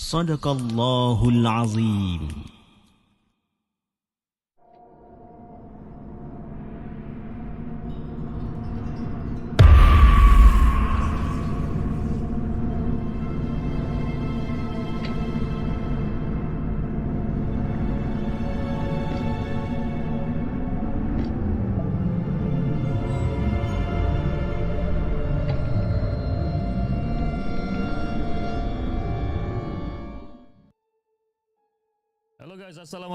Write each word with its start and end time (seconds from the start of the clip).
صدق 0.00 0.48
الله 0.48 1.28
العظيم. 1.28 2.28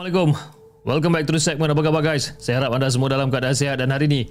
Assalamualaikum. 0.05 0.37
Welcome 0.85 1.17
back 1.17 1.25
to 1.25 1.33
the 1.33 1.41
segment. 1.41 1.73
Apa 1.73 1.81
khabar 1.81 2.05
guys? 2.05 2.37
Saya 2.37 2.61
harap 2.61 2.77
anda 2.77 2.85
semua 2.93 3.09
dalam 3.09 3.33
keadaan 3.33 3.57
sihat 3.57 3.81
dan 3.81 3.89
hari 3.89 4.05
ini 4.05 4.21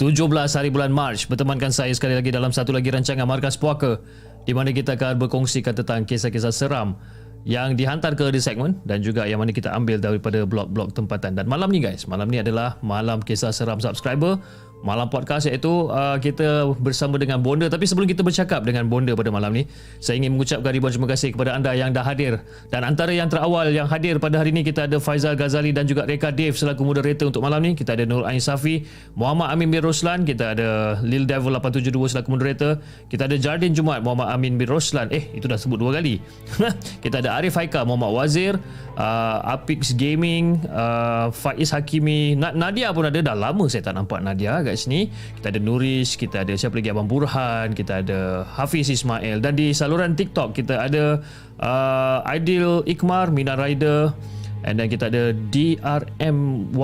17 0.00 0.24
hari 0.24 0.72
bulan 0.72 0.88
Mac 0.88 1.20
bertemankan 1.28 1.68
saya 1.68 1.92
sekali 1.92 2.16
lagi 2.16 2.32
dalam 2.32 2.48
satu 2.48 2.72
lagi 2.72 2.88
rancangan 2.88 3.28
Markas 3.28 3.60
Puaka 3.60 4.00
di 4.48 4.56
mana 4.56 4.72
kita 4.72 4.96
akan 4.96 5.20
berkongsikan 5.20 5.76
tentang 5.76 6.08
kisah-kisah 6.08 6.48
seram 6.48 6.96
yang 7.44 7.76
dihantar 7.76 8.16
ke 8.16 8.24
The 8.32 8.40
Segment 8.40 8.80
dan 8.88 9.04
juga 9.04 9.28
yang 9.28 9.44
mana 9.44 9.52
kita 9.52 9.68
ambil 9.76 10.00
daripada 10.00 10.48
blog-blog 10.48 10.96
tempatan. 10.96 11.36
Dan 11.36 11.44
malam 11.44 11.68
ni 11.68 11.84
guys, 11.84 12.08
malam 12.08 12.32
ni 12.32 12.40
adalah 12.40 12.80
malam 12.80 13.20
kisah 13.20 13.52
seram 13.52 13.84
subscriber 13.84 14.40
malam 14.82 15.10
podcast 15.10 15.50
iaitu 15.50 15.90
uh, 15.90 16.16
kita 16.22 16.70
bersama 16.78 17.18
dengan 17.18 17.42
Bonda. 17.42 17.66
Tapi 17.66 17.84
sebelum 17.84 18.06
kita 18.06 18.22
bercakap 18.22 18.62
dengan 18.62 18.86
Bonda 18.86 19.14
pada 19.18 19.30
malam 19.34 19.50
ni 19.50 19.66
saya 19.98 20.18
ingin 20.18 20.38
mengucapkan 20.38 20.70
ribuan 20.70 20.94
terima 20.94 21.08
kasih 21.10 21.34
kepada 21.34 21.54
anda 21.54 21.74
yang 21.74 21.90
dah 21.90 22.06
hadir. 22.06 22.42
Dan 22.70 22.86
antara 22.86 23.10
yang 23.10 23.26
terawal 23.26 23.70
yang 23.74 23.90
hadir 23.90 24.22
pada 24.22 24.38
hari 24.38 24.54
ini 24.54 24.62
kita 24.62 24.86
ada 24.86 25.02
Faizal 25.02 25.34
Ghazali 25.34 25.74
dan 25.74 25.84
juga 25.90 26.06
Reka 26.06 26.30
Dave 26.30 26.54
selaku 26.54 26.86
moderator 26.86 27.28
untuk 27.30 27.42
malam 27.42 27.62
ni. 27.62 27.74
Kita 27.74 27.98
ada 27.98 28.06
Nur 28.06 28.24
Ain 28.26 28.42
Safi 28.42 28.86
Muhammad 29.18 29.50
Amin 29.50 29.68
bin 29.70 29.82
Roslan 29.82 30.22
kita 30.22 30.54
ada 30.54 31.00
Lil 31.02 31.24
Devil 31.26 31.56
872 31.58 32.14
selaku 32.14 32.28
moderator. 32.38 32.78
Kita 33.10 33.26
ada 33.26 33.36
Jardin 33.38 33.74
Jumat 33.74 34.00
Muhammad 34.02 34.30
Amin 34.30 34.56
bin 34.56 34.68
Roslan. 34.70 35.10
Eh 35.10 35.30
itu 35.34 35.50
dah 35.50 35.58
sebut 35.58 35.80
dua 35.80 35.98
kali. 35.98 36.20
Kita 37.04 37.22
ada 37.22 37.38
Arif 37.38 37.54
Haika 37.56 37.82
Muhammad 37.86 38.10
Wazir 38.14 38.54
uh, 38.98 39.54
Apix 39.54 39.94
Gaming 39.94 40.58
uh, 40.66 41.30
Faiz 41.30 41.70
Hakimi 41.70 42.34
Na- 42.34 42.52
Nadia 42.52 42.90
pun 42.90 43.06
ada. 43.06 43.22
Dah 43.22 43.38
lama 43.38 43.70
saya 43.70 43.86
tak 43.86 43.94
nampak 43.94 44.18
Nadia 44.20 44.60
kat 44.66 44.74
sini. 44.74 45.06
Kita 45.38 45.54
ada 45.54 45.60
Nurish 45.62 46.18
kita 46.18 46.42
ada 46.42 46.52
siapa 46.58 46.74
lagi? 46.82 46.90
Abang 46.90 47.06
Burhan 47.06 47.72
kita 47.72 48.02
ada 48.02 48.42
Hafiz 48.44 48.90
Ismail. 48.90 49.38
Dan 49.38 49.54
di 49.54 49.70
saluran 49.70 50.18
TikTok 50.18 50.58
kita 50.58 50.82
ada 50.90 51.22
uh, 51.62 52.26
Aidil 52.26 52.82
Ikmar 52.90 53.30
Mina 53.30 53.54
Rider. 53.54 54.10
And 54.58 54.74
then 54.74 54.90
kita 54.90 55.06
ada 55.06 55.30
DRMYWN 55.54 56.82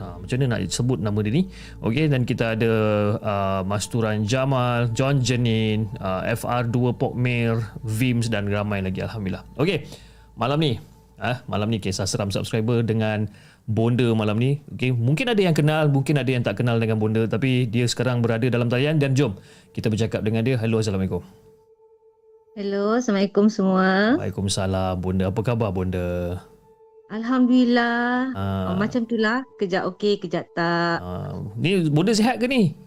ha, 0.00 0.16
macam 0.16 0.36
mana 0.40 0.56
nak 0.56 0.72
sebut 0.72 0.96
nama 0.96 1.20
dia 1.20 1.28
ni? 1.36 1.52
Ok 1.84 2.08
dan 2.08 2.24
kita 2.24 2.56
ada 2.56 2.72
uh, 3.20 3.60
Masturan 3.68 4.24
Jamal 4.24 4.88
John 4.96 5.20
Jenin 5.20 5.92
uh, 6.00 6.24
FR2 6.24 6.96
Pokmir 6.96 7.60
Vims 7.84 8.32
dan 8.32 8.48
ramai 8.48 8.80
lagi 8.80 9.04
Alhamdulillah. 9.04 9.44
Ok 9.60 9.84
malam 10.36 10.60
ni 10.60 10.76
ah 11.16 11.40
malam 11.48 11.72
ni 11.72 11.80
kisah 11.80 12.04
seram 12.04 12.28
subscriber 12.28 12.84
dengan 12.84 13.26
Bonda 13.66 14.14
malam 14.14 14.38
ni. 14.38 14.62
Okay. 14.78 14.94
Mungkin 14.94 15.26
ada 15.26 15.42
yang 15.42 15.50
kenal, 15.50 15.90
mungkin 15.90 16.14
ada 16.22 16.30
yang 16.30 16.46
tak 16.46 16.62
kenal 16.62 16.78
dengan 16.78 17.02
Bonda 17.02 17.26
tapi 17.26 17.66
dia 17.66 17.82
sekarang 17.90 18.22
berada 18.22 18.46
dalam 18.46 18.70
talian 18.70 19.02
dan 19.02 19.18
jom 19.18 19.34
kita 19.74 19.90
bercakap 19.90 20.22
dengan 20.22 20.46
dia. 20.46 20.54
Hello, 20.54 20.78
Assalamualaikum. 20.78 21.18
Hello, 22.54 22.94
Assalamualaikum 22.94 23.50
semua. 23.50 24.14
Waalaikumsalam. 24.22 25.02
Bonda, 25.02 25.34
apa 25.34 25.40
khabar 25.42 25.74
Bonda? 25.74 26.38
Alhamdulillah. 27.10 28.38
Ah. 28.38 28.70
Oh, 28.70 28.78
macam 28.78 29.02
tu 29.02 29.18
lah. 29.18 29.42
Kejap 29.58 29.82
okey, 29.94 30.22
kejap 30.22 30.46
tak. 30.54 31.02
Uh, 31.02 31.50
ni 31.58 31.90
Bonda 31.90 32.14
sihat 32.14 32.38
ke 32.38 32.46
ni? 32.46 32.85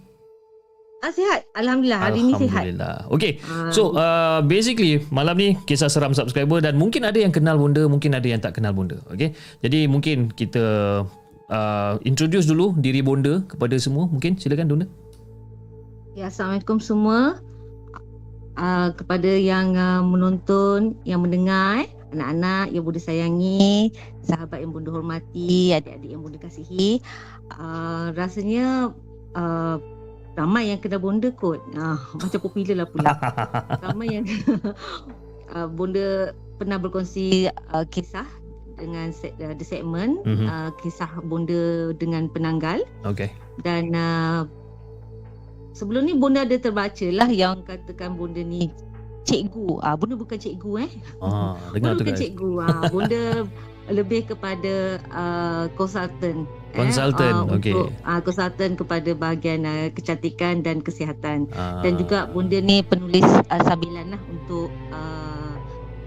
Ah, 0.99 1.15
sihat. 1.15 1.47
Alhamdulillah. 1.55 2.11
Hari 2.11 2.19
ni 2.19 2.33
sihat. 2.35 2.67
Alhamdulillah. 2.67 2.95
Okay. 3.15 3.39
Ah. 3.47 3.71
So, 3.71 3.95
uh, 3.95 4.43
basically 4.43 4.99
malam 5.15 5.39
ni 5.39 5.55
kisah 5.63 5.87
seram 5.87 6.11
subscriber 6.11 6.59
dan 6.59 6.75
mungkin 6.75 7.07
ada 7.07 7.15
yang 7.15 7.31
kenal 7.31 7.55
Bonda, 7.55 7.87
mungkin 7.87 8.11
ada 8.11 8.27
yang 8.27 8.43
tak 8.43 8.59
kenal 8.59 8.75
Bonda. 8.75 8.99
Okay. 9.07 9.31
Jadi 9.63 9.87
mungkin 9.87 10.27
kita 10.35 10.65
uh, 11.47 11.93
introduce 12.03 12.51
dulu 12.51 12.75
diri 12.75 12.99
Bonda 12.99 13.39
kepada 13.47 13.79
semua. 13.79 14.11
Mungkin 14.11 14.35
silakan 14.35 14.67
Bonda. 14.67 14.87
Ya, 16.19 16.27
Assalamualaikum 16.27 16.83
semua. 16.83 17.39
Uh, 18.59 18.91
kepada 18.91 19.31
yang 19.39 19.79
uh, 19.79 20.03
menonton, 20.03 20.99
yang 21.07 21.23
mendengar, 21.23 21.87
eh, 21.87 21.87
anak-anak 22.11 22.75
yang 22.75 22.83
Bunda 22.83 22.99
sayangi, 22.99 23.95
sahabat 24.27 24.59
yang 24.59 24.75
Bunda 24.75 24.91
hormati, 24.91 25.71
adik-adik 25.71 26.11
yang 26.11 26.19
Bunda 26.19 26.43
kasihi. 26.43 26.99
Uh, 27.55 28.11
rasanya 28.19 28.91
uh, 29.39 29.79
ramai 30.39 30.71
yang 30.71 30.79
kenal 30.79 30.97
Bonda 30.97 31.27
kot. 31.29 31.59
Uh, 31.75 31.99
macam 32.15 32.39
popular 32.39 32.75
lah 32.77 32.87
pula. 32.87 33.11
ramai 33.83 34.07
yang 34.09 34.25
uh, 35.51 35.67
Bonda 35.75 36.31
pernah 36.55 36.79
berkongsi 36.79 37.51
uh, 37.69 37.83
kisah 37.85 38.23
dengan 38.73 39.11
se- 39.11 39.35
uh, 39.37 39.51
the 39.51 39.63
segment 39.63 40.23
Mhm. 40.23 40.47
uh, 40.47 40.69
kisah 40.79 41.11
Bonda 41.21 41.91
dengan 41.93 42.31
penanggal 42.31 42.87
Okay. 43.03 43.27
dan 43.59 43.91
uh, 43.91 44.47
sebelum 45.71 46.03
ni 46.03 46.15
Bonda 46.15 46.43
ada 46.43 46.55
terbaca 46.55 47.07
lah 47.09 47.27
yang 47.27 47.59
katakan 47.61 48.15
Bonda 48.15 48.39
ni 48.39 48.71
cikgu. 49.23 49.83
Ah 49.83 49.93
Bonda 49.93 50.15
bukan 50.15 50.35
cikgu 50.35 50.71
eh. 50.79 50.91
Ah, 51.19 51.59
dengar 51.71 51.91
Bonda 51.91 51.91
tu 51.91 52.01
bukan 52.01 52.15
guys. 52.15 52.21
cikgu. 52.21 52.51
Ah 52.57 52.83
Bonda 52.87 53.21
lebih 53.99 54.21
kepada 54.25 54.73
uh, 55.09 55.65
konsultan. 55.73 56.47
Consultant, 56.73 57.49
ah, 57.49 57.55
okey. 57.57 57.73
Untuk 57.73 57.91
uh, 58.05 58.19
konsultan 58.21 58.71
kepada 58.77 59.09
bahagian 59.17 59.65
uh, 59.65 59.87
kecantikan 59.93 60.61
dan 60.61 60.79
kesihatan. 60.85 61.49
Ah. 61.53 61.81
Dan 61.81 61.97
juga 61.97 62.29
Bonda 62.29 62.61
ni 62.61 62.85
penulis 62.85 63.25
uh, 63.25 63.61
sambilan 63.65 64.13
lah 64.13 64.21
untuk 64.29 64.69
uh, 64.93 65.53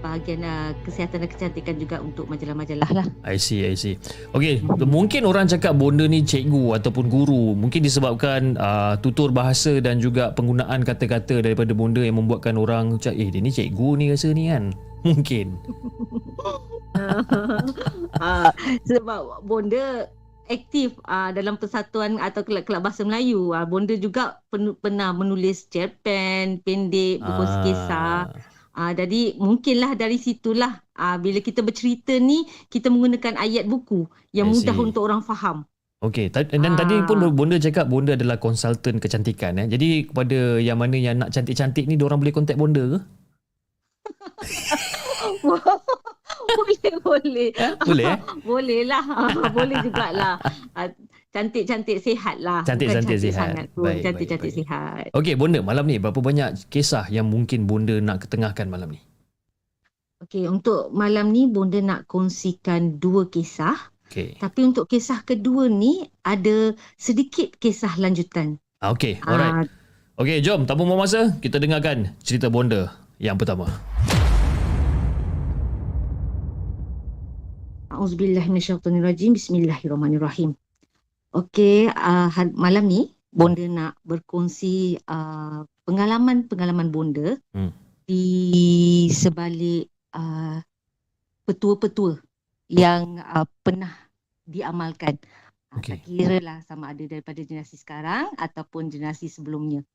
bahagian 0.03 0.43
uh, 0.43 0.75
kesihatan 0.83 1.23
dan 1.23 1.29
kecantikan 1.31 1.75
juga 1.79 1.97
untuk 2.03 2.27
majalah-majalah 2.27 2.89
lah. 2.91 3.05
I 3.23 3.39
see, 3.39 3.63
I 3.63 3.79
see. 3.79 3.95
Okay, 4.35 4.59
mungkin 4.83 5.23
orang 5.23 5.47
cakap 5.47 5.79
bonda 5.79 6.03
ni 6.03 6.27
cikgu 6.27 6.75
ataupun 6.75 7.07
guru. 7.07 7.55
Mungkin 7.55 7.79
disebabkan 7.79 8.59
uh, 8.59 8.99
tutur 8.99 9.31
bahasa 9.31 9.79
dan 9.79 10.03
juga 10.03 10.35
penggunaan 10.35 10.83
kata-kata 10.83 11.39
daripada 11.39 11.71
bonda 11.71 12.03
yang 12.03 12.19
membuatkan 12.19 12.59
orang 12.59 12.99
cakap, 12.99 13.15
eh 13.23 13.29
dia 13.31 13.39
ni 13.39 13.51
cikgu 13.55 13.89
ni 13.95 14.05
rasa 14.11 14.27
ni 14.35 14.51
kan. 14.51 14.75
Mungkin. 15.07 15.47
uh, 18.19 18.51
sebab 18.89 19.43
Bonda 19.47 20.07
aktif 20.49 20.95
uh, 21.07 21.31
dalam 21.31 21.55
persatuan 21.55 22.19
atau 22.19 22.43
kelab-kelab 22.43 22.83
bahasa 22.83 23.03
Melayu. 23.03 23.51
Uh, 23.51 23.63
Bonda 23.63 23.95
juga 23.95 24.43
pen- 24.51 24.75
pernah 24.77 25.15
menulis 25.15 25.67
cerpen 25.67 26.59
pendek, 26.61 27.23
berkongsi 27.23 27.57
kisah. 27.63 28.31
Uh, 28.73 28.91
jadi 28.91 29.37
mungkinlah 29.37 29.93
dari 29.93 30.17
situlah 30.17 30.81
uh, 30.97 31.17
bila 31.21 31.39
kita 31.39 31.61
bercerita 31.61 32.17
ni 32.17 32.49
kita 32.73 32.89
menggunakan 32.89 33.37
ayat 33.37 33.69
buku 33.69 34.09
yang 34.33 34.49
mudah 34.49 34.73
untuk 34.73 35.05
orang 35.05 35.21
faham. 35.21 35.63
Okay, 36.03 36.27
ta- 36.27 36.43
dan 36.43 36.75
Ah. 36.75 36.83
tadi 36.83 36.99
pun 37.07 37.15
bonda 37.31 37.55
cakap 37.55 37.87
bonda 37.87 38.19
adalah 38.19 38.35
konsultan 38.35 38.99
kecantikan. 38.99 39.55
Eh. 39.55 39.71
Jadi 39.71 40.11
kepada 40.11 40.59
yang 40.59 40.75
mana 40.75 40.99
yang 40.99 41.15
nak 41.15 41.31
cantik-cantik 41.31 41.87
ni, 41.87 41.95
orang 41.95 42.19
boleh 42.19 42.35
contact 42.35 42.59
bonda 42.59 42.83
ke? 42.83 42.99
boleh, 46.59 46.93
boleh. 47.01 47.49
Eh, 47.53 47.73
boleh 47.81 48.05
eh? 48.05 48.19
Boleh 48.49 48.81
lah. 48.85 49.03
boleh 49.57 49.77
jugalah. 49.81 50.35
Ah, 50.73 50.89
Cantik-cantik 51.33 51.97
sihat 51.97 52.37
lah. 52.37 52.61
Cantik-cantik 52.61 53.17
Bukan 53.17 53.25
sihat. 53.25 53.39
sangat 53.57 53.65
pun. 53.73 53.89
Baik, 53.89 54.01
Cantik-cantik 54.05 54.51
baik, 54.53 54.53
baik. 54.53 54.67
sihat. 54.69 55.05
Okey, 55.17 55.33
bonda 55.33 55.59
malam 55.65 55.85
ni 55.89 55.97
berapa 55.97 56.21
banyak 56.21 56.69
kisah 56.69 57.09
yang 57.09 57.25
mungkin 57.25 57.65
bonda 57.65 57.97
nak 57.97 58.29
ketengahkan 58.29 58.69
malam 58.69 58.93
ni? 58.93 59.01
Okey, 60.23 60.47
untuk 60.47 60.87
malam 60.95 61.35
ni 61.35 61.51
Bonda 61.51 61.83
nak 61.83 62.07
kongsikan 62.07 62.95
dua 62.95 63.27
kisah. 63.27 63.75
Okey. 64.07 64.39
Tapi 64.39 64.61
untuk 64.63 64.87
kisah 64.87 65.19
kedua 65.25 65.67
ni 65.67 66.05
ada 66.23 66.71
sedikit 66.95 67.51
kisah 67.59 67.97
lanjutan. 67.99 68.55
Ah, 68.79 68.95
okey, 68.95 69.19
alright. 69.25 69.67
Ah, 69.67 69.67
Okey, 70.13 70.39
jom 70.39 70.69
tanpa 70.69 70.85
buang 70.85 71.01
masa, 71.01 71.33
kita 71.41 71.57
dengarkan 71.57 72.13
cerita 72.21 72.47
bonda 72.47 72.93
yang 73.17 73.33
pertama. 73.35 73.65
Auzubillah 77.93 78.41
minasyaitonirrajim. 78.49 79.37
Bismillahirrahmanirrahim. 79.37 80.57
Okey, 81.33 81.89
uh, 81.93 82.29
malam 82.57 82.89
ni 82.89 83.13
Bonda 83.29 83.65
nak 83.69 83.93
berkongsi 84.05 84.97
uh, 85.09 85.65
pengalaman-pengalaman 85.85 86.89
Bonda 86.89 87.37
Hmm. 87.53 87.69
di 88.09 89.09
sebalik 89.13 89.89
uh, 90.13 90.57
petua-petua 91.45 92.17
yang 92.69 93.21
uh, 93.21 93.45
pernah 93.61 93.93
diamalkan. 94.45 95.17
Uh, 95.69 95.77
Okey. 95.77 95.97
Tak 95.97 95.99
kira 96.09 96.37
lah 96.41 96.57
sama 96.65 96.93
ada 96.93 97.05
daripada 97.05 97.41
generasi 97.45 97.77
sekarang 97.77 98.33
ataupun 98.37 98.89
generasi 98.89 99.29
sebelumnya. 99.29 99.85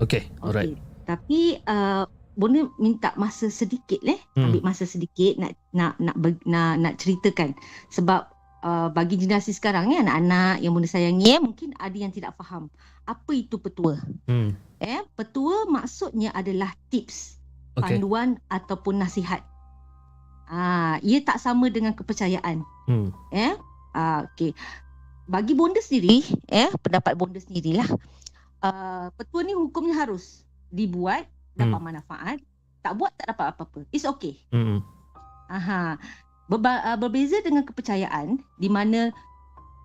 Okey, 0.00 0.28
alright. 0.44 0.76
Okey. 0.76 0.80
Tapi 1.08 1.40
uh, 1.64 2.04
Bonda 2.36 2.68
minta 2.76 3.16
masa 3.16 3.48
sedikit 3.48 3.98
eh, 4.04 4.20
Hmm. 4.36 4.52
ambil 4.52 4.60
masa 4.60 4.84
sedikit 4.84 5.40
nak 5.40 5.56
nak 5.72 5.96
nak 5.96 6.16
ber- 6.20 6.44
nak, 6.44 6.76
nak 6.76 6.94
ceritakan 7.00 7.56
sebab 7.88 8.28
uh, 8.60 8.92
bagi 8.92 9.16
generasi 9.16 9.56
sekarang 9.56 9.88
ni 9.88 9.96
anak-anak 9.96 10.60
yang 10.60 10.76
Bonda 10.76 10.84
sayangi 10.84 11.32
eh, 11.32 11.40
mungkin 11.40 11.72
ada 11.80 11.96
yang 11.96 12.12
tidak 12.12 12.36
faham 12.36 12.68
apa 13.06 13.32
itu 13.32 13.56
petua. 13.56 13.96
Hmm. 14.28 14.52
Eh, 14.76 15.00
petua 15.16 15.64
maksudnya 15.64 16.34
adalah 16.36 16.74
tips, 16.92 17.40
Okey. 17.78 17.96
panduan 17.96 18.36
ataupun 18.52 19.00
nasihat. 19.00 19.40
Ah, 20.46 21.00
ia 21.02 21.22
tak 21.24 21.40
sama 21.40 21.72
dengan 21.72 21.94
kepercayaan. 21.94 22.62
Hmm. 22.86 23.10
Eh, 23.32 23.54
ah, 23.94 24.26
okey. 24.30 24.52
Bagi 25.26 25.58
bonda 25.58 25.82
sendiri, 25.82 26.22
eh, 26.46 26.70
pendapat 26.82 27.18
bonda 27.18 27.40
sendirilah. 27.40 27.86
Uh, 28.62 29.10
petua 29.14 29.42
ni 29.42 29.54
hukumnya 29.54 30.02
harus 30.02 30.42
dibuat 30.70 31.26
dapat 31.56 31.80
Hmm. 31.80 31.88
manfaat, 31.92 32.38
tak 32.84 32.92
buat 32.94 33.10
tak 33.16 33.34
dapat 33.34 33.46
apa-apa. 33.56 33.80
It's 33.90 34.06
okay. 34.06 34.38
Hmm. 34.52 34.84
Aha. 35.50 35.98
Berba, 36.46 36.94
uh, 36.94 36.98
berbeza 37.00 37.42
dengan 37.42 37.66
kepercayaan 37.66 38.38
di 38.60 38.68
mana 38.70 39.10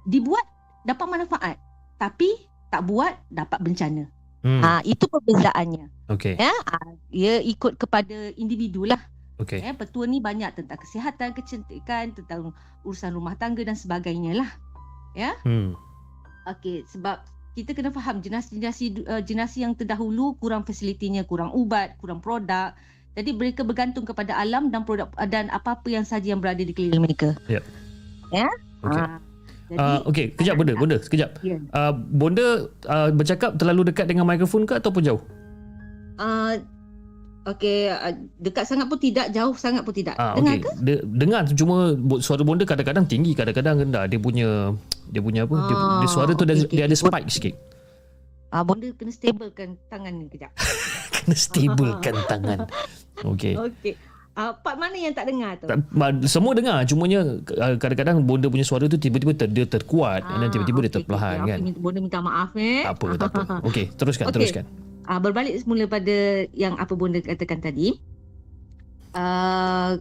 dibuat 0.05 0.45
dapat 0.85 1.07
manfaat, 1.09 1.57
tapi 1.97 2.29
tak 2.69 2.85
buat 2.85 3.17
dapat 3.33 3.57
bencana. 3.65 4.05
Hmm. 4.41 4.61
Ah, 4.61 4.81
itu 4.85 5.05
perbezaannya. 5.05 5.89
Okey. 6.09 6.37
Ya, 6.37 6.53
ah, 6.65 6.91
ia 7.13 7.37
ikut 7.41 7.77
kepada 7.77 8.33
individu 8.37 8.89
lah. 8.89 8.97
Okey. 9.37 9.61
Eh, 9.61 9.73
petua 9.73 10.05
ni 10.05 10.21
banyak 10.21 10.53
tentang 10.53 10.77
kesihatan, 10.81 11.33
kecantikan, 11.33 12.13
tentang 12.13 12.53
urusan 12.85 13.13
rumah 13.13 13.37
tangga 13.37 13.61
dan 13.65 13.77
sebagainya 13.77 14.37
lah. 14.37 14.49
Hmm. 15.45 15.77
Okey, 16.49 16.85
sebab 16.89 17.21
kita 17.51 17.75
kena 17.75 17.91
faham 17.91 18.23
generasi-generasi 18.23 18.85
uh, 19.07 19.21
generasi 19.21 19.67
yang 19.67 19.75
terdahulu 19.75 20.39
kurang 20.39 20.63
fasilitinya, 20.63 21.27
kurang 21.27 21.51
ubat, 21.51 21.99
kurang 21.99 22.23
produk. 22.23 22.71
Jadi 23.11 23.35
mereka 23.35 23.67
bergantung 23.67 24.07
kepada 24.07 24.39
alam 24.39 24.71
dan 24.71 24.87
produk 24.87 25.11
uh, 25.19 25.27
dan 25.27 25.51
apa-apa 25.51 25.91
yang 25.91 26.07
saja 26.07 26.31
yang 26.31 26.39
berada 26.39 26.63
di 26.63 26.71
keliling 26.71 27.03
mereka. 27.03 27.35
Okey. 27.51 28.39
Ah, 28.97 29.19
jadi 29.71 29.79
Uh, 29.79 29.99
okey, 30.11 30.35
kejap 30.35 30.59
bonda, 30.59 30.75
bonda, 30.75 30.99
sekejap. 30.99 31.39
Ya. 31.47 31.55
Uh, 31.71 31.95
bonda 31.95 32.67
uh, 32.91 33.07
bercakap 33.15 33.55
terlalu 33.55 33.87
dekat 33.87 34.03
dengan 34.11 34.27
mikrofon 34.27 34.67
ke 34.67 34.75
ataupun 34.75 34.99
jauh? 34.99 35.23
uh, 36.19 36.59
okey, 37.47 37.87
uh, 37.87 38.11
dekat 38.43 38.67
sangat 38.67 38.91
pun 38.91 38.99
tidak, 38.99 39.31
jauh 39.31 39.55
sangat 39.55 39.87
pun 39.87 39.95
tidak. 39.95 40.19
Ah, 40.19 40.35
Dengar 40.35 40.59
okey. 40.59 40.63
ke? 40.67 40.71
De- 40.83 41.03
dengar 41.07 41.47
cuma 41.55 41.95
suara 42.19 42.43
bonda 42.43 42.67
kadang-kadang 42.67 43.07
tinggi, 43.07 43.31
kadang-kadang 43.31 43.79
rendah. 43.87 44.11
Dia 44.11 44.19
punya 44.19 44.75
dia 45.07 45.19
punya 45.19 45.41
apa? 45.43 45.55
Dia, 45.63 45.73
Ah, 45.73 45.99
dia 45.99 46.07
suara 46.07 46.31
tu 46.31 46.43
dia, 46.43 46.53
okey, 46.53 46.65
okey, 46.65 46.75
dia 46.75 46.85
ada 46.85 46.95
spike 46.95 47.29
sikit. 47.29 47.55
Ah, 48.47 48.61
bonda 48.61 48.91
kena 48.91 49.09
stablekan 49.09 49.79
tangan 49.87 50.13
ni 50.13 50.27
kejap. 50.27 50.51
Kena 51.15 51.35
stablekan 51.35 52.15
tangan. 52.29 52.59
Okey. 53.23 53.55
Okey. 53.55 53.93
Uh, 54.31 54.55
part 54.55 54.75
mana 54.75 54.95
yang 54.95 55.11
tak 55.11 55.27
dengar 55.27 55.55
tu? 55.55 55.67
Tak, 55.67 55.91
semua 56.23 56.51
dengar 56.51 56.83
cumanya 56.83 57.19
uh, 57.35 57.75
kadang-kadang 57.75 58.19
bonda 58.21 58.47
punya 58.47 58.63
suara 58.63 58.85
tu 58.85 58.95
tiba-tiba 58.95 59.31
ter, 59.33 59.47
dia 59.47 59.63
terkuat 59.65 60.23
dan 60.23 60.47
tiba-tiba 60.47 60.79
dia 60.79 60.87
okey, 60.87 60.95
terperlahan 60.97 61.37
okey, 61.37 61.47
kan. 61.47 61.59
okey. 61.61 61.73
Bonda 61.77 61.99
minta 61.99 62.19
maaf 62.19 62.51
eh. 62.55 62.81
Tak 62.81 62.93
apa, 62.93 63.07
tak 63.17 63.27
apa. 63.29 63.41
Okey, 63.67 63.85
teruskan, 63.91 64.25
Okey. 64.25 64.35
teruskan. 64.37 64.63
uh, 65.03 65.19
berbalik 65.19 65.51
semula 65.57 65.83
pada 65.85 66.15
yang 66.53 66.75
apa 66.75 66.91
bonda 66.91 67.19
katakan 67.19 67.59
tadi 67.59 67.99
uh, 69.13 69.99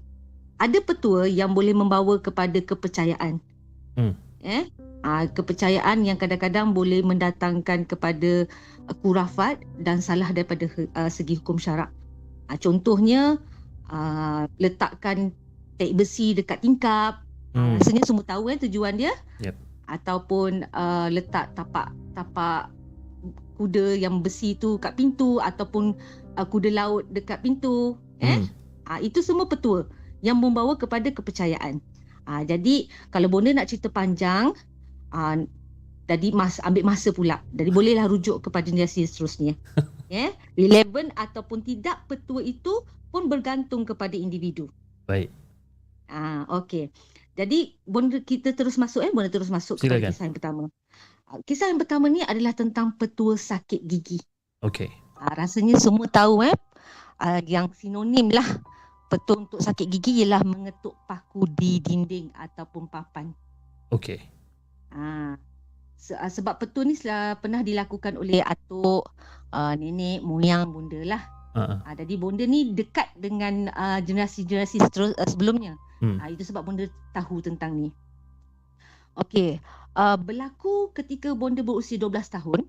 ada 0.57 0.79
petua 0.81 1.25
yang 1.25 1.51
boleh 1.51 1.73
membawa 1.73 2.15
kepada 2.17 2.57
kepercayaan 2.57 3.43
Hmm. 3.91 4.15
eh 4.41 4.71
uh, 5.07 5.25
kepercayaan 5.31 6.05
yang 6.05 6.17
kadang-kadang 6.17 6.73
boleh 6.73 7.05
mendatangkan 7.05 7.87
kepada 7.89 8.49
uh, 8.89 8.97
kurafat 9.01 9.61
dan 9.81 10.01
salah 10.05 10.31
daripada 10.33 10.67
uh, 10.97 11.11
segi 11.11 11.39
hukum 11.39 11.61
syarak 11.61 11.93
uh, 12.49 12.59
contohnya 12.59 13.39
uh, 13.93 14.49
letakkan 14.61 15.35
tek 15.81 15.97
besi 15.97 16.37
dekat 16.37 16.61
tingkap 16.61 17.25
Hmm. 17.51 17.83
Rasanya 17.83 18.07
semua 18.07 18.23
tahu 18.23 18.51
kan 18.51 18.59
tujuan 18.63 18.95
dia. 18.95 19.13
Yep. 19.43 19.57
Ataupun 19.91 20.71
uh, 20.71 21.09
letak 21.11 21.51
tapak 21.59 21.91
tapak 22.15 22.71
kuda 23.59 23.99
yang 23.99 24.23
besi 24.23 24.57
tu 24.57 24.79
kat 24.81 24.97
pintu 24.97 25.43
ataupun 25.43 25.99
uh, 26.39 26.47
kuda 26.47 26.71
laut 26.71 27.05
dekat 27.11 27.43
pintu. 27.43 27.99
Eh? 28.23 28.39
Hmm. 28.39 28.47
Ah 28.87 28.99
itu 29.03 29.23
semua 29.23 29.51
petua 29.51 29.91
yang 30.23 30.39
membawa 30.39 30.79
kepada 30.79 31.11
kepercayaan. 31.11 31.83
Ah 32.23 32.47
jadi 32.47 32.87
kalau 33.11 33.27
bonda 33.27 33.51
nak 33.51 33.67
cerita 33.67 33.91
panjang 33.91 34.55
ah 35.11 35.37
jadi 36.11 36.35
mas 36.35 36.59
ambil 36.67 36.83
masa 36.83 37.15
pula. 37.15 37.39
Jadi 37.55 37.71
bolehlah 37.71 38.11
rujuk 38.11 38.43
kepada 38.43 38.67
generasi 38.67 39.07
seterusnya. 39.07 39.55
ya, 40.11 40.27
yeah? 40.27 40.31
relevan 40.59 41.15
ataupun 41.15 41.63
tidak 41.63 42.03
petua 42.11 42.43
itu 42.43 42.83
pun 43.15 43.31
bergantung 43.31 43.87
kepada 43.87 44.19
individu. 44.19 44.67
Baik. 45.07 45.31
Ah, 46.11 46.43
okey. 46.63 46.91
Jadi 47.39 47.79
bonda 47.87 48.19
kita 48.19 48.51
terus 48.59 48.75
masuk 48.75 49.07
eh, 49.07 49.15
bonda 49.15 49.31
terus 49.31 49.47
masuk 49.47 49.79
Silakan. 49.79 50.03
kepada 50.03 50.11
kisah 50.11 50.25
yang 50.27 50.35
pertama. 50.35 50.63
Ah, 51.31 51.39
Kisah 51.47 51.71
yang 51.71 51.79
pertama 51.79 52.11
ni 52.11 52.27
adalah 52.27 52.51
tentang 52.59 52.99
petua 52.99 53.39
sakit 53.39 53.87
gigi. 53.87 54.19
Okey. 54.67 54.91
Ah, 55.15 55.31
rasanya 55.39 55.79
semua 55.79 56.11
tahu 56.11 56.43
eh. 56.43 56.55
Ah, 57.23 57.39
yang 57.47 57.71
sinonim 57.71 58.35
lah 58.35 58.47
petua 59.07 59.47
untuk 59.47 59.63
sakit 59.63 59.87
gigi 59.87 60.27
ialah 60.27 60.43
mengetuk 60.43 60.99
paku 61.07 61.47
di 61.47 61.79
dinding 61.79 62.35
ataupun 62.35 62.91
papan. 62.91 63.31
Okey. 63.95 64.40
Ah, 64.91 65.39
se- 65.95 66.19
ah, 66.19 66.31
sebab 66.31 66.59
petua 66.59 66.83
ni 66.83 66.99
sel- 66.99 67.39
pernah 67.39 67.63
dilakukan 67.63 68.19
oleh 68.19 68.43
atuk, 68.43 69.07
ah, 69.51 69.75
nenek, 69.75 70.23
moyang, 70.23 70.71
bonda 70.71 71.01
lah. 71.07 71.23
Ha. 71.51 71.83
Ah, 71.83 71.95
jadi 71.99 72.15
bonda 72.15 72.47
ni 72.47 72.71
dekat 72.75 73.11
dengan 73.19 73.71
ah, 73.75 73.99
generasi-generasi 73.99 74.79
seterus, 74.79 75.15
ah, 75.19 75.27
sebelumnya. 75.27 75.75
Hmm. 75.99 76.23
Ah, 76.23 76.31
itu 76.31 76.47
sebab 76.47 76.63
bonda 76.63 76.87
tahu 77.11 77.43
tentang 77.43 77.75
ni. 77.75 77.91
Okey, 79.19 79.59
ah, 79.95 80.15
berlaku 80.15 80.95
ketika 80.95 81.35
bonda 81.35 81.61
berusia 81.67 81.99
12 81.99 82.31
tahun. 82.31 82.63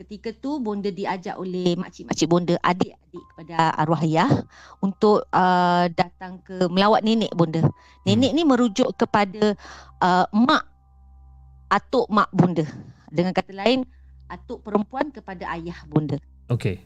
Ketika 0.00 0.32
tu 0.32 0.56
bonda 0.64 0.88
diajak 0.88 1.36
oleh 1.36 1.76
makcik-makcik 1.76 2.24
bonda, 2.24 2.56
adik-adik 2.64 3.24
kepada 3.36 3.68
arwah 3.76 4.00
ayah 4.00 4.32
untuk 4.80 5.28
ah, 5.28 5.84
datang 5.92 6.40
ke 6.40 6.72
melawat 6.72 7.04
nenek 7.04 7.36
bonda. 7.36 7.60
Nenek 8.08 8.32
ni 8.32 8.48
merujuk 8.48 8.96
kepada 8.96 9.52
ah, 10.00 10.24
mak 10.32 10.69
atuk 11.70 12.10
mak 12.10 12.28
bonda. 12.34 12.66
Dengan 13.08 13.30
kata 13.30 13.54
lain, 13.54 13.86
atuk 14.26 14.66
perempuan 14.66 15.14
kepada 15.14 15.46
ayah 15.54 15.78
bonda. 15.86 16.18
Okey. 16.50 16.82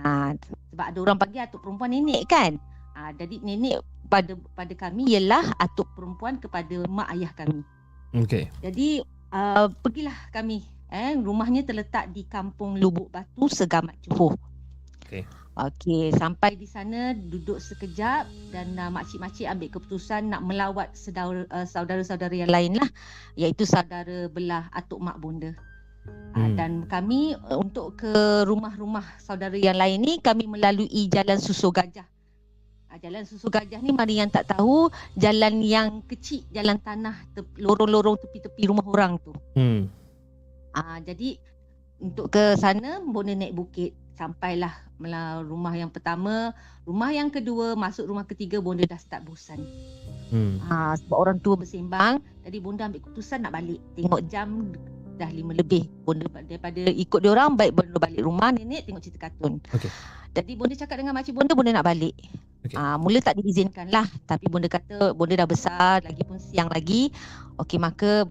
Ha, 0.00 0.36
sebab 0.72 0.86
ada 0.92 0.98
orang 1.00 1.18
panggil 1.20 1.44
atuk 1.44 1.64
perempuan 1.64 1.92
nenek 1.92 2.28
kan. 2.28 2.60
Ha, 2.92 3.16
jadi 3.16 3.40
nenek 3.40 3.80
pada 4.12 4.36
pada 4.52 4.74
kami 4.76 5.16
ialah 5.16 5.56
atuk 5.56 5.88
perempuan 5.96 6.36
kepada 6.36 6.84
mak 6.88 7.08
ayah 7.16 7.32
kami. 7.32 7.64
Okey. 8.12 8.52
Jadi 8.60 9.00
uh, 9.32 9.72
pergilah 9.80 10.28
kami. 10.28 10.60
Eh, 10.92 11.16
rumahnya 11.16 11.64
terletak 11.64 12.12
di 12.12 12.28
kampung 12.28 12.76
Lubuk 12.76 13.08
Batu, 13.08 13.48
Segamat 13.48 13.96
Johor. 14.04 14.36
Okey. 15.08 15.24
Okey, 15.52 16.16
sampai 16.16 16.56
di 16.56 16.64
sana 16.64 17.12
duduk 17.12 17.60
sekejap 17.60 18.24
dan 18.56 18.72
uh, 18.80 18.88
makcik-makcik 18.88 19.44
ambil 19.44 19.68
keputusan 19.68 20.32
nak 20.32 20.40
melawat 20.48 20.88
saudara, 20.96 21.44
uh, 21.52 21.68
saudara-saudara 21.68 22.32
yang 22.32 22.48
lain 22.48 22.80
lah. 22.80 22.88
Iaitu 23.36 23.68
saudara 23.68 24.32
belah 24.32 24.72
atuk 24.72 25.04
mak 25.04 25.20
bonda. 25.20 25.52
Ah, 26.32 26.48
Hmm. 26.48 26.56
dan 26.56 26.72
kami 26.88 27.36
uh, 27.36 27.60
untuk 27.60 28.00
ke 28.00 28.42
rumah-rumah 28.48 29.04
saudara 29.20 29.52
yang 29.54 29.76
lain 29.76 30.00
ni 30.00 30.16
kami 30.18 30.48
melalui 30.48 31.06
jalan 31.12 31.36
Susu 31.36 31.68
Gajah. 31.68 32.08
Ah, 32.88 33.00
Jalan 33.00 33.24
susu 33.24 33.48
gajah 33.48 33.80
ni 33.80 33.88
mari 33.88 34.20
yang 34.20 34.28
tak 34.28 34.52
tahu 34.52 34.92
jalan 35.16 35.64
yang 35.64 36.04
kecil, 36.04 36.44
jalan 36.52 36.76
tanah 36.76 37.24
tep- 37.32 37.56
lorong-lorong 37.56 38.20
tepi-tepi 38.20 38.68
rumah 38.68 38.84
orang 38.84 39.16
tu. 39.16 39.32
Hmm. 39.56 39.88
Ah 40.76 41.00
jadi 41.00 41.40
untuk 41.96 42.28
ke 42.28 42.52
sana 42.60 43.00
bonda 43.00 43.32
naik 43.32 43.56
bukit 43.56 43.96
sampailah 44.14 44.74
rumah 45.46 45.74
yang 45.74 45.90
pertama, 45.90 46.54
rumah 46.86 47.10
yang 47.10 47.32
kedua, 47.32 47.74
masuk 47.74 48.06
rumah 48.06 48.22
ketiga 48.28 48.62
bonda 48.62 48.86
dah 48.86 49.00
start 49.00 49.26
bosan. 49.26 49.58
Hmm. 50.30 50.62
Ha, 50.68 50.94
sebab 50.96 51.16
orang 51.18 51.38
tua 51.42 51.58
bersembang, 51.58 52.22
jadi 52.46 52.56
bonda 52.62 52.86
ambil 52.86 53.02
keputusan 53.02 53.42
nak 53.44 53.52
balik. 53.56 53.82
Tengok 53.98 54.22
jam 54.30 54.72
dah 55.20 55.28
lima 55.28 55.52
lebih. 55.52 55.86
Bonda 56.08 56.24
daripada 56.44 56.82
ikut 56.88 57.18
dia 57.20 57.30
orang 57.30 57.54
baik 57.54 57.76
bonda 57.76 57.96
balik 58.00 58.22
rumah 58.24 58.48
nenek 58.50 58.88
tengok 58.88 59.02
cerita 59.04 59.28
kartun. 59.28 59.60
Okey. 59.76 59.90
Jadi 60.32 60.52
bonda 60.56 60.74
cakap 60.74 60.96
dengan 60.98 61.12
makcik 61.12 61.36
bonda 61.36 61.52
bonda 61.52 61.70
nak 61.76 61.86
balik. 61.86 62.16
Okey. 62.64 62.76
Ah 62.80 62.96
mula 62.96 63.20
tak 63.20 63.36
diizinkan 63.36 63.92
lah 63.92 64.08
tapi 64.24 64.48
bonda 64.48 64.72
kata 64.72 65.12
bonda 65.12 65.36
dah 65.36 65.48
besar 65.48 66.00
lagi 66.00 66.22
pun 66.24 66.40
siang 66.40 66.72
lagi. 66.72 67.12
Okey 67.60 67.76
maka 67.76 68.24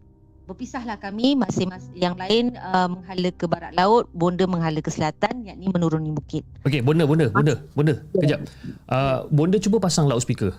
berpisahlah 0.51 0.99
kami 0.99 1.39
masing-masing 1.39 1.95
yang 1.95 2.19
lain 2.19 2.59
uh, 2.59 2.91
menghala 2.91 3.31
ke 3.31 3.47
barat 3.47 3.71
laut, 3.71 4.11
bonda 4.11 4.43
menghala 4.43 4.83
ke 4.83 4.91
selatan 4.91 5.47
yakni 5.47 5.71
menuruni 5.71 6.11
bukit. 6.11 6.43
Okey, 6.67 6.83
bonda, 6.83 7.07
bonda, 7.07 7.31
bonda, 7.31 7.55
bonda. 7.71 7.95
Kejap. 8.19 8.43
Uh, 8.91 9.23
bonda 9.31 9.55
cuba 9.63 9.79
pasang 9.79 10.11
loudspeaker. 10.11 10.51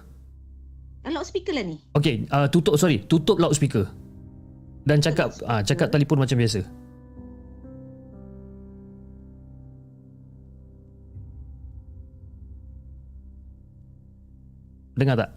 Loudspeaker 1.04 1.52
lah 1.52 1.64
ni. 1.68 1.76
Okey, 1.92 2.25
uh, 2.32 2.49
tutup 2.49 2.80
sorry, 2.80 3.04
tutup 3.04 3.37
loudspeaker. 3.37 3.84
Dan 4.88 5.04
cakap 5.04 5.37
ah 5.44 5.61
uh, 5.61 5.62
cakap 5.62 5.92
telefon 5.92 6.25
macam 6.25 6.40
biasa. 6.40 6.64
Dengar 14.96 15.20
tak? 15.20 15.30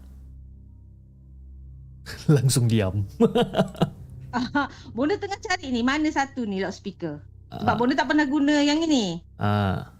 Langsung 2.40 2.64
diam. 2.72 3.04
bonda 4.94 5.14
tengah 5.14 5.38
cari 5.38 5.68
ni 5.68 5.80
mana 5.80 6.06
satu 6.06 6.42
ni 6.42 6.58
loudspeaker. 6.58 7.20
Sebab 7.48 7.64
Ah, 7.66 7.76
bonda 7.76 7.94
tak 7.94 8.08
pernah 8.08 8.24
guna 8.24 8.58
yang 8.58 8.80
ini. 8.80 9.22
ah. 9.36 9.92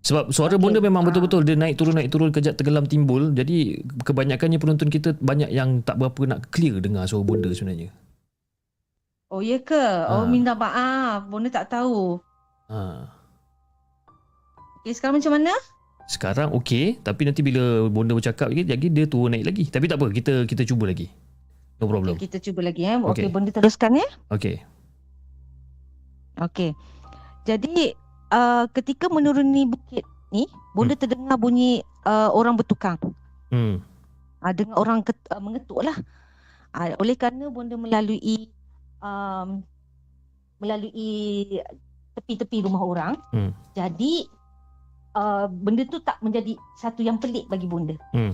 Sebab 0.00 0.30
suara 0.30 0.54
Okey. 0.54 0.62
bonda 0.62 0.78
memang 0.78 1.02
Ah. 1.02 1.06
betul-betul 1.06 1.42
dia 1.42 1.54
naik 1.54 1.74
turun 1.74 1.92
naik 1.92 2.08
turun 2.08 2.30
kejap 2.30 2.54
tenggelam 2.54 2.86
timbul. 2.86 3.30
Jadi 3.30 3.74
kebanyakannya 4.00 4.56
penonton 4.56 4.86
kita 4.86 5.18
banyak 5.18 5.50
yang 5.50 5.82
tak 5.82 5.96
berapa 5.96 6.20
nak 6.24 6.46
clear 6.48 6.78
dengar 6.78 7.04
suara 7.04 7.22
bonda 7.22 7.50
sebenarnya. 7.50 7.90
Oh 9.26 9.42
ya 9.42 9.58
ke? 9.58 9.74
Oh 10.06 10.22
Ah. 10.22 10.24
minta 10.24 10.54
maaf, 10.54 11.26
bonda 11.26 11.50
tak 11.50 11.66
tahu. 11.68 12.22
Ha. 12.70 13.10
Okey 14.78 14.94
sekarang 14.94 15.18
macam 15.18 15.34
mana? 15.34 15.50
Sekarang 16.06 16.54
okey, 16.54 17.02
tapi 17.02 17.26
nanti 17.26 17.42
bila 17.42 17.90
bonda 17.90 18.14
bercakap 18.14 18.46
lagi, 18.46 18.62
lagi 18.62 18.88
dia 18.88 19.10
turun 19.10 19.34
naik 19.34 19.42
lagi. 19.44 19.64
Tapi 19.66 19.90
tak 19.90 19.98
apa, 19.98 20.06
kita 20.08 20.46
kita 20.46 20.62
cuba 20.62 20.86
lagi. 20.86 21.10
No 21.76 21.84
problem. 21.84 22.16
Okay, 22.16 22.28
kita 22.28 22.40
cuba 22.40 22.64
lagi 22.64 22.88
eh. 22.88 22.96
Okey. 22.96 23.26
Okey, 23.26 23.28
bonda 23.28 23.50
teruskan 23.52 24.00
ya. 24.00 24.08
Okey. 24.32 24.64
Okey. 26.40 26.70
Jadi 27.44 27.92
uh, 28.32 28.64
ketika 28.72 29.12
menuruni 29.12 29.68
bukit 29.68 30.04
ni, 30.32 30.48
bonda 30.72 30.96
terdengar 30.96 31.36
bunyi 31.36 31.84
uh, 32.08 32.32
orang 32.32 32.56
bertukang. 32.56 32.96
Hmm. 33.52 33.84
Uh, 34.40 34.52
dengar 34.56 34.76
orang 34.80 35.04
ket, 35.04 35.16
uh, 35.28 35.40
mengetuk 35.40 35.84
lah. 35.84 35.96
Uh, 36.72 36.96
oleh 37.00 37.16
kerana 37.16 37.48
bonda 37.52 37.76
melalui 37.76 38.48
um, 39.00 39.60
melalui 40.56 41.60
tepi-tepi 42.16 42.64
rumah 42.64 42.80
orang. 42.80 43.12
Hmm. 43.36 43.52
Jadi 43.76 44.24
uh, 45.12 45.44
benda 45.48 45.84
tu 45.84 46.00
tak 46.00 46.16
menjadi 46.24 46.56
satu 46.80 47.04
yang 47.04 47.20
pelik 47.20 47.44
bagi 47.52 47.68
bonda. 47.68 47.96
Hmm. 48.16 48.32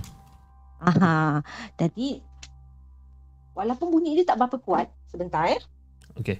Aha. 0.83 1.43
Jadi 1.79 2.23
walaupun 3.53 3.87
bunyi 3.89 4.17
dia 4.21 4.25
tak 4.33 4.41
berapa 4.41 4.57
kuat, 4.61 4.87
sebentar 5.09 5.49
eh. 5.49 5.61
Okey. 6.19 6.37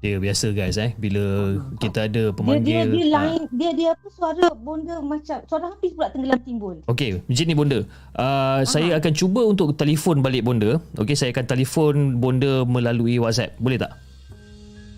Dia 0.00 0.16
biasa 0.16 0.56
guys 0.56 0.80
eh 0.80 0.96
bila 0.96 1.60
kita 1.76 2.08
ada 2.08 2.32
Dia 2.32 2.36
pemanggil 2.36 2.64
dia 2.64 2.88
dia 2.88 3.04
ah, 3.04 3.10
lain, 3.20 3.40
dia 3.52 3.70
dia 3.76 3.88
apa 3.92 4.08
suara 4.08 4.48
bonda 4.56 4.96
macam 5.04 5.44
suara 5.44 5.76
hafiz 5.76 5.92
pula 5.92 6.08
tenggelam 6.08 6.40
timbul. 6.40 6.76
Okey, 6.88 7.20
macam 7.20 7.44
ni 7.44 7.52
bonda. 7.52 7.78
Uh, 8.16 8.64
saya 8.64 8.96
akan 8.96 9.12
cuba 9.12 9.44
untuk 9.44 9.76
telefon 9.76 10.24
balik 10.24 10.48
bonda. 10.48 10.80
Okey, 10.96 11.12
saya 11.12 11.36
akan 11.36 11.44
telefon 11.44 12.16
bonda 12.16 12.64
melalui 12.64 13.20
WhatsApp. 13.20 13.60
Boleh 13.60 13.76
tak? 13.76 13.92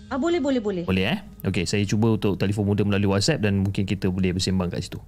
Ah 0.07 0.15
boleh 0.15 0.39
boleh 0.39 0.63
boleh. 0.63 0.83
Boleh 0.87 1.19
eh? 1.19 1.19
Okey, 1.51 1.67
saya 1.67 1.83
cuba 1.83 2.15
untuk 2.15 2.39
telefon 2.39 2.63
bonda 2.63 2.87
melalui 2.87 3.11
WhatsApp 3.11 3.43
dan 3.43 3.59
mungkin 3.59 3.83
kita 3.83 4.07
boleh 4.07 4.31
bersembang 4.31 4.71
kat 4.71 4.87
situ. 4.87 5.03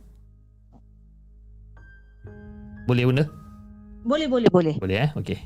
Boleh 2.85 3.03
bonda? 3.09 3.25
Boleh 4.05 4.29
boleh 4.29 4.49
boleh. 4.53 4.75
Boleh 4.77 4.97
eh? 5.09 5.11
Okey. 5.17 5.39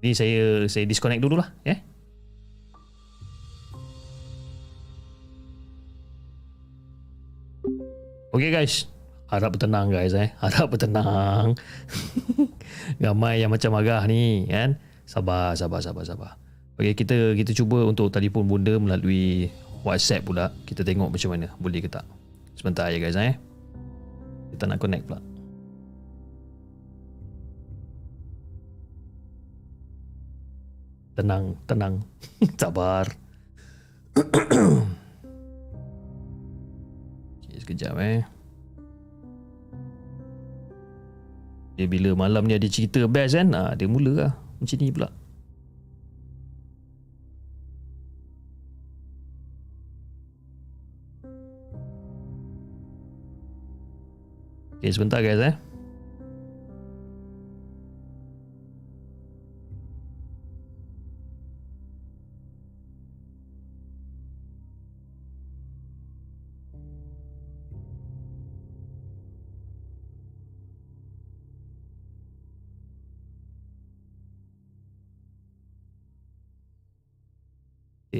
Ni 0.00 0.16
saya 0.16 0.64
saya 0.66 0.88
disconnect 0.88 1.20
dululah, 1.20 1.52
ya. 1.62 1.76
Eh? 1.76 1.78
Okey 8.32 8.48
guys. 8.48 8.88
Harap 9.28 9.56
bertenang 9.56 9.92
guys 9.92 10.16
eh. 10.16 10.32
Harap 10.40 10.72
bertenang. 10.72 11.52
Ramai 13.04 13.44
yang 13.44 13.52
macam 13.52 13.76
agah 13.76 14.00
ni 14.08 14.48
kan. 14.48 14.80
Sabar, 15.04 15.52
sabar, 15.52 15.84
sabar, 15.84 16.04
sabar. 16.08 16.32
Okey, 16.80 16.96
kita 16.96 17.36
kita 17.36 17.52
cuba 17.52 17.84
untuk 17.84 18.08
telefon 18.08 18.48
bonda 18.48 18.72
melalui 18.80 19.52
WhatsApp 19.84 20.24
pula. 20.24 20.48
Kita 20.64 20.80
tengok 20.80 21.12
macam 21.12 21.28
mana. 21.36 21.52
Boleh 21.60 21.84
ke 21.84 21.92
tak? 21.92 22.08
Sebentar 22.56 22.88
ya 22.88 22.96
guys 22.96 23.20
eh. 23.20 23.36
Kita 24.56 24.64
nak 24.64 24.80
connect 24.80 25.04
pula. 25.04 25.31
Tenang, 31.12 31.60
tenang. 31.68 32.00
Sabar. 32.60 33.04
okay, 37.36 37.58
sekejap 37.60 37.94
eh. 38.00 38.24
Dia 41.76 41.84
bila 41.88 42.16
malam 42.16 42.48
ni 42.48 42.56
ada 42.56 42.68
cerita 42.68 43.04
best 43.08 43.36
kan, 43.36 43.52
ah, 43.52 43.76
dia 43.76 43.88
mula 43.88 44.12
lah. 44.12 44.32
Macam 44.56 44.76
ni 44.80 44.88
pula. 44.88 45.08
Okay, 54.80 54.90
sebentar 54.90 55.20
guys 55.20 55.38
eh. 55.38 55.71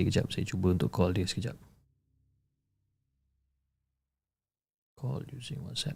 Okay, 0.03 0.11
kejap. 0.11 0.35
Saya 0.35 0.43
cuba 0.43 0.75
untuk 0.75 0.91
call 0.91 1.15
dia 1.15 1.23
sekejap. 1.23 1.55
Call 4.99 5.23
using 5.31 5.63
WhatsApp. 5.63 5.95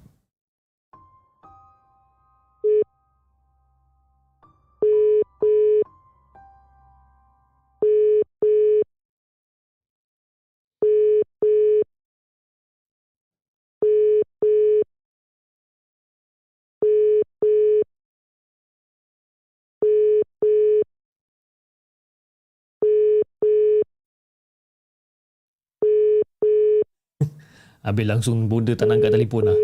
Habis 27.86 28.02
langsung 28.02 28.50
bonda 28.50 28.74
tak 28.74 28.90
nak 28.90 28.98
angkat 28.98 29.14
telefon 29.14 29.46
lah. 29.46 29.58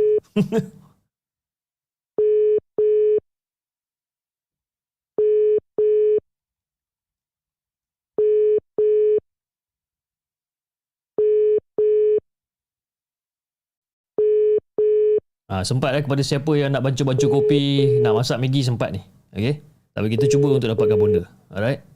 Ha, 15.50 15.60
sempat 15.66 15.98
eh 15.98 16.06
kepada 16.06 16.22
siapa 16.22 16.54
yang 16.54 16.70
nak 16.70 16.86
bancuh-bancuh 16.86 17.26
kopi, 17.26 17.98
nak 18.06 18.22
masak 18.22 18.38
Maggi 18.38 18.62
sempat 18.62 18.94
ni. 18.94 19.02
Okay? 19.34 19.66
Tapi 19.98 20.06
kita 20.14 20.30
cuba 20.30 20.62
untuk 20.62 20.70
dapatkan 20.70 20.94
bonda. 20.94 21.26
Alright? 21.50 21.91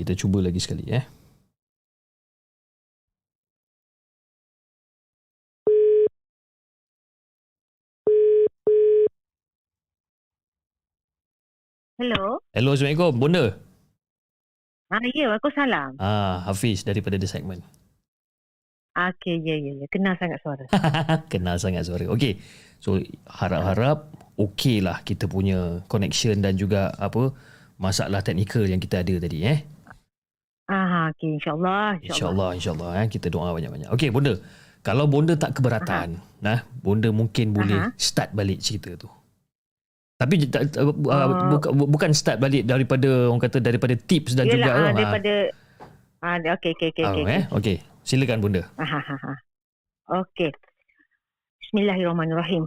Kita 0.00 0.16
cuba 0.16 0.40
lagi 0.40 0.56
sekali 0.56 0.88
eh. 0.88 1.04
Hello. 12.00 12.40
Hello, 12.56 12.72
Assalamualaikum. 12.72 13.12
Bonda. 13.20 13.44
Ah, 14.88 15.04
ya, 15.12 15.36
aku 15.36 15.52
salam. 15.52 16.00
Ah, 16.00 16.48
Hafiz 16.48 16.80
daripada 16.80 17.20
The 17.20 17.28
Segment. 17.28 17.60
Okey, 18.96 19.44
ya, 19.44 19.54
ya, 19.54 19.72
ya. 19.84 19.86
Kenal 19.92 20.16
sangat 20.16 20.40
suara. 20.40 20.64
Kenal 21.32 21.60
sangat 21.60 21.84
suara. 21.84 22.08
Okey. 22.08 22.40
So, 22.80 22.98
harap-harap 23.28 24.08
okey 24.40 24.80
lah 24.80 25.04
kita 25.04 25.28
punya 25.28 25.84
connection 25.92 26.40
dan 26.40 26.56
juga 26.56 26.88
apa 26.96 27.36
masalah 27.76 28.24
teknikal 28.24 28.64
yang 28.64 28.80
kita 28.80 29.04
ada 29.04 29.20
tadi 29.20 29.44
eh. 29.44 29.60
Ah, 30.70 31.10
okey, 31.10 31.34
insyaAllah. 31.34 31.98
InsyaAllah, 31.98 32.50
insyaAllah 32.54 32.90
eh. 33.02 33.06
Kita 33.10 33.26
doa 33.26 33.50
banyak-banyak. 33.50 33.90
Okey, 33.90 34.14
Bonda. 34.14 34.38
Kalau 34.80 35.10
Bonda 35.10 35.34
tak 35.34 35.58
keberatan, 35.58 36.22
nah, 36.38 36.62
Bonda 36.78 37.10
mungkin 37.10 37.50
boleh 37.50 37.90
Aha. 37.90 37.98
start 37.98 38.30
balik 38.32 38.62
cerita 38.62 38.94
tu. 38.94 39.10
Tapi 40.14 40.46
tak- 40.46 40.70
uh, 40.78 40.94
Ah. 41.10 41.26
bukan, 41.50 41.70
bukan 41.90 42.10
start 42.14 42.38
balik 42.38 42.64
daripada 42.64 43.28
orang 43.28 43.42
kata 43.42 43.58
daripada 43.58 43.98
tips 43.98 44.38
dan 44.38 44.46
Yelah, 44.46 44.54
juga 44.54 44.70
ah, 44.70 44.78
ah, 44.78 44.92
daripada... 44.94 45.32
Ah, 46.22 46.36
okey, 46.38 46.70
okey, 46.76 46.88
okey. 46.94 47.04
ah, 47.04 47.12
okey. 47.12 47.24
eh. 47.26 47.42
Okey, 47.50 47.76
silakan 48.06 48.38
Bonda. 48.38 48.62
Ah. 48.78 49.02
Okey. 50.22 50.54
Bismillahirrahmanirrahim. 51.60 52.64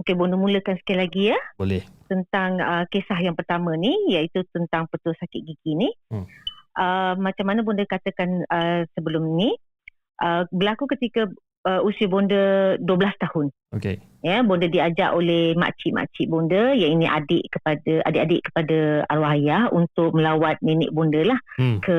Okey, 0.00 0.14
Bonda 0.16 0.34
mulakan 0.34 0.80
sekali 0.80 1.04
lagi 1.04 1.22
ya. 1.36 1.38
Boleh. 1.60 1.84
tentang 2.10 2.58
uh, 2.58 2.82
kisah 2.90 3.22
yang 3.22 3.38
pertama 3.38 3.78
ni 3.78 3.94
iaitu 4.10 4.42
tentang 4.50 4.90
petul 4.90 5.14
sakit 5.14 5.46
gigi 5.46 5.78
ni. 5.78 5.94
Hmm. 6.10 6.26
Uh, 6.78 7.18
macam 7.18 7.50
mana 7.50 7.66
bonda 7.66 7.82
katakan 7.82 8.46
uh, 8.46 8.86
sebelum 8.94 9.34
ni 9.34 9.50
uh, 10.22 10.46
berlaku 10.54 10.86
ketika 10.86 11.26
uh, 11.66 11.80
usia 11.82 12.06
bonda 12.06 12.76
12 12.78 12.86
tahun. 13.26 13.46
Okey. 13.74 13.96
Ya, 14.20 14.44
bonda 14.44 14.68
diajak 14.68 15.16
oleh 15.16 15.56
makcik-makcik 15.56 16.28
bonda 16.28 16.76
yang 16.76 17.00
ini 17.00 17.06
adik 17.08 17.48
kepada 17.50 18.04
adik-adik 18.04 18.40
kepada 18.52 19.02
arwah 19.08 19.32
ayah 19.32 19.66
untuk 19.72 20.12
melawat 20.12 20.60
nenek 20.60 20.92
bonda 20.92 21.24
lah 21.24 21.38
Hmm. 21.56 21.80
ke 21.80 21.98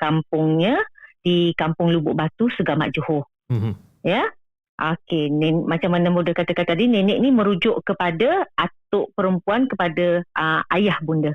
kampungnya 0.00 0.78
di 1.24 1.52
Kampung 1.56 1.88
Lubuk 1.88 2.16
Batu, 2.16 2.48
Segamat 2.52 2.92
Johor. 2.92 3.24
Hmm. 3.48 3.76
Ya. 4.04 4.24
Okey, 4.74 5.30
nen- 5.30 5.70
macam 5.70 5.94
mana 5.94 6.10
bonda 6.10 6.34
katakan 6.34 6.66
tadi 6.66 6.90
nenek 6.90 7.22
ni 7.22 7.30
merujuk 7.30 7.78
kepada 7.86 8.42
atuk 8.58 9.14
perempuan 9.14 9.70
kepada 9.70 10.26
uh, 10.34 10.60
ayah 10.74 10.98
bonda 10.98 11.30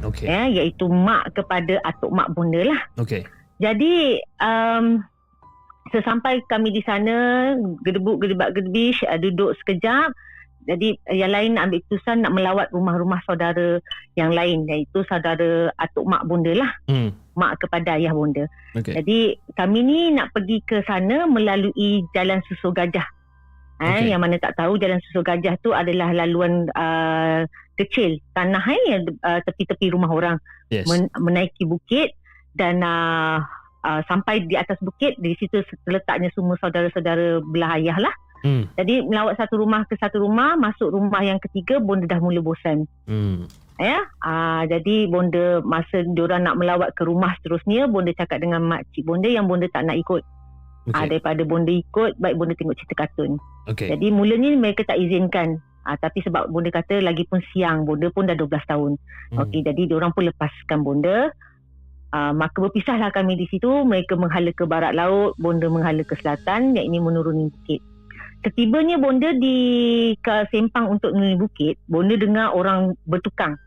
Okey. 0.00 0.26
ya 0.26 0.48
iaitu 0.48 0.88
mak 0.88 1.32
kepada 1.32 1.76
atuk 1.84 2.10
mak 2.10 2.32
bonda 2.32 2.64
lah. 2.64 2.80
Okey. 2.96 3.24
Jadi 3.60 4.16
um, 4.40 5.04
sesampai 5.92 6.40
kami 6.48 6.72
di 6.72 6.80
sana 6.80 7.52
gedebuk 7.82 8.20
gedebak 8.20 8.54
gedebish 8.54 9.00
uh, 9.04 9.16
duduk 9.16 9.56
sekejap 9.60 10.12
jadi 10.68 10.92
yang 11.08 11.32
lain 11.32 11.52
ambil 11.56 11.80
keputusan 11.82 12.20
nak 12.20 12.36
melawat 12.36 12.68
rumah-rumah 12.70 13.18
saudara 13.24 13.80
yang 14.14 14.30
lain 14.30 14.68
iaitu 14.68 15.02
saudara 15.08 15.72
atuk 15.80 16.04
mak 16.04 16.28
bonda 16.28 16.52
lah 16.52 16.70
Hmm. 16.84 17.10
mak 17.32 17.56
kepada 17.58 17.96
ayah 17.96 18.12
bonda. 18.12 18.44
Okey. 18.76 18.92
Jadi 19.00 19.18
kami 19.56 19.80
ni 19.80 20.00
nak 20.12 20.30
pergi 20.30 20.60
ke 20.62 20.84
sana 20.84 21.24
melalui 21.24 22.04
Jalan 22.12 22.44
Susu 22.44 22.70
Gajah. 22.70 23.08
Eh, 23.80 23.88
Okey. 23.88 24.12
yang 24.12 24.20
mana 24.20 24.36
tak 24.36 24.52
tahu 24.60 24.76
Jalan 24.76 25.00
Susu 25.08 25.24
Gajah 25.24 25.56
tu 25.64 25.72
adalah 25.72 26.12
laluan 26.12 26.68
uh, 26.76 27.48
kecil 27.80 28.20
tanah 28.32 28.60
eh 28.68 28.82
yang 28.92 29.02
uh, 29.24 29.40
tepi-tepi 29.40 29.90
rumah 29.90 30.12
orang 30.12 30.36
Yes. 30.70 30.86
men- 30.86 31.10
menaiki 31.18 31.66
bukit 31.66 32.14
dan 32.54 32.78
uh, 32.78 33.42
uh, 33.82 34.00
sampai 34.06 34.46
di 34.46 34.54
atas 34.54 34.78
bukit 34.78 35.18
di 35.18 35.34
situ 35.34 35.64
terletaknya 35.82 36.30
semua 36.30 36.54
saudara-saudara 36.60 37.42
belah 37.42 37.74
ayah 37.74 37.98
lah. 37.98 38.14
Hmm. 38.40 38.64
Jadi 38.72 39.04
melawat 39.04 39.36
satu 39.36 39.60
rumah 39.60 39.84
ke 39.84 40.00
satu 40.00 40.24
rumah, 40.24 40.56
masuk 40.56 40.96
rumah 40.96 41.20
yang 41.20 41.36
ketiga 41.36 41.76
bonda 41.76 42.08
dah 42.08 42.22
mula 42.22 42.40
bosan 42.40 42.88
Hmm. 43.04 43.44
ya. 43.76 44.00
Ah 44.22 44.64
jadi 44.64 45.10
bonda 45.10 45.60
masa 45.60 46.06
diorang 46.06 46.46
nak 46.46 46.56
melawat 46.56 46.94
ke 46.96 47.02
rumah 47.04 47.34
seterusnya 47.40 47.84
bonda 47.90 48.14
cakap 48.16 48.40
dengan 48.40 48.64
makcik 48.64 49.04
bonda 49.04 49.28
yang 49.28 49.44
bonda 49.44 49.68
tak 49.68 49.84
nak 49.84 49.98
ikut. 49.98 50.22
Okay. 50.88 50.96
Ah 50.96 51.04
Okey. 51.04 51.10
daripada 51.12 51.42
bonda 51.44 51.72
ikut 51.74 52.16
baik 52.16 52.36
bonda 52.40 52.54
tengok 52.56 52.78
cerita 52.80 52.94
kartun. 53.04 53.36
Okey. 53.68 53.92
Jadi 53.92 54.06
mulanya 54.08 54.56
mereka 54.56 54.88
tak 54.88 54.96
izinkan. 54.96 55.60
Ah 55.90 55.98
tapi 55.98 56.22
sebab 56.22 56.46
bonda 56.54 56.70
kata 56.70 57.02
lagi 57.02 57.26
pun 57.26 57.42
siang 57.50 57.82
bonda 57.82 58.14
pun 58.14 58.30
dah 58.30 58.38
12 58.38 58.46
tahun. 58.70 58.92
Hmm. 59.34 59.38
Okey 59.42 59.66
jadi 59.66 59.90
diorang 59.90 60.14
pun 60.14 60.30
lepaskan 60.30 60.86
bonda. 60.86 61.34
Ah 62.14 62.30
maka 62.30 62.62
berpisahlah 62.62 63.10
kami 63.10 63.34
di 63.34 63.50
situ 63.50 63.66
mereka 63.82 64.14
menghala 64.14 64.54
ke 64.54 64.62
barat 64.70 64.94
laut, 64.94 65.34
bonda 65.42 65.66
menghala 65.66 66.06
ke 66.06 66.14
selatan 66.22 66.78
yang 66.78 66.86
ini 66.86 67.02
menuruni 67.02 67.50
bukit. 67.50 67.82
Ketibanya 68.46 69.02
bonda 69.02 69.34
di 69.34 69.58
ke 70.22 70.46
sempang 70.54 70.86
untuk 70.94 71.10
menuruni 71.10 71.42
bukit, 71.42 71.74
bonda 71.90 72.14
dengar 72.14 72.54
orang 72.54 72.94
bertukang 73.10 73.58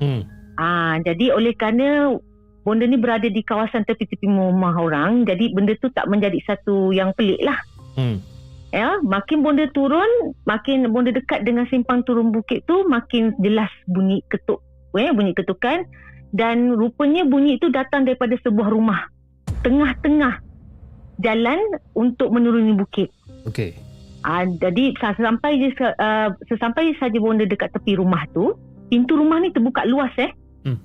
Hmm. 0.00 0.24
Ah, 0.56 0.96
jadi 1.04 1.32
oleh 1.36 1.52
kerana 1.56 2.16
bonda 2.64 2.84
ni 2.88 2.96
berada 2.96 3.28
di 3.28 3.40
kawasan 3.44 3.84
tepi-tepi 3.84 4.26
rumah 4.28 4.74
orang, 4.76 5.24
jadi 5.28 5.52
benda 5.52 5.76
tu 5.78 5.92
tak 5.92 6.08
menjadi 6.08 6.40
satu 6.44 6.92
yang 6.92 7.12
pelik 7.16 7.40
lah. 7.44 7.56
Hmm. 7.96 8.20
Ya, 8.76 9.00
makin 9.00 9.40
bonda 9.40 9.64
turun, 9.72 10.36
makin 10.44 10.92
bonda 10.92 11.08
dekat 11.08 11.48
dengan 11.48 11.64
simpang 11.72 12.04
turun 12.04 12.28
bukit 12.28 12.60
tu, 12.68 12.84
makin 12.84 13.32
jelas 13.40 13.72
bunyi 13.88 14.20
ketuk, 14.28 14.60
eh, 14.92 15.08
bunyi 15.16 15.32
ketukan 15.32 15.88
dan 16.36 16.76
rupanya 16.76 17.24
bunyi 17.24 17.56
itu 17.56 17.72
datang 17.72 18.04
daripada 18.04 18.36
sebuah 18.44 18.68
rumah 18.68 19.08
tengah-tengah 19.64 20.44
jalan 21.24 21.56
untuk 21.96 22.28
menuruni 22.28 22.76
bukit. 22.76 23.08
Okey. 23.48 23.72
Ah, 24.20 24.44
jadi 24.44 24.92
sesampai 25.00 25.56
je 25.56 25.72
uh, 25.80 26.36
sesampai 26.44 26.92
saja 27.00 27.16
bonda 27.16 27.48
dekat 27.48 27.72
tepi 27.72 27.96
rumah 27.96 28.28
tu, 28.36 28.52
pintu 28.92 29.16
rumah 29.16 29.40
ni 29.40 29.56
terbuka 29.56 29.88
luas 29.88 30.12
eh. 30.20 30.36
Hmm. 30.68 30.76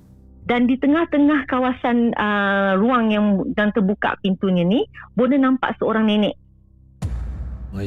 Dan 0.48 0.64
di 0.64 0.80
tengah-tengah 0.80 1.44
kawasan 1.44 2.16
uh, 2.16 2.72
ruang 2.80 3.12
yang 3.12 3.44
dan 3.52 3.68
terbuka 3.76 4.16
pintunya 4.24 4.64
ni, 4.64 4.88
bonda 5.12 5.36
nampak 5.36 5.76
seorang 5.76 6.08
nenek. 6.08 6.40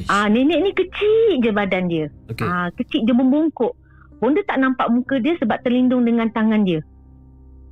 Ah, 0.09 0.25
nenek 0.27 0.59
ni 0.65 0.71
kecil 0.73 1.45
je 1.45 1.51
badan 1.53 1.85
dia. 1.87 2.09
Okey. 2.29 2.45
Ah, 2.45 2.67
kecil 2.73 3.05
dia 3.05 3.13
membungkuk. 3.13 3.77
Bonda 4.17 4.41
tak 4.47 4.57
nampak 4.57 4.89
muka 4.89 5.21
dia 5.21 5.37
sebab 5.37 5.61
terlindung 5.61 6.07
dengan 6.07 6.31
tangan 6.33 6.65
dia. 6.65 6.81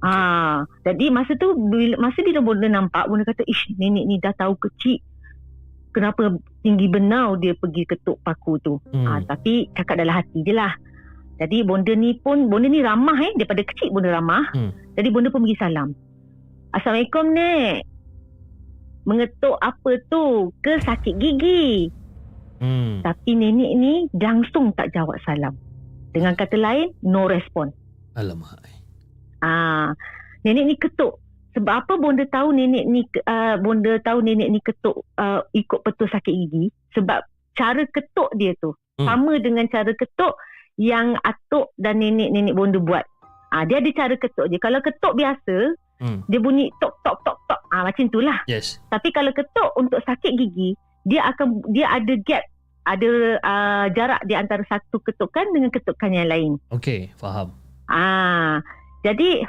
Ah, 0.03 0.67
jadi 0.83 1.09
masa 1.09 1.33
tu 1.39 1.55
bila 1.55 1.95
masa 1.95 2.19
dia 2.21 2.43
bonda 2.43 2.67
nampak, 2.67 3.07
bonda 3.07 3.23
kata, 3.23 3.47
"Ish, 3.47 3.71
nenek 3.79 4.03
ni 4.03 4.19
dah 4.19 4.35
tahu 4.35 4.59
kecil. 4.59 4.99
Kenapa 5.95 6.35
tinggi 6.59 6.91
benau 6.91 7.39
dia 7.39 7.55
pergi 7.55 7.87
ketuk 7.87 8.19
paku 8.19 8.59
tu?" 8.59 8.83
Hmm. 8.91 9.07
Ah, 9.07 9.19
tapi 9.23 9.71
cakap 9.71 9.95
dalam 9.97 10.19
hati 10.19 10.43
je 10.43 10.51
lah. 10.51 10.75
Jadi 11.39 11.63
bonda 11.65 11.95
ni 11.95 12.19
pun, 12.19 12.51
bonda 12.51 12.67
ni 12.67 12.83
ramah 12.83 13.17
eh. 13.23 13.31
Daripada 13.39 13.63
kecil 13.63 13.89
bonda 13.95 14.11
ramah. 14.11 14.43
Hmm. 14.51 14.75
Jadi 14.93 15.07
bonda 15.09 15.31
pun 15.31 15.47
pergi 15.47 15.57
salam. 15.57 15.89
Assalamualaikum 16.75 17.25
Nek. 17.31 17.77
Mengetuk 19.07 19.55
apa 19.59 19.91
tu? 20.11 20.51
Ke 20.59 20.79
sakit 20.83 21.15
gigi? 21.15 21.87
Hmm. 22.63 23.03
Tapi 23.03 23.35
nenek 23.35 23.71
ni 23.75 23.93
langsung 24.15 24.71
tak 24.71 24.95
jawab 24.95 25.19
salam. 25.27 25.59
Dengan 26.15 26.39
kata 26.39 26.55
lain, 26.55 26.95
no 27.03 27.27
respon. 27.27 27.75
Alamak. 28.15 28.63
Ah, 29.43 29.91
nenek 30.47 30.63
ni 30.63 30.75
ketuk. 30.79 31.19
Sebab 31.53 31.85
apa 31.85 31.99
bonda 31.99 32.23
tahu 32.31 32.55
nenek 32.55 32.87
ni 32.87 33.03
uh, 33.27 33.59
bonda 33.59 33.99
tahu 33.99 34.23
nenek 34.23 34.47
ni 34.47 34.59
ketuk 34.63 35.03
uh, 35.19 35.43
ikut 35.51 35.83
petul 35.83 36.07
sakit 36.07 36.31
gigi? 36.31 36.71
Sebab 36.95 37.19
cara 37.53 37.83
ketuk 37.91 38.31
dia 38.39 38.55
tu 38.57 38.71
Hmm. 38.93 39.09
hmm. 39.09 39.09
sama 39.09 39.33
dengan 39.41 39.65
cara 39.73 39.89
ketuk 39.97 40.37
yang 40.77 41.17
atuk 41.25 41.73
dan 41.81 41.97
nenek-nenek 41.97 42.53
bonda 42.53 42.77
buat. 42.77 43.01
Ah, 43.49 43.65
dia 43.65 43.81
ada 43.81 43.89
cara 43.89 44.13
ketuk 44.17 44.53
je. 44.53 44.57
Kalau 44.61 44.85
ketuk 44.85 45.17
biasa, 45.17 45.77
Hmm. 45.97 46.21
dia 46.29 46.37
bunyi 46.37 46.69
tok 46.77 46.93
tok 47.01 47.17
tok 47.25 47.37
tok. 47.49 47.57
Ah, 47.73 47.85
macam 47.89 48.05
itulah. 48.05 48.45
Yes. 48.45 48.77
Tapi 48.93 49.09
kalau 49.09 49.33
ketuk 49.33 49.69
untuk 49.81 49.97
sakit 50.05 50.37
gigi, 50.37 50.77
dia 51.09 51.25
akan 51.25 51.65
dia 51.73 51.89
ada 51.89 52.13
gap, 52.21 52.45
ada 52.83 53.39
uh, 53.39 53.85
jarak 53.95 54.21
di 54.27 54.35
antara 54.35 54.63
satu 54.67 54.99
ketukan 55.03 55.51
dengan 55.55 55.71
ketukan 55.71 56.11
yang 56.11 56.27
lain. 56.27 56.51
Okey, 56.71 57.11
faham. 57.15 57.55
Ah, 57.87 58.59
jadi 59.03 59.43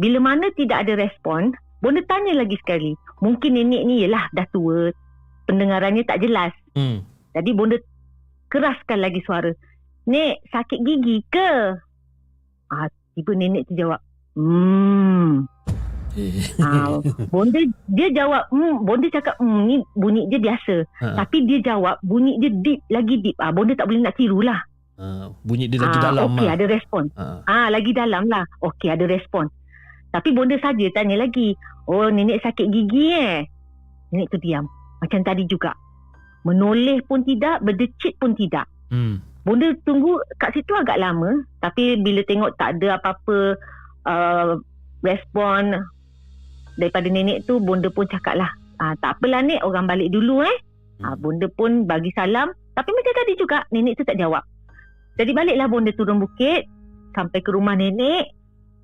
bila 0.00 0.20
mana 0.20 0.48
tidak 0.56 0.88
ada 0.88 0.96
respon, 0.96 1.52
bonda 1.84 2.00
tanya 2.08 2.36
lagi 2.36 2.56
sekali. 2.60 2.96
Mungkin 3.20 3.56
nenek 3.56 3.82
ni 3.84 4.04
ialah 4.04 4.32
dah 4.32 4.48
tua, 4.48 4.92
pendengarannya 5.44 6.04
tak 6.08 6.24
jelas. 6.24 6.52
Hmm. 6.72 7.04
Jadi 7.36 7.50
bonda 7.52 7.76
keraskan 8.48 8.98
lagi 9.00 9.20
suara. 9.24 9.52
Nek, 10.08 10.42
sakit 10.48 10.80
gigi 10.80 11.20
ke? 11.28 11.76
Ah, 12.72 12.88
tiba 13.12 13.32
nenek 13.36 13.68
tu 13.68 13.76
jawab, 13.76 14.00
hmm. 14.38 15.44
Ah, 16.60 16.98
bonda 17.30 17.60
dia 17.90 18.08
jawab, 18.10 18.48
hmm. 18.50 18.84
Bonda 18.84 19.06
cakap, 19.10 19.34
hmm, 19.38 19.60
ni 19.66 19.74
bunyi 19.94 20.26
dia 20.28 20.40
biasa. 20.42 20.86
Ha. 21.02 21.06
Tapi 21.24 21.46
dia 21.46 21.58
jawab, 21.62 21.98
bunyi 22.02 22.38
dia 22.42 22.50
deep, 22.50 22.80
lagi 22.90 23.20
deep. 23.22 23.36
Ah, 23.38 23.50
bonda 23.54 23.74
tak 23.78 23.86
boleh 23.86 24.02
nak 24.02 24.16
tiru 24.18 24.42
lah. 24.42 24.60
Ha. 25.00 25.32
Bunyi 25.46 25.70
dia 25.70 25.80
lagi 25.80 25.98
Ah, 25.98 26.04
dalam 26.12 26.34
Okey, 26.34 26.46
ah. 26.46 26.54
ada 26.54 26.64
respon. 26.68 27.04
Ha. 27.16 27.24
Ah, 27.48 27.66
lagi 27.72 27.90
dalam 27.94 28.28
lah. 28.28 28.44
Okey, 28.60 28.88
ada 28.92 29.04
respon. 29.08 29.48
Tapi 30.10 30.28
bonda 30.34 30.58
saja 30.58 30.86
tanya 30.90 31.22
lagi. 31.22 31.54
Oh 31.86 32.10
nenek 32.10 32.42
sakit 32.42 32.66
gigi 32.70 33.14
eh. 33.14 33.46
Nenek 34.10 34.30
tu 34.34 34.38
diam. 34.42 34.66
Macam 34.98 35.22
tadi 35.22 35.46
juga. 35.46 35.74
Menoleh 36.42 37.02
pun 37.06 37.22
tidak, 37.22 37.62
berdecit 37.62 38.18
pun 38.18 38.34
tidak. 38.34 38.66
Hmm. 38.90 39.22
Bonda 39.46 39.72
tunggu 39.86 40.18
kat 40.36 40.52
situ 40.52 40.74
agak 40.74 40.98
lama. 40.98 41.46
Tapi 41.62 42.02
bila 42.02 42.26
tengok 42.26 42.58
tak 42.58 42.78
ada 42.78 42.98
apa-apa 42.98 43.38
uh, 44.06 44.58
respon 45.06 45.78
daripada 46.80 47.06
nenek 47.12 47.44
tu, 47.44 47.60
bonda 47.60 47.92
pun 47.92 48.08
cakap 48.08 48.40
lah. 48.40 48.50
Ah, 48.80 48.96
tak 48.96 49.20
apalah 49.20 49.44
nek, 49.44 49.60
orang 49.60 49.84
balik 49.84 50.08
dulu 50.08 50.40
eh. 50.40 50.56
Ah, 51.04 51.12
bonda 51.14 51.46
pun 51.52 51.84
bagi 51.84 52.08
salam. 52.16 52.48
Tapi 52.72 52.90
macam 52.96 53.12
tadi 53.12 53.32
juga, 53.36 53.58
nenek 53.68 54.00
tu 54.00 54.04
tak 54.08 54.16
jawab. 54.16 54.40
Jadi 55.20 55.36
baliklah 55.36 55.68
bonda 55.68 55.92
turun 55.92 56.16
bukit. 56.16 56.64
Sampai 57.12 57.44
ke 57.44 57.52
rumah 57.52 57.76
nenek. 57.76 58.32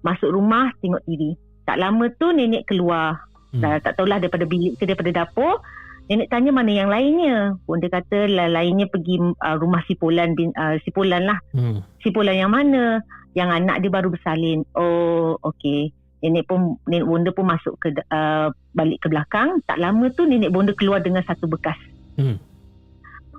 Masuk 0.04 0.36
rumah, 0.36 0.68
tengok 0.84 1.00
TV. 1.08 1.32
Tak 1.64 1.80
lama 1.80 2.12
tu 2.20 2.28
nenek 2.30 2.68
keluar. 2.68 3.24
Hmm. 3.56 3.64
Dah 3.64 3.80
tak 3.80 3.96
tahulah 3.96 4.20
daripada 4.20 4.44
bilik 4.44 4.76
ke 4.76 4.84
daripada 4.84 5.24
dapur. 5.24 5.64
Nenek 6.06 6.28
tanya 6.30 6.52
mana 6.52 6.70
yang 6.70 6.92
lainnya. 6.92 7.56
Bonda 7.64 7.88
kata 7.88 8.28
la- 8.30 8.52
lainnya 8.52 8.86
pergi 8.86 9.18
uh, 9.18 9.56
rumah 9.58 9.82
si 9.88 9.98
Polan 9.98 10.36
bin 10.36 10.52
uh, 10.54 10.78
si 10.84 10.92
Polan 10.92 11.24
lah. 11.24 11.40
Hmm. 11.56 11.82
Si 12.04 12.12
Polan 12.12 12.36
yang 12.36 12.52
mana? 12.52 13.00
Yang 13.32 13.48
anak 13.64 13.76
dia 13.82 13.90
baru 13.90 14.08
bersalin. 14.12 14.62
Oh, 14.76 15.40
okey. 15.40 15.90
Nenek 16.26 16.50
pun 16.50 16.74
nenek 16.90 17.06
bonda 17.06 17.30
pun 17.30 17.46
masuk 17.46 17.78
ke 17.78 17.94
uh, 18.10 18.50
balik 18.74 18.98
ke 18.98 19.06
belakang. 19.06 19.62
Tak 19.70 19.78
lama 19.78 20.10
tu 20.10 20.26
nenek 20.26 20.50
bonda 20.50 20.74
keluar 20.74 20.98
dengan 20.98 21.22
satu 21.22 21.46
bekas. 21.46 21.78
Hmm. 22.18 22.42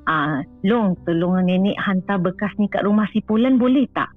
Ah, 0.08 0.40
Long, 0.64 0.96
tolong 1.04 1.44
nenek 1.44 1.76
hantar 1.76 2.24
bekas 2.24 2.56
ni 2.56 2.72
kat 2.72 2.88
rumah 2.88 3.12
si 3.12 3.20
Polan 3.20 3.60
boleh 3.60 3.84
tak? 3.92 4.08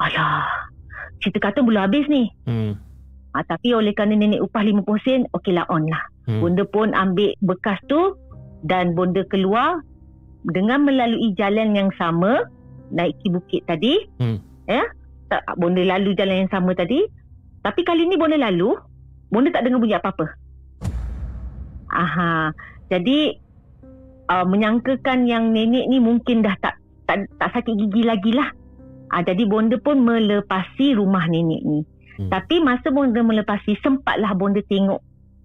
Alah, 0.00 0.72
cerita 1.20 1.52
kata 1.52 1.60
belum 1.60 1.84
habis 1.84 2.08
ni. 2.08 2.32
Hmm. 2.48 2.80
Ah, 3.36 3.44
tapi 3.44 3.76
oleh 3.76 3.92
kerana 3.92 4.16
nenek 4.16 4.40
upah 4.40 4.64
50 4.64 5.04
sen, 5.04 5.20
okeylah 5.36 5.68
on 5.68 5.84
lah. 5.84 6.00
Hmm. 6.24 6.40
Bonda 6.40 6.64
pun 6.64 6.96
ambil 6.96 7.36
bekas 7.44 7.76
tu 7.92 8.16
dan 8.64 8.96
bonda 8.96 9.20
keluar 9.28 9.84
dengan 10.48 10.80
melalui 10.88 11.36
jalan 11.36 11.76
yang 11.76 11.92
sama 12.00 12.48
naiki 12.88 13.28
bukit 13.28 13.68
tadi. 13.68 14.00
Hmm. 14.16 14.40
Ya. 14.64 14.80
Tak, 15.28 15.44
bonda 15.60 15.84
lalu 15.84 16.16
jalan 16.16 16.48
yang 16.48 16.52
sama 16.52 16.72
tadi. 16.72 17.04
Tapi 17.64 17.80
kali 17.80 18.04
ni 18.04 18.20
bonda 18.20 18.36
lalu, 18.36 18.76
bonda 19.32 19.48
tak 19.48 19.64
dengar 19.64 19.80
bunyi 19.80 19.96
apa-apa. 19.96 20.26
Aha. 21.88 22.52
Jadi 22.92 23.32
uh, 24.28 24.44
menyangkakan 24.44 25.24
yang 25.24 25.56
nenek 25.56 25.88
ni 25.88 25.96
mungkin 25.96 26.44
dah 26.44 26.52
tak 26.60 26.76
tak, 27.08 27.24
tak 27.40 27.48
sakit 27.56 27.74
gigi 27.80 28.04
lagi 28.04 28.36
lah. 28.36 28.52
Ah, 29.12 29.24
jadi 29.24 29.46
bonda 29.48 29.80
pun 29.80 30.04
melepasi 30.04 30.96
rumah 30.96 31.24
nenek 31.28 31.62
ni. 31.64 31.80
Hmm. 32.20 32.30
Tapi 32.30 32.60
masa 32.60 32.92
bonda 32.92 33.20
melepasi, 33.24 33.80
sempatlah 33.80 34.36
bonda 34.36 34.60
tengok 34.68 35.00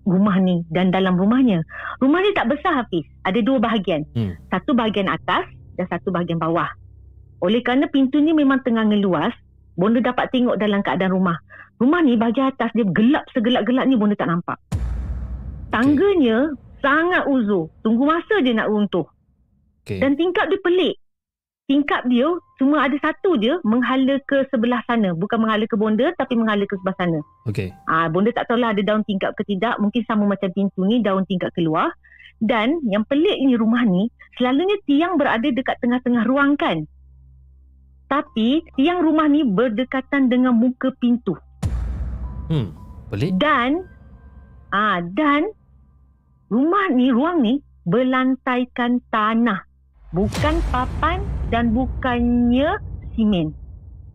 rumah 0.07 0.35
ni 0.41 0.65
dan 0.73 0.89
dalam 0.89 1.19
rumahnya. 1.19 1.61
Rumah 2.01 2.19
ni 2.23 2.31
tak 2.33 2.49
besar 2.49 2.83
Hafiz. 2.83 3.05
Ada 3.23 3.39
dua 3.45 3.61
bahagian. 3.61 4.07
Hmm. 4.15 4.35
Satu 4.49 4.73
bahagian 4.73 5.07
atas 5.11 5.45
dan 5.77 5.85
satu 5.87 6.09
bahagian 6.09 6.41
bawah. 6.41 6.67
Oleh 7.39 7.63
kerana 7.63 7.87
pintu 7.87 8.19
ni 8.19 8.35
memang 8.35 8.59
tengah 8.65 8.83
ngeluas, 8.83 9.31
bonda 9.79 10.03
dapat 10.03 10.27
tengok 10.33 10.59
dalam 10.59 10.83
keadaan 10.83 11.13
rumah. 11.13 11.37
Rumah 11.79 12.03
ni 12.03 12.19
bahagian 12.19 12.51
atas 12.51 12.75
dia 12.75 12.83
gelap 12.91 13.23
segelap-gelap 13.31 13.87
ni 13.87 13.95
bonda 13.95 14.19
tak 14.19 14.27
nampak. 14.27 14.59
Tangganya 15.71 16.51
sangat 16.83 17.23
uzur. 17.23 17.71
Tunggu 17.87 18.03
masa 18.03 18.43
dia 18.43 18.51
nak 18.51 18.67
runtuh. 18.67 19.07
Okay. 19.87 20.03
Dan 20.03 20.19
tingkap 20.19 20.51
dia 20.51 20.59
pelik. 20.59 20.95
Tingkap 21.69 22.09
dia 22.09 22.25
cuma 22.57 22.81
ada 22.81 22.97
satu 22.97 23.37
je 23.37 23.61
menghala 23.63 24.19
ke 24.25 24.43
sebelah 24.49 24.83
sana. 24.89 25.13
Bukan 25.15 25.39
menghala 25.39 25.69
ke 25.69 25.77
bonda 25.79 26.11
tapi 26.17 26.35
menghala 26.35 26.65
ke 26.67 26.75
sebelah 26.81 26.97
sana. 26.99 27.19
Okay. 27.47 27.69
Ah, 27.87 28.09
bonda 28.11 28.33
tak 28.35 28.49
tahulah 28.49 28.75
ada 28.75 28.81
daun 28.83 29.05
tingkap 29.05 29.37
ke 29.39 29.45
tidak. 29.47 29.77
Mungkin 29.77 30.01
sama 30.03 30.25
macam 30.25 30.49
pintu 30.51 30.83
ni 30.83 30.99
daun 30.99 31.23
tingkap 31.29 31.53
keluar. 31.55 31.95
Dan 32.43 32.81
yang 32.87 33.07
pelik 33.07 33.39
ni 33.39 33.55
rumah 33.55 33.87
ni 33.87 34.11
selalunya 34.35 34.79
tiang 34.83 35.15
berada 35.15 35.47
dekat 35.47 35.79
tengah-tengah 35.79 36.27
ruang 36.27 36.59
kan. 36.59 36.83
Tapi 38.09 38.65
tiang 38.73 39.05
rumah 39.05 39.29
ni 39.29 39.45
berdekatan 39.45 40.27
dengan 40.27 40.57
muka 40.57 40.89
pintu. 40.97 41.37
Hmm. 42.49 42.73
Pelik. 43.07 43.37
Dan 43.37 43.85
ah 44.69 45.01
dan 45.01 45.49
rumah 46.47 46.89
ni 46.89 47.09
ruang 47.09 47.39
ni 47.39 47.61
berlantaikan 47.85 49.01
tanah. 49.07 49.65
Bukan 50.09 50.57
papan 50.67 51.21
dan 51.47 51.69
bukannya 51.69 52.81
simen. 53.13 53.53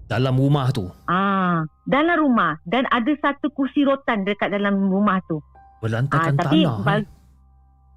Dalam 0.05 0.35
rumah 0.35 0.69
tu. 0.69 0.91
Ah, 1.07 1.63
dalam 1.85 2.21
rumah 2.21 2.59
dan 2.65 2.85
ada 2.89 3.15
satu 3.17 3.49
kursi 3.49 3.83
rotan 3.83 4.23
dekat 4.23 4.51
dalam 4.51 4.77
rumah 4.85 5.23
tu. 5.25 5.39
Berlantaikan 5.79 6.35
tapi 6.35 6.67
tanah. 6.67 6.75
eh? 6.75 6.85
bag- 6.85 7.11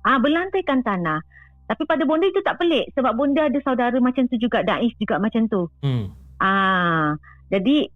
ah 0.03 0.17
berlantaikan 0.17 0.81
tanah. 0.81 1.19
Tapi 1.67 1.83
pada 1.83 2.07
bonda 2.07 2.23
itu 2.23 2.39
tak 2.39 2.55
pelik 2.57 2.95
sebab 2.95 3.11
bonda 3.11 3.43
ada 3.43 3.59
saudara 3.59 3.97
macam 3.99 4.23
tu 4.25 4.39
juga, 4.39 4.63
Dais 4.63 4.93
juga 4.95 5.19
macam 5.19 5.49
tu. 5.49 5.67
Hmm. 5.83 6.13
Ah, 6.37 7.17
jadi 7.49 7.89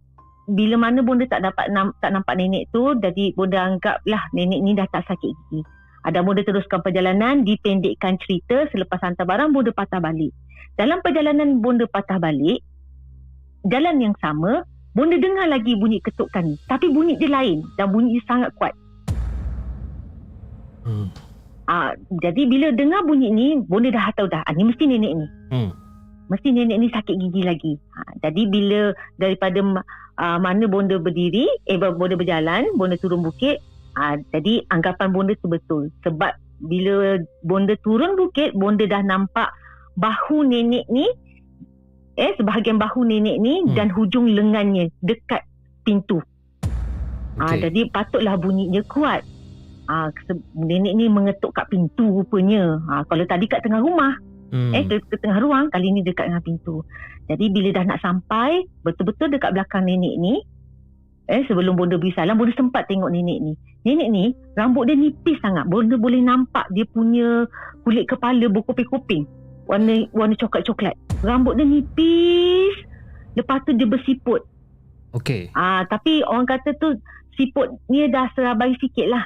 bila 0.50 0.76
mana 0.78 1.06
bonda 1.06 1.30
tak 1.30 1.46
dapat 1.46 1.70
nam, 1.70 1.94
tak 2.02 2.14
nampak 2.14 2.34
nenek 2.38 2.70
tu, 2.74 2.98
jadi 2.98 3.34
bonda 3.38 3.62
anggaplah 3.62 4.24
nenek 4.34 4.60
ni 4.62 4.74
dah 4.74 4.88
tak 4.90 5.06
sakit 5.06 5.30
gigi. 5.30 5.62
Ada 6.02 6.26
bonda 6.26 6.42
teruskan 6.42 6.82
perjalanan, 6.82 7.46
dipendekkan 7.46 8.18
cerita 8.26 8.66
selepas 8.74 8.98
hantar 9.06 9.30
barang 9.30 9.54
bonda 9.54 9.70
patah 9.70 10.02
balik. 10.02 10.34
Dalam 10.74 11.04
perjalanan 11.06 11.62
bonda 11.62 11.86
patah 11.86 12.18
balik, 12.18 12.66
jalan 13.70 14.02
yang 14.02 14.16
sama, 14.18 14.66
bonda 14.98 15.16
dengar 15.22 15.46
lagi 15.46 15.78
bunyi 15.78 16.02
ketukan 16.02 16.42
ni. 16.42 16.56
Tapi 16.66 16.90
bunyi 16.90 17.22
dia 17.22 17.30
lain 17.30 17.62
dan 17.78 17.94
bunyi 17.94 18.18
dia 18.18 18.26
sangat 18.26 18.50
kuat. 18.58 18.74
Hmm. 20.82 21.14
Ah, 21.70 21.94
jadi 22.10 22.50
bila 22.50 22.74
dengar 22.74 23.06
bunyi 23.06 23.30
ni, 23.30 23.48
bonda 23.62 23.94
dah 23.94 24.10
tahu 24.18 24.28
dah, 24.28 24.42
ah, 24.42 24.54
ni 24.58 24.66
mesti 24.66 24.84
nenek 24.90 25.14
ni. 25.14 25.28
Hmm. 25.54 25.72
mesti 26.32 26.48
nenek 26.56 26.80
ni 26.80 26.88
sakit 26.88 27.16
gigi 27.20 27.44
lagi. 27.44 27.74
Ha, 27.92 28.24
jadi 28.24 28.48
bila 28.48 28.96
daripada 29.20 29.60
uh, 30.18 30.38
mana 30.42 30.68
bonda 30.68 30.98
berdiri, 30.98 31.48
eh 31.68 31.78
bonda 31.78 32.16
berjalan, 32.16 32.68
bonda 32.76 32.98
turun 32.98 33.22
bukit, 33.22 33.62
uh, 33.96 34.18
jadi 34.32 34.66
anggapan 34.68 35.12
bonda 35.12 35.34
tu 35.38 35.48
betul. 35.48 35.88
Sebab 36.04 36.32
bila 36.62 37.18
bonda 37.42 37.76
turun 37.82 38.18
bukit, 38.18 38.52
bonda 38.54 38.84
dah 38.86 39.02
nampak 39.02 39.50
bahu 39.96 40.44
nenek 40.44 40.88
ni, 40.88 41.08
eh 42.16 42.32
sebahagian 42.36 42.76
bahu 42.76 43.04
nenek 43.04 43.38
ni 43.40 43.64
Hmm. 43.64 43.76
dan 43.76 43.88
hujung 43.90 44.28
lengannya 44.28 44.92
dekat 45.02 45.44
pintu. 45.84 46.20
Ah, 47.40 47.56
Okay. 47.56 47.68
jadi 47.72 47.82
patutlah 47.90 48.36
bunyinya 48.36 48.84
kuat. 48.86 49.24
Ah, 49.90 50.12
se- 50.28 50.46
nenek 50.54 50.94
ni 50.94 51.08
mengetuk 51.08 51.56
kat 51.56 51.68
pintu 51.68 52.22
rupanya. 52.22 52.78
Ah, 52.88 53.04
kalau 53.08 53.24
tadi 53.26 53.48
kat 53.48 53.64
tengah 53.64 53.82
rumah, 53.82 54.14
Hmm. 54.52 54.76
Eh, 54.76 54.84
ke, 54.84 55.16
tengah 55.16 55.40
ruang, 55.40 55.72
kali 55.72 55.96
ni 55.96 56.04
dekat 56.04 56.28
dengan 56.28 56.44
pintu. 56.44 56.84
Jadi 57.32 57.48
bila 57.48 57.72
dah 57.72 57.84
nak 57.88 58.00
sampai, 58.04 58.68
betul-betul 58.84 59.32
dekat 59.32 59.56
belakang 59.56 59.88
nenek 59.88 60.20
ni, 60.20 60.44
eh 61.32 61.48
sebelum 61.48 61.80
bonda 61.80 61.96
beri 61.96 62.12
salam, 62.12 62.36
bonda 62.36 62.52
sempat 62.60 62.92
tengok 62.92 63.08
nenek 63.08 63.40
ni. 63.40 63.54
Nenek 63.88 64.10
ni, 64.12 64.36
rambut 64.60 64.92
dia 64.92 65.00
nipis 65.00 65.40
sangat. 65.40 65.64
Bonda 65.72 65.96
boleh 65.96 66.20
nampak 66.20 66.68
dia 66.76 66.84
punya 66.84 67.48
kulit 67.88 68.06
kepala 68.12 68.52
berkoping-koping. 68.52 69.24
Warna 69.72 70.04
warna 70.12 70.36
coklat-coklat. 70.36 71.00
Rambut 71.24 71.56
dia 71.56 71.64
nipis. 71.64 72.76
Lepas 73.40 73.64
tu 73.64 73.72
dia 73.72 73.88
bersiput. 73.88 74.44
Okay. 75.16 75.48
Ah, 75.56 75.88
tapi 75.88 76.24
orang 76.28 76.44
kata 76.44 76.76
tu 76.76 77.00
siput 77.40 77.72
ni 77.88 78.08
dah 78.12 78.28
serabai 78.36 78.76
sikit 78.80 79.08
lah. 79.08 79.24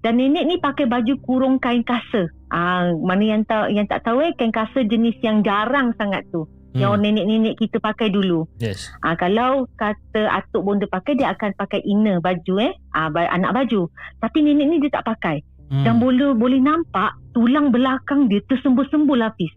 Dan 0.00 0.16
nenek 0.16 0.48
ni 0.48 0.56
pakai 0.56 0.88
baju 0.88 1.14
kurung 1.20 1.56
kain 1.60 1.84
kasa. 1.84 2.32
Ah, 2.48 2.88
mana 2.96 3.36
yang 3.36 3.42
tak 3.44 3.68
yang 3.68 3.84
tak 3.84 4.00
tahu 4.00 4.24
eh 4.24 4.32
kain 4.32 4.48
kasa 4.48 4.80
jenis 4.88 5.16
yang 5.20 5.44
jarang 5.44 5.92
sangat 6.00 6.24
tu. 6.32 6.48
Hmm. 6.72 6.80
Yang 6.80 6.92
nenek-nenek 7.02 7.54
kita 7.60 7.82
pakai 7.82 8.08
dulu. 8.08 8.48
Yes. 8.62 8.88
Ah, 9.04 9.18
kalau 9.18 9.68
kata 9.76 10.30
atuk 10.30 10.64
bonda 10.64 10.86
pakai 10.88 11.18
dia 11.20 11.34
akan 11.36 11.52
pakai 11.52 11.84
inner 11.84 12.22
baju 12.22 12.54
eh. 12.64 12.72
Ah, 12.96 13.12
anak 13.12 13.52
baju. 13.52 13.92
Tapi 14.24 14.38
nenek 14.40 14.66
ni 14.72 14.76
dia 14.80 14.94
tak 14.96 15.04
pakai. 15.04 15.44
Hmm. 15.68 15.84
Dan 15.84 16.00
boleh 16.00 16.32
boleh 16.32 16.62
nampak 16.62 17.20
tulang 17.36 17.68
belakang 17.68 18.26
dia 18.32 18.40
tersembul-sembul 18.48 19.20
lapis. 19.20 19.52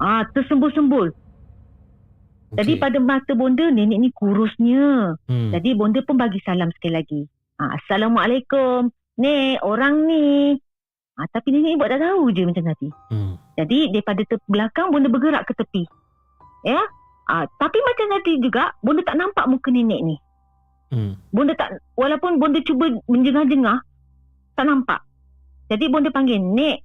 Ah, 0.00 0.24
tersembul-sembul. 0.32 1.12
Jadi 2.50 2.72
Okay. 2.74 2.82
pada 2.82 2.98
mata 2.98 3.36
bonda 3.36 3.68
nenek 3.68 3.98
ni 4.00 4.08
kurusnya. 4.16 5.14
Hmm. 5.28 5.52
Jadi 5.54 5.76
bonda 5.76 6.00
pun 6.02 6.16
bagi 6.16 6.40
salam 6.42 6.72
sekali 6.74 6.94
lagi. 6.96 7.22
Ha, 7.60 7.76
Assalamualaikum. 7.76 8.88
Nek, 9.20 9.60
orang 9.60 10.08
ni. 10.08 10.56
Ha, 11.20 11.28
tapi 11.28 11.52
nenek 11.52 11.76
buat 11.76 11.92
tak 11.92 12.00
tahu 12.00 12.32
je 12.32 12.48
macam 12.48 12.64
tadi. 12.64 12.88
Hmm. 13.12 13.36
Jadi 13.60 13.92
daripada 13.92 14.24
te- 14.24 14.48
belakang 14.48 14.88
bonda 14.88 15.12
bergerak 15.12 15.44
ke 15.44 15.52
tepi. 15.52 15.84
Ya. 16.64 16.80
Ha, 17.28 17.44
tapi 17.60 17.76
macam 17.84 18.16
tadi 18.16 18.40
juga 18.40 18.72
bonda 18.80 19.04
tak 19.04 19.20
nampak 19.20 19.44
muka 19.44 19.68
nenek 19.68 20.00
ni. 20.00 20.16
Hmm. 20.88 21.20
Bonda 21.28 21.52
tak 21.52 21.84
walaupun 22.00 22.40
bonda 22.40 22.64
cuba 22.64 22.96
menjengah-jengah 23.04 23.78
tak 24.56 24.64
nampak. 24.64 25.04
Jadi 25.68 25.84
bonda 25.92 26.08
panggil, 26.08 26.40
"Nek, 26.40 26.80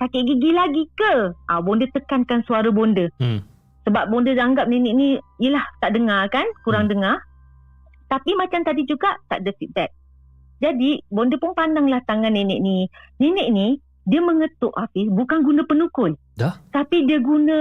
sakit 0.00 0.22
gigi 0.24 0.50
lagi 0.56 0.88
ke?" 0.96 1.36
Ah 1.46 1.60
ha, 1.60 1.62
bonda 1.62 1.84
tekankan 1.92 2.40
suara 2.48 2.72
bonda. 2.72 3.12
Hmm. 3.20 3.44
Sebab 3.84 4.08
bonda 4.08 4.32
anggap 4.40 4.72
nenek 4.72 4.96
ni 4.96 5.20
yelah 5.36 5.68
tak 5.84 5.92
dengar 5.92 6.32
kan, 6.32 6.48
kurang 6.64 6.88
Hmm. 6.88 6.96
dengar. 6.96 7.16
Tapi 8.08 8.32
macam 8.32 8.64
tadi 8.64 8.88
juga 8.88 9.20
tak 9.28 9.44
ada 9.44 9.52
feedback. 9.60 9.92
Jadi 10.64 11.04
bonda 11.12 11.36
pun 11.36 11.52
pandanglah 11.52 12.00
tangan 12.08 12.32
nenek 12.32 12.64
ni. 12.64 12.88
Nenek 13.20 13.52
ni 13.52 13.76
dia 14.08 14.24
mengetuk 14.24 14.72
Hafiz 14.72 15.12
bukan 15.12 15.44
guna 15.44 15.68
penukul. 15.68 16.16
Dah? 16.40 16.56
Tapi 16.72 17.04
dia 17.04 17.20
guna 17.20 17.58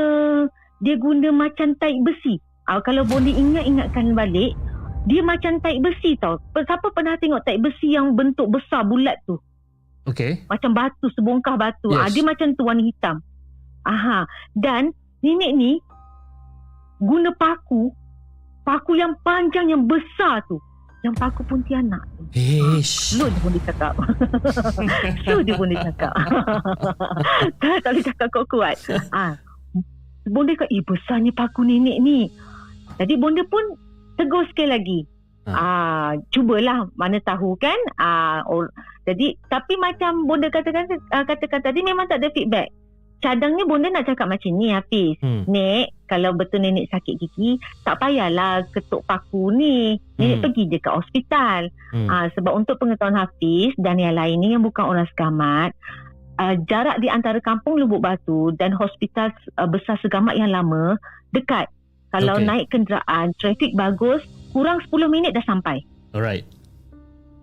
dia 0.80 0.96
guna 0.96 1.36
macam 1.36 1.76
taik 1.76 2.00
besi. 2.08 2.39
Ah 2.63 2.80
kalau 2.80 3.04
bonda 3.04 3.28
ingat-ingatkan 3.28 4.16
balik 4.16 4.56
dia 5.04 5.20
macam 5.20 5.60
taik 5.60 5.84
besi 5.84 6.16
tau. 6.16 6.39
Siapa 6.56 6.96
pernah 6.96 7.20
tengok 7.20 7.44
taik 7.44 7.60
besi 7.60 7.92
yang 7.92 8.16
bentuk 8.16 8.48
besar 8.48 8.88
bulat 8.88 9.20
tu? 9.28 9.36
Okay. 10.04 10.44
Macam 10.52 10.76
batu, 10.76 11.08
sebongkah 11.16 11.56
batu. 11.56 11.92
Yes. 11.92 12.00
Ah, 12.00 12.10
dia 12.12 12.24
macam 12.24 12.48
tu 12.56 12.68
warna 12.68 12.84
hitam. 12.84 13.24
Aha. 13.88 14.28
Dan 14.56 14.92
nenek 15.24 15.52
ni 15.56 15.72
guna 17.04 17.36
paku. 17.36 17.92
Paku 18.63 18.96
yang 18.96 19.20
panjang 19.28 19.72
yang 19.72 19.84
besar 19.88 20.44
tu. 20.48 20.60
Yang 21.04 21.16
paku 21.20 21.42
Pontianak 21.44 22.04
tu. 22.16 22.24
Ish. 22.32 23.20
Slow 23.20 23.28
dia 23.28 23.42
pun 23.44 23.52
cakap. 23.60 23.94
Slow 25.28 25.39
dia 25.46 25.56
pun 25.60 25.68
cakap. 25.76 26.13
tak, 27.60 27.76
tak 27.84 27.89
boleh 27.92 28.06
cakap 28.08 28.28
kuat-kuat. 28.32 28.76
Ah, 29.12 29.36
Bonda 30.24 30.56
kata, 30.56 30.72
eh 30.72 30.80
besarnya 30.80 31.36
paku 31.36 31.68
nenek 31.68 32.00
ni. 32.00 32.32
Jadi 32.96 33.13
bonda 33.20 33.44
pun 33.44 33.76
tegur 34.16 34.48
sekali 34.48 34.70
lagi. 34.72 35.00
Ha. 35.44 35.52
Ah, 35.52 36.10
cubalah 36.32 36.88
mana 36.96 37.20
tahu 37.20 37.60
kan. 37.60 37.76
Ah, 38.00 38.39
or, 38.48 38.72
jadi 39.04 39.36
tapi 39.52 39.76
macam 39.76 40.24
bonda 40.24 40.48
katakan 40.48 40.88
uh, 40.88 41.24
katakan 41.28 41.60
tadi 41.60 41.84
memang 41.84 42.08
tak 42.08 42.24
ada 42.24 42.32
feedback. 42.32 42.72
Cadangnya 43.24 43.64
bonda 43.64 43.88
nak 43.88 44.04
cakap 44.04 44.28
macam 44.28 44.52
ni 44.60 44.76
Hafiz. 44.76 45.16
Hmm. 45.24 45.48
Nek, 45.48 45.96
kalau 46.12 46.36
betul 46.36 46.60
nenek 46.60 46.92
sakit 46.92 47.16
gigi, 47.16 47.56
tak 47.88 48.04
payahlah 48.04 48.68
ketuk 48.76 49.08
paku 49.08 49.56
ni. 49.56 49.96
Nenek 50.20 50.38
Hmm. 50.38 50.44
pergi 50.44 50.64
je 50.68 50.80
ke 50.84 50.92
hospital. 50.92 51.72
Hmm. 51.96 52.12
Ah, 52.12 52.28
sebab 52.36 52.52
untuk 52.52 52.84
pengetahuan 52.84 53.16
Hafiz 53.16 53.72
dan 53.80 53.96
yang 53.96 54.20
lain 54.20 54.44
ni 54.44 54.52
yang 54.52 54.60
bukan 54.60 54.84
orang 54.84 55.08
segamat, 55.16 55.72
uh, 56.36 56.56
jarak 56.68 57.00
di 57.00 57.08
antara 57.08 57.40
kampung 57.40 57.80
Lubuk 57.80 58.04
Batu 58.04 58.52
dan 58.60 58.76
hospital 58.76 59.32
uh, 59.56 59.70
besar 59.70 59.96
segamat 60.04 60.36
yang 60.36 60.52
lama 60.52 61.00
dekat. 61.32 61.72
Kalau 62.14 62.38
Okey. 62.38 62.46
naik 62.46 62.68
kenderaan, 62.70 63.34
trafik 63.42 63.74
bagus, 63.74 64.22
kurang 64.54 64.78
10 64.86 65.10
minit 65.10 65.34
dah 65.34 65.42
sampai. 65.48 65.82
Alright. 66.14 66.46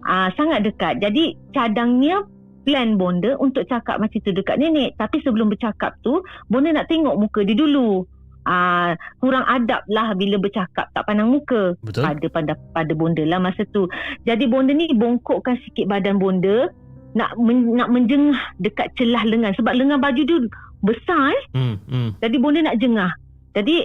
Ah, 0.07 0.31
sangat 0.39 0.63
dekat. 0.63 1.03
Jadi 1.03 1.35
cadangnya 1.51 2.23
plan 2.65 3.01
bonda 3.01 3.37
untuk 3.41 3.65
cakap 3.67 3.99
macam 4.01 4.21
tu 4.21 4.33
dekat 4.33 4.61
nenek. 4.61 4.97
Tapi 5.01 5.21
sebelum 5.25 5.49
bercakap 5.49 5.97
tu, 6.05 6.21
bonda 6.53 6.71
nak 6.75 6.89
tengok 6.89 7.17
muka 7.17 7.41
dia 7.45 7.57
dulu. 7.57 8.05
Ah, 8.49 8.97
kurang 9.21 9.45
adab 9.45 9.85
lah 9.93 10.17
bila 10.17 10.41
bercakap 10.41 10.89
tak 10.97 11.05
pandang 11.05 11.29
muka 11.29 11.77
Betul? 11.85 12.09
pada 12.09 12.27
pada 12.33 12.53
pada 12.73 12.93
bonda 12.97 13.21
lah 13.29 13.37
masa 13.37 13.69
tu. 13.69 13.85
Jadi 14.25 14.49
bonda 14.49 14.73
ni 14.73 14.89
bongkokkan 14.97 15.61
sikit 15.69 15.85
badan 15.93 16.17
bonda 16.17 16.73
nak 17.13 17.37
men, 17.37 17.77
nak 17.77 17.93
menjengah 17.93 18.41
dekat 18.63 18.89
celah 18.97 19.27
lengan 19.29 19.53
sebab 19.61 19.77
lengan 19.77 20.01
baju 20.01 20.23
dia 20.25 20.41
besar 20.81 21.37
eh. 21.37 21.45
Hmm. 21.53 21.77
Hmm. 21.85 22.11
Jadi 22.17 22.37
bonda 22.41 22.65
nak 22.65 22.81
jengah. 22.81 23.13
Jadi 23.53 23.77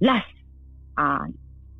last 0.00 0.32
ah 0.96 1.28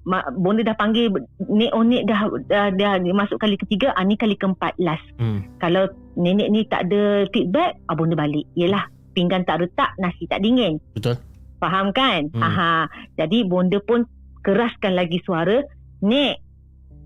ma, 0.05 0.25
bonda 0.33 0.65
dah 0.65 0.77
panggil 0.77 1.13
nek 1.45 1.71
oh 1.77 1.85
nek 1.85 2.09
dah, 2.09 2.21
dah, 2.49 2.67
dah, 2.73 2.97
dah 2.97 3.15
masuk 3.15 3.37
kali 3.37 3.61
ketiga 3.61 3.93
ah 3.97 4.05
ni 4.05 4.17
kali 4.17 4.37
keempat 4.37 4.77
last. 4.81 5.05
Hmm. 5.21 5.45
Kalau 5.61 5.89
nenek 6.17 6.49
ni 6.49 6.65
tak 6.65 6.89
ada 6.89 7.29
feedback 7.31 7.77
ah 7.89 7.95
bonda 7.97 8.17
balik. 8.17 8.49
Yelah 8.57 8.89
pinggan 9.13 9.45
tak 9.45 9.61
retak 9.61 9.93
nasi 10.01 10.25
tak 10.31 10.41
dingin. 10.41 10.81
Betul. 10.97 11.19
Faham 11.61 11.93
kan? 11.93 12.33
Hmm. 12.33 12.41
Aha. 12.41 12.73
Jadi 13.21 13.45
bonda 13.45 13.77
pun 13.85 14.09
keraskan 14.41 14.97
lagi 14.97 15.21
suara, 15.21 15.61
"Nek." 16.01 16.41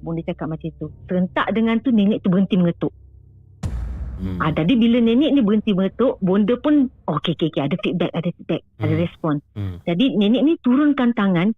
Bonda 0.04 0.22
cakap 0.22 0.52
macam 0.52 0.70
tu. 0.78 0.86
Serentak 1.10 1.50
dengan 1.50 1.80
tu 1.82 1.90
nenek 1.90 2.22
tu 2.22 2.30
berhenti 2.30 2.54
mengetuk. 2.54 2.94
Hmm. 4.14 4.38
Ah, 4.38 4.54
jadi 4.54 4.78
bila 4.78 5.02
nenek 5.02 5.34
ni 5.34 5.40
berhenti 5.42 5.74
mengetuk, 5.74 6.22
bonda 6.22 6.54
pun 6.62 6.86
okey 7.10 7.34
okey 7.34 7.50
okey 7.50 7.62
ada 7.66 7.76
feedback, 7.82 8.14
ada 8.14 8.28
feedback, 8.30 8.62
ada 8.78 8.94
Hmm. 8.94 9.02
respon. 9.02 9.34
Hmm. 9.58 9.76
Jadi 9.82 10.14
nenek 10.14 10.42
ni 10.46 10.52
turunkan 10.62 11.10
tangan 11.18 11.50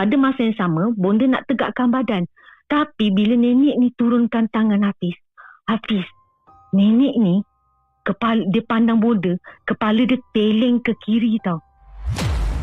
pada 0.00 0.16
masa 0.16 0.48
yang 0.48 0.56
sama 0.56 0.96
bonda 0.96 1.28
nak 1.28 1.44
tegakkan 1.44 1.92
badan. 1.92 2.24
Tapi 2.72 3.12
bila 3.12 3.36
nenek 3.36 3.76
ni 3.76 3.92
turunkan 4.00 4.48
tangan 4.48 4.80
Hafiz, 4.80 5.12
Hafiz, 5.68 6.08
nenek 6.72 7.20
ni 7.20 7.44
kepala 8.08 8.40
dia 8.48 8.64
pandang 8.64 8.96
bonda, 8.96 9.36
kepala 9.68 10.00
dia 10.08 10.16
teleng 10.32 10.80
ke 10.80 10.96
kiri 11.04 11.36
tau. 11.44 11.60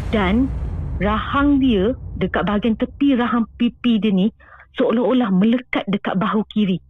Dan 0.09 0.49
rahang 0.97 1.61
dia 1.61 1.93
dekat 2.17 2.41
bahagian 2.41 2.73
tepi 2.73 3.13
rahang 3.13 3.45
pipi 3.61 4.01
dia 4.01 4.09
ni 4.09 4.33
seolah-olah 4.81 5.29
melekat 5.29 5.85
dekat 5.85 6.17
bahu 6.17 6.41
kiri. 6.49 6.81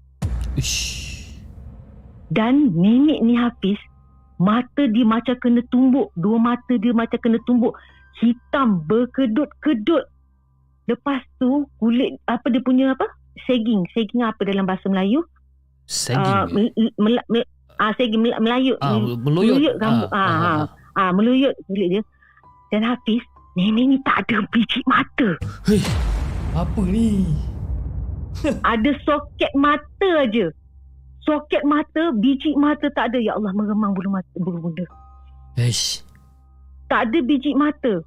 Ish. 0.55 1.27
Dan 2.31 2.71
nenek 2.71 3.19
ni 3.23 3.36
Hafiz 3.36 3.79
Mata 4.36 4.83
dia 4.83 5.07
macam 5.07 5.39
kena 5.39 5.63
tumbuk 5.71 6.12
Dua 6.12 6.36
mata 6.36 6.75
dia 6.75 6.91
macam 6.91 7.15
kena 7.23 7.39
tumbuk 7.47 7.71
Hitam 8.19 8.83
berkedut-kedut 8.83 10.16
Lepas 10.88 11.19
tu 11.36 11.67
kulit 11.78 12.15
Apa 12.23 12.47
dia 12.47 12.60
punya 12.60 12.91
apa 12.91 13.06
Seging 13.43 13.84
Seging 13.91 14.23
apa 14.23 14.39
dalam 14.41 14.63
bahasa 14.63 14.88
Melayu 14.88 15.21
Sagging. 15.84 16.19
Ah, 16.19 16.43
mel, 16.47 16.67
mel, 16.97 17.15
mel, 17.28 17.43
ah, 17.78 17.91
mel, 17.95 18.34
Melayu 18.39 18.73
ah, 18.80 18.95
Mel- 18.95 19.15
meluyut. 19.17 19.56
meluyut 19.56 19.76
rambut. 19.78 20.10
Ah, 20.12 20.28
ah. 20.28 20.62
ah, 20.95 21.12
Meluyut 21.12 21.54
kulit 21.65 21.88
dia 21.89 22.02
Dan 22.71 22.84
Hafiz 22.84 23.23
Nenek 23.54 23.86
ni 23.86 23.97
tak 24.02 24.28
ada 24.28 24.43
biji 24.47 24.80
mata 24.86 25.30
Hei, 25.65 25.82
apa 26.54 26.82
ni? 26.84 27.26
Ada 28.63 28.91
soket 29.02 29.50
mata 29.54 30.10
aja 30.21 30.54
Soket 31.19 31.65
mata 31.65 32.13
Biji 32.13 32.54
mata 32.54 32.86
tak 32.93 33.10
ada 33.10 33.17
Ya 33.17 33.34
Allah 33.34 33.50
meremang 33.52 33.91
bulu 33.91 34.13
mata 34.13 34.30
Bulu 34.38 34.62
bunda 34.62 34.86
Ish. 35.58 36.06
tak 36.86 37.10
ada 37.10 37.19
biji 37.19 37.52
mata. 37.52 37.97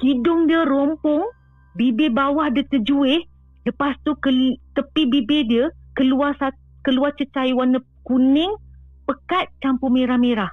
Hidung 0.00 0.48
dia 0.48 0.64
rompong, 0.64 1.28
bibir 1.74 2.10
bawah 2.10 2.50
dia 2.50 2.66
terjuih, 2.66 3.22
lepas 3.66 3.96
tu 4.02 4.16
ke, 4.18 4.30
tepi 4.74 5.02
bibir 5.06 5.42
dia 5.46 5.64
keluar 5.94 6.32
keluar 6.80 7.12
cecair 7.14 7.52
warna 7.52 7.78
kuning, 8.06 8.50
pekat 9.04 9.52
campur 9.60 9.92
merah-merah. 9.92 10.50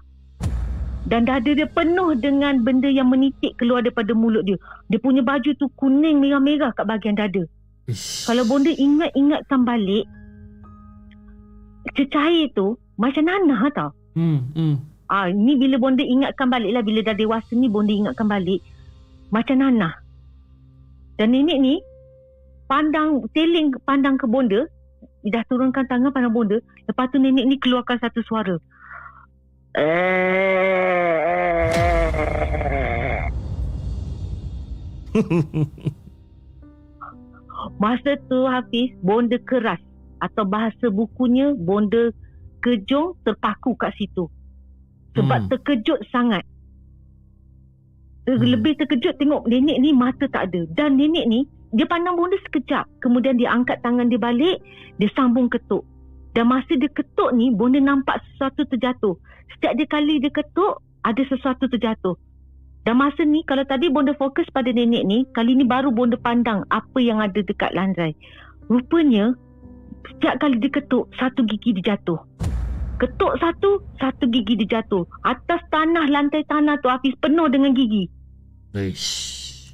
Dan 1.07 1.23
dada 1.23 1.47
dia 1.47 1.63
penuh 1.71 2.19
dengan 2.19 2.59
benda 2.67 2.91
yang 2.91 3.07
menitik 3.07 3.55
keluar 3.55 3.79
daripada 3.79 4.11
mulut 4.11 4.43
dia. 4.43 4.59
Dia 4.91 4.99
punya 4.99 5.23
baju 5.23 5.55
tu 5.55 5.71
kuning 5.79 6.19
merah-merah 6.19 6.75
kat 6.75 6.83
bahagian 6.83 7.15
dada. 7.15 7.47
Ish. 7.87 8.27
Kalau 8.27 8.43
bonda 8.43 8.67
ingat-ingatkan 8.67 9.63
balik, 9.63 10.03
cecair 11.95 12.51
tu 12.51 12.75
macam 12.99 13.23
nanah 13.23 13.61
tau. 13.71 13.89
Hmm. 14.19 14.51
Hmm. 14.51 14.75
Ah, 15.07 15.31
ni 15.31 15.55
bila 15.55 15.79
bonda 15.79 16.03
ingatkan 16.03 16.51
balik 16.51 16.75
lah 16.75 16.83
bila 16.83 16.99
dah 16.99 17.15
dewasa 17.15 17.55
ni 17.55 17.71
bonda 17.71 17.95
ingatkan 17.95 18.27
balik 18.27 18.59
macam 19.31 19.63
nanah. 19.63 19.95
Dan 21.17 21.33
nenek 21.33 21.57
ni 21.57 21.81
pandang 22.69 23.25
teling 23.33 23.73
pandang 23.89 24.21
ke 24.21 24.29
bonda, 24.29 24.69
dah 25.25 25.43
turunkan 25.49 25.89
tangan 25.89 26.13
pandang 26.13 26.33
bonda, 26.33 26.61
lepas 26.85 27.09
tu 27.09 27.17
nenek 27.17 27.45
ni 27.49 27.57
keluarkan 27.57 27.97
satu 27.97 28.21
suara. 28.21 28.53
Masa 37.81 38.21
tu 38.29 38.45
Hafiz 38.45 38.93
bonda 39.01 39.41
keras 39.41 39.81
atau 40.21 40.45
bahasa 40.45 40.93
bukunya 40.93 41.57
bonda 41.57 42.13
kejung 42.61 43.17
terpaku 43.25 43.73
kat 43.73 43.89
situ. 43.97 44.29
Sebab 45.17 45.39
hmm. 45.45 45.49
terkejut 45.49 45.97
sangat. 46.13 46.45
Hmm. 48.27 48.35
Hmm. 48.35 48.43
Lebih 48.43 48.75
terkejut 48.75 49.15
tengok 49.23 49.47
nenek 49.47 49.79
ni 49.79 49.95
mata 49.95 50.27
tak 50.27 50.51
ada. 50.51 50.67
Dan 50.75 50.99
nenek 50.99 51.25
ni 51.31 51.47
dia 51.71 51.87
pandang 51.87 52.19
bonda 52.19 52.35
sekejap. 52.43 52.83
Kemudian 52.99 53.39
dia 53.39 53.55
angkat 53.55 53.79
tangan 53.79 54.11
dia 54.11 54.19
balik, 54.19 54.59
dia 54.99 55.09
sambung 55.15 55.47
ketuk. 55.47 55.87
Dan 56.35 56.51
masa 56.51 56.75
dia 56.75 56.91
ketuk 56.91 57.31
ni 57.31 57.55
bonda 57.55 57.79
nampak 57.79 58.19
sesuatu 58.31 58.67
terjatuh. 58.67 59.15
Setiap 59.55 59.73
dia 59.79 59.87
kali 59.87 60.19
dia 60.19 60.29
ketuk 60.29 60.83
ada 61.07 61.23
sesuatu 61.31 61.71
terjatuh. 61.71 62.19
Dan 62.83 62.99
masa 62.99 63.23
ni 63.23 63.47
kalau 63.47 63.63
tadi 63.63 63.87
bonda 63.87 64.11
fokus 64.15 64.47
pada 64.51 64.71
nenek 64.71 65.03
ni, 65.07 65.23
kali 65.31 65.55
ni 65.55 65.63
baru 65.63 65.91
bonda 65.91 66.19
pandang 66.19 66.67
apa 66.67 66.99
yang 66.99 67.23
ada 67.23 67.39
dekat 67.39 67.71
lantai. 67.75 68.11
Rupanya 68.67 69.35
setiap 70.13 70.39
kali 70.43 70.59
dia 70.59 70.71
ketuk 70.71 71.07
satu 71.15 71.47
gigi 71.47 71.75
dia 71.79 71.95
jatuh. 71.95 72.19
Ketuk 72.97 73.39
satu, 73.39 73.83
satu 73.99 74.23
gigi 74.31 74.59
dia 74.63 74.79
jatuh. 74.79 75.03
Atas 75.23 75.63
tanah, 75.71 76.07
lantai 76.11 76.43
tanah 76.47 76.79
tu 76.79 76.87
Hafiz 76.91 77.15
penuh 77.19 77.47
dengan 77.51 77.75
gigi. 77.75 78.16
Ish. 78.77 79.73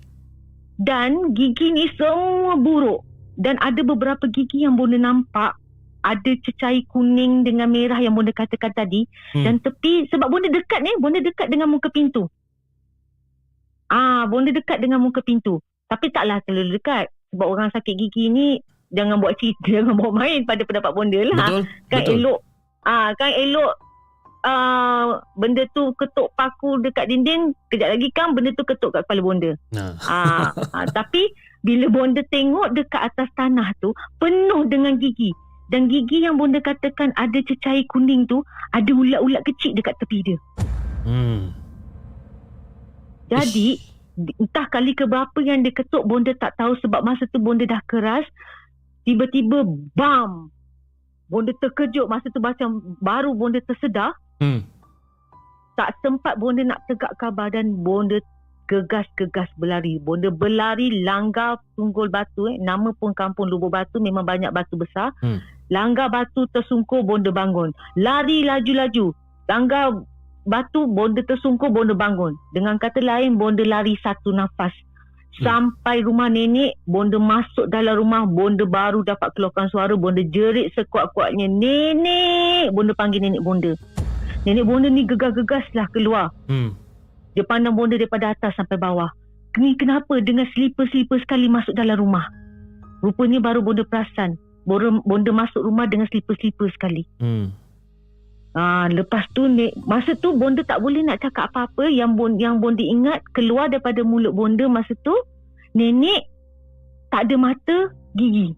Dan 0.80 1.36
gigi 1.36 1.70
ni 1.76 1.92
semua 2.00 2.56
buruk. 2.56 3.04
Dan 3.36 3.58
ada 3.60 3.82
beberapa 3.84 4.26
gigi 4.30 4.63
yang 4.63 4.80
bonda 4.80 4.98
nampak 4.98 5.58
ada 6.04 6.32
cecair 6.44 6.84
kuning 6.92 7.48
dengan 7.48 7.72
merah 7.72 7.98
yang 7.98 8.12
bonda 8.12 8.36
katakan 8.36 8.76
tadi. 8.76 9.08
Hmm. 9.32 9.44
Dan 9.48 9.54
tepi, 9.63 10.12
sebab 10.12 10.28
bonda 10.28 10.52
dekat 10.52 10.84
ni, 10.84 10.92
bonda 11.00 11.24
dekat 11.24 11.48
dengan 11.48 11.72
muka 11.72 11.88
pintu. 11.88 12.28
Ah, 13.88 14.28
bonda 14.28 14.52
dekat 14.52 14.84
dengan 14.84 15.00
muka 15.00 15.24
pintu. 15.24 15.63
Tapi 15.88 16.12
taklah 16.12 16.44
terlalu 16.44 16.80
dekat. 16.80 17.08
sebab 17.34 17.50
orang 17.50 17.74
sakit 17.74 17.98
gigi 17.98 18.30
ni 18.30 18.62
jangan 18.94 19.18
buat 19.18 19.34
cerita, 19.42 19.66
jangan 19.82 19.98
buat 19.98 20.13
main 20.13 20.46
pada 20.46 20.62
pendapat 20.63 20.92
bonda 20.94 21.22
lah. 21.26 21.38
Betul? 21.50 21.63
Kan 21.89 22.02
Betul. 22.06 22.16
elok 22.22 22.39
ah 22.84 23.10
kan 23.16 23.32
elok 23.34 23.74
ah 24.43 25.23
benda 25.39 25.63
tu 25.71 25.95
ketuk 25.95 26.36
paku 26.36 26.84
dekat 26.84 27.08
dinding, 27.08 27.56
kejap 27.71 27.95
lagi 27.95 28.12
kan 28.12 28.36
benda 28.36 28.51
tu 28.53 28.67
ketuk 28.67 28.91
kat 28.91 29.08
kepala 29.08 29.21
bonda. 29.23 29.51
Nah. 29.71 29.95
Ah, 30.03 30.51
ah 30.75 30.86
tapi 30.91 31.32
bila 31.63 31.88
bonda 31.88 32.19
tengok 32.27 32.75
dekat 32.75 33.08
atas 33.08 33.32
tanah 33.39 33.71
tu 33.79 33.95
penuh 34.19 34.67
dengan 34.67 34.99
gigi 34.99 35.32
dan 35.71 35.88
gigi 35.88 36.21
yang 36.21 36.36
bonda 36.36 36.60
katakan 36.60 37.15
ada 37.15 37.39
cecair 37.47 37.88
kuning 37.88 38.27
tu 38.27 38.43
ada 38.75 38.91
ulat-ulat 38.91 39.41
kecil 39.47 39.71
dekat 39.71 39.95
tepi 40.03 40.19
dia. 40.21 40.38
Hmm. 41.08 41.56
Jadi 43.32 43.79
di- 44.13 44.36
entah 44.38 44.67
kali 44.69 44.93
ke 44.93 45.08
berapa 45.08 45.39
yang 45.41 45.65
dia 45.65 45.73
ketuk 45.73 46.06
bonda 46.06 46.36
tak 46.38 46.53
tahu 46.60 46.77
sebab 46.84 47.01
masa 47.01 47.25
tu 47.32 47.39
bonda 47.41 47.65
dah 47.65 47.82
keras 47.89 48.27
tiba-tiba 49.08 49.65
bam 49.97 50.53
bonda 51.32 51.56
terkejut 51.58 52.06
masa 52.06 52.29
tu 52.29 52.38
macam 52.38 52.99
baru 53.01 53.34
bonda 53.34 53.58
tersedar 53.65 54.13
Hmm. 54.43 54.60
tak 55.79 55.95
sempat 56.03 56.36
bonda 56.36 56.67
nak 56.67 56.84
tegakkan 56.91 57.32
badan 57.32 57.79
bonda 57.79 58.19
gegas-gegas 58.67 59.49
berlari. 59.60 59.99
Bonda 59.99 60.32
berlari 60.32 61.03
langgar 61.03 61.60
tunggul 61.75 62.08
batu 62.08 62.47
eh. 62.47 62.58
nama 62.60 62.95
pun 62.95 63.12
kampung 63.13 63.51
lubuk 63.51 63.71
batu 63.73 63.99
memang 63.99 64.23
banyak 64.23 64.51
batu 64.51 64.79
besar. 64.79 65.12
Hmm. 65.23 65.39
langgar 65.71 66.12
batu 66.12 66.45
tersungkur 66.53 67.01
bonda 67.01 67.34
bangun. 67.34 67.73
Lari 67.97 68.45
laju-laju. 68.45 69.15
Langgar 69.49 70.06
batu 70.45 70.86
bonda 70.86 71.23
tersungkur 71.25 71.73
bonda 71.73 71.95
bangun. 71.97 72.38
Dengan 72.53 72.77
kata 72.77 73.01
lain 73.01 73.36
bonda 73.39 73.63
lari 73.65 73.97
satu 73.99 74.32
nafas. 74.32 74.73
Sampai 75.41 76.06
rumah 76.06 76.29
nenek 76.29 76.77
bonda 76.86 77.17
masuk 77.17 77.65
dalam 77.65 77.97
rumah 77.97 78.29
bonda 78.29 78.69
baru 78.69 79.01
dapat 79.01 79.34
keluarkan 79.34 79.65
suara 79.73 79.97
bonda 79.97 80.21
jerit 80.21 80.69
sekuat-kuatnya. 80.77 81.49
Nenek! 81.49 82.69
Bonda 82.69 82.93
panggil 82.93 83.25
nenek 83.25 83.41
bonda 83.41 83.73
nenek 84.43 84.65
bonda 84.67 84.88
ni 84.91 85.08
gegas-gegas 85.08 85.63
lah 85.73 85.88
keluar 85.91 86.32
Hmm. 86.47 86.75
dia 87.34 87.43
pandang 87.47 87.73
bonda 87.73 87.97
daripada 87.97 88.32
atas 88.36 88.53
sampai 88.53 88.77
bawah. 88.77 89.10
Ni 89.58 89.77
kenapa 89.77 90.17
dengan 90.21 90.49
selipar-selipar 90.53 91.21
sekali 91.21 91.45
masuk 91.45 91.77
dalam 91.77 91.97
rumah? 92.01 92.25
Rupanya 93.06 93.38
baru 93.38 93.62
bonda 93.62 93.86
perasan. 93.86 94.38
Bonda, 94.65 94.97
bonda 95.06 95.29
masuk 95.29 95.62
rumah 95.62 95.86
dengan 95.86 96.10
selipar-selipar 96.10 96.69
sekali. 96.73 97.06
Hmm. 97.21 97.53
Ah, 98.53 98.86
lepas 98.86 99.25
tu 99.34 99.49
ni, 99.49 99.73
masa 99.86 100.13
tu 100.13 100.38
bonda 100.38 100.62
tak 100.62 100.77
boleh 100.82 101.01
nak 101.01 101.25
cakap 101.25 101.49
apa-apa 101.49 101.89
yang 101.89 102.13
bonda, 102.13 102.38
yang 102.38 102.62
bonda 102.62 102.86
ingat 102.86 103.25
keluar 103.34 103.65
daripada 103.69 104.06
mulut 104.06 104.34
bonda 104.34 104.69
masa 104.69 104.93
tu 105.01 105.13
nenek 105.73 106.29
tak 107.10 107.29
ada 107.29 107.36
mata 107.38 107.77
gigi. 108.13 108.53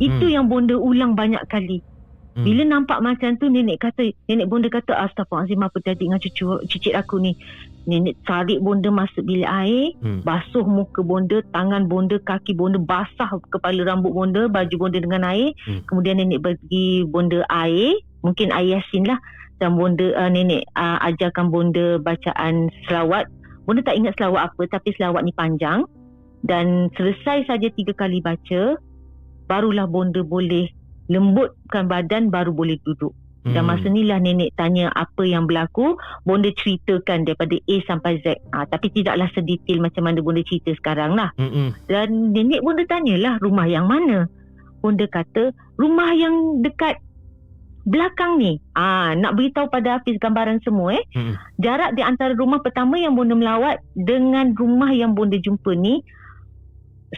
Itu 0.00 0.28
Hmm. 0.28 0.32
yang 0.32 0.44
bonda 0.52 0.76
ulang 0.76 1.16
banyak 1.16 1.40
kali. 1.48 1.80
Hmm. 2.36 2.44
Bila 2.44 2.62
nampak 2.68 3.00
macam 3.00 3.40
tu 3.40 3.48
nenek 3.48 3.80
kata 3.80 4.12
nenek 4.28 4.52
bonda 4.52 4.68
kata 4.68 4.92
astagfirullahalazim 4.92 5.64
apa 5.64 5.76
tadi 5.80 6.04
dengan 6.04 6.20
cucu 6.20 6.60
cicit 6.68 6.92
aku 6.92 7.16
ni. 7.16 7.32
Nenek 7.88 8.20
tarik 8.28 8.60
bonda 8.60 8.92
masuk 8.92 9.24
bilik 9.24 9.48
air, 9.48 9.96
Hmm. 10.04 10.20
basuh 10.20 10.68
muka 10.68 11.00
bonda, 11.00 11.40
tangan 11.56 11.88
bonda, 11.88 12.20
kaki 12.20 12.52
bonda 12.52 12.76
basah 12.76 13.30
kepala 13.48 13.88
rambut 13.88 14.12
bonda, 14.12 14.52
baju 14.52 14.74
bonda 14.76 15.00
dengan 15.00 15.24
air. 15.24 15.56
Hmm. 15.64 15.80
Kemudian 15.88 16.20
nenek 16.20 16.44
bagi 16.44 17.08
bonda 17.08 17.40
air, 17.48 17.96
mungkin 18.20 18.52
air 18.52 18.78
yasin 18.78 19.08
lah 19.08 19.16
dan 19.56 19.80
bonda 19.80 20.12
uh, 20.12 20.28
nenek 20.28 20.68
uh, 20.76 21.00
ajarkan 21.08 21.48
bonda 21.48 21.96
bacaan 22.04 22.68
selawat. 22.84 23.32
Bonda 23.64 23.80
tak 23.80 23.96
ingat 23.96 24.12
selawat 24.20 24.52
apa 24.52 24.62
tapi 24.68 24.92
selawat 24.92 25.24
ni 25.24 25.32
panjang 25.32 25.88
dan 26.44 26.92
selesai 27.00 27.48
saja 27.48 27.68
tiga 27.72 27.96
kali 27.96 28.20
baca 28.20 28.76
barulah 29.48 29.88
bonda 29.88 30.20
boleh 30.20 30.68
lembutkan 31.06 31.86
badan 31.86 32.28
baru 32.30 32.50
boleh 32.54 32.78
duduk. 32.82 33.14
Dan 33.46 33.62
Hmm. 33.62 33.78
masa 33.78 33.86
ni 33.86 34.02
lah 34.02 34.18
nenek 34.18 34.58
tanya 34.58 34.90
apa 34.90 35.22
yang 35.22 35.46
berlaku, 35.46 35.94
bonda 36.26 36.50
ceritakan 36.50 37.22
daripada 37.22 37.54
A 37.54 37.76
sampai 37.86 38.18
Z. 38.18 38.42
Ha, 38.50 38.66
tapi 38.66 38.90
tidaklah 38.90 39.30
sedetail 39.30 39.78
macam 39.78 40.02
mana 40.02 40.18
bonda 40.18 40.42
cerita 40.42 40.74
sekarang 40.74 41.14
lah. 41.14 41.30
Hmm. 41.38 41.50
Hmm. 41.54 41.70
Dan 41.86 42.34
nenek 42.34 42.58
bonda 42.66 42.82
tanyalah 42.90 43.38
rumah 43.38 43.70
yang 43.70 43.86
mana. 43.86 44.26
Bonda 44.82 45.06
kata 45.06 45.54
rumah 45.78 46.10
yang 46.18 46.58
dekat 46.66 46.98
belakang 47.86 48.42
ni. 48.42 48.58
Ah, 48.74 49.14
nak 49.14 49.38
beritahu 49.38 49.70
pada 49.70 50.02
Hafiz 50.02 50.18
gambaran 50.18 50.58
semua 50.66 50.98
eh. 50.98 51.04
Hmm. 51.14 51.38
Jarak 51.62 51.94
di 51.94 52.02
antara 52.02 52.34
rumah 52.34 52.58
pertama 52.58 52.98
yang 52.98 53.14
bonda 53.14 53.38
melawat 53.38 53.78
dengan 53.94 54.50
rumah 54.58 54.90
yang 54.90 55.14
bonda 55.14 55.38
jumpa 55.38 55.70
ni 55.78 56.02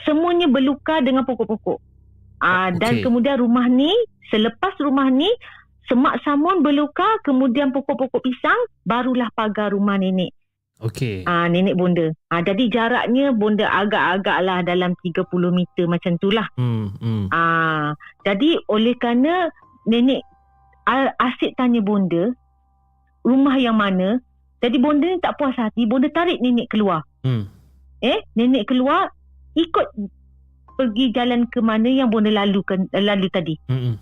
semuanya 0.04 0.44
berluka 0.52 1.00
dengan 1.00 1.24
pokok-pokok. 1.24 1.87
Ah 2.38 2.70
dan 2.70 3.02
kemudian 3.02 3.36
rumah 3.38 3.66
ni 3.66 3.90
selepas 4.28 4.74
rumah 4.78 5.08
ni 5.08 5.28
semak 5.88 6.20
samun 6.20 6.60
berluka 6.60 7.06
kemudian 7.24 7.72
pokok-pokok 7.72 8.20
pisang 8.20 8.60
barulah 8.84 9.32
pagar 9.32 9.72
rumah 9.72 9.96
nenek. 9.96 10.30
Okey. 10.78 11.26
Ah 11.26 11.50
nenek 11.50 11.74
bonda. 11.74 12.14
Ah 12.30 12.38
jadi 12.38 12.70
jaraknya 12.70 13.34
bonda 13.34 13.66
agak-agak 13.66 14.38
lah 14.46 14.62
dalam 14.62 14.94
30 15.02 15.26
meter 15.50 15.90
macam 15.90 16.14
tu 16.20 16.30
lah. 16.30 16.46
Hmm. 16.54 16.94
Hmm. 17.02 17.26
Ah 17.32 17.96
jadi 18.22 18.62
oleh 18.70 18.94
kerana 18.94 19.50
nenek 19.88 20.22
a- 20.86 21.14
asyik 21.18 21.58
tanya 21.58 21.82
bonda 21.82 22.30
rumah 23.26 23.58
yang 23.58 23.74
mana. 23.74 24.22
Jadi 24.58 24.76
bonda 24.78 25.06
ni 25.06 25.18
tak 25.18 25.38
puas 25.38 25.54
hati, 25.54 25.86
bonda 25.86 26.10
tarik 26.10 26.38
nenek 26.38 26.70
keluar. 26.70 27.02
Hmm. 27.22 27.46
Eh, 27.98 28.22
nenek 28.34 28.70
keluar 28.70 29.10
ikut 29.54 29.86
pergi 30.78 31.10
jalan 31.10 31.50
ke 31.50 31.58
mana 31.58 31.90
yang 31.90 32.14
bonda 32.14 32.30
lalukan 32.30 32.86
lalu 32.94 33.26
tadi. 33.34 33.58
Hmm. 33.66 33.98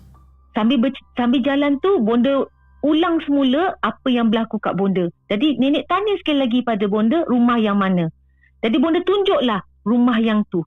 Sambil 0.53 0.77
ber, 0.77 0.93
sambil 1.17 1.41
jalan 1.41 1.81
tu 1.81 1.97
bonda 2.05 2.45
ulang 2.85 3.17
semula 3.25 3.73
apa 3.81 4.07
yang 4.13 4.29
berlaku 4.29 4.61
kat 4.61 4.77
bonda. 4.77 5.09
Jadi 5.33 5.57
nenek 5.57 5.89
tanya 5.89 6.13
sekali 6.21 6.45
lagi 6.45 6.59
pada 6.61 6.85
bonda 6.85 7.25
rumah 7.25 7.57
yang 7.57 7.81
mana. 7.81 8.13
Jadi 8.61 8.77
bonda 8.77 9.01
tunjuklah 9.01 9.65
rumah 9.81 10.17
yang 10.21 10.45
tu. 10.53 10.61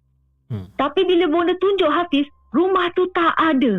Hmm. 0.50 0.66
Tapi 0.74 1.06
bila 1.06 1.30
bonda 1.30 1.54
tunjuk 1.62 1.86
Hafiz, 1.86 2.26
rumah 2.50 2.90
tu 2.98 3.06
tak 3.14 3.30
ada. 3.38 3.78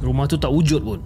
Rumah 0.00 0.24
tu 0.26 0.40
tak 0.40 0.50
wujud 0.50 0.80
pun. 0.82 1.00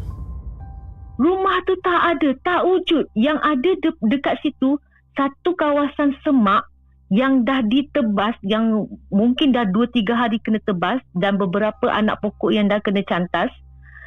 Rumah 1.16 1.56
tu 1.66 1.74
tak 1.82 2.00
ada, 2.16 2.28
tak 2.44 2.60
wujud. 2.64 3.08
Yang 3.16 3.38
ada 3.42 3.70
de- 3.82 4.02
dekat 4.08 4.38
situ 4.40 4.78
satu 5.16 5.50
kawasan 5.56 6.12
semak 6.20 6.68
yang 7.10 7.46
dah 7.46 7.62
ditebas 7.62 8.34
yang 8.42 8.90
mungkin 9.14 9.54
dah 9.54 9.62
2 9.70 9.94
3 9.94 10.10
hari 10.10 10.42
kena 10.42 10.58
tebas 10.66 10.98
dan 11.14 11.38
beberapa 11.38 11.86
anak 11.86 12.18
pokok 12.18 12.50
yang 12.50 12.66
dah 12.66 12.82
kena 12.82 13.06
cantas. 13.06 13.50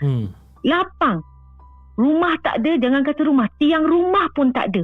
Hmm. 0.03 0.35
Lapang. 0.67 1.23
Rumah 1.99 2.39
tak 2.43 2.63
ada, 2.63 2.79
jangan 2.79 3.03
kata 3.03 3.27
rumah, 3.27 3.47
tiang 3.59 3.83
rumah 3.83 4.27
pun 4.31 4.51
tak 4.55 4.71
ada. 4.71 4.83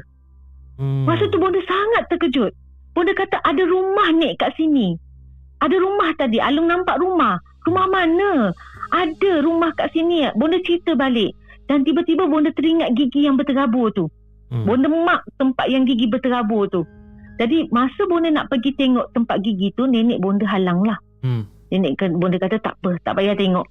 Hmm. 0.75 1.07
Masa 1.07 1.27
tu 1.31 1.39
bonda 1.39 1.59
sangat 1.63 2.07
terkejut. 2.11 2.51
Bonda 2.95 3.11
kata 3.15 3.39
ada 3.43 3.63
rumah 3.63 4.11
nek 4.15 4.39
kat 4.39 4.55
sini. 4.55 4.95
Ada 5.63 5.75
rumah 5.79 6.11
tadi. 6.19 6.39
Alung 6.39 6.67
nampak 6.67 6.99
rumah. 6.99 7.39
Rumah 7.67 7.87
mana? 7.87 8.51
Ada 8.91 9.43
rumah 9.43 9.71
kat 9.75 9.91
sini. 9.95 10.27
Bonda 10.35 10.59
cerita 10.63 10.95
balik. 10.95 11.31
Dan 11.65 11.87
tiba-tiba 11.87 12.27
bonda 12.27 12.51
teringat 12.53 12.93
gigi 12.95 13.25
yang 13.25 13.39
berterabur 13.39 13.91
tu. 13.95 14.11
Hmm. 14.51 14.67
Bonda 14.67 14.87
mak 14.91 15.23
tempat 15.39 15.67
yang 15.71 15.87
gigi 15.87 16.07
berterabur 16.11 16.67
tu. 16.67 16.83
Jadi 17.35 17.67
masa 17.69 18.01
bonda 18.05 18.29
nak 18.29 18.47
pergi 18.47 18.71
tengok 18.73 19.11
tempat 19.11 19.39
gigi 19.39 19.71
tu, 19.71 19.85
nenek 19.85 20.19
bonda 20.19 20.45
halang 20.45 20.81
lah. 20.81 20.95
Hmm. 21.19 21.43
Nenek 21.67 21.97
kan- 21.97 22.15
bonda 22.15 22.37
kata 22.37 22.57
tak 22.57 22.79
apa, 22.79 22.95
tak 23.01 23.15
payah 23.15 23.33
tengok. 23.33 23.67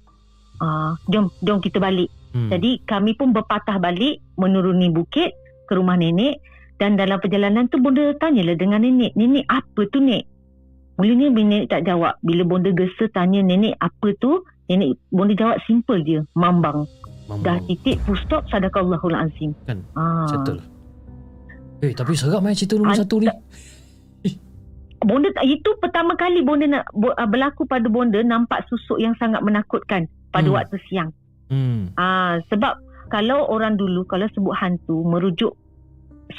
Ah, 0.57 0.95
jom, 1.07 1.27
jom 1.41 1.59
kita 1.59 1.77
balik. 1.77 2.07
Hmm. 2.31 2.47
Jadi 2.47 2.83
kami 2.83 3.13
pun 3.13 3.31
berpatah 3.31 3.75
balik 3.75 4.19
menuruni 4.35 4.87
bukit 4.87 5.31
ke 5.65 5.73
rumah 5.73 5.95
nenek 5.95 6.39
dan 6.75 6.95
dalam 6.95 7.17
perjalanan 7.17 7.65
tu 7.65 7.77
bonda 7.77 8.11
tanyalah 8.15 8.53
dengan 8.53 8.79
nenek, 8.79 9.15
nenek 9.15 9.47
apa 9.47 9.81
tu 9.87 9.99
nek? 9.99 10.23
Mulanya 10.95 11.27
nenek 11.29 11.63
tak 11.67 11.83
jawab. 11.83 12.15
Bila 12.21 12.43
bonda 12.43 12.71
gesa 12.71 13.07
tanya 13.09 13.39
nenek 13.39 13.75
apa 13.77 14.15
tu, 14.15 14.43
nenek 14.65 14.95
bonda 15.09 15.33
jawab 15.33 15.57
simple 15.63 15.99
je, 16.01 16.23
mambang. 16.33 16.87
Dah 17.25 17.35
Mambang. 17.57 17.65
titik 17.65 17.97
full 18.05 18.15
stop 18.17 18.45
sadaqallahul 18.47 19.17
azim. 19.17 19.51
Kan, 19.65 19.81
Ah. 19.91 20.29
Settle. 20.29 20.61
Eh, 21.85 21.93
tapi 21.93 22.17
serap 22.17 22.41
main 22.41 22.57
cerita 22.57 22.75
nombor 22.75 22.97
Ah, 22.97 22.99
satu 22.99 23.21
ni. 23.21 23.29
Bonda 25.05 25.29
itu 25.45 25.69
pertama 25.77 26.17
kali 26.17 26.41
bonda 26.41 26.65
nak 26.65 26.89
ah, 27.13 27.29
berlaku 27.29 27.69
pada 27.69 27.85
bonda 27.85 28.25
nampak 28.25 28.65
susuk 28.65 28.97
yang 28.97 29.13
sangat 29.21 29.37
menakutkan 29.45 30.09
pada 30.33 30.49
Hmm. 30.49 30.57
waktu 30.57 30.81
siang. 30.89 31.13
Hmm. 31.53 31.93
Ah 31.93 32.41
sebab 32.49 32.73
kalau 33.13 33.45
orang 33.45 33.77
dulu 33.77 34.01
kalau 34.09 34.25
sebut 34.33 34.57
hantu 34.57 35.05
merujuk 35.05 35.53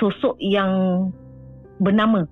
sosok 0.02 0.34
yang 0.42 0.66
bernama 1.78 2.26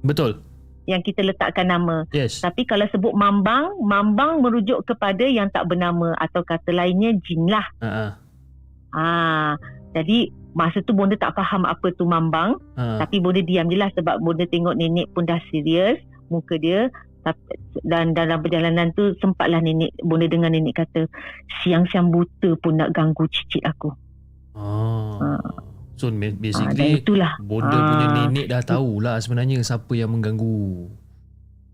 Betul. 0.00 0.40
yang 0.88 1.04
kita 1.04 1.20
letakkan 1.20 1.68
nama. 1.68 2.08
Yes. 2.08 2.40
Tapi 2.40 2.64
kalau 2.64 2.88
sebut 2.88 3.12
mambang, 3.12 3.84
mambang 3.84 4.40
merujuk 4.40 4.80
kepada 4.88 5.28
yang 5.28 5.52
tak 5.52 5.68
bernama 5.68 6.16
atau 6.16 6.40
kata 6.40 6.72
lainnya 6.72 7.12
jin 7.20 7.44
lah. 7.44 7.66
Ah. 7.84 8.16
Ah 8.96 9.52
jadi 9.92 10.32
masa 10.60 10.78
tu 10.80 10.92
bonda 10.92 11.16
tak 11.16 11.32
faham 11.32 11.64
apa 11.64 11.88
tu 11.90 12.04
mambang, 12.04 12.60
Ha. 12.74 13.00
tapi 13.00 13.16
bonda 13.16 13.40
diam 13.40 13.64
je 13.66 13.76
lah 13.76 13.88
sebab 13.90 14.20
bonda 14.20 14.44
tengok 14.44 14.76
nenek 14.76 15.08
pun 15.10 15.24
dah 15.24 15.40
serius, 15.48 15.96
muka 16.28 16.54
dia 16.54 16.92
dan 17.82 18.12
dalam 18.12 18.40
perjalanan 18.40 18.92
tu 18.92 19.12
sempatlah 19.16 19.58
nenek 19.58 19.92
bonda 20.00 20.24
dengan 20.24 20.50
nenek 20.50 20.72
kata 20.74 21.04
siang-siang 21.58 22.08
buta 22.08 22.56
pun 22.56 22.76
nak 22.76 22.90
ganggu 22.90 23.24
cicit 23.26 23.60
aku. 23.62 23.92
Ah. 24.54 25.40
So 25.96 26.08
ma- 26.08 26.26
Ah, 26.26 26.32
dan 26.32 26.36
basically 26.38 26.96
itulah. 26.98 27.32
bonda 27.38 27.76
punya 27.76 28.06
Ah. 28.06 28.14
nenek 28.18 28.46
dah 28.46 28.60
tahulah 28.62 29.16
sebenarnya 29.16 29.60
siapa 29.60 29.92
yang 29.92 30.10
mengganggu. 30.10 30.88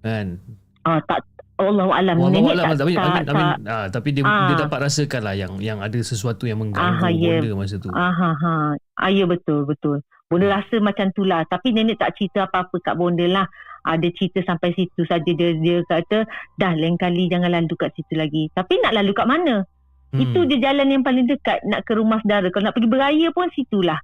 Kan? 0.02 0.42
Ah, 0.82 0.98
tak 1.00 1.22
Allah 1.56 1.88
alam 1.88 2.16
Wallahu 2.20 2.36
nenek 2.36 2.52
alam 2.52 2.64
tak, 2.68 2.76
tapi 2.76 2.92
tak, 2.92 3.04
mean, 3.08 3.16
tak, 3.24 3.72
ah, 3.72 3.86
tapi 3.88 4.08
dia 4.12 4.22
Ah. 4.28 4.48
dia 4.52 4.54
dapat 4.68 4.78
rasakan 4.84 5.20
lah 5.24 5.34
yang 5.34 5.52
yang 5.56 5.78
ada 5.80 5.98
sesuatu 6.04 6.44
yang 6.44 6.60
mengganggu 6.60 7.00
Ah, 7.00 7.08
ya. 7.08 7.40
bonda 7.40 7.50
masa 7.56 7.76
tu. 7.80 7.88
Ah, 7.96 8.12
ha, 8.12 8.28
ha. 8.36 8.54
ah, 8.76 9.10
ya 9.10 9.24
betul, 9.24 9.64
betul. 9.64 10.04
Bonda 10.28 10.52
rasa 10.52 10.76
macam 10.84 11.08
tu 11.16 11.24
lah. 11.24 11.48
Tapi 11.48 11.72
nenek 11.72 11.96
tak 11.96 12.12
cerita 12.18 12.44
apa-apa 12.44 12.76
kat 12.82 12.94
bonda 12.98 13.24
lah. 13.24 13.46
Ah, 13.88 13.96
dia 13.96 14.12
cerita 14.12 14.42
sampai 14.42 14.74
situ 14.76 15.06
saja. 15.08 15.24
Dia, 15.24 15.56
dia 15.56 15.80
kata, 15.86 16.26
dah 16.58 16.72
lain 16.74 16.98
kali 16.98 17.30
jangan 17.30 17.48
lalu 17.48 17.72
kat 17.78 17.94
situ 17.96 18.18
lagi. 18.18 18.50
Tapi 18.52 18.82
nak 18.82 18.92
lalu 18.92 19.14
kat 19.14 19.24
mana? 19.30 19.62
Hmm. 20.12 20.20
Itu 20.22 20.44
je 20.44 20.58
jalan 20.58 20.92
yang 20.92 21.02
paling 21.06 21.24
dekat 21.24 21.62
nak 21.64 21.86
ke 21.86 21.94
rumah 21.94 22.18
saudara. 22.20 22.50
Kalau 22.50 22.68
nak 22.68 22.74
pergi 22.74 22.90
beraya 22.90 23.28
pun 23.32 23.48
situlah. 23.54 23.96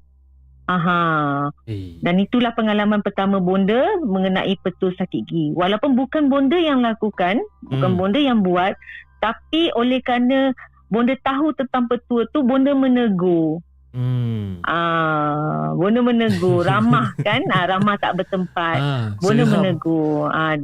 Aha. 0.64 1.50
Eh. 1.66 1.98
Dan 1.98 2.18
itulah 2.18 2.52
pengalaman 2.52 3.00
pertama 3.00 3.38
bonda 3.38 3.82
mengenai 4.00 4.54
petul 4.58 4.92
sakit 4.92 5.22
gigi. 5.22 5.50
Walaupun 5.52 5.92
bukan 5.92 6.26
bonda 6.26 6.54
yang 6.54 6.80
lakukan, 6.80 7.42
bukan 7.64 7.90
Hmm. 7.90 7.98
bonda 7.98 8.16
yang 8.16 8.40
buat, 8.40 8.78
tapi 9.18 9.68
oleh 9.72 9.98
kerana 9.98 10.54
bonda 10.86 11.18
tahu 11.18 11.50
tentang 11.52 11.86
petua 11.86 12.24
tu, 12.28 12.42
bonda 12.42 12.72
menegur. 12.72 13.58
Hmm. 13.90 14.62
Ah, 14.62 15.74
bonda 15.74 16.00
menegur, 16.00 16.62
ramah 16.68 17.12
kan? 17.18 17.42
Ah, 17.48 17.66
ramah 17.68 17.96
tak 17.96 18.16
bertempat. 18.16 18.76
Ah, 18.76 19.04
Bonda 19.18 19.42
seram. 19.42 19.52
menegur. 19.58 20.30
Ah, 20.30 20.54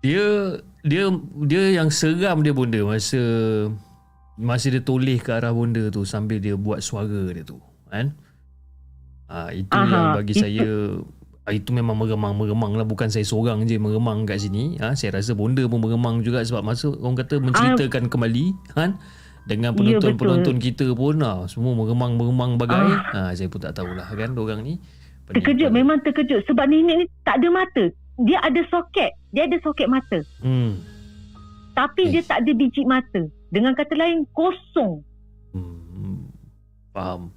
Dia 0.00 0.26
dia 0.80 1.10
dia 1.42 1.62
yang 1.74 1.90
seram 1.90 2.38
dia 2.40 2.50
bonda 2.50 2.78
masa 2.80 3.18
masa 4.36 4.68
dia 4.68 4.78
toleh 4.78 5.18
ke 5.18 5.28
arah 5.28 5.50
bonda 5.50 5.88
tu 5.88 6.04
sambil 6.04 6.38
dia 6.38 6.54
buat 6.54 6.78
suara 6.78 7.26
dia 7.26 7.42
tu 7.42 7.58
kan 7.88 8.14
ah 9.26 9.50
itu 9.50 9.68
Aha, 9.68 9.86
yang 9.86 10.06
bagi 10.14 10.32
itu- 10.32 10.42
saya 10.42 10.68
ah, 11.42 11.52
itu 11.52 11.70
memang 11.70 11.94
meremang-meremang 11.94 12.74
lah 12.74 12.82
bukan 12.82 13.06
saya 13.06 13.22
seorang 13.22 13.62
je 13.64 13.76
meremang 13.76 14.22
kat 14.22 14.38
sini 14.40 14.78
ah 14.78 14.92
saya 14.92 15.18
rasa 15.18 15.34
bonda 15.34 15.62
pun 15.64 15.78
meremang 15.78 16.22
juga 16.22 16.42
sebab 16.42 16.62
masa 16.62 16.90
orang 16.90 17.16
kata 17.16 17.38
menceritakan 17.38 18.06
kembali 18.06 18.46
kan 18.70 18.98
dengan. 19.46 19.70
Ya, 19.72 19.78
penonton-penonton 19.78 20.58
kita 20.58 20.90
pun 20.92 21.22
ah, 21.22 21.46
semua 21.46 21.74
meremang-meremang 21.74 22.58
bagai 22.58 22.86
ah. 23.12 23.30
saya 23.30 23.46
pun 23.46 23.58
tak 23.58 23.74
tahulah 23.74 24.06
kan 24.06 24.34
orang 24.34 24.62
ni 24.62 24.74
terkejut, 25.26 25.70
memang 25.70 25.98
terkejut. 26.02 26.46
Sebab 26.46 26.70
nenek 26.70 27.02
ni 27.02 27.06
tak 27.22 27.42
ada 27.42 27.50
mata. 27.50 27.84
Dia 28.22 28.38
ada 28.40 28.62
soket. 28.70 29.10
Dia 29.30 29.50
ada 29.50 29.58
soket 29.58 29.90
mata. 29.90 30.22
hmm. 30.38 30.78
Tapi 31.74 32.02
Eh. 32.06 32.10
dia 32.14 32.22
tak 32.22 32.46
ada 32.46 32.50
biji 32.54 32.86
mata. 32.86 33.26
Dengan 33.50 33.74
kata 33.74 33.94
lain, 33.94 34.22
kosong. 34.30 35.02
hmm. 35.50 36.30
faham 36.90 37.34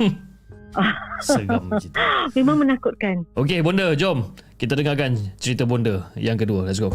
seram 1.26 1.64
tu 1.80 1.88
Memang 2.36 2.60
menakutkan. 2.60 3.24
Okey, 3.38 3.64
Bonda, 3.64 3.96
jom 3.96 4.34
kita 4.56 4.72
dengarkan 4.72 5.16
cerita 5.36 5.68
Bonda 5.68 6.08
yang 6.16 6.40
kedua. 6.40 6.64
Let's 6.64 6.80
go. 6.80 6.92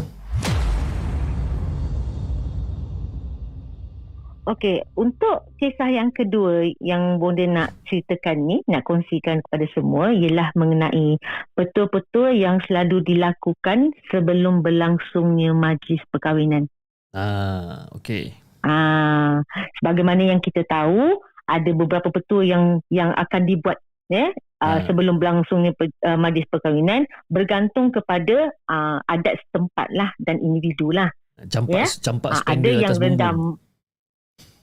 Okey, 4.42 4.82
untuk 4.98 5.54
kisah 5.62 5.86
yang 5.94 6.10
kedua 6.10 6.66
yang 6.82 7.22
Bonda 7.22 7.46
nak 7.46 7.78
ceritakan 7.86 8.42
ni, 8.42 8.58
nak 8.66 8.82
kongsikan 8.82 9.38
kepada 9.38 9.70
semua 9.70 10.10
ialah 10.10 10.50
mengenai 10.58 11.14
betul-betul 11.54 12.34
yang 12.34 12.58
selalu 12.66 13.06
dilakukan 13.06 13.94
sebelum 14.10 14.66
berlangsungnya 14.66 15.54
majlis 15.54 16.02
perkahwinan. 16.10 16.66
Ah, 17.14 17.86
okey. 17.94 18.34
Ah, 18.66 19.46
sebagaimana 19.78 20.34
yang 20.34 20.42
kita 20.42 20.66
tahu, 20.66 21.22
ada 21.46 21.70
beberapa 21.74 22.10
petua 22.10 22.42
yang 22.46 22.80
yang 22.90 23.14
akan 23.14 23.42
dibuat 23.46 23.78
ya 24.10 24.32
Ah. 24.62 24.78
uh, 24.78 24.80
sebelum 24.86 25.18
berlangsungnya 25.18 25.74
pe, 25.74 25.90
uh, 26.06 26.14
majlis 26.14 26.46
perkahwinan 26.46 27.02
bergantung 27.26 27.90
kepada 27.90 28.46
uh, 28.70 29.02
adat 29.10 29.42
setempat 29.42 29.90
lah 29.90 30.14
dan 30.22 30.38
individu 30.38 30.94
lah. 30.94 31.10
Campak 31.50 31.82
Ya? 31.82 31.86
campak 31.98 32.30
Ah, 32.30 32.54
ada 32.54 32.70
yang 32.70 32.94
rendam 32.94 33.34
bumbung. 33.34 33.58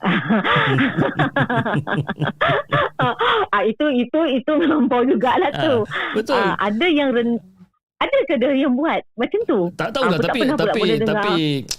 ah, 3.52 3.62
itu 3.68 3.84
itu 3.92 4.20
itu 4.40 4.52
melampau 4.60 5.04
jugalah 5.04 5.52
tu. 5.52 5.84
Betul. 6.16 6.40
Ah, 6.40 6.56
ada 6.56 6.86
yang 6.88 7.12
ren, 7.12 7.36
ada 8.00 8.16
ke 8.24 8.34
dia 8.40 8.56
yang 8.56 8.72
buat 8.72 9.04
macam 9.12 9.40
tu? 9.44 9.68
tak 9.76 9.92
tahulah 9.92 10.16
aku 10.16 10.24
tak 10.24 10.32
tapi 10.32 10.40
pula 10.40 10.54
tapi 10.56 10.80
tapi 11.04 11.34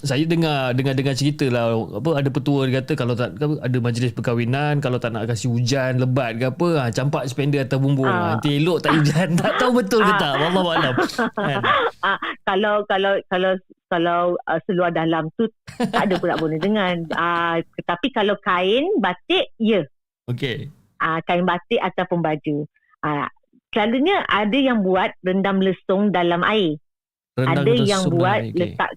saya 0.06 0.24
dengar 0.30 0.60
dengar 0.78 0.94
dengar 0.94 1.16
cerita 1.18 1.50
lah 1.50 1.74
apa 1.98 2.10
ada 2.14 2.30
petua 2.30 2.70
dia 2.70 2.78
kata 2.78 2.94
kalau 2.94 3.14
tak 3.18 3.34
ada 3.42 3.78
majlis 3.82 4.14
perkahwinan 4.14 4.78
kalau 4.78 5.02
tak 5.02 5.18
nak 5.18 5.26
kasih 5.26 5.50
hujan 5.50 5.98
lebat 5.98 6.38
ke 6.38 6.54
apa 6.54 6.68
ha, 6.78 6.84
campak 6.94 7.26
spender 7.26 7.66
atas 7.66 7.82
bumbung 7.82 8.06
ha, 8.06 8.14
Ah. 8.14 8.28
nanti 8.38 8.62
elok 8.62 8.86
tak 8.86 9.02
hujan 9.02 9.34
tak 9.42 9.58
tahu 9.58 9.82
betul 9.82 10.06
ke 10.06 10.14
Ah. 10.14 10.20
tak 10.22 10.34
wallahu 10.38 10.70
alam 10.70 10.94
kan 11.34 11.62
kalau 12.50 12.86
kalau 12.86 13.14
kalau 13.26 13.52
kalau 13.90 14.22
uh, 14.48 14.60
seluar 14.70 14.94
dalam 14.94 15.28
tu 15.36 15.50
tak 15.92 16.08
ada 16.08 16.16
pula 16.16 16.40
boleh 16.40 16.56
dengan. 16.56 17.04
Uh, 17.12 17.60
tapi 17.84 18.08
kalau 18.16 18.40
kain 18.40 18.88
batik, 19.04 19.52
ya. 19.60 19.84
okey 20.32 20.72
Uh, 21.02 21.18
kain 21.26 21.42
batik 21.44 21.82
ataupun 21.82 22.22
baju. 22.22 22.64
Uh, 23.02 23.26
selalunya 23.72 24.24
ada 24.28 24.56
yang 24.56 24.84
buat 24.84 25.16
rendam 25.24 25.64
lesung 25.64 26.12
dalam 26.12 26.44
air. 26.44 26.78
rendang 27.40 27.64
ada 27.64 27.74
yang 27.74 28.04
buat 28.12 28.42
air, 28.44 28.56
letak 28.56 28.92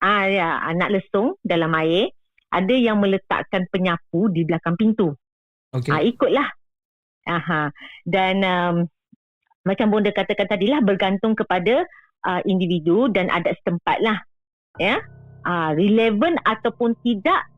ah 0.00 0.24
ya 0.24 0.64
anak 0.64 0.88
lesung 0.96 1.36
dalam 1.44 1.72
air. 1.76 2.10
Ada 2.50 2.74
yang 2.74 2.98
meletakkan 2.98 3.68
penyapu 3.70 4.26
di 4.34 4.42
belakang 4.42 4.74
pintu. 4.74 5.14
okey 5.70 5.92
Ah 5.92 6.02
ikutlah. 6.02 6.48
Aha. 7.30 7.70
Dan 8.02 8.42
um, 8.42 8.76
macam 9.62 9.86
bonda 9.92 10.10
katakan 10.10 10.50
tadi 10.50 10.66
lah 10.66 10.82
bergantung 10.82 11.38
kepada 11.38 11.86
uh, 12.26 12.40
individu 12.48 13.06
dan 13.12 13.30
adat 13.30 13.54
setempat 13.62 14.02
lah. 14.02 14.18
Ya. 14.82 14.98
Uh, 15.46 15.72
relevan 15.78 16.36
ataupun 16.42 16.92
tidak 17.00 17.48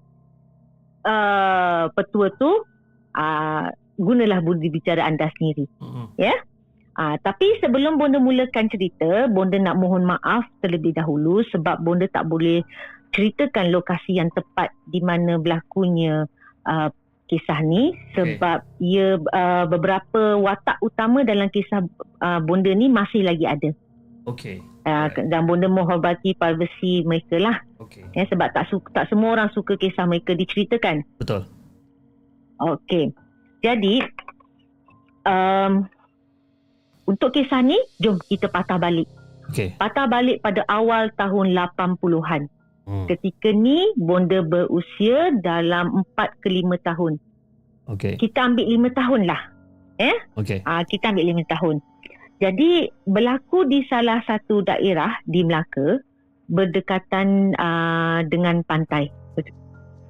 uh, 1.09 1.91
petua 1.97 2.31
tu 2.39 2.63
uh, 3.17 3.67
gunalah 4.01 4.41
budi 4.41 4.69
bicara 4.73 5.05
anda 5.05 5.29
sendiri. 5.39 5.69
Mm-mm. 5.81 6.17
Ah, 6.93 7.17
tapi 7.25 7.57
sebelum 7.65 7.97
bonda 7.97 8.21
mulakan 8.21 8.69
cerita, 8.69 9.25
bonda 9.33 9.57
nak 9.57 9.81
mohon 9.81 10.05
maaf 10.05 10.45
terlebih 10.61 10.93
dahulu 10.93 11.41
sebab 11.49 11.81
bonda 11.81 12.05
tak 12.13 12.29
boleh 12.29 12.61
ceritakan 13.17 13.73
lokasi 13.73 14.21
yang 14.21 14.29
tepat 14.37 14.69
di 14.93 15.01
mana 15.01 15.41
berlakunya 15.41 16.29
uh, 16.69 16.89
kisah 17.33 17.65
ni 17.65 17.97
sebab 18.13 18.61
ia 18.77 19.17
uh, 19.17 19.65
beberapa 19.65 20.37
watak 20.37 20.77
utama 20.85 21.25
dalam 21.25 21.49
kisah 21.49 21.81
uh, 22.21 22.41
bonda 22.45 22.69
ni 22.77 22.93
masih 22.93 23.25
lagi 23.25 23.49
ada. 23.49 23.71
okey 24.29 24.61
Uh, 24.83 25.07
Right. 25.07 25.31
dan 25.31 25.47
bonda 25.47 25.71
menghormati 25.71 26.35
privasi 26.35 27.07
mereka 27.07 27.39
lah 27.39 27.55
okey 27.79 28.03
ya, 28.19 28.27
sebab 28.27 28.51
tak 28.51 28.67
suka, 28.67 28.91
tak 28.91 29.07
semua 29.07 29.39
orang 29.39 29.47
suka 29.55 29.79
kisah 29.79 30.11
mereka 30.11 30.35
diceritakan. 30.35 31.07
betul 31.23 31.47
Okey. 32.59 33.15
Jadi 33.63 34.03
um, 35.27 35.87
untuk 37.07 37.31
kisah 37.35 37.63
ni 37.63 37.79
jom 38.03 38.19
kita 38.27 38.51
patah 38.51 38.79
balik. 38.79 39.07
okey 39.51 39.79
Patah 39.79 40.07
balik 40.11 40.43
pada 40.43 40.67
awal 40.67 41.11
tahun 41.15 41.55
80-an. 41.55 42.43
hmm. 42.91 43.07
Ketika 43.07 43.55
ni 43.55 43.95
bonda 43.99 44.43
berusia 44.43 45.31
dalam 45.43 46.03
4 46.19 46.43
ke 46.43 46.49
5 46.51 46.89
tahun. 46.89 47.13
okey 47.95 48.15
Kita 48.19 48.39
ambil 48.51 48.67
5 48.67 48.99
tahun 48.99 49.21
lah. 49.31 49.43
okey 50.43 50.67
Ah 50.67 50.83
kita 50.83 51.15
ambil 51.15 51.31
5 51.39 51.55
tahun. 51.55 51.77
Jadi 52.43 52.91
berlaku 53.07 53.71
di 53.71 53.87
salah 53.87 54.19
satu 54.27 54.67
daerah 54.67 55.15
di 55.31 55.47
Melaka 55.47 56.03
berdekatan 56.51 57.55
uh, 57.55 58.21
dengan 58.27 58.67
pantai. 58.67 59.07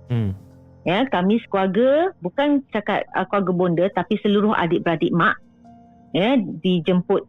hmm. 0.09 0.42
Ya, 0.83 1.07
kami 1.07 1.39
sekeluarga 1.47 2.11
bukan 2.19 2.67
cakap 2.75 3.07
uh, 3.15 3.23
keluarga 3.31 3.53
bonda 3.55 3.87
tapi 3.95 4.19
seluruh 4.19 4.51
adik-beradik 4.59 5.15
mak 5.15 5.39
ya 6.11 6.35
dijemput 6.59 7.23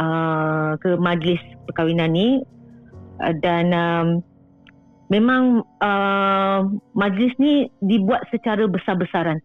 uh, 0.00 0.80
ke 0.80 0.96
majlis 0.96 1.38
perkahwinan 1.68 2.16
ni 2.16 2.40
uh, 3.20 3.36
dan 3.44 3.68
um, 3.76 4.08
memang 5.12 5.60
uh, 5.84 6.64
majlis 6.96 7.36
ni 7.36 7.68
dibuat 7.84 8.24
secara 8.32 8.64
besar-besaran 8.64 9.44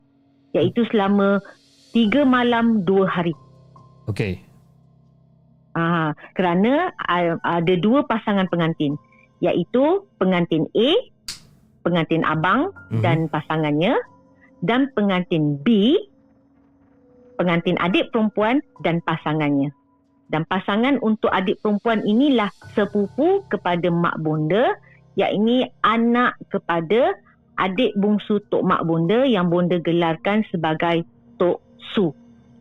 iaitu 0.55 0.87
selama 0.87 1.43
tiga 1.91 2.23
malam 2.23 2.87
dua 2.87 3.03
hari. 3.03 3.35
okey 4.07 4.39
Ah, 5.71 6.11
kerana 6.35 6.91
uh, 7.07 7.39
ada 7.47 7.73
dua 7.79 8.03
pasangan 8.03 8.43
pengantin 8.51 8.99
iaitu 9.39 10.03
pengantin 10.19 10.67
A, 10.75 10.89
pengantin 11.81 12.23
abang 12.23 12.69
Mhm. 12.93 13.01
dan 13.01 13.17
pasangannya 13.29 13.93
dan 14.61 14.89
pengantin 14.93 15.57
B, 15.61 15.97
pengantin 17.37 17.77
adik 17.81 18.13
perempuan 18.13 18.61
dan 18.85 19.01
pasangannya. 19.01 19.73
Dan 20.31 20.47
pasangan 20.47 20.95
untuk 21.03 21.27
adik 21.33 21.59
perempuan 21.59 22.05
inilah 22.07 22.47
sepupu 22.71 23.43
kepada 23.51 23.91
mak 23.91 24.15
bonda, 24.23 24.77
yakni 25.19 25.67
anak 25.83 26.39
kepada 26.47 27.17
adik 27.59 27.93
bungsu 27.99 28.41
Tok 28.49 28.63
Mak 28.65 28.81
Bonda 28.87 29.21
yang 29.27 29.51
bonda 29.51 29.77
gelarkan 29.77 30.41
sebagai 30.49 31.05
Tok 31.37 31.61
Su. 31.93 32.09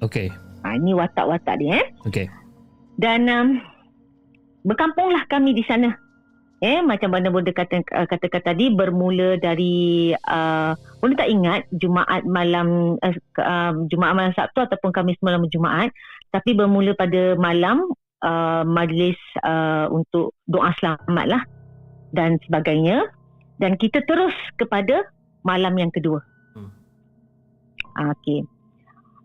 Okey. 0.05 0.29
Ha, 0.61 0.77
ini 0.77 0.93
watak-watak 0.93 1.57
dia. 1.57 1.81
Eh? 1.81 1.87
Okey. 2.05 2.27
Dan 3.01 3.25
um, 3.33 3.49
berkampunglah 4.66 5.25
kami 5.31 5.57
di 5.57 5.64
sana. 5.64 5.97
Eh, 6.61 6.84
macam 6.84 7.08
mana 7.16 7.32
bonda 7.32 7.56
kata, 7.56 7.80
uh, 7.88 8.04
katakan 8.04 8.52
tadi 8.52 8.68
bermula 8.68 9.40
dari 9.40 10.12
uh, 10.12 10.76
bonda 11.00 11.24
tak 11.24 11.32
ingat 11.32 11.64
Jumaat 11.72 12.20
malam 12.28 13.00
uh, 13.00 13.16
uh, 13.40 13.72
Jumaat 13.88 14.12
malam 14.12 14.36
Sabtu 14.36 14.68
ataupun 14.68 14.92
Khamis 14.92 15.16
malam 15.24 15.48
Jumaat 15.48 15.88
tapi 16.28 16.52
bermula 16.52 16.92
pada 16.92 17.32
malam 17.40 17.88
uh, 18.20 18.61
majlis 18.68 19.16
uh, 19.40 19.88
untuk 19.88 20.36
doa 20.52 20.68
selamat 20.76 21.26
lah 21.32 21.42
dan 22.12 22.36
sebagainya 22.44 23.08
dan 23.56 23.80
kita 23.80 24.04
terus 24.04 24.36
kepada 24.61 25.08
malam 25.40 25.72
yang 25.80 25.88
kedua. 25.88 26.20
Hmm. 26.52 26.68
Ah, 27.96 28.12
Okey. 28.12 28.44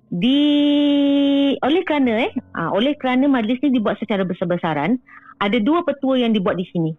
Di 0.08 0.40
oleh 1.60 1.84
kerana 1.84 2.32
eh 2.32 2.34
uh, 2.56 2.72
oleh 2.72 2.96
kerana 2.96 3.28
majlis 3.28 3.60
ni 3.60 3.76
dibuat 3.76 4.00
secara 4.00 4.24
besar-besaran 4.24 4.96
ada 5.44 5.58
dua 5.60 5.84
petua 5.84 6.16
yang 6.16 6.32
dibuat 6.32 6.56
di 6.56 6.64
sini 6.72 6.96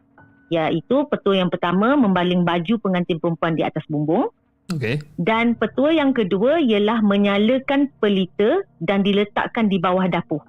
iaitu 0.51 1.07
petua 1.11 1.43
yang 1.43 1.51
pertama 1.51 1.99
membaling 1.99 2.47
baju 2.47 2.79
pengantin 2.79 3.19
perempuan 3.19 3.59
di 3.59 3.67
atas 3.67 3.83
bumbung 3.91 4.31
Okey. 4.71 5.03
dan 5.19 5.59
petua 5.59 5.95
yang 5.95 6.15
kedua 6.15 6.63
ialah 6.63 7.03
menyalakan 7.03 7.91
pelita 7.99 8.63
dan 8.83 9.03
diletakkan 9.03 9.67
di 9.67 9.79
bawah 9.79 10.07
dapur. 10.07 10.43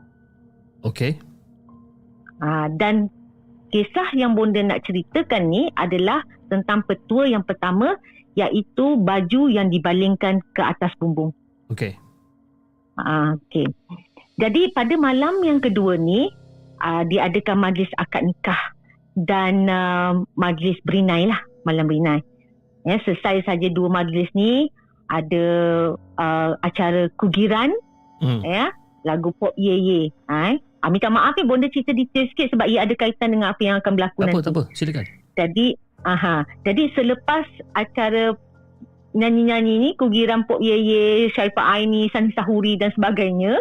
Okey. 0.86 1.18
Ha, 2.38 2.70
dan 2.78 3.10
kisah 3.74 4.14
yang 4.14 4.38
bonda 4.38 4.62
nak 4.62 4.86
ceritakan 4.86 5.50
ni 5.50 5.70
adalah 5.74 6.22
tentang 6.54 6.86
petua 6.86 7.26
yang 7.26 7.42
pertama 7.42 7.98
iaitu 8.38 9.02
baju 9.02 9.50
yang 9.50 9.74
dibalingkan 9.74 10.46
ke 10.54 10.62
atas 10.62 10.94
bumbung. 11.02 11.34
Okey. 11.74 11.98
Ha, 13.02 13.34
okay. 13.38 13.66
Jadi 14.38 14.70
pada 14.74 14.94
malam 15.02 15.42
yang 15.42 15.58
kedua 15.58 15.98
ni 15.98 16.30
uh, 16.78 17.02
diadakan 17.10 17.58
majlis 17.58 17.90
akad 17.98 18.22
nikah 18.22 18.77
dan 19.18 19.66
uh, 19.66 20.22
majlis 20.38 20.78
berinai 20.86 21.26
lah 21.26 21.42
malam 21.66 21.90
berinai. 21.90 22.22
Ya, 22.86 23.02
selesai 23.04 23.44
saja 23.44 23.68
dua 23.74 23.90
majlis 23.90 24.30
ni 24.32 24.70
ada 25.10 25.46
uh, 26.20 26.52
acara 26.62 27.10
kugiran 27.18 27.74
Hmm. 28.18 28.42
ya 28.42 28.74
lagu 29.06 29.30
pop 29.38 29.54
ye 29.62 29.78
ye 29.78 30.00
ha, 30.26 30.50
eh. 30.50 30.58
Ah, 30.82 30.90
minta 30.90 31.06
maaf 31.06 31.38
ni 31.38 31.46
bonda 31.46 31.70
cerita 31.70 31.94
detail 31.94 32.26
sikit 32.34 32.50
sebab 32.50 32.66
ia 32.66 32.82
ada 32.82 32.98
kaitan 32.98 33.30
dengan 33.30 33.54
apa 33.54 33.62
yang 33.62 33.78
akan 33.78 33.94
berlaku 33.94 34.20
Tak 34.22 34.26
apa, 34.26 34.34
nanti. 34.34 34.46
tak 34.46 34.54
apa. 34.54 34.62
Silakan. 34.74 35.06
Jadi, 35.38 35.66
aha, 36.02 36.36
jadi 36.66 36.84
selepas 36.98 37.46
acara 37.78 38.34
nyanyi-nyanyi 39.14 39.74
ni, 39.78 39.90
Kugiran 39.98 40.46
Pop 40.46 40.62
Ye 40.62 40.78
Ye, 40.78 41.04
Syaifah 41.30 41.78
Aini, 41.78 42.10
Sani 42.10 42.34
Sahuri 42.34 42.74
dan 42.78 42.90
sebagainya, 42.94 43.58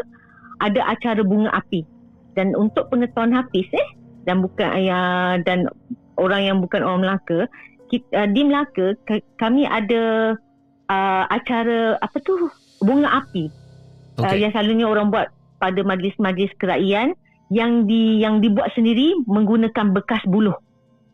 ada 0.60 0.80
acara 0.88 1.20
bunga 1.20 1.52
api. 1.52 1.84
Dan 2.32 2.52
untuk 2.56 2.88
pengetahuan 2.88 3.32
Hafiz 3.32 3.68
eh, 3.76 3.88
dan 4.26 4.42
bukan 4.42 4.68
ya, 4.82 5.00
dan 5.46 5.70
orang 6.18 6.42
yang 6.42 6.58
bukan 6.58 6.82
orang 6.82 7.06
Melaka, 7.06 7.46
kita, 7.88 8.04
uh, 8.12 8.28
di 8.28 8.42
Melaka 8.42 8.98
k- 9.06 9.24
kami 9.38 9.64
ada 9.64 10.34
uh, 10.90 11.24
acara 11.30 11.94
apa 12.02 12.16
tu 12.26 12.50
bunga 12.82 13.22
api 13.22 13.46
okay. 14.18 14.26
uh, 14.26 14.36
yang 14.36 14.50
selalunya 14.52 14.90
orang 14.90 15.08
buat 15.14 15.30
pada 15.62 15.80
majlis-majlis 15.86 16.52
kerajaan 16.58 17.16
yang 17.48 17.86
di 17.86 18.18
yang 18.20 18.42
dibuat 18.42 18.74
sendiri 18.74 19.14
menggunakan 19.30 19.94
bekas 19.94 20.20
buluh. 20.26 20.58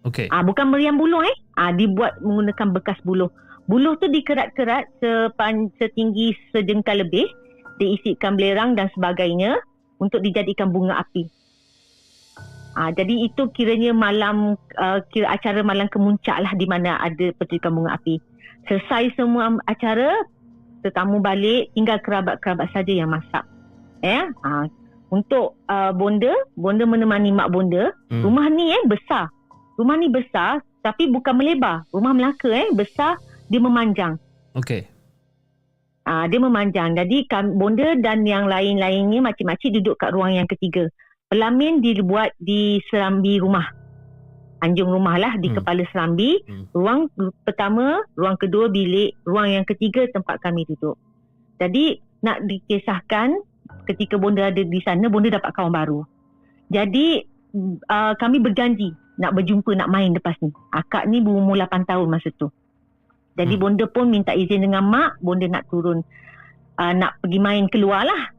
Okey. 0.08 0.26
Ah 0.32 0.42
bukan 0.42 0.72
meriam 0.72 0.96
buluh 0.96 1.22
eh. 1.22 1.36
Ah 1.60 1.70
dibuat 1.70 2.18
menggunakan 2.24 2.72
bekas 2.72 2.98
buluh. 3.04 3.28
Buluh 3.70 3.94
tu 4.02 4.10
dikerat-kerat 4.10 4.90
sepan, 4.98 5.70
setinggi 5.78 6.34
sejengkal 6.50 7.06
lebih, 7.06 7.30
diisikan 7.78 8.34
belerang 8.34 8.74
dan 8.74 8.90
sebagainya 8.96 9.60
untuk 10.02 10.18
dijadikan 10.18 10.74
bunga 10.74 10.98
api. 10.98 11.30
Ah 12.73 12.89
jadi 12.89 13.29
itu 13.29 13.53
kiranya 13.53 13.93
malam 13.93 14.57
uh, 14.81 14.99
kira 15.12 15.29
acara 15.29 15.61
malam 15.61 15.89
kemuncak 15.93 16.41
lah 16.41 16.53
di 16.57 16.64
mana 16.64 16.97
ada 17.01 17.33
pertunjukan 17.37 17.73
bunga 17.73 18.01
api. 18.01 18.16
Selesai 18.64 19.12
semua 19.18 19.53
acara, 19.68 20.25
tetamu 20.81 21.20
balik, 21.20 21.68
tinggal 21.77 22.01
kerabat-kerabat 22.01 22.70
saja 22.73 22.93
yang 22.95 23.12
masak. 23.12 23.45
Eh, 24.01 24.25
ah 24.43 24.66
untuk 25.12 25.61
uh, 25.68 25.93
bonda, 25.93 26.33
bonda 26.57 26.89
menemani 26.89 27.31
mak 27.37 27.53
bonda 27.53 27.93
Hmm. 28.09 28.25
Rumah 28.25 28.47
ni 28.49 28.73
eh 28.73 28.85
besar. 28.89 29.29
Rumah 29.77 29.97
ni 30.01 30.09
besar 30.09 30.64
tapi 30.81 31.12
bukan 31.12 31.37
melebar. 31.37 31.85
Rumah 31.93 32.12
Melaka 32.16 32.49
eh 32.49 32.73
besar 32.73 33.20
dia 33.53 33.61
memanjang. 33.61 34.16
Okey. 34.57 34.89
Ah 36.09 36.25
dia 36.27 36.41
memanjang. 36.41 36.97
Jadi 36.97 37.29
kam, 37.29 37.61
bonda 37.61 37.95
dan 38.01 38.25
yang 38.25 38.49
lain-lainnya 38.49 39.20
makcik-makcik 39.20 39.77
duduk 39.77 40.01
kat 40.01 40.16
ruang 40.16 40.33
yang 40.33 40.49
ketiga. 40.49 40.89
Pelamin 41.33 41.80
dibuat 41.80 42.37
di 42.37 42.76
serambi 42.93 43.41
rumah. 43.41 43.64
Anjung 44.61 44.93
rumah 44.93 45.16
lah 45.16 45.41
di 45.41 45.49
Hmm. 45.49 45.57
kepala 45.57 45.80
serambi. 45.89 46.45
Hmm. 46.45 46.68
Ruang 46.76 47.01
pertama, 47.49 48.05
ruang 48.20 48.37
kedua 48.37 48.68
bilik, 48.68 49.16
ruang 49.24 49.49
yang 49.49 49.64
ketiga 49.64 50.05
tempat 50.12 50.45
kami 50.45 50.68
duduk. 50.68 51.01
Jadi 51.57 51.97
nak 52.20 52.45
dikisahkan 52.45 53.41
ketika 53.89 54.20
bonda 54.20 54.53
ada 54.53 54.61
di 54.61 54.80
sana, 54.85 55.09
bonda 55.09 55.33
dapat 55.33 55.57
kawan 55.57 55.72
baru. 55.72 56.01
Jadi 56.68 57.24
uh, 57.89 58.12
kami 58.20 58.37
berjanji 58.37 58.93
nak 59.16 59.33
berjumpa 59.33 59.72
nak 59.72 59.89
main 59.89 60.12
lepas 60.12 60.37
ni. 60.45 60.53
Akak 60.68 61.09
ni 61.09 61.24
berumur 61.24 61.57
8 61.57 61.89
tahun 61.89 62.12
masa 62.12 62.28
tu. 62.37 62.53
Jadi 63.41 63.57
Hmm. 63.57 63.62
bonda 63.72 63.85
pun 63.89 64.12
minta 64.12 64.37
izin 64.37 64.68
dengan 64.68 64.85
mak, 64.85 65.16
bonda 65.24 65.49
nak 65.49 65.64
turun 65.72 66.05
uh, 66.76 66.93
nak 66.93 67.16
pergi 67.24 67.41
main 67.41 67.72
keluar 67.72 68.05
lah. 68.05 68.37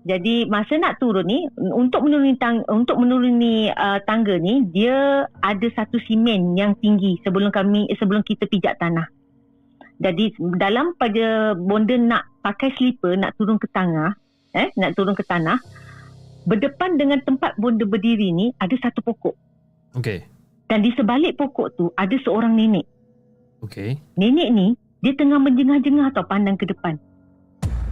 Jadi 0.00 0.48
masa 0.48 0.80
nak 0.80 0.96
turun 0.96 1.28
ni 1.28 1.44
untuk 1.60 2.08
menuruni 2.08 2.32
tang 2.40 2.64
untuk 2.72 2.96
menuruni 2.96 3.68
uh, 3.68 4.00
tangga 4.08 4.40
ni 4.40 4.64
dia 4.72 5.28
ada 5.44 5.66
satu 5.76 6.00
simen 6.08 6.56
yang 6.56 6.72
tinggi 6.80 7.20
sebelum 7.20 7.52
kami 7.52 7.84
sebelum 8.00 8.24
kita 8.24 8.48
pijak 8.48 8.80
tanah. 8.80 9.04
Jadi 10.00 10.32
dalam 10.56 10.96
pada 10.96 11.52
bonda 11.52 12.00
nak 12.00 12.24
pakai 12.40 12.72
slipper 12.80 13.20
nak 13.20 13.36
turun 13.36 13.60
ke 13.60 13.68
tengah 13.68 14.16
eh 14.56 14.72
nak 14.80 14.96
turun 14.96 15.12
ke 15.12 15.20
tanah 15.20 15.60
berdepan 16.48 16.96
dengan 16.96 17.20
tempat 17.20 17.60
bonda 17.60 17.84
berdiri 17.84 18.32
ni 18.32 18.48
ada 18.56 18.72
satu 18.80 19.04
pokok 19.04 19.36
Okey. 20.00 20.24
dan 20.72 20.80
di 20.80 20.90
sebalik 20.96 21.36
pokok 21.36 21.76
tu 21.76 21.92
ada 21.92 22.16
seorang 22.24 22.56
nenek. 22.56 22.88
Okey. 23.60 24.00
Nenek 24.16 24.48
ni 24.48 24.72
dia 25.04 25.12
tengah 25.12 25.36
menjengah-jengah 25.36 26.12
atau 26.16 26.24
pandang 26.24 26.56
ke 26.56 26.64
depan. 26.64 26.96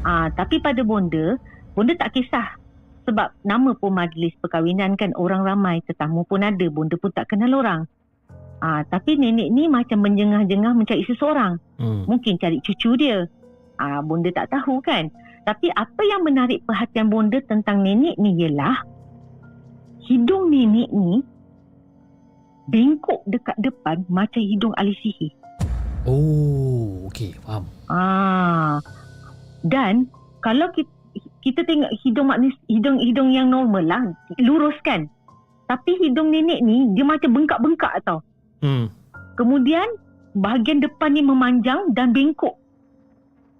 Ah, 0.04 0.32
tapi 0.32 0.60
pada 0.62 0.80
bonda, 0.84 1.36
bonda 1.78 1.94
tak 1.94 2.10
kisah. 2.18 2.58
Sebab 3.06 3.38
nama 3.46 3.70
pun 3.78 3.94
majlis 3.94 4.34
perkahwinan 4.42 4.98
kan 4.98 5.14
orang 5.14 5.46
ramai, 5.46 5.78
tetamu 5.86 6.26
pun 6.26 6.42
ada, 6.42 6.66
bonda 6.66 6.98
pun 6.98 7.14
tak 7.14 7.30
kenal 7.30 7.62
orang. 7.62 7.86
Ah, 8.58 8.82
tapi 8.82 9.14
nenek 9.14 9.54
ni 9.54 9.70
macam 9.70 10.02
menjengah-jengah 10.02 10.74
mencari 10.74 11.06
seseorang. 11.06 11.62
Hmm. 11.78 12.02
Mungkin 12.10 12.42
cari 12.42 12.58
cucu 12.58 12.98
dia. 12.98 13.30
Ah, 13.78 14.02
bonda 14.02 14.34
tak 14.34 14.50
tahu 14.50 14.82
kan. 14.82 15.06
Tapi 15.46 15.70
apa 15.70 16.02
yang 16.02 16.26
menarik 16.26 16.66
perhatian 16.66 17.06
bonda 17.06 17.38
tentang 17.46 17.86
nenek 17.86 18.18
ni 18.18 18.34
ialah 18.42 18.82
hidung 20.10 20.50
nenek 20.50 20.90
ni 20.90 21.22
bengkok 22.66 23.22
dekat 23.30 23.54
depan 23.62 24.02
macam 24.10 24.42
hidung 24.42 24.74
ahli 24.74 24.92
sihir. 24.98 25.30
Oh, 26.02 27.06
okey, 27.06 27.38
faham. 27.46 27.70
Ah. 27.86 28.82
Dan 29.62 30.10
kalau 30.42 30.66
kita, 30.74 30.97
kita 31.42 31.62
tengok 31.62 31.92
hidung 32.02 32.28
manis 32.28 32.54
hidung 32.66 32.98
hidung 32.98 33.30
yang 33.30 33.48
normal 33.48 33.84
lah 33.84 34.02
lurus 34.42 34.74
kan. 34.82 35.06
Tapi 35.68 36.00
hidung 36.00 36.32
nenek 36.32 36.64
ni 36.64 36.88
dia 36.96 37.04
macam 37.04 37.30
bengkak-bengkak 37.34 38.00
tau. 38.02 38.24
Hmm. 38.64 38.88
Kemudian 39.36 39.86
bahagian 40.34 40.80
depan 40.82 41.14
ni 41.14 41.22
memanjang 41.22 41.92
dan 41.92 42.10
bengkok. 42.10 42.56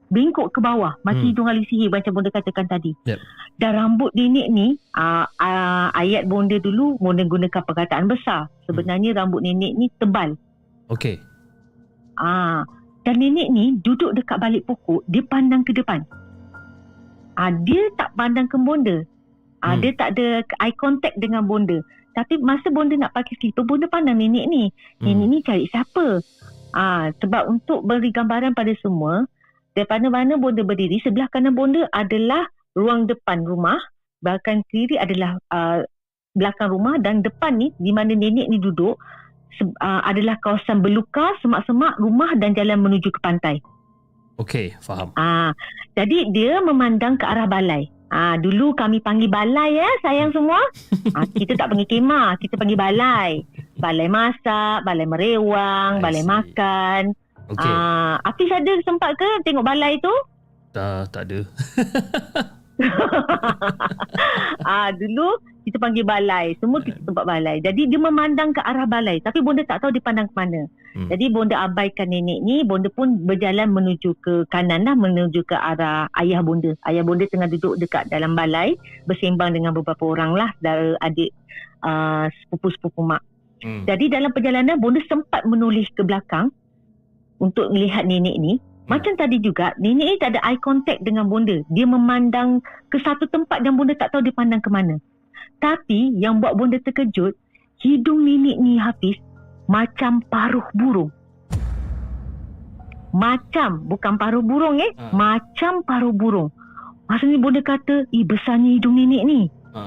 Bengkok 0.08 0.56
ke 0.56 0.64
bawah 0.64 0.96
macam 1.04 1.20
Hmm. 1.20 1.30
hidung 1.30 1.46
ahli 1.52 1.68
sihir 1.68 1.92
macam 1.92 2.16
bonda 2.16 2.32
katakan 2.32 2.64
tadi. 2.64 2.96
Yep. 3.04 3.20
Dan 3.60 3.70
rambut 3.76 4.10
nenek 4.16 4.48
ni 4.48 4.80
uh, 4.96 5.28
uh, 5.28 5.88
ayat 5.92 6.24
bonda 6.24 6.56
dulu 6.56 6.96
bonda 6.96 7.28
gunakan 7.28 7.60
perkataan 7.60 8.08
besar. 8.08 8.48
Sebenarnya 8.64 9.12
rambut 9.12 9.44
nenek 9.44 9.76
ni 9.76 9.92
tebal. 10.00 10.34
Okey. 10.88 11.20
Ah, 12.16 12.64
dan 13.04 13.20
nenek 13.20 13.52
ni 13.52 13.76
duduk 13.84 14.16
dekat 14.16 14.40
balik 14.40 14.64
pokok, 14.64 15.04
dia 15.06 15.22
pandang 15.28 15.62
ke 15.62 15.76
depan. 15.76 16.02
Ah, 17.38 17.54
dia 17.54 17.86
tak 17.94 18.18
pandang 18.18 18.50
ke 18.50 18.58
bonda. 18.58 19.06
Ah, 19.62 19.78
Hmm. 19.78 19.86
dia 19.86 19.94
tak 19.94 20.18
ada 20.18 20.42
eye 20.58 20.74
contact 20.74 21.14
dengan 21.22 21.46
bonda. 21.46 21.78
Tapi 22.18 22.42
masa 22.42 22.66
bonda 22.74 22.98
nak 22.98 23.14
pakai 23.14 23.38
slipper, 23.38 23.62
bonda 23.62 23.86
pandang 23.86 24.18
nenek 24.18 24.50
ni. 24.50 24.74
Nenek 24.98 25.26
Hmm. 25.26 25.30
ni 25.30 25.38
cari 25.46 25.64
siapa? 25.70 26.18
Ah, 26.74 27.14
sebab 27.22 27.46
untuk 27.46 27.86
beri 27.86 28.10
gambaran 28.10 28.58
pada 28.58 28.74
semua, 28.82 29.22
daripada 29.78 30.10
mana 30.10 30.34
bonda 30.34 30.66
berdiri, 30.66 30.98
sebelah 30.98 31.30
kanan 31.30 31.54
bonda 31.54 31.86
adalah 31.94 32.50
ruang 32.74 33.06
depan 33.06 33.46
rumah, 33.46 33.78
belakang 34.18 34.66
kiri 34.66 34.98
adalah 34.98 35.38
uh, 35.54 35.86
belakang 36.34 36.70
rumah 36.74 36.98
dan 36.98 37.22
depan 37.22 37.54
ni 37.54 37.70
di 37.78 37.94
mana 37.94 38.14
nenek 38.14 38.50
ni 38.50 38.58
duduk 38.58 38.98
uh, 39.82 40.00
adalah 40.06 40.38
kawasan 40.42 40.82
belukar, 40.82 41.34
semak-semak 41.42 41.98
rumah 41.98 42.34
dan 42.38 42.54
jalan 42.54 42.78
menuju 42.82 43.10
ke 43.10 43.20
pantai. 43.22 43.62
Okey, 44.38 44.78
faham. 44.78 45.10
Ah, 45.18 45.50
jadi 45.98 46.30
dia 46.30 46.62
memandang 46.62 47.18
ke 47.18 47.26
arah 47.26 47.50
balai. 47.50 47.90
Ah, 48.08 48.38
dulu 48.38 48.72
kami 48.72 49.02
panggil 49.02 49.28
balai 49.28 49.76
ya, 49.76 49.90
sayang 50.00 50.30
semua. 50.30 50.62
Ah, 51.12 51.26
kita 51.28 51.58
tak 51.58 51.74
panggil 51.74 51.90
kemah, 51.90 52.38
kita 52.38 52.54
panggil 52.54 52.78
balai. 52.78 53.42
Balai 53.82 54.06
masak, 54.06 54.86
balai 54.86 55.04
merewang, 55.10 55.98
I 55.98 56.02
balai 56.02 56.22
see. 56.22 56.30
makan. 56.30 57.02
Okey. 57.50 57.66
Ah, 57.66 58.22
Hafiz 58.24 58.48
ada 58.54 58.72
sempat 58.86 59.18
ke 59.18 59.28
tengok 59.42 59.66
balai 59.66 59.98
tu? 59.98 60.14
Tak 60.70 61.10
tak 61.10 61.22
ada. 61.28 61.40
ah, 64.68 64.90
dulu 64.92 65.40
kita 65.68 65.76
panggil 65.76 66.04
balai. 66.04 66.56
Semua 66.64 66.80
kita 66.80 66.96
tempat 67.04 67.28
balai. 67.28 67.60
Jadi 67.60 67.92
dia 67.92 68.00
memandang 68.00 68.56
ke 68.56 68.60
arah 68.64 68.88
balai. 68.88 69.20
Tapi 69.20 69.44
bonda 69.44 69.60
tak 69.68 69.84
tahu 69.84 69.92
dia 69.92 70.00
pandang 70.00 70.24
ke 70.24 70.34
mana. 70.36 70.64
Hmm. 70.96 71.12
Jadi 71.12 71.28
bonda 71.28 71.60
abaikan 71.68 72.08
nenek 72.08 72.40
ni. 72.40 72.64
Bonda 72.64 72.88
pun 72.88 73.20
berjalan 73.28 73.68
menuju 73.68 74.16
ke 74.24 74.48
kanan 74.48 74.88
lah. 74.88 74.96
Menuju 74.96 75.44
ke 75.44 75.52
arah 75.52 76.08
ayah 76.24 76.40
bonda. 76.40 76.72
Ayah 76.88 77.04
bonda 77.04 77.28
tengah 77.28 77.52
duduk 77.52 77.76
dekat 77.76 78.08
dalam 78.08 78.32
balai. 78.32 78.80
Bersembang 79.04 79.52
dengan 79.52 79.76
beberapa 79.76 80.08
orang 80.08 80.32
lah. 80.32 80.50
Dari 80.64 80.96
adik 81.04 81.36
uh, 81.84 82.32
sepupu-sepupu 82.44 83.04
mak. 83.04 83.20
Hmm. 83.60 83.84
Jadi 83.84 84.08
dalam 84.08 84.32
perjalanan 84.32 84.80
bonda 84.80 85.04
sempat 85.04 85.44
menoleh 85.44 85.84
ke 85.92 86.00
belakang. 86.00 86.48
Untuk 87.36 87.70
melihat 87.76 88.08
nenek 88.08 88.40
ni. 88.40 88.56
Macam 88.88 89.12
tadi 89.20 89.36
juga, 89.44 89.76
nenek 89.76 90.06
ni 90.08 90.16
tak 90.16 90.32
ada 90.32 90.40
eye 90.48 90.60
contact 90.64 91.04
dengan 91.04 91.28
bonda. 91.28 91.60
Dia 91.68 91.84
memandang 91.84 92.64
ke 92.88 92.96
satu 93.04 93.28
tempat 93.28 93.60
dan 93.60 93.76
bonda 93.76 93.92
tak 93.92 94.16
tahu 94.16 94.24
dia 94.24 94.32
pandang 94.32 94.64
ke 94.64 94.72
mana. 94.72 94.96
Tapi 95.60 96.16
yang 96.16 96.40
buat 96.40 96.56
bonda 96.56 96.80
terkejut, 96.80 97.36
hidung 97.84 98.24
nenek 98.24 98.56
ni 98.56 98.80
Hafiz 98.80 99.20
macam 99.68 100.24
paruh 100.32 100.64
burung. 100.72 101.12
Macam, 103.12 103.84
bukan 103.84 104.16
paruh 104.16 104.40
burung 104.40 104.80
eh. 104.80 104.92
Ha. 104.96 105.12
Macam 105.12 105.84
paruh 105.84 106.16
burung. 106.16 106.48
Masa 107.08 107.28
ni 107.28 107.36
bonda 107.36 107.60
kata, 107.60 108.08
eh 108.08 108.24
besarnya 108.24 108.72
hidung 108.72 108.96
nenek 108.96 109.22
ni. 109.28 109.40
Ha. 109.76 109.82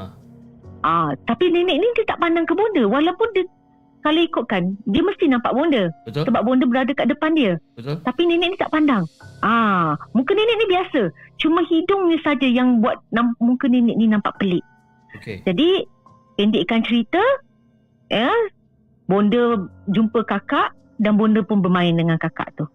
Ah, 0.86 1.10
tapi 1.26 1.50
nenek 1.50 1.78
ni 1.78 1.88
dia 1.98 2.06
tak 2.06 2.22
pandang 2.22 2.46
ke 2.46 2.54
bonda. 2.54 2.86
Walaupun 2.86 3.28
dia, 3.34 3.50
kalau 4.02 4.22
ikutkan, 4.22 4.76
dia 4.90 5.02
mesti 5.06 5.30
nampak 5.30 5.54
bonda. 5.54 5.94
Betul? 6.04 6.26
Sebab 6.26 6.42
bonda 6.42 6.66
berada 6.66 6.92
kat 6.94 7.10
depan 7.10 7.38
dia. 7.38 7.62
Betul? 7.78 8.02
Tapi 8.02 8.22
nenek 8.26 8.54
ni 8.54 8.58
tak 8.58 8.74
pandang. 8.74 9.06
Ah, 9.46 9.98
muka 10.18 10.34
nenek 10.34 10.58
ni 10.58 10.66
biasa. 10.70 11.02
Cuma 11.38 11.62
hidungnya 11.70 12.18
saja 12.26 12.46
yang 12.50 12.82
buat 12.82 12.98
nam- 13.14 13.38
muka 13.38 13.70
nenek 13.70 13.96
ni 13.98 14.10
nampak 14.10 14.38
pelik. 14.42 14.66
Okey. 15.22 15.46
Jadi, 15.46 15.86
pendekkan 16.38 16.82
cerita, 16.82 17.22
ya, 18.10 18.30
bonda 19.06 19.70
jumpa 19.90 20.26
kakak 20.26 20.74
dan 20.98 21.18
bonda 21.18 21.46
pun 21.46 21.62
bermain 21.62 21.94
dengan 21.94 22.18
kakak 22.18 22.50
tu. 22.58 22.66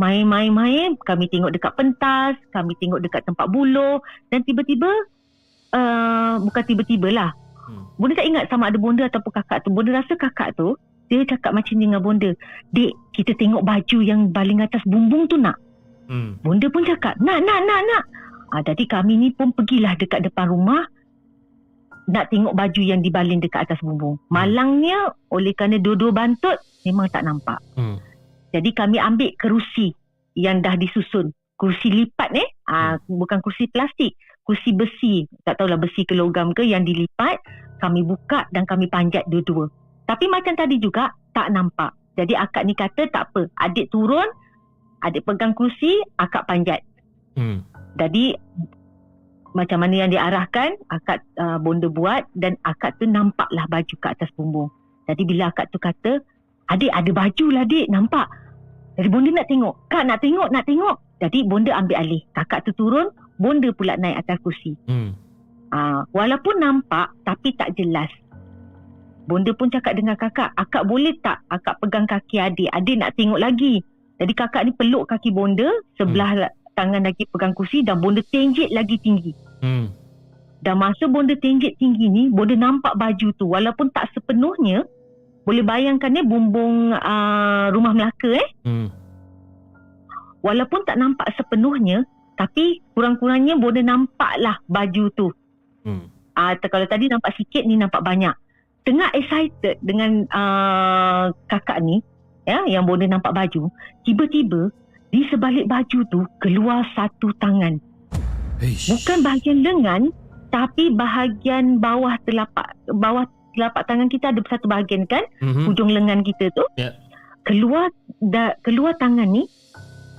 Main-main-main, 0.00 0.96
kami 1.04 1.28
tengok 1.28 1.52
dekat 1.52 1.76
pentas, 1.76 2.34
kami 2.50 2.74
tengok 2.80 3.04
dekat 3.04 3.22
tempat 3.28 3.46
buluh 3.52 4.00
dan 4.32 4.40
tiba-tiba, 4.42 4.88
uh, 5.76 6.40
bukan 6.42 6.64
tiba-tiba 6.64 7.12
lah. 7.12 7.30
Hmm. 7.72 7.88
Bonda 7.96 8.20
tak 8.20 8.28
ingat 8.28 8.44
sama 8.52 8.68
ada 8.68 8.76
bonda 8.76 9.08
ataupun 9.08 9.32
kakak 9.32 9.64
tu. 9.64 9.72
Bonda 9.72 9.96
rasa 9.96 10.12
kakak 10.12 10.52
tu, 10.60 10.76
dia 11.08 11.24
cakap 11.24 11.56
macam 11.56 11.72
ni 11.80 11.88
dengan 11.88 12.04
bonda. 12.04 12.30
Dek, 12.76 12.92
kita 13.16 13.32
tengok 13.40 13.64
baju 13.64 13.98
yang 14.04 14.28
baling 14.28 14.60
atas 14.60 14.84
bumbung 14.84 15.24
tu 15.24 15.40
nak. 15.40 15.56
Hmm. 16.12 16.36
Bonda 16.44 16.68
pun 16.68 16.84
cakap, 16.84 17.16
nak, 17.24 17.40
nak, 17.40 17.64
nak, 17.64 17.80
nak. 17.88 18.04
Ah, 18.52 18.60
jadi 18.60 18.84
kami 18.84 19.16
ni 19.16 19.28
pun 19.32 19.56
pergilah 19.56 19.96
dekat 19.96 20.28
depan 20.28 20.52
rumah 20.52 20.84
nak 22.12 22.28
tengok 22.28 22.52
baju 22.52 22.82
yang 22.84 23.00
dibaling 23.00 23.40
dekat 23.40 23.64
atas 23.64 23.80
bumbung. 23.80 24.20
Malangnya 24.28 25.16
oleh 25.32 25.56
kerana 25.56 25.80
dua-dua 25.80 26.12
bantut 26.12 26.60
memang 26.84 27.08
tak 27.08 27.24
nampak. 27.24 27.56
Hmm. 27.78 27.96
Jadi 28.52 28.76
kami 28.76 29.00
ambil 29.00 29.32
kerusi 29.40 29.96
yang 30.36 30.60
dah 30.60 30.76
disusun. 30.76 31.32
Kursi 31.56 31.88
lipat 31.88 32.30
eh. 32.36 32.48
Ah, 32.68 33.00
bukan 33.08 33.40
kursi 33.40 33.70
plastik. 33.70 34.18
Kursi 34.42 34.74
besi. 34.74 35.24
Tak 35.46 35.62
tahulah 35.62 35.78
besi 35.78 36.02
ke 36.04 36.12
logam 36.12 36.52
ke 36.52 36.66
yang 36.66 36.82
dilipat. 36.82 37.38
Kami 37.82 38.06
buka 38.06 38.46
dan 38.54 38.62
kami 38.62 38.86
panjat 38.86 39.26
dua-dua. 39.26 39.66
Tapi 40.06 40.30
macam 40.30 40.54
tadi 40.54 40.78
juga 40.78 41.10
tak 41.34 41.50
nampak. 41.50 41.90
Jadi 42.14 42.38
akak 42.38 42.62
ni 42.62 42.78
kata 42.78 43.10
tak 43.10 43.34
apa. 43.34 43.50
Adik 43.58 43.90
turun. 43.90 44.30
Adik 45.02 45.26
pegang 45.26 45.50
kursi. 45.50 45.98
Akak 46.14 46.46
panjat. 46.46 46.86
Hmm. 47.34 47.66
Jadi 47.98 48.38
macam 49.52 49.84
mana 49.84 50.06
yang 50.06 50.10
diarahkan 50.14 50.80
akak 50.88 51.26
uh, 51.36 51.60
bonda 51.60 51.90
buat 51.92 52.24
dan 52.32 52.56
akak 52.64 52.96
tu 52.96 53.04
nampaklah 53.04 53.68
baju 53.68 53.94
kat 54.00 54.16
atas 54.16 54.32
bumbung. 54.32 54.72
Jadi 55.10 55.22
bila 55.28 55.52
akak 55.52 55.68
tu 55.74 55.76
kata, 55.76 56.24
adik 56.72 56.88
ada 56.88 57.10
baju 57.12 57.46
lah 57.52 57.66
adik, 57.68 57.90
nampak. 57.92 58.30
Jadi 58.96 59.08
bonda 59.08 59.30
nak 59.32 59.48
tengok, 59.48 59.74
kak 59.88 60.04
nak 60.08 60.20
tengok, 60.20 60.48
nak 60.52 60.64
tengok. 60.64 60.96
Jadi 61.20 61.38
bonda 61.44 61.72
ambil 61.76 61.96
alih. 62.00 62.22
Kakak 62.32 62.64
tu 62.64 62.72
turun, 62.76 63.12
bonda 63.36 63.68
pula 63.72 63.96
naik 63.96 64.24
atas 64.24 64.36
kursi. 64.40 64.72
Hmm. 64.88 65.16
Uh, 65.72 66.04
walaupun 66.12 66.60
nampak 66.60 67.16
tapi 67.24 67.56
tak 67.56 67.72
jelas. 67.80 68.12
Bonda 69.24 69.56
pun 69.56 69.72
cakap 69.72 69.96
dengan 69.96 70.18
kakak, 70.20 70.52
akak 70.52 70.84
boleh 70.84 71.16
tak 71.24 71.40
akak 71.48 71.80
pegang 71.80 72.04
kaki 72.04 72.36
adik? 72.42 72.68
Adik 72.68 73.00
nak 73.00 73.16
tengok 73.16 73.40
lagi. 73.40 73.80
Jadi 74.20 74.32
kakak 74.36 74.62
ni 74.68 74.72
peluk 74.76 75.08
kaki 75.08 75.32
bonda, 75.32 75.66
sebelah 75.96 76.30
hmm. 76.36 76.52
tangan 76.76 77.02
lagi 77.08 77.24
pegang 77.30 77.56
kursi 77.56 77.80
dan 77.80 78.04
bonda 78.04 78.20
tenjit 78.28 78.68
lagi 78.68 79.00
tinggi. 79.00 79.32
Hmm. 79.64 79.88
Dan 80.62 80.78
masa 80.78 81.08
bonda 81.08 81.32
tenjit 81.38 81.74
tinggi 81.80 82.06
ni, 82.06 82.28
bonda 82.28 82.54
nampak 82.54 82.94
baju 82.94 83.28
tu. 83.34 83.48
Walaupun 83.48 83.90
tak 83.90 84.12
sepenuhnya, 84.12 84.84
boleh 85.42 85.64
bayangkan 85.66 86.12
ni 86.12 86.22
bumbung 86.22 86.94
uh, 86.94 87.66
rumah 87.72 87.96
Melaka 87.96 88.30
eh. 88.36 88.48
Hmm. 88.62 88.92
Walaupun 90.42 90.82
tak 90.84 90.98
nampak 90.98 91.30
sepenuhnya, 91.34 92.06
tapi 92.36 92.82
kurang-kurangnya 92.94 93.58
bonda 93.58 93.82
nampaklah 93.82 94.58
baju 94.66 95.04
tu. 95.14 95.30
Hmm. 95.82 96.10
Ah, 96.32 96.56
uh, 96.56 96.68
kalau 96.70 96.88
tadi 96.88 97.12
nampak 97.12 97.36
sikit 97.36 97.62
ni 97.68 97.76
nampak 97.76 98.00
banyak. 98.00 98.32
Tengah 98.82 99.14
excited 99.14 99.78
dengan 99.84 100.26
uh, 100.32 101.30
kakak 101.46 101.78
ni, 101.84 102.02
ya, 102.48 102.66
yang 102.66 102.82
bonda 102.82 103.06
nampak 103.06 103.30
baju, 103.30 103.70
tiba-tiba 104.02 104.74
di 105.12 105.22
sebalik 105.28 105.68
baju 105.68 105.98
tu 106.08 106.20
keluar 106.40 106.82
satu 106.96 107.30
tangan. 107.38 107.78
Eish. 108.58 108.90
Bukan 108.90 109.22
bahagian 109.22 109.60
lengan, 109.62 110.10
tapi 110.50 110.90
bahagian 110.94 111.78
bawah 111.78 112.16
telapak 112.24 112.74
bawah 112.88 113.28
telapak 113.52 113.84
tangan 113.84 114.08
kita 114.08 114.32
ada 114.32 114.40
satu 114.48 114.66
bahagian 114.66 115.04
kan, 115.04 115.22
Mhm. 115.44 115.68
hujung 115.68 115.92
lengan 115.92 116.24
kita 116.24 116.48
tu. 116.56 116.64
Ya. 116.80 116.96
Keluar 117.44 117.92
da, 118.24 118.56
keluar 118.64 118.96
tangan 118.96 119.28
ni 119.28 119.44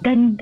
dan 0.05 0.37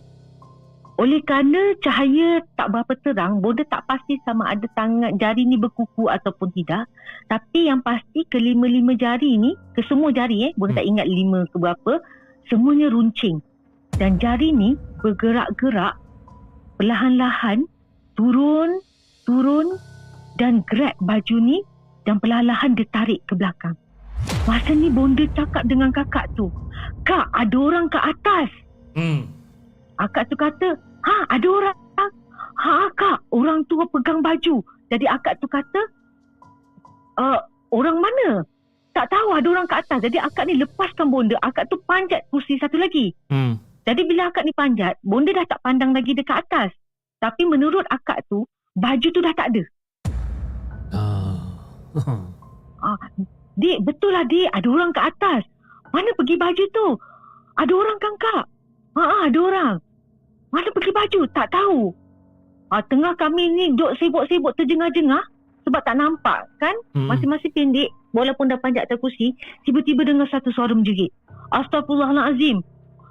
oleh 0.99 1.23
kerana 1.23 1.77
cahaya 1.79 2.43
tak 2.59 2.67
berapa 2.75 2.93
terang, 3.01 3.39
bonda 3.39 3.63
tak 3.65 3.87
pasti 3.87 4.19
sama 4.27 4.51
ada 4.51 4.67
tangan 4.75 5.15
jari 5.17 5.47
ni 5.47 5.55
berkuku 5.55 6.11
ataupun 6.11 6.51
tidak. 6.53 6.85
Tapi 7.31 7.71
yang 7.71 7.79
pasti 7.81 8.27
kelima-lima 8.27 8.93
jari 8.99 9.39
ni, 9.39 9.55
ke 9.73 9.81
semua 9.87 10.11
jari 10.11 10.49
eh, 10.49 10.51
bonda 10.59 10.75
Hmm. 10.75 10.79
tak 10.83 10.87
ingat 10.87 11.07
lima 11.07 11.39
ke 11.49 11.57
berapa, 11.57 11.93
semuanya 12.51 12.91
runcing. 12.91 13.39
Dan 13.97 14.19
jari 14.21 14.51
ni 14.51 14.75
bergerak-gerak 15.01 15.95
perlahan-lahan 16.77 17.65
turun, 18.13 18.81
turun 19.25 19.77
dan 20.37 20.61
grab 20.69 20.93
baju 21.01 21.37
ni 21.41 21.61
dan 22.05 22.17
perlahan-lahan 22.21 22.77
dia 22.77 22.87
tarik 22.93 23.21
ke 23.25 23.33
belakang. 23.37 23.77
Masa 24.45 24.73
ni 24.73 24.89
bonda 24.89 25.25
cakap 25.33 25.65
dengan 25.65 25.89
kakak 25.89 26.29
tu, 26.37 26.49
Kak, 27.05 27.29
ada 27.33 27.57
orang 27.57 27.89
kat 27.89 28.03
atas. 28.05 28.49
Hmm. 28.93 29.40
Akak 30.02 30.34
tu 30.34 30.36
kata, 30.36 30.74
ha 31.06 31.16
ada 31.30 31.45
orang. 31.45 31.78
Ha 32.62 32.89
kak, 32.93 33.22
orang 33.34 33.66
tu 33.70 33.78
pegang 33.93 34.22
baju. 34.22 34.62
Jadi 34.89 35.06
akak 35.06 35.38
tu 35.41 35.47
kata, 35.49 35.82
uh, 37.22 37.39
orang 37.70 37.97
mana? 38.02 38.45
Tak 38.91 39.08
tahu 39.08 39.34
ada 39.34 39.47
orang 39.47 39.66
kat 39.70 39.88
atas. 39.88 40.04
Jadi 40.10 40.18
akak 40.20 40.45
ni 40.49 40.60
lepaskan 40.60 41.08
bonda. 41.10 41.39
Akak 41.45 41.70
tu 41.72 41.80
panjat 41.88 42.28
kursi 42.28 42.60
satu 42.60 42.76
lagi. 42.76 43.16
Hmm. 43.32 43.56
Jadi 43.88 44.04
bila 44.06 44.30
akak 44.30 44.43
ni 44.45 44.54
panjat, 44.54 44.99
bonda 45.02 45.32
dah 45.32 45.47
tak 45.47 45.64
pandang 45.64 45.95
lagi 45.95 46.12
dekat 46.12 46.43
atas. 46.43 46.70
Tapi 47.22 47.47
menurut 47.47 47.86
akak 47.88 48.26
tu, 48.28 48.45
baju 48.78 49.08
tu 49.10 49.22
dah 49.22 49.34
tak 49.38 49.47
ada. 49.56 49.64
Ah. 52.82 52.97
Dik, 53.56 53.78
betul 53.86 54.12
lah 54.12 54.26
dik. 54.28 54.49
Ada 54.52 54.68
orang 54.68 54.91
kat 54.91 55.06
atas. 55.14 55.41
Mana 55.93 56.10
pergi 56.18 56.36
baju 56.36 56.64
tu? 56.74 56.88
Ada 57.58 57.74
orang 57.74 57.97
kan 58.02 58.14
kak? 58.20 58.43
Ha, 58.97 59.32
ada 59.32 59.39
orang. 59.39 59.76
Mana 60.52 60.68
pergi 60.72 60.91
baju? 60.91 61.20
Tak 61.32 61.47
tahu. 61.52 61.95
Ha, 62.72 62.84
tengah 62.88 63.16
kami 63.20 63.52
ni 63.52 63.66
duk 63.76 63.95
sibuk-sibuk 63.99 64.56
terjengah-jengah. 64.56 65.24
Sebab 65.68 65.82
tak 65.86 65.95
nampak 65.99 66.47
kan? 66.58 66.74
Hmm. 66.95 67.08
Masih-masih 67.08 67.52
pendek. 67.56 67.91
Walaupun 68.12 68.52
dah 68.52 68.60
panjat 68.60 68.88
atas 68.88 68.99
kursi. 68.99 69.36
Tiba-tiba 69.64 70.04
dengar 70.04 70.28
satu 70.28 70.52
suara 70.52 70.76
menjerit. 70.76 71.12
Astaghfirullahalazim. 71.52 72.64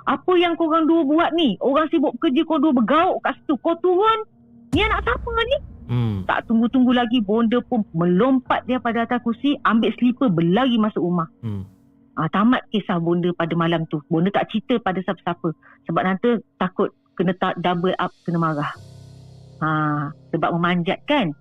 Apa 0.09 0.32
yang 0.36 0.57
korang 0.57 0.88
dua 0.88 1.05
buat 1.07 1.30
ni? 1.36 1.55
Orang 1.61 1.86
sibuk 1.93 2.16
kerja 2.18 2.43
kau 2.45 2.59
dua 2.59 2.72
bergauk 2.74 3.22
kat 3.22 3.36
situ. 3.41 3.55
Kau 3.61 3.76
turun. 3.78 4.26
Ni 4.74 4.80
anak 4.82 5.03
siapa 5.07 5.30
ni? 5.30 5.57
Hmm. 5.91 6.16
Tak 6.22 6.47
tunggu-tunggu 6.47 6.95
lagi 6.95 7.18
bonda 7.18 7.59
pun 7.66 7.82
melompat 7.91 8.62
daripada 8.70 9.03
atas 9.03 9.18
kursi, 9.26 9.59
ambil 9.66 9.91
slipper 9.99 10.30
berlari 10.30 10.78
masuk 10.78 11.03
rumah. 11.03 11.26
Hmm. 11.43 11.66
Ah, 12.14 12.30
tamat 12.30 12.62
kisah 12.70 13.03
bonda 13.03 13.34
pada 13.34 13.55
malam 13.59 13.86
tu. 13.91 13.99
Bonda 14.07 14.30
tak 14.30 14.51
cerita 14.55 14.78
pada 14.78 15.03
siapa-siapa. 15.03 15.51
Sebab 15.91 16.03
nanti 16.07 16.38
takut 16.62 16.95
kena 17.20 17.36
tak 17.36 17.60
double 17.60 17.92
up, 18.00 18.08
kena 18.24 18.40
marah. 18.40 18.72
Ha, 19.60 19.68
sebab 20.32 20.56
memanjat 20.56 21.04
kan. 21.04 21.36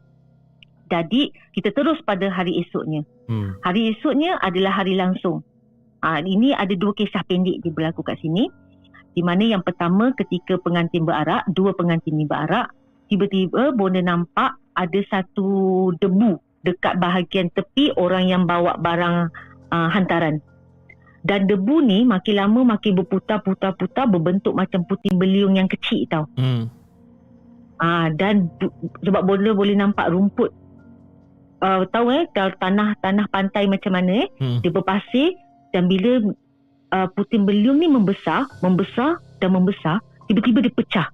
Jadi 0.92 1.32
kita 1.56 1.72
terus 1.72 2.04
pada 2.04 2.28
hari 2.28 2.60
esoknya. 2.60 3.08
Hmm. 3.32 3.56
Hari 3.64 3.96
esoknya 3.96 4.36
adalah 4.44 4.84
hari 4.84 5.00
langsung. 5.00 5.48
Ha, 6.04 6.20
ini 6.20 6.52
ada 6.52 6.76
dua 6.76 6.92
kisah 6.92 7.24
pendek 7.24 7.64
dia 7.64 7.72
berlaku 7.72 8.04
kat 8.04 8.20
sini. 8.20 8.52
Di 9.16 9.24
mana 9.24 9.48
yang 9.48 9.64
pertama 9.64 10.12
ketika 10.20 10.60
pengantin 10.60 11.08
berarak, 11.08 11.48
dua 11.56 11.72
pengantin 11.72 12.20
ni 12.20 12.28
berarak, 12.28 12.76
tiba-tiba 13.08 13.72
bonda 13.72 14.04
nampak 14.04 14.60
ada 14.76 15.00
satu 15.08 15.92
debu 15.96 16.40
dekat 16.68 17.00
bahagian 17.00 17.48
tepi 17.56 17.96
orang 17.96 18.28
yang 18.28 18.44
bawa 18.44 18.76
barang 18.76 19.32
uh, 19.72 19.90
hantaran. 19.92 20.44
Dan 21.20 21.52
debu 21.52 21.84
ni 21.84 22.08
makin 22.08 22.36
lama 22.40 22.76
makin 22.76 22.96
berputar-putar-putar 22.96 24.08
berbentuk 24.08 24.56
macam 24.56 24.88
puting 24.88 25.20
beliung 25.20 25.60
yang 25.60 25.68
kecil 25.68 26.08
tau. 26.08 26.26
Hmm. 26.40 26.72
Ah 27.80 28.08
dan 28.12 28.48
bu- 28.60 28.72
sebab 29.04 29.28
bonda 29.28 29.52
boleh 29.52 29.76
nampak 29.76 30.12
rumput. 30.12 30.52
Uh, 31.60 31.84
tahu 31.92 32.08
eh 32.16 32.24
kalau 32.32 32.56
tanah 32.56 32.96
tanah 33.04 33.28
pantai 33.28 33.68
macam 33.68 33.92
mana 33.92 34.24
eh 34.24 34.28
Hmm. 34.40 34.64
dia 34.64 34.72
berpasir 34.72 35.36
dan 35.76 35.92
bila 35.92 36.32
uh, 36.96 37.08
puting 37.12 37.44
beliung 37.44 37.84
ni 37.84 37.92
membesar, 37.92 38.48
membesar 38.64 39.20
dan 39.44 39.52
membesar, 39.52 40.00
tiba-tiba 40.32 40.64
dia 40.64 40.72
pecah. 40.72 41.08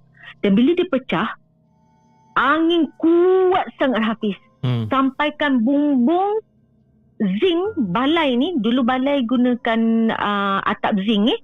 Dan 0.46 0.54
bila 0.54 0.78
dia 0.78 0.86
pecah, 0.86 1.34
angin 2.38 2.94
kuat 3.02 3.66
sangat 3.82 4.06
Hafiz. 4.06 4.38
Hmm. 4.62 4.86
Sampaikan 4.90 5.66
bumbung 5.66 6.42
zinc 7.20 7.62
balai 7.96 8.36
ni, 8.36 8.60
dulu 8.60 8.84
balai 8.84 9.24
gunakan 9.24 10.12
uh, 10.12 10.60
atap 10.68 11.00
zinc 11.04 11.32
eh, 11.32 11.40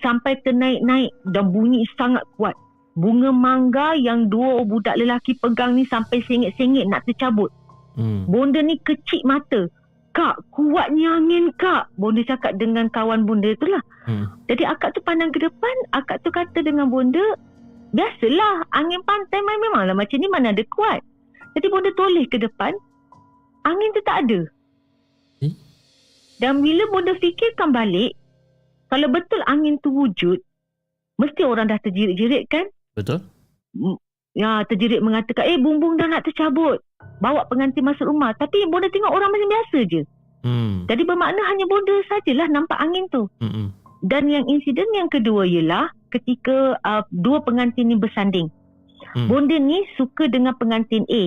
sampai 0.00 0.40
ternaik-naik 0.44 1.12
dan 1.28 1.52
bunyi 1.52 1.84
sangat 1.96 2.24
kuat. 2.40 2.56
Bunga 2.98 3.30
mangga 3.30 3.94
yang 3.96 4.28
dua 4.28 4.66
budak 4.66 4.98
lelaki 4.98 5.38
pegang 5.38 5.78
ni 5.78 5.86
sampai 5.86 6.20
sengit-sengit 6.26 6.84
nak 6.90 7.06
tercabut. 7.06 7.48
Hmm. 7.94 8.26
Bonda 8.26 8.60
ni 8.60 8.76
kecil 8.82 9.22
mata. 9.24 9.70
Kak, 10.10 10.42
kuatnya 10.50 11.22
angin 11.22 11.54
kak. 11.54 11.86
Bonda 11.94 12.26
cakap 12.26 12.58
dengan 12.58 12.90
kawan 12.90 13.24
bonda 13.24 13.54
tu 13.62 13.70
lah. 13.70 13.78
Hmm. 14.10 14.26
Jadi 14.50 14.66
akak 14.66 14.98
tu 14.98 15.00
pandang 15.06 15.30
ke 15.30 15.38
depan, 15.38 15.76
akak 15.94 16.18
tu 16.26 16.34
kata 16.34 16.66
dengan 16.66 16.90
bonda, 16.90 17.22
biasalah 17.94 18.66
angin 18.74 18.98
pantai 19.06 19.38
memanglah 19.38 19.94
macam 19.94 20.18
ni 20.18 20.26
mana 20.26 20.50
ada 20.50 20.66
kuat. 20.74 20.98
Jadi 21.54 21.66
bonda 21.70 21.90
toleh 21.94 22.26
ke 22.26 22.42
depan, 22.42 22.74
angin 23.70 23.90
tu 23.94 24.02
tak 24.02 24.26
ada. 24.26 24.40
Dan 26.40 26.64
bila 26.64 26.88
bonda 26.88 27.12
fikirkan 27.20 27.70
balik, 27.70 28.16
kalau 28.88 29.12
betul 29.12 29.44
angin 29.44 29.76
tu 29.84 29.92
wujud, 29.92 30.40
mesti 31.20 31.42
orang 31.44 31.68
dah 31.68 31.76
terjerit-jerit 31.84 32.48
kan? 32.48 32.64
Betul? 32.96 33.20
Ya, 34.32 34.64
terjerit 34.64 35.04
mengatakan, 35.04 35.44
eh 35.44 35.60
bumbung 35.60 36.00
dah 36.00 36.08
nak 36.08 36.24
tercabut. 36.24 36.80
Bawa 37.20 37.44
pengantin 37.52 37.84
masuk 37.84 38.08
rumah. 38.08 38.32
Tapi 38.40 38.64
bonda 38.72 38.88
tengok 38.88 39.12
orang 39.12 39.28
macam 39.28 39.48
biasa 39.52 39.78
je. 39.84 40.02
Hmm. 40.40 40.88
Jadi 40.88 41.04
bermakna 41.04 41.44
hanya 41.52 41.68
bonda 41.68 42.00
sajalah 42.08 42.48
nampak 42.48 42.80
angin 42.80 43.04
tu. 43.12 43.28
Hmm. 43.44 43.76
Dan 44.00 44.32
yang 44.32 44.48
insiden 44.48 44.88
yang 44.96 45.12
kedua 45.12 45.44
ialah 45.44 45.92
ketika 46.08 46.80
uh, 46.80 47.04
dua 47.12 47.44
pengantin 47.44 47.92
ni 47.92 48.00
bersanding. 48.00 48.48
Hmm. 49.12 49.28
Hmm. 49.28 49.28
Bonda 49.28 49.60
ni 49.60 49.84
suka 50.00 50.32
dengan 50.32 50.56
pengantin 50.56 51.04
A. 51.04 51.22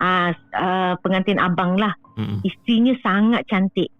Uh, 0.00 0.30
uh, 0.54 0.94
pengantin 1.02 1.42
abang 1.42 1.74
lah. 1.74 1.98
Hmm. 2.14 2.38
Isterinya 2.46 2.94
sangat 3.02 3.42
cantik. 3.50 3.90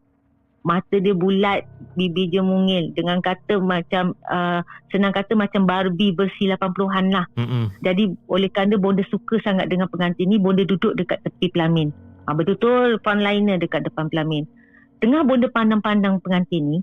Mata 0.60 1.00
dia 1.00 1.16
bulat, 1.16 1.64
bibir 1.96 2.28
dia 2.28 2.44
mungil. 2.44 2.92
Dengan 2.92 3.24
kata 3.24 3.56
macam, 3.64 4.12
uh, 4.28 4.60
senang 4.92 5.16
kata 5.16 5.32
macam 5.32 5.64
Barbie 5.64 6.12
bersih 6.12 6.52
80-an 6.52 7.06
lah. 7.08 7.26
Hmm. 7.36 7.48
hmm. 7.48 7.66
Jadi 7.80 8.12
oleh 8.28 8.52
kerana 8.52 8.76
bonda 8.76 9.00
suka 9.08 9.40
sangat 9.40 9.72
dengan 9.72 9.88
pengantin 9.88 10.28
ni, 10.28 10.36
bonda 10.36 10.62
duduk 10.68 10.92
dekat 11.00 11.24
tepi 11.24 11.48
pelamin. 11.48 11.88
Ha, 12.28 12.36
betul-betul 12.36 13.00
frontliner 13.00 13.56
dekat 13.56 13.88
depan 13.88 14.12
pelamin. 14.12 14.44
Tengah 15.00 15.24
bonda 15.24 15.48
pandang-pandang 15.48 16.20
pengantin 16.20 16.76
ni, 16.76 16.78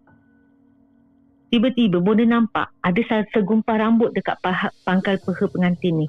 tiba-tiba 1.53 2.01
bonda 2.01 2.25
nampak 2.25 2.73
ada 2.81 3.01
segumpal 3.31 3.77
rambut 3.77 4.09
dekat 4.11 4.41
paha, 4.41 4.73
pangkal 4.83 5.21
peha 5.21 5.45
pengantin 5.47 6.03
ni. 6.03 6.07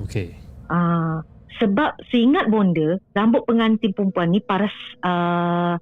Okey. 0.00 0.38
Ah, 0.72 1.20
sebab 1.60 2.00
seingat 2.08 2.48
bonda, 2.48 2.96
rambut 3.12 3.44
pengantin 3.44 3.92
perempuan 3.92 4.32
ni 4.32 4.40
paras 4.40 4.72
uh, 5.04 5.76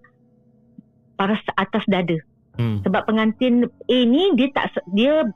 paras 1.21 1.45
atas 1.61 1.85
dada. 1.85 2.16
Hmm. 2.57 2.81
Sebab 2.81 3.05
pengantin 3.05 3.68
A 3.68 3.99
ni 4.09 4.33
dia 4.41 4.49
tak 4.57 4.73
dia 4.97 5.29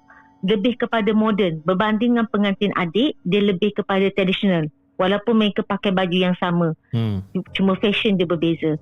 lebih 0.45 0.77
kepada 0.77 1.09
moden 1.17 1.65
berbanding 1.65 2.15
dengan 2.15 2.29
pengantin 2.29 2.71
adik 2.77 3.17
dia 3.25 3.41
lebih 3.41 3.73
kepada 3.73 4.05
tradisional 4.13 4.69
walaupun 5.01 5.41
mereka 5.41 5.65
pakai 5.65 5.91
baju 5.91 6.13
yang 6.13 6.37
sama 6.37 6.77
Hmm. 6.93 7.25
cuma 7.57 7.81
fashion 7.81 8.21
dia 8.21 8.29
berbeza 8.29 8.77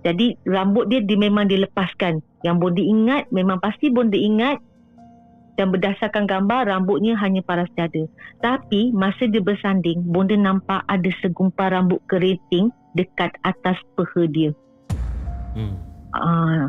jadi 0.00 0.38
rambut 0.48 0.88
dia, 0.88 1.02
dia 1.02 1.18
memang 1.18 1.50
dilepaskan 1.50 2.22
yang 2.46 2.62
bonda 2.62 2.80
ingat 2.80 3.26
memang 3.34 3.58
pasti 3.58 3.90
bonda 3.90 4.16
ingat 4.16 4.62
dan 5.58 5.74
berdasarkan 5.74 6.24
gambar 6.24 6.70
rambutnya 6.70 7.18
hanya 7.18 7.42
paras 7.42 7.68
dada 7.74 8.06
tapi 8.38 8.94
masa 8.94 9.26
dia 9.26 9.42
bersanding 9.42 9.98
bonda 10.06 10.38
nampak 10.38 10.86
ada 10.86 11.10
segumpal 11.18 11.74
rambut 11.74 11.98
keriting 12.06 12.70
dekat 12.94 13.34
atas 13.42 13.76
peha 13.98 14.24
dia 14.30 14.50
Hmm. 15.50 15.74
Ah. 16.14 16.66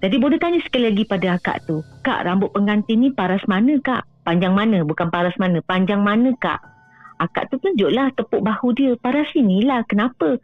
Jadi 0.00 0.16
boleh 0.16 0.40
tanya 0.40 0.64
sekali 0.64 0.88
lagi 0.88 1.04
pada 1.04 1.36
akak 1.36 1.68
tu. 1.68 1.84
Kak, 2.00 2.24
rambut 2.24 2.48
pengantin 2.56 3.04
ni 3.04 3.12
paras 3.12 3.44
mana 3.44 3.76
kak? 3.84 4.08
Panjang 4.24 4.56
mana? 4.56 4.80
Bukan 4.80 5.12
paras 5.12 5.36
mana. 5.36 5.60
Panjang 5.60 6.00
mana 6.00 6.32
kak? 6.40 6.56
Akak 7.20 7.52
tu 7.52 7.60
tunjuklah 7.60 8.08
tepuk 8.16 8.40
bahu 8.40 8.72
dia. 8.72 8.96
Paras 8.96 9.28
inilah. 9.36 9.84
Kenapa? 9.84 10.40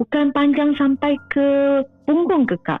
Bukan 0.00 0.32
panjang 0.32 0.72
sampai 0.80 1.20
ke 1.28 1.80
punggung 2.08 2.48
ke 2.48 2.56
kak? 2.64 2.80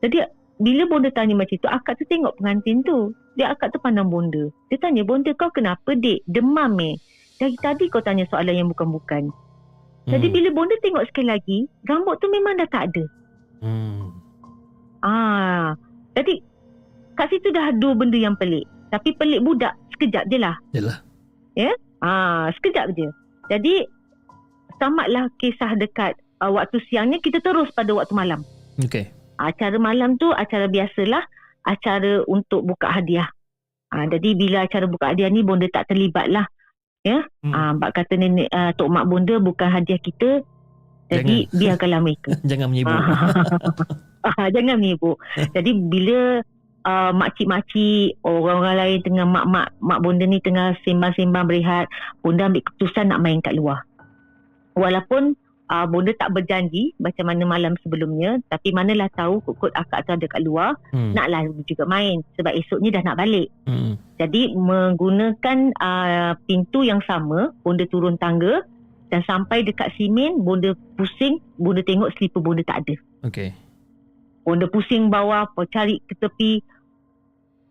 Jadi 0.00 0.24
bila 0.56 0.88
bonda 0.88 1.12
tanya 1.12 1.36
macam 1.36 1.60
tu, 1.60 1.68
akak 1.68 2.00
tu 2.00 2.04
tengok 2.08 2.32
pengantin 2.40 2.80
tu. 2.80 3.12
Dia 3.36 3.52
akak 3.52 3.76
tu 3.76 3.78
pandang 3.80 4.08
bonda. 4.08 4.48
Dia 4.72 4.80
tanya, 4.80 5.04
bonda 5.04 5.36
kau 5.36 5.52
kenapa 5.52 5.92
dek? 5.92 6.24
Demam 6.24 6.80
eh? 6.80 6.96
Dari 7.36 7.56
tadi 7.60 7.92
kau 7.92 8.00
tanya 8.00 8.24
soalan 8.28 8.56
yang 8.56 8.68
bukan-bukan. 8.72 9.28
Jadi 10.08 10.26
Hmm. 10.28 10.34
bila 10.34 10.48
bonda 10.54 10.76
tengok 10.80 11.04
sekali 11.12 11.28
lagi, 11.28 11.58
rambut 11.86 12.16
tu 12.18 12.26
memang 12.32 12.56
dah 12.56 12.68
tak 12.72 12.88
ada. 12.90 13.04
Hmm. 13.62 14.21
Ah, 15.02 15.74
jadi 16.14 16.38
kat 17.18 17.26
situ 17.30 17.50
dah 17.50 17.74
dua 17.76 17.92
benda 17.98 18.16
yang 18.16 18.38
pelik. 18.38 18.64
Tapi 18.94 19.14
pelik 19.18 19.42
budak 19.42 19.74
sekejap 19.96 20.24
je 20.30 20.38
lah. 20.38 20.56
Yalah. 20.72 20.98
Ah, 22.02 22.50
sekejap 22.58 22.94
je. 22.98 23.08
Jadi 23.46 23.86
tamatlah 24.82 25.30
kisah 25.38 25.78
dekat 25.78 26.18
uh, 26.42 26.50
waktu 26.50 26.82
siangnya 26.90 27.22
kita 27.22 27.38
terus 27.38 27.70
pada 27.70 27.94
waktu 27.94 28.10
malam. 28.10 28.42
Okey. 28.82 29.06
Acara 29.38 29.78
malam 29.78 30.18
tu 30.18 30.34
acara 30.34 30.66
biasalah, 30.66 31.22
acara 31.62 32.26
untuk 32.26 32.66
buka 32.66 32.90
hadiah. 32.90 33.30
Ah, 33.94 34.08
jadi 34.10 34.34
bila 34.34 34.66
acara 34.66 34.90
buka 34.90 35.14
hadiah 35.14 35.30
ni 35.30 35.46
bonda 35.46 35.70
tak 35.70 35.94
terlibat 35.94 36.26
lah. 36.26 36.46
Ya. 37.06 37.22
Hmm. 37.46 37.52
Ah, 37.54 37.72
bab 37.78 37.94
kata 37.94 38.18
nenek 38.18 38.50
uh, 38.50 38.74
tok 38.74 38.90
mak 38.90 39.06
bonda 39.06 39.38
bukan 39.38 39.68
hadiah 39.70 39.98
kita. 40.02 40.42
Jadi 41.20 41.36
biarkanlah 41.52 42.00
mereka. 42.00 42.30
Jangan 42.48 42.66
menyibuk. 42.72 42.96
Ah, 44.22 44.46
jangan 44.54 44.78
menipu. 44.78 45.18
Jadi 45.50 45.74
bila 45.74 46.38
uh, 46.86 47.10
makcik-makcik, 47.10 48.22
orang-orang 48.22 48.78
lain 48.78 48.98
tengah 49.02 49.26
mak-mak, 49.26 49.74
mak 49.82 49.98
bonda 49.98 50.24
ni 50.30 50.38
tengah 50.38 50.78
sembang-sembang 50.86 51.50
berehat, 51.50 51.90
bonda 52.22 52.46
ambil 52.46 52.62
keputusan 52.62 53.10
nak 53.10 53.18
main 53.18 53.42
kat 53.42 53.58
luar. 53.58 53.82
Walaupun 54.78 55.34
uh, 55.74 55.86
bonda 55.90 56.14
tak 56.16 56.38
berjanji 56.38 56.94
macam 57.02 57.34
mana 57.34 57.42
malam 57.42 57.74
sebelumnya, 57.82 58.38
tapi 58.46 58.70
manalah 58.70 59.10
tahu 59.10 59.42
kut-kut 59.42 59.74
akak 59.74 60.06
tu 60.06 60.14
ada 60.14 60.26
kat 60.30 60.42
luar, 60.46 60.78
Hmm. 60.94 61.18
naklah 61.18 61.42
juga 61.66 61.82
main 61.90 62.22
sebab 62.38 62.54
esoknya 62.54 63.02
dah 63.02 63.12
nak 63.12 63.18
balik. 63.18 63.50
Hmm. 63.66 63.98
Jadi 64.22 64.54
menggunakan 64.54 65.74
uh, 65.82 66.38
pintu 66.46 66.86
yang 66.86 67.02
sama, 67.02 67.50
bonda 67.66 67.84
turun 67.90 68.14
tangga 68.22 68.62
dan 69.12 69.20
sampai 69.28 69.60
dekat 69.60 69.92
simen, 70.00 70.40
bonda 70.40 70.72
pusing, 70.96 71.36
bonda 71.60 71.84
tengok 71.84 72.16
slipper 72.16 72.40
bonda 72.40 72.64
tak 72.64 72.80
ada. 72.88 72.96
Okey. 73.28 73.52
Bonda 74.40 74.64
pusing 74.72 75.12
bawah, 75.12 75.44
cari 75.68 76.00
ke 76.08 76.16
tepi. 76.16 76.64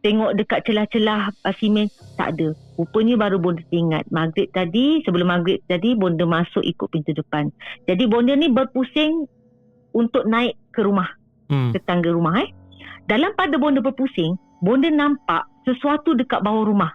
Tengok 0.06 0.38
dekat 0.38 0.62
celah-celah 0.66 1.34
uh, 1.34 1.56
simen, 1.58 1.90
tak 2.14 2.38
ada. 2.38 2.54
Rupanya 2.78 3.18
baru 3.18 3.42
bonda 3.42 3.66
ingat. 3.74 4.06
Maghrib 4.14 4.54
tadi, 4.54 5.02
sebelum 5.02 5.34
maghrib 5.34 5.58
tadi, 5.66 5.98
bonda 5.98 6.30
masuk 6.30 6.62
ikut 6.62 6.90
pintu 6.94 7.14
depan. 7.18 7.50
Jadi 7.90 8.06
bonda 8.06 8.38
ni 8.38 8.46
berpusing 8.50 9.26
untuk 9.98 10.30
naik 10.30 10.58
ke 10.70 10.86
rumah, 10.86 11.10
Hmm. 11.50 11.74
ke 11.74 11.82
tangga 11.84 12.14
rumah 12.14 12.38
eh. 12.46 12.50
Dalam 13.10 13.34
pada 13.34 13.58
bonda 13.58 13.82
berpusing, 13.82 14.38
bonda 14.62 14.94
nampak 14.94 15.50
sesuatu 15.66 16.14
dekat 16.14 16.46
bawah 16.46 16.70
rumah. 16.70 16.94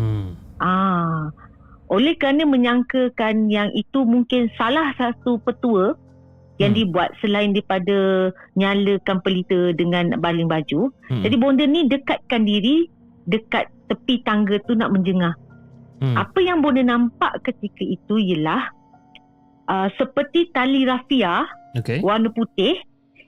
Hmm. 0.00 0.36
Ah, 0.60 1.28
oleh 1.90 2.14
kerana 2.14 2.46
menyangkakan 2.46 3.50
yang 3.50 3.68
itu 3.74 4.06
mungkin 4.06 4.46
salah 4.54 4.94
satu 4.94 5.42
petua 5.42 5.98
yang 6.62 6.76
Hmm. 6.76 6.80
dibuat 6.86 7.10
selain 7.18 7.50
daripada 7.50 8.30
nyalakan 8.54 9.18
pelita 9.24 9.74
dengan 9.74 10.14
baling 10.22 10.46
baju. 10.46 10.92
Hmm. 11.10 11.22
Jadi 11.26 11.34
bonda 11.40 11.64
ni 11.66 11.90
dekatkan 11.90 12.46
diri 12.46 12.86
dekat 13.26 13.66
tepi 13.90 14.22
tangga 14.22 14.60
tu 14.68 14.78
nak 14.78 14.94
menjengah. 14.94 15.34
Hmm. 15.98 16.16
Apa 16.16 16.38
yang 16.40 16.62
bonda 16.62 16.84
nampak 16.84 17.42
ketika 17.42 17.82
itu 17.82 18.16
ialah 18.16 18.70
uh, 19.66 19.88
seperti 19.98 20.52
tali 20.54 20.86
rafia 20.86 21.48
Okey. 21.76 22.00
warna 22.06 22.30
putih 22.30 22.78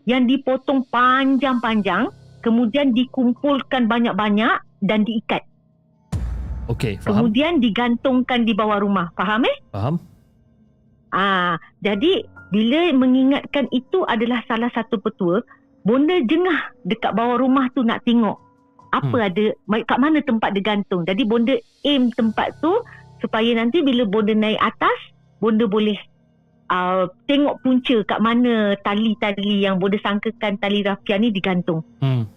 yang 0.06 0.26
dipotong 0.28 0.86
panjang-panjang 0.90 2.10
kemudian 2.42 2.90
dikumpulkan 2.92 3.86
banyak-banyak 3.86 4.54
dan 4.82 5.06
diikat. 5.06 5.46
Okey, 6.70 7.02
faham. 7.02 7.26
Kemudian 7.26 7.58
digantungkan 7.58 8.46
di 8.46 8.54
bawah 8.54 8.78
rumah. 8.78 9.10
Faham 9.18 9.42
eh? 9.46 9.56
Faham? 9.74 9.98
Ah, 11.12 11.58
jadi 11.84 12.24
bila 12.54 12.88
mengingatkan 12.94 13.68
itu 13.74 14.04
adalah 14.06 14.40
salah 14.46 14.70
satu 14.72 15.00
petua, 15.02 15.42
bonda 15.82 16.16
jengah 16.24 16.72
dekat 16.86 17.12
bawah 17.12 17.40
rumah 17.40 17.68
tu 17.74 17.82
nak 17.82 18.06
tengok 18.06 18.38
apa 18.92 19.16
Hmm. 19.16 19.28
ada 19.28 19.44
kat 19.88 19.98
mana 19.98 20.20
tempat 20.20 20.52
dia 20.52 20.62
gantung. 20.62 21.02
Jadi 21.08 21.24
bonda 21.24 21.56
aim 21.84 22.12
tempat 22.12 22.60
tu 22.60 22.70
supaya 23.24 23.48
nanti 23.56 23.80
bila 23.80 24.04
bonda 24.04 24.36
naik 24.36 24.60
atas, 24.60 24.98
bonda 25.40 25.64
boleh 25.64 25.96
uh, 26.68 27.08
tengok 27.24 27.56
punca 27.64 27.96
kat 28.04 28.20
mana 28.20 28.76
tali-tali 28.84 29.64
yang 29.64 29.80
bonda 29.80 29.96
sangkakan 30.04 30.60
tali 30.60 30.84
rafia 30.84 31.16
ni 31.16 31.32
digantung. 31.32 31.80
Hmm. 32.04 32.28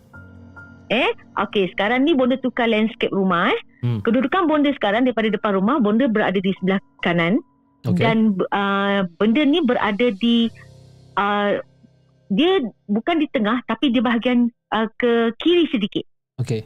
Eh, 0.93 1.09
okey, 1.41 1.73
sekarang 1.73 2.05
ni 2.05 2.13
bonda 2.13 2.37
tukar 2.37 2.69
landscape 2.69 3.09
rumah 3.09 3.49
eh. 3.49 3.59
Hmm. 3.81 3.99
Kedudukan 4.05 4.45
bonda 4.45 4.69
sekarang 4.77 5.05
daripada 5.05 5.33
depan 5.33 5.57
rumah, 5.57 5.81
bonda 5.81 6.05
berada 6.05 6.37
di 6.37 6.53
sebelah 6.61 6.77
kanan 7.01 7.41
Okey. 7.85 8.01
dan 8.01 8.33
uh, 8.53 9.05
benda 9.21 9.41
ni 9.45 9.61
berada 9.61 10.09
di 10.17 10.49
uh, 11.17 11.61
dia 12.33 12.53
bukan 12.89 13.21
di 13.21 13.29
tengah 13.29 13.61
tapi 13.69 13.93
di 13.93 14.01
bahagian 14.01 14.49
uh, 14.73 14.89
ke 14.97 15.33
kiri 15.41 15.69
sedikit. 15.69 16.05
Okey. 16.41 16.65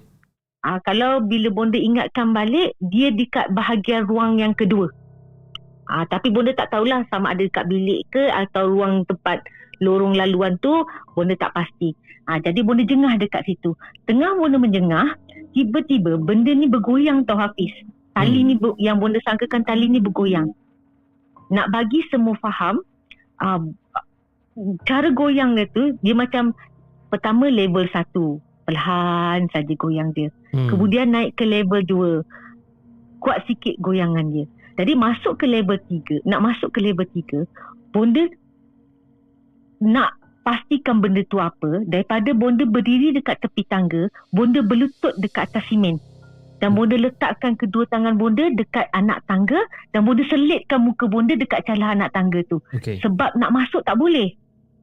Uh, 0.67 0.79
kalau 0.83 1.23
bila 1.23 1.47
bonda 1.51 1.79
ingatkan 1.79 2.35
balik, 2.35 2.75
dia 2.91 3.15
dekat 3.15 3.47
bahagian 3.55 4.03
ruang 4.07 4.39
yang 4.39 4.51
kedua. 4.51 4.91
Uh, 5.87 6.03
tapi 6.11 6.27
bonda 6.31 6.51
tak 6.55 6.71
tahulah 6.75 7.07
sama 7.07 7.31
ada 7.31 7.43
dekat 7.43 7.67
bilik 7.71 8.03
ke 8.11 8.27
atau 8.31 8.67
ruang 8.67 9.07
tempat 9.07 9.43
lorong 9.79 10.15
laluan 10.15 10.55
tu, 10.59 10.83
bonda 11.15 11.35
tak 11.35 11.55
pasti. 11.55 11.95
Uh, 12.29 12.37
jadi 12.39 12.61
bonda 12.61 12.85
jengah 12.85 13.17
dekat 13.17 13.43
situ. 13.43 13.73
Tengah 14.05 14.37
bonda 14.37 14.59
menjengah, 14.59 15.17
tiba-tiba 15.51 16.19
benda 16.19 16.53
ni 16.53 16.69
bergoyang 16.69 17.25
tau 17.25 17.39
Hafiz. 17.39 17.71
Tali 18.13 18.43
Hmm. 18.43 18.47
ni 18.47 18.55
ber- 18.55 18.77
yang 18.77 18.99
bonda 18.99 19.17
sangkakan 19.23 19.63
tali 19.63 19.87
ni 19.87 19.97
bergoyang. 19.97 20.51
Nak 21.49 21.73
bagi 21.73 22.05
semua 22.11 22.37
faham, 22.37 22.83
uh, 23.41 23.61
cara 24.85 25.09
goyang 25.09 25.55
dia 25.55 25.65
tu, 25.71 25.95
dia 26.03 26.13
macam 26.13 26.53
pertama 27.09 27.49
level 27.49 27.87
satu. 27.89 28.37
Perlahan 28.69 29.49
saja 29.49 29.73
goyang 29.73 30.13
dia. 30.13 30.29
Hmm. 30.53 30.69
Kemudian 30.69 31.09
naik 31.09 31.33
ke 31.33 31.41
level 31.41 31.81
2. 31.81 32.21
Kuat 33.17 33.41
sikit 33.49 33.81
goyangan 33.81 34.29
dia. 34.29 34.45
Jadi 34.77 34.93
masuk 34.93 35.41
ke 35.41 35.49
level 35.49 35.75
3. 35.89 36.21
Nak 36.23 36.39
masuk 36.39 36.69
ke 36.71 36.79
level 36.79 37.03
3. 37.09 37.49
Bonda 37.89 38.29
nak 39.79 40.15
pastikan 40.43 41.03
benda 41.03 41.23
tu 41.27 41.39
apa. 41.39 41.83
Daripada 41.87 42.31
bonda 42.31 42.63
berdiri 42.63 43.15
dekat 43.15 43.39
tepi 43.43 43.63
tangga. 43.67 44.07
Bonda 44.31 44.63
berlutut 44.63 45.15
dekat 45.19 45.51
atas 45.51 45.67
simen. 45.67 45.99
Dan 46.59 46.75
bonda 46.75 46.99
letakkan 46.99 47.55
kedua 47.55 47.87
tangan 47.87 48.19
bonda 48.19 48.51
dekat 48.51 48.91
anak 48.91 49.23
tangga. 49.25 49.59
Dan 49.95 50.03
bonda 50.03 50.23
selitkan 50.27 50.83
muka 50.83 51.07
bonda 51.07 51.35
dekat 51.35 51.63
celah 51.63 51.95
anak 51.95 52.11
tangga 52.11 52.43
tu. 52.47 52.59
Okey. 52.75 52.99
Sebab 52.99 53.35
nak 53.39 53.51
masuk 53.51 53.83
tak 53.83 53.95
boleh. 53.95 54.35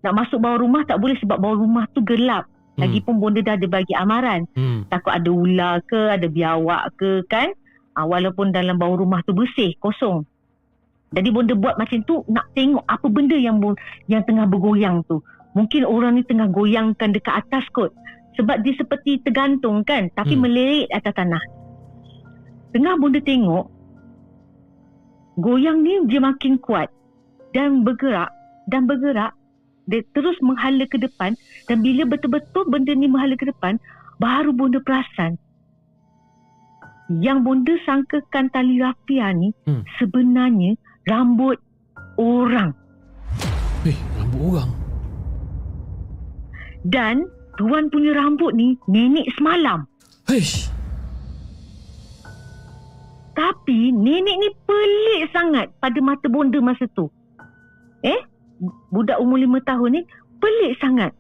Nak 0.05 0.13
masuk 0.17 0.39
bawah 0.41 0.61
rumah 0.61 0.87
tak 0.89 1.03
boleh 1.03 1.17
sebab 1.21 1.37
bawah 1.41 1.59
rumah 1.61 1.85
tu 1.93 2.01
gelap. 2.05 2.49
Lagipun 2.77 3.17
bonda 3.17 3.41
dah 3.41 3.57
ada 3.57 3.67
bagi 3.73 3.97
amaran 3.97 4.45
Hmm. 4.53 4.85
takut 4.93 5.09
ada 5.09 5.33
ular 5.33 5.81
ke, 5.89 6.13
ada 6.13 6.29
biawak 6.29 6.93
ke 7.01 7.25
kan. 7.25 7.49
Ha, 7.97 8.05
walaupun 8.05 8.53
dalam 8.53 8.77
bawah 8.77 9.01
rumah 9.01 9.25
tu 9.25 9.33
bersih, 9.33 9.73
kosong. 9.81 10.29
Jadi 11.15 11.29
bonda 11.31 11.55
buat 11.55 11.79
macam 11.79 12.03
tu 12.03 12.27
nak 12.27 12.51
tengok 12.59 12.83
apa 12.83 13.07
benda 13.07 13.39
yang 13.39 13.63
yang 14.11 14.27
tengah 14.27 14.47
bergoyang 14.51 15.07
tu. 15.07 15.23
Mungkin 15.55 15.87
orang 15.87 16.19
ni 16.19 16.23
tengah 16.27 16.51
goyangkan 16.51 17.15
dekat 17.15 17.47
atas 17.47 17.65
kot. 17.73 17.95
Sebab 18.37 18.61
dia 18.61 18.77
seperti 18.77 19.25
tergantung 19.25 19.81
kan, 19.87 20.13
tapi 20.13 20.37
Hmm. 20.37 20.45
hmm. 20.45 20.53
melirik 20.53 20.89
atas 20.93 21.15
tanah. 21.17 21.41
Tengah 22.77 23.01
bonda 23.01 23.17
tengok, 23.25 23.65
goyang 25.41 25.81
ni 25.81 26.05
dia 26.09 26.21
makin 26.21 26.61
kuat 26.61 26.93
dan 27.57 27.85
bergerak 27.85 28.29
dan 28.69 28.85
bergerak 28.85 29.33
dia 29.87 30.03
terus 30.13 30.35
menghala 30.43 30.85
ke 30.91 30.99
depan 30.99 31.39
dan 31.71 31.79
bila 31.81 32.03
betul-betul 32.09 32.67
benda 32.67 32.93
ni 32.93 33.07
menghala 33.07 33.39
ke 33.39 33.47
depan 33.47 33.79
baru 34.19 34.51
bonda 34.51 34.83
perasan 34.83 35.39
yang 37.23 37.47
bonda 37.47 37.79
sangkakan 37.87 38.51
tali 38.51 38.83
rafia 38.83 39.31
ni 39.31 39.55
Hmm. 39.63 39.87
sebenarnya 40.01 40.75
rambut 41.07 41.57
orang 42.17 42.75
Eh, 43.83 43.95
rambut 44.17 44.41
orang. 44.53 44.71
dan 46.85 47.17
tuan 47.57 47.87
punya 47.87 48.11
rambut 48.13 48.51
ni 48.53 48.75
nenek 48.85 49.27
semalam 49.33 49.87
Heish. 50.25 50.67
tapi 53.33 53.91
nenek 53.93 54.37
ni 54.37 54.49
pelik 54.65 55.23
sangat 55.31 55.71
pada 55.77 55.99
mata 56.01 56.27
bonda 56.27 56.59
masa 56.59 56.87
tu 56.89 57.07
eh 58.03 58.19
budak 58.89 59.19
umur 59.19 59.37
lima 59.37 59.59
tahun 59.61 59.93
ni 59.93 60.03
pelik 60.37 60.75
sangat 60.77 61.15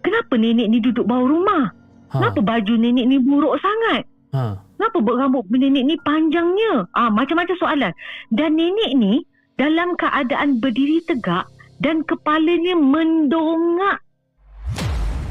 kenapa 0.00 0.34
nenek 0.34 0.66
ni 0.66 0.80
duduk 0.80 1.04
bawah 1.04 1.26
rumah 1.26 1.64
Ha. 2.06 2.22
kenapa 2.22 2.38
baju 2.40 2.74
nenek 2.76 3.04
ni 3.04 3.16
buruk 3.18 3.58
sangat 3.58 4.06
Ha. 4.30 4.62
Kenapa 4.76 5.00
rambut 5.00 5.44
nenek 5.48 5.84
ni 5.88 5.96
panjangnya? 6.04 6.84
Ah, 6.92 7.08
macam-macam 7.08 7.56
soalan. 7.56 7.92
Dan 8.28 8.60
nenek 8.60 8.92
ni 8.92 9.24
dalam 9.56 9.96
keadaan 9.96 10.60
berdiri 10.60 11.00
tegak 11.08 11.48
dan 11.80 12.04
kepalanya 12.04 12.76
mendongak 12.76 14.04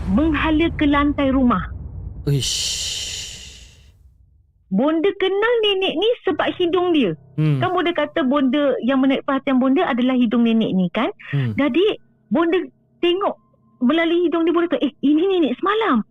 menghala 0.10 0.70
ke 0.78 0.86
lantai 0.90 1.30
rumah. 1.30 1.62
Ish. 2.26 2.86
Bonda 4.74 5.10
kenal 5.22 5.54
nenek 5.62 5.94
ni 5.94 6.10
sebab 6.26 6.50
hidung 6.58 6.90
dia. 6.98 7.14
Hmm. 7.38 7.62
Kan 7.62 7.70
bonda 7.70 7.94
kata 7.94 8.26
bonda 8.26 8.74
yang 8.82 8.98
menarik 9.02 9.22
perhatian 9.30 9.62
bonda 9.62 9.86
adalah 9.86 10.18
hidung 10.18 10.42
nenek 10.42 10.74
ni 10.74 10.90
kan. 10.90 11.14
Hmm. 11.30 11.54
Jadi 11.54 12.02
bonda 12.34 12.58
tengok 12.98 13.38
melalui 13.86 14.26
hidung 14.26 14.42
dia 14.42 14.54
bonda 14.58 14.74
kata, 14.74 14.82
eh 14.82 14.94
ini 15.06 15.38
nenek 15.38 15.54
semalam. 15.62 16.02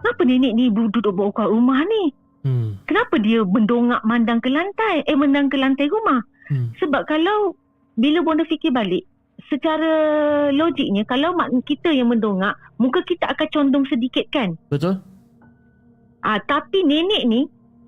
Kenapa 0.00 0.22
nenek 0.24 0.52
ni 0.56 0.72
duduk 0.72 1.12
bawah 1.12 1.52
rumah 1.52 1.84
ni? 1.84 2.16
Hmm. 2.48 2.80
Kenapa 2.88 3.20
dia 3.20 3.44
mendongak 3.44 4.00
mandang 4.08 4.40
ke 4.40 4.48
lantai? 4.48 5.04
Eh, 5.04 5.12
mandang 5.12 5.52
ke 5.52 5.60
lantai 5.60 5.92
rumah? 5.92 6.24
Hmm. 6.48 6.72
Sebab 6.80 7.04
kalau 7.04 7.52
bila 8.00 8.24
bonda 8.24 8.48
fikir 8.48 8.72
balik, 8.72 9.04
secara 9.52 9.92
logiknya 10.48 11.04
kalau 11.04 11.36
mak 11.36 11.52
kita 11.68 11.92
yang 11.92 12.08
mendongak, 12.08 12.56
muka 12.80 13.04
kita 13.04 13.28
akan 13.28 13.48
condong 13.52 13.84
sedikit 13.92 14.24
kan? 14.32 14.56
Betul? 14.72 14.96
Ah, 16.24 16.40
tapi 16.40 16.82
nenek 16.88 17.28
ni 17.28 17.44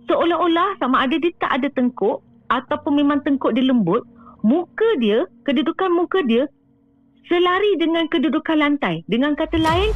seolah-olah 0.07 0.77
sama 0.77 1.09
ada 1.09 1.17
dia 1.17 1.33
tak 1.41 1.57
ada 1.57 1.69
tengkuk 1.73 2.21
ataupun 2.53 3.01
memang 3.01 3.25
tengkuk 3.25 3.57
dia 3.57 3.65
lembut, 3.65 4.05
muka 4.45 4.87
dia, 5.01 5.25
kedudukan 5.49 5.89
muka 5.89 6.21
dia 6.29 6.45
selari 7.31 7.79
dengan 7.79 8.11
kedudukan 8.11 8.59
lantai. 8.59 9.07
Dengan 9.07 9.39
kata 9.39 9.57
lain, 9.57 9.91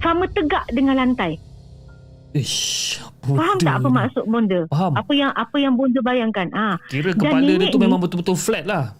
sama 0.00 0.24
tegak 0.32 0.64
dengan 0.72 0.96
lantai. 0.96 1.36
Ish. 2.36 3.00
Faham 3.24 3.56
tak 3.58 3.80
apa 3.80 3.88
maksud 3.88 4.24
bonda? 4.28 4.60
Faham. 4.68 4.92
Apa 4.92 5.12
yang 5.16 5.32
apa 5.32 5.56
yang 5.56 5.74
bonda 5.74 6.00
bayangkan? 6.04 6.46
Ah, 6.52 6.76
Kira 6.92 7.16
Dan 7.16 7.20
kepala 7.24 7.42
dia 7.48 7.56
nenek 7.56 7.68
tu 7.72 7.80
memang 7.80 7.98
betul-betul 7.98 8.36
flat 8.36 8.68
lah. 8.68 8.92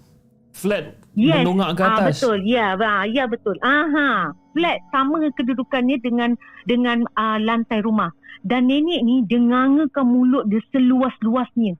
Flat 0.57 0.97
Yes. 1.17 1.41
mendongak 1.41 1.81
ke 1.81 1.83
Ah 1.85 1.97
atas. 1.97 2.21
betul. 2.21 2.39
Ya, 2.45 2.77
ah, 2.77 3.09
ya 3.09 3.25
betul. 3.25 3.57
Aha. 3.65 4.37
Flat 4.53 4.85
sama 4.93 5.17
kedudukannya 5.33 5.97
dengan 6.05 6.37
dengan 6.69 7.09
uh, 7.17 7.41
lantai 7.41 7.81
rumah. 7.81 8.13
Dan 8.45 8.69
nenek 8.69 9.01
ni 9.01 9.25
dia 9.25 9.41
ngangakan 9.41 10.05
mulut 10.05 10.45
dia 10.53 10.61
seluas-luasnya. 10.77 11.77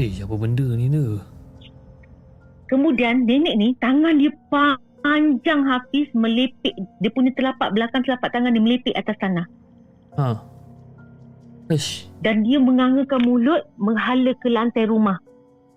Eh, 0.00 0.12
apa 0.24 0.34
benda 0.40 0.64
ni 0.72 0.88
ni? 0.88 1.20
Kemudian 2.72 3.28
nenek 3.28 3.54
ni 3.60 3.76
tangan 3.76 4.16
dia 4.16 4.32
panjang 5.04 5.60
habis 5.68 6.08
melepek. 6.16 6.72
Dia 7.04 7.10
punya 7.12 7.36
telapak 7.36 7.76
belakang 7.76 8.00
telapak 8.08 8.32
tangan 8.32 8.56
dia 8.56 8.62
melepek 8.64 8.96
atas 8.96 9.16
tanah. 9.20 9.46
Ha. 10.16 10.49
Ish. 11.70 12.10
Dan 12.20 12.42
dia 12.42 12.58
mengangakan 12.58 13.22
mulut 13.22 13.62
menghala 13.78 14.34
ke 14.42 14.50
lantai 14.50 14.90
rumah. 14.90 15.22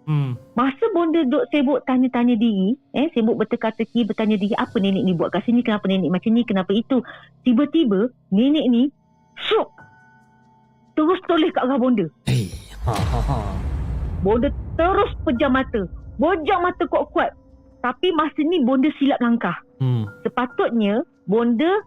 Hmm. 0.03 0.35
Masa 0.57 0.83
bonda 0.91 1.23
duduk 1.23 1.47
sibuk 1.47 1.79
tanya-tanya 1.87 2.35
diri, 2.35 2.75
eh 2.91 3.07
sibuk 3.15 3.39
berteka-teki 3.39 4.03
bertanya 4.03 4.35
diri 4.35 4.51
apa 4.59 4.75
nenek 4.75 4.99
ni 5.05 5.15
buat 5.15 5.31
kat 5.31 5.47
sini, 5.47 5.63
kenapa 5.63 5.87
nenek 5.87 6.11
macam 6.11 6.35
ni, 6.35 6.43
kenapa 6.43 6.71
itu. 6.75 6.99
Tiba-tiba 7.47 8.11
nenek 8.33 8.65
ni 8.67 8.91
syuk 9.47 9.71
terus 10.93 11.19
toleh 11.25 11.49
kat 11.49 11.65
arah 11.65 11.77
bonda. 11.77 12.05
Hey. 12.29 12.53
Ha 12.83 12.91
ha 12.93 13.19
ha. 13.23 13.37
bonda 14.21 14.49
terus 14.75 15.11
pejam 15.25 15.55
mata. 15.55 15.87
Bojang 16.21 16.61
mata 16.61 16.85
kuat-kuat. 16.85 17.33
Tapi 17.81 18.13
masa 18.13 18.39
ni 18.45 18.61
bonda 18.61 18.91
silap 19.01 19.19
langkah. 19.19 19.57
Hmm. 19.81 20.05
Sepatutnya 20.21 21.01
bonda 21.25 21.81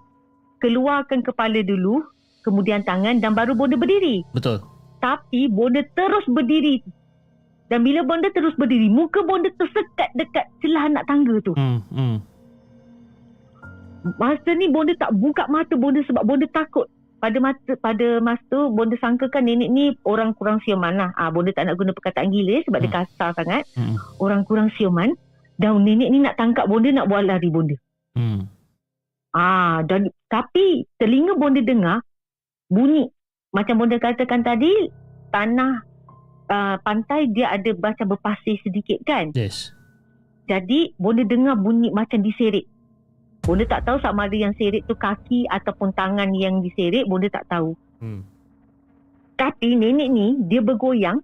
keluarkan 0.60 1.22
kepala 1.22 1.62
dulu, 1.62 2.02
kemudian 2.46 2.86
tangan 2.86 3.18
dan 3.18 3.34
baru 3.34 3.58
bonda 3.58 3.74
berdiri. 3.74 4.22
Betul. 4.30 4.62
Tapi 5.02 5.50
bonda 5.50 5.82
terus 5.98 6.22
berdiri. 6.30 6.86
Dan 7.66 7.82
bila 7.82 8.06
bonda 8.06 8.30
terus 8.30 8.54
berdiri, 8.54 8.86
muka 8.86 9.26
bonda 9.26 9.50
tersekat 9.58 10.14
dekat 10.14 10.46
celah 10.62 10.86
anak 10.86 11.02
tangga 11.10 11.34
tu. 11.42 11.50
Hmm. 11.58 11.82
Hmm. 11.90 12.22
Masa 14.22 14.54
ni 14.54 14.70
bonda 14.70 14.94
tak 14.94 15.10
buka 15.18 15.50
mata 15.50 15.74
bonda 15.74 15.98
sebab 16.06 16.22
bonda 16.22 16.46
takut. 16.54 16.86
Pada 17.18 17.42
masa 17.42 17.74
pada 17.82 18.22
masa 18.22 18.44
tu 18.46 18.70
bonda 18.70 18.94
sangkakan 19.02 19.42
nenek 19.42 19.66
ni 19.74 19.84
orang 20.06 20.30
kurang 20.38 20.62
siuman 20.62 20.94
lah. 20.94 21.10
Ah 21.18 21.34
bonda 21.34 21.50
tak 21.50 21.66
nak 21.66 21.74
guna 21.74 21.90
perkataan 21.90 22.30
gila 22.30 22.62
sebab 22.62 22.78
dia 22.78 22.86
Hmm. 22.86 22.98
kasar 23.02 23.30
sangat. 23.34 23.66
Hmm. 23.74 23.98
Orang 24.22 24.46
kurang 24.46 24.70
siuman. 24.78 25.10
Dan 25.58 25.82
nenek 25.82 26.06
ni 26.14 26.22
nak 26.22 26.38
tangkap 26.38 26.70
bonda 26.70 26.94
nak 26.94 27.10
buat 27.10 27.26
lari 27.26 27.50
bonda. 27.50 27.74
Hmm. 28.14 28.46
Ah 29.34 29.82
dan 29.82 30.06
tapi 30.30 30.86
telinga 31.02 31.34
bonda 31.34 31.58
dengar 31.58 32.05
bunyi 32.66 33.08
macam 33.54 33.80
bonda 33.80 33.96
katakan 33.96 34.42
tadi 34.42 34.90
tanah 35.30 35.80
uh, 36.50 36.76
pantai 36.82 37.30
dia 37.30 37.50
ada 37.54 37.70
macam 37.76 38.14
berpasir 38.14 38.58
sedikit 38.62 39.00
kan. 39.06 39.32
Yes. 39.32 39.72
Jadi 40.46 40.94
bonda 40.98 41.26
dengar 41.26 41.58
bunyi 41.58 41.90
macam 41.90 42.22
diseret. 42.22 42.66
Bonda 43.42 43.62
tak 43.66 43.86
tahu 43.86 43.98
sama 44.02 44.26
ada 44.26 44.36
yang 44.36 44.54
seret 44.58 44.82
tu 44.90 44.94
kaki 44.98 45.46
ataupun 45.46 45.94
tangan 45.94 46.34
yang 46.34 46.62
diseret, 46.62 47.06
bonda 47.06 47.30
tak 47.30 47.46
tahu. 47.46 47.78
Hmm. 48.02 48.26
Tapi 49.38 49.78
nenek 49.78 50.08
ni 50.10 50.26
dia 50.46 50.62
bergoyang. 50.62 51.22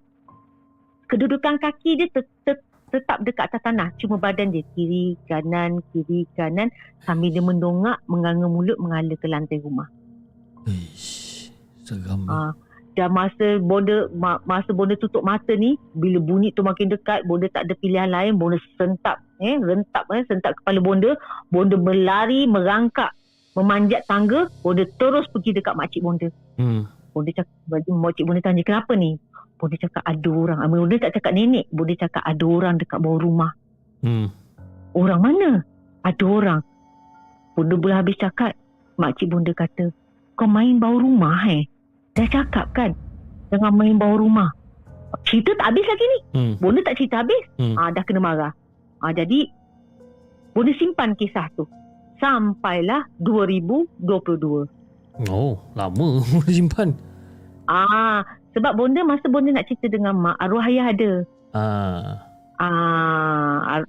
Kedudukan 1.07 1.59
kaki 1.59 1.99
dia 1.99 2.07
te- 2.09 2.31
te- 2.47 2.65
tetap 2.93 3.19
dekat 3.25 3.49
atas 3.51 3.61
tanah. 3.65 3.89
Cuma 3.97 4.21
badan 4.21 4.53
dia 4.53 4.63
kiri, 4.77 5.17
kanan, 5.25 5.81
kiri, 5.91 6.29
kanan. 6.37 6.69
Sambil 7.03 7.33
dia 7.33 7.43
mendongak, 7.43 7.99
menganga 8.05 8.47
mulut, 8.47 8.77
mengalir 8.79 9.17
ke 9.17 9.27
lantai 9.27 9.59
rumah. 9.59 9.89
Ish. 10.69 11.22
Seram. 11.93 12.25
Ah, 12.25 12.51
dan 12.93 13.09
masa 13.09 13.57
bonda 13.57 14.05
ma, 14.13 14.37
masa 14.45 14.69
bonda 14.69 14.93
tutup 14.97 15.25
mata 15.25 15.53
ni 15.57 15.77
bila 15.97 16.21
bunyi 16.21 16.53
tu 16.53 16.61
makin 16.61 16.93
dekat 16.93 17.25
bonda 17.25 17.49
tak 17.49 17.65
ada 17.65 17.73
pilihan 17.81 18.09
lain 18.09 18.37
bonda 18.37 18.61
sentap 18.77 19.17
eh 19.41 19.57
rentap 19.57 20.05
eh 20.13 20.21
sentap 20.29 20.53
kepala 20.61 20.77
bonda 20.77 21.17
bonda 21.49 21.73
berlari 21.73 22.45
merangkak 22.45 23.09
memanjat 23.57 24.05
tangga 24.05 24.45
bonda 24.61 24.85
terus 25.01 25.25
pergi 25.33 25.57
dekat 25.57 25.73
makcik 25.73 26.05
bonda. 26.05 26.29
Hmm. 26.61 26.85
bonda 27.13 27.29
cakap 27.33 27.53
makcik 27.89 28.25
bonda 28.29 28.41
tanya 28.45 28.61
kenapa 28.61 28.93
ni? 28.93 29.17
Bonda 29.57 29.75
cakap 29.79 30.03
ada 30.05 30.29
orang. 30.29 30.59
Ah, 30.61 30.69
bonda 30.69 30.95
tak 31.01 31.13
cakap 31.17 31.33
nenek 31.33 31.65
bonda 31.73 31.93
cakap 31.97 32.21
ada 32.21 32.45
orang 32.45 32.77
dekat 32.77 33.01
bawah 33.01 33.21
rumah. 33.21 33.51
Hmm. 34.05 34.29
orang 34.93 35.19
mana? 35.21 35.49
Ada 36.05 36.25
orang. 36.29 36.61
Bonda 37.57 37.73
boleh 37.73 37.97
habis 37.97 38.21
cakap 38.21 38.53
makcik 39.01 39.33
bonda 39.33 39.49
kata 39.57 39.89
kau 40.37 40.49
main 40.49 40.77
bawah 40.77 41.01
rumah 41.01 41.45
eh 41.49 41.72
dah 42.13 42.27
cakap 42.29 42.69
kan 42.71 42.91
jangan 43.49 43.73
main 43.73 43.97
bawah 43.97 44.17
rumah 44.19 44.49
cerita 45.23 45.53
tak 45.55 45.73
habis 45.73 45.85
lagi 45.85 46.05
ni 46.05 46.19
Hmm. 46.31 46.53
bonda 46.57 46.81
tak 46.81 46.95
cerita 46.95 47.21
habis 47.21 47.43
Hmm. 47.55 47.75
ah, 47.75 47.89
dah 47.89 48.03
kena 48.03 48.19
marah 48.19 48.53
ah, 48.99 49.11
jadi 49.11 49.49
bonda 50.51 50.73
simpan 50.75 51.13
kisah 51.13 51.49
tu 51.51 51.65
sampailah 52.17 53.09
2022 53.19 54.69
Oh, 55.23 55.61
lama 55.73 56.21
simpan. 56.49 56.93
ah, 57.67 58.21
sebab 58.51 58.73
bonda 58.73 59.01
masa 59.01 59.25
bonda 59.27 59.49
nak 59.51 59.65
cerita 59.65 59.85
dengan 59.87 60.13
mak 60.15 60.37
arwah 60.37 60.65
ayah 60.65 60.89
ada 60.89 61.11
Ah. 61.53 62.17
ah, 62.57 63.81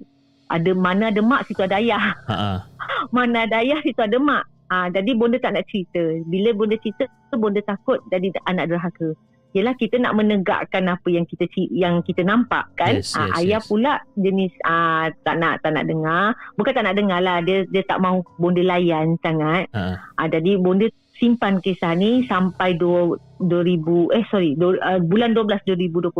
ada 0.47 0.71
mana 0.73 1.09
ada 1.09 1.21
mak 1.21 1.45
situ 1.45 1.61
ada 1.61 1.77
ayah 1.77 2.13
Ha 2.23 2.61
mana 3.15 3.45
ada 3.45 3.57
ayah 3.59 3.81
situ 3.81 3.97
ada 3.97 4.17
mak. 4.17 4.45
Ah, 4.69 4.89
jadi 4.89 5.13
bonda 5.13 5.37
tak 5.37 5.53
nak 5.53 5.65
cerita. 5.69 6.01
Bila 6.25 6.49
bonda 6.57 6.75
cerita, 6.81 7.05
bonda 7.35 7.61
takut 7.61 8.01
jadi 8.09 8.33
anak 8.49 8.73
derhaka. 8.73 9.13
Yelah 9.55 9.71
kita 9.79 9.95
nak 10.03 10.19
menegakkan 10.19 10.83
apa 10.91 11.07
yang 11.07 11.23
kita 11.23 11.47
yang 11.71 12.03
kita 12.03 12.27
nampak 12.27 12.67
kan. 12.75 12.99
Yes, 12.99 13.15
Ah, 13.15 13.39
ayah 13.39 13.63
yes. 13.63 13.67
pula 13.71 14.03
jenis 14.19 14.51
ah, 14.67 15.07
tak 15.23 15.39
nak 15.39 15.63
tak 15.63 15.79
nak 15.79 15.87
dengar. 15.87 16.35
Bukan 16.59 16.75
tak 16.75 16.83
nak 16.83 16.95
dengar 16.99 17.23
lah. 17.23 17.39
Dia 17.39 17.63
dia 17.71 17.85
tak 17.87 18.03
mahu 18.03 18.19
bonda 18.35 18.59
layan 18.59 19.15
sangat. 19.23 19.71
Ha. 19.71 19.95
Ah, 20.19 20.27
jadi 20.27 20.59
bonda 20.59 20.91
simpan 21.15 21.63
kisah 21.63 21.95
ni 21.95 22.27
sampai 22.27 22.75
dua, 22.75 23.15
2000 23.39 24.11
eh 24.19 24.23
sorry 24.27 24.51
do, 24.59 24.75
uh, 24.75 24.99
bulan 24.99 25.31
12 25.31 25.63
2022 25.63 26.11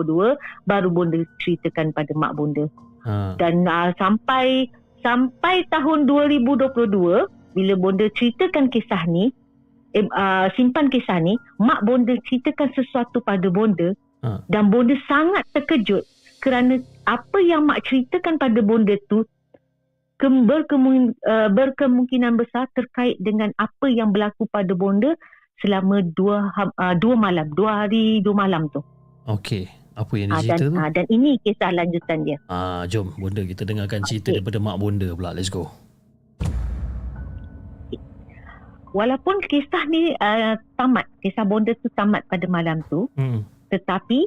baru 0.63 0.87
bonda 0.87 1.19
ceritakan 1.43 1.91
pada 1.91 2.15
mak 2.15 2.31
bonda 2.39 2.63
Ha. 3.05 3.37
dan 3.37 3.67
uh, 3.69 3.93
sampai 4.01 4.65
sampai 5.05 5.61
tahun 5.69 6.09
2022 6.09 6.73
bila 7.55 7.73
bonda 7.73 8.05
ceritakan 8.11 8.67
kisah 8.67 9.07
ni 9.07 9.31
eh, 9.91 10.03
uh, 10.05 10.51
simpan 10.53 10.87
kisah 10.87 11.17
ni 11.17 11.33
mak 11.57 11.81
bonda 11.81 12.13
ceritakan 12.21 12.69
sesuatu 12.71 13.19
pada 13.21 13.47
bonda 13.49 13.95
Ha. 14.19 14.41
dan 14.49 14.67
bonda 14.67 14.97
sangat 15.05 15.45
terkejut 15.53 16.01
kerana 16.39 16.77
apa 17.05 17.37
yang 17.39 17.63
mak 17.63 17.85
ceritakan 17.85 18.35
pada 18.35 18.57
bonda 18.59 18.97
tu 19.05 19.21
ke, 20.15 20.25
berkemungkin, 20.25 21.13
uh, 21.21 21.45
berkemungkinan 21.47 22.33
besar 22.33 22.65
terkait 22.73 23.15
dengan 23.19 23.53
apa 23.55 23.85
yang 23.85 24.09
berlaku 24.09 24.47
pada 24.47 24.73
bonda 24.73 25.13
selama 25.61 26.01
dua 26.11 26.49
uh, 26.57 26.95
dua 26.95 27.13
malam 27.13 27.53
dua 27.53 27.85
hari 27.85 28.17
dua 28.19 28.33
malam 28.35 28.65
tu 28.69 28.81
Okey. 29.25 29.69
Apa 29.93 30.13
yang 30.15 30.27
Ah, 30.27 30.41
dia 30.41 30.51
cerita 30.51 30.59
dan 30.59 30.67
tu? 30.67 30.75
ah, 30.75 30.89
dan 30.89 31.05
ini 31.07 31.29
kisah 31.39 31.69
lanjutan 31.71 32.17
dia 32.23 32.37
Ah, 32.47 32.83
jom 32.85 33.13
bonda 33.15 33.41
kita 33.41 33.61
dengarkan 33.61 34.01
cerita 34.03 34.27
Okey. 34.27 34.41
daripada 34.41 34.57
mak 34.57 34.75
bonda 34.75 35.07
pula. 35.13 35.31
Let's 35.31 35.47
go. 35.47 35.69
Walaupun 38.95 39.43
kisah 39.43 39.83
ni 39.91 40.15
uh, 40.15 40.55
tamat, 40.79 41.03
kisah 41.19 41.43
bonda 41.43 41.75
tu 41.83 41.91
tamat 41.91 42.23
pada 42.31 42.47
malam 42.47 42.79
tu, 42.87 43.11
Hmm. 43.19 43.43
tetapi 43.67 44.23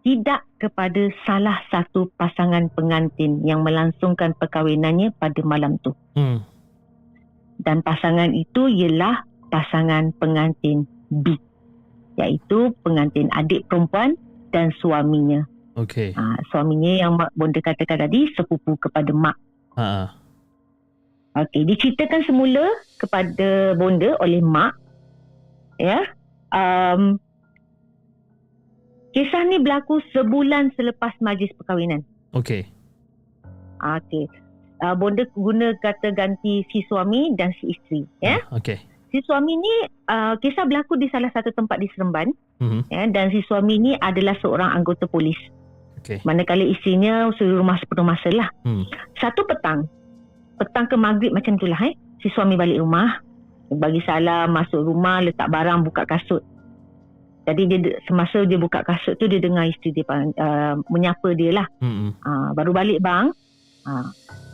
tidak 0.00 0.48
kepada 0.56 1.12
salah 1.28 1.60
satu 1.68 2.08
pasangan 2.16 2.72
pengantin 2.72 3.44
yang 3.44 3.60
melangsungkan 3.60 4.32
perkahwinannya 4.32 5.12
pada 5.20 5.44
malam 5.44 5.76
tu. 5.84 5.92
Hmm. 6.16 6.40
Dan 7.60 7.84
pasangan 7.84 8.32
itu 8.32 8.72
ialah 8.72 9.28
pasangan 9.52 10.16
pengantin 10.16 10.88
B, 11.12 11.36
iaitu 12.16 12.72
pengantin 12.80 13.28
adik 13.36 13.68
perempuan 13.68 14.16
dan 14.48 14.72
suaminya. 14.80 15.44
Okey. 15.76 16.16
Ha, 16.16 16.42
suaminya 16.48 16.92
yang 16.96 17.12
mak 17.20 17.30
bonda 17.36 17.60
katakan 17.60 18.08
tadi 18.08 18.32
sepupu 18.32 18.74
kepada 18.80 19.12
mak. 19.12 19.36
Ha 19.76 19.84
ah. 19.84 20.06
Okey, 21.38 21.62
diceritakan 21.70 22.26
semula 22.26 22.66
kepada 22.98 23.78
bonda 23.78 24.18
oleh 24.18 24.42
mak. 24.42 24.74
Ya. 25.78 26.02
Um, 26.50 27.22
kisah 29.14 29.46
ni 29.46 29.62
berlaku 29.62 30.02
sebulan 30.10 30.74
selepas 30.74 31.14
majlis 31.22 31.54
perkahwinan. 31.54 32.02
Okey. 32.34 32.66
Ah, 33.78 34.02
Okey. 34.02 34.26
Uh, 34.78 34.94
bonda 34.98 35.26
guna 35.34 35.74
kata 35.78 36.10
ganti 36.14 36.66
si 36.74 36.82
suami 36.90 37.34
dan 37.38 37.54
si 37.62 37.70
isteri. 37.70 38.02
Ya. 38.18 38.42
Ah, 38.50 38.58
Okey. 38.58 38.78
Si 39.08 39.22
suami 39.24 39.54
ni 39.54 39.74
uh, 40.10 40.34
kisah 40.42 40.66
berlaku 40.66 40.98
di 40.98 41.06
salah 41.08 41.30
satu 41.30 41.54
tempat 41.54 41.78
di 41.78 41.86
Seremban. 41.94 42.34
Hmm. 42.58 42.82
Ya, 42.90 43.06
dan 43.06 43.30
si 43.30 43.40
suami 43.46 43.78
ni 43.78 43.94
adalah 44.02 44.34
seorang 44.42 44.74
anggota 44.74 45.06
polis. 45.06 45.38
Okey. 46.02 46.18
Manakala 46.26 46.66
isterinya 46.66 47.30
suri 47.38 47.54
rumah 47.54 47.78
sepenuh 47.78 48.02
masa 48.02 48.28
lah. 48.34 48.50
Hmm. 48.66 48.82
Satu 49.22 49.46
petang, 49.46 49.86
petang 50.58 50.90
ke 50.90 50.98
maghrib 50.98 51.30
macam 51.32 51.56
tu 51.56 51.70
lah 51.70 51.78
eh. 51.86 51.94
Si 52.18 52.28
suami 52.34 52.58
balik 52.58 52.82
rumah, 52.82 53.22
bagi 53.70 54.02
salam, 54.02 54.50
masuk 54.50 54.82
rumah, 54.82 55.22
letak 55.22 55.48
barang, 55.48 55.86
buka 55.86 56.02
kasut. 56.08 56.42
Jadi 57.48 57.64
dia 57.64 57.96
semasa 58.04 58.44
dia 58.44 58.60
buka 58.60 58.84
kasut 58.84 59.16
tu 59.16 59.24
dia 59.24 59.40
dengar 59.40 59.64
isteri 59.64 59.96
dia 59.96 60.04
uh, 60.04 60.76
menyapa 60.92 61.32
dia 61.32 61.56
lah. 61.56 61.66
Hmm. 61.80 62.12
Uh, 62.20 62.52
baru 62.52 62.76
balik 62.76 63.00
bang. 63.00 63.32
Uh, 63.88 64.04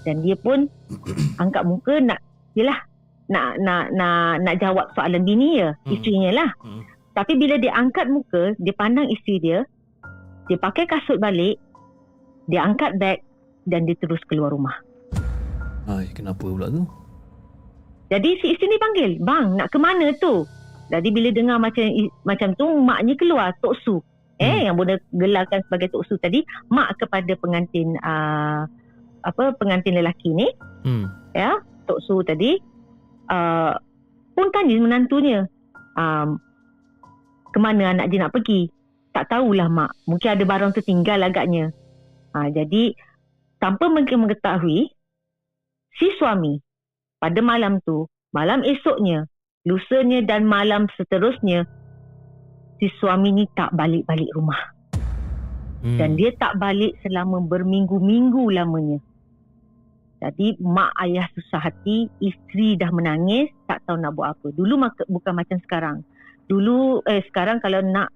dan 0.06 0.22
dia 0.22 0.38
pun 0.38 0.70
angkat 1.42 1.66
muka 1.66 1.98
nak 1.98 2.22
yelah 2.54 2.78
nak 3.26 3.58
nak 3.58 3.90
nak 3.90 4.38
nak 4.46 4.54
jawab 4.62 4.86
soalan 4.94 5.26
bini 5.26 5.58
ya, 5.58 5.74
Hmm. 5.82 5.90
isterinya 5.90 6.30
lah. 6.44 6.50
Hmm. 6.62 6.86
Tapi 7.18 7.34
bila 7.34 7.58
dia 7.58 7.74
angkat 7.74 8.06
muka, 8.10 8.54
dia 8.62 8.74
pandang 8.74 9.10
isteri 9.10 9.42
dia, 9.42 9.58
dia 10.46 10.58
pakai 10.58 10.86
kasut 10.86 11.18
balik, 11.18 11.58
dia 12.46 12.62
angkat 12.62 12.94
beg 12.98 13.22
dan 13.66 13.86
dia 13.90 13.98
terus 13.98 14.22
keluar 14.30 14.54
rumah. 14.54 14.74
Ai, 15.84 16.08
kenapa 16.16 16.44
pula 16.44 16.72
tu? 16.72 16.84
Jadi 18.08 18.36
si 18.40 18.52
isteri 18.52 18.68
ni 18.72 18.78
panggil, 18.80 19.10
"Bang, 19.20 19.56
nak 19.56 19.68
ke 19.72 19.78
mana 19.80 20.12
tu?" 20.20 20.44
Jadi 20.92 21.08
bila 21.08 21.32
dengar 21.32 21.56
macam 21.56 21.84
macam 22.22 22.52
tu, 22.54 22.66
maknya 22.80 23.16
keluar 23.16 23.56
Tok 23.64 23.74
Su. 23.80 23.96
Eh, 24.36 24.50
Hmm. 24.50 24.64
yang 24.70 24.76
boleh 24.76 24.98
gelarkan 25.14 25.62
sebagai 25.64 25.88
Tok 25.94 26.04
Su 26.04 26.14
tadi, 26.20 26.44
mak 26.68 26.98
kepada 27.00 27.32
pengantin 27.38 27.96
uh, 28.02 28.66
apa 29.24 29.56
pengantin 29.56 29.96
lelaki 29.96 30.34
ni, 30.36 30.48
Hmm. 30.84 31.08
ya, 31.32 31.56
Tok 31.88 32.00
Su 32.04 32.20
tadi 32.20 32.60
uh, 33.32 33.72
pun 34.36 34.46
tanya 34.52 34.76
menantunya, 34.76 35.48
um, 35.96 36.36
ke 37.48 37.58
mana 37.62 37.94
anak 37.96 38.12
dia 38.12 38.24
nak 38.24 38.34
pergi? 38.34 38.68
tak 39.14 39.30
tahulah 39.30 39.70
mak. 39.70 39.94
Mungkin 40.10 40.26
ada 40.26 40.42
barang 40.42 40.74
tertinggal 40.74 41.22
agaknya. 41.22 41.70
Ha, 42.34 42.50
jadi 42.50 42.98
tanpa 43.62 43.86
mereka 43.86 44.18
mengetahui 44.18 44.90
si 45.98 46.10
suami 46.18 46.58
pada 47.18 47.40
malam 47.40 47.80
tu, 47.82 48.06
malam 48.34 48.62
esoknya, 48.66 49.26
lusanya 49.64 50.20
dan 50.26 50.44
malam 50.44 50.90
seterusnya 50.98 51.64
si 52.78 52.90
suami 53.00 53.30
ni 53.32 53.44
tak 53.54 53.72
balik-balik 53.72 54.28
rumah. 54.34 54.60
Hmm. 55.84 56.00
Dan 56.00 56.16
dia 56.16 56.32
tak 56.40 56.56
balik 56.56 56.96
selama 57.04 57.44
berminggu-minggu 57.44 58.44
lamanya. 58.50 58.98
Jadi 60.24 60.56
mak 60.56 60.96
ayah 61.04 61.28
susah 61.36 61.60
hati, 61.60 62.08
isteri 62.16 62.80
dah 62.80 62.88
menangis, 62.88 63.52
tak 63.68 63.84
tahu 63.84 64.00
nak 64.00 64.16
buat 64.16 64.32
apa. 64.32 64.48
Dulu 64.56 64.74
mak- 64.80 65.10
bukan 65.12 65.36
macam 65.36 65.60
sekarang. 65.60 65.96
Dulu 66.48 67.04
eh 67.04 67.20
sekarang 67.28 67.60
kalau 67.60 67.84
nak 67.84 68.08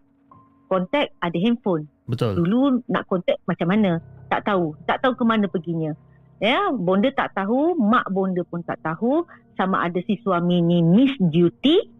kontak 0.72 1.12
ada 1.20 1.36
handphone. 1.36 1.84
Betul. 2.08 2.40
Dulu 2.40 2.80
nak 2.88 3.04
kontak 3.08 3.36
macam 3.44 3.68
mana? 3.68 4.00
Tak 4.32 4.48
tahu. 4.48 4.72
Tak 4.88 5.04
tahu 5.04 5.12
ke 5.20 5.24
mana 5.28 5.44
perginya. 5.48 5.92
Ya, 6.38 6.70
bonda 6.70 7.10
tak 7.10 7.34
tahu, 7.34 7.74
mak 7.74 8.06
bonda 8.14 8.46
pun 8.46 8.62
tak 8.62 8.78
tahu 8.78 9.26
sama 9.58 9.82
ada 9.82 9.98
si 10.06 10.22
suami 10.22 10.62
ni 10.62 10.86
miss 10.86 11.10
duty 11.18 11.90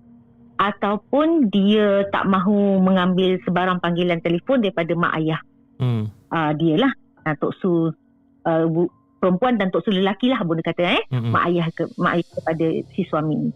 ataupun 0.58 1.50
dia 1.50 2.06
tak 2.14 2.26
mahu 2.30 2.78
mengambil 2.78 3.38
sebarang 3.42 3.82
panggilan 3.82 4.22
telefon 4.22 4.62
daripada 4.62 4.94
mak 4.94 5.14
ayah. 5.18 5.42
Hmm. 5.82 6.10
Uh, 6.30 6.50
dia 6.54 6.78
lah 6.78 6.92
uh, 7.26 7.34
Tok 7.34 7.54
Su 7.58 7.70
uh, 7.70 8.64
bu- 8.70 8.90
perempuan 9.18 9.58
dan 9.58 9.74
Tok 9.74 9.86
Su 9.86 9.90
lelaki 9.90 10.30
lah 10.30 10.42
bonda 10.46 10.62
kata 10.62 10.86
eh. 10.86 11.02
Hmm. 11.10 11.34
Mak 11.34 11.44
ayah 11.50 11.66
ke 11.74 11.90
mak 11.98 12.22
ayah 12.22 12.30
kepada 12.38 12.66
si 12.94 13.02
suami 13.10 13.34
ni. 13.34 13.50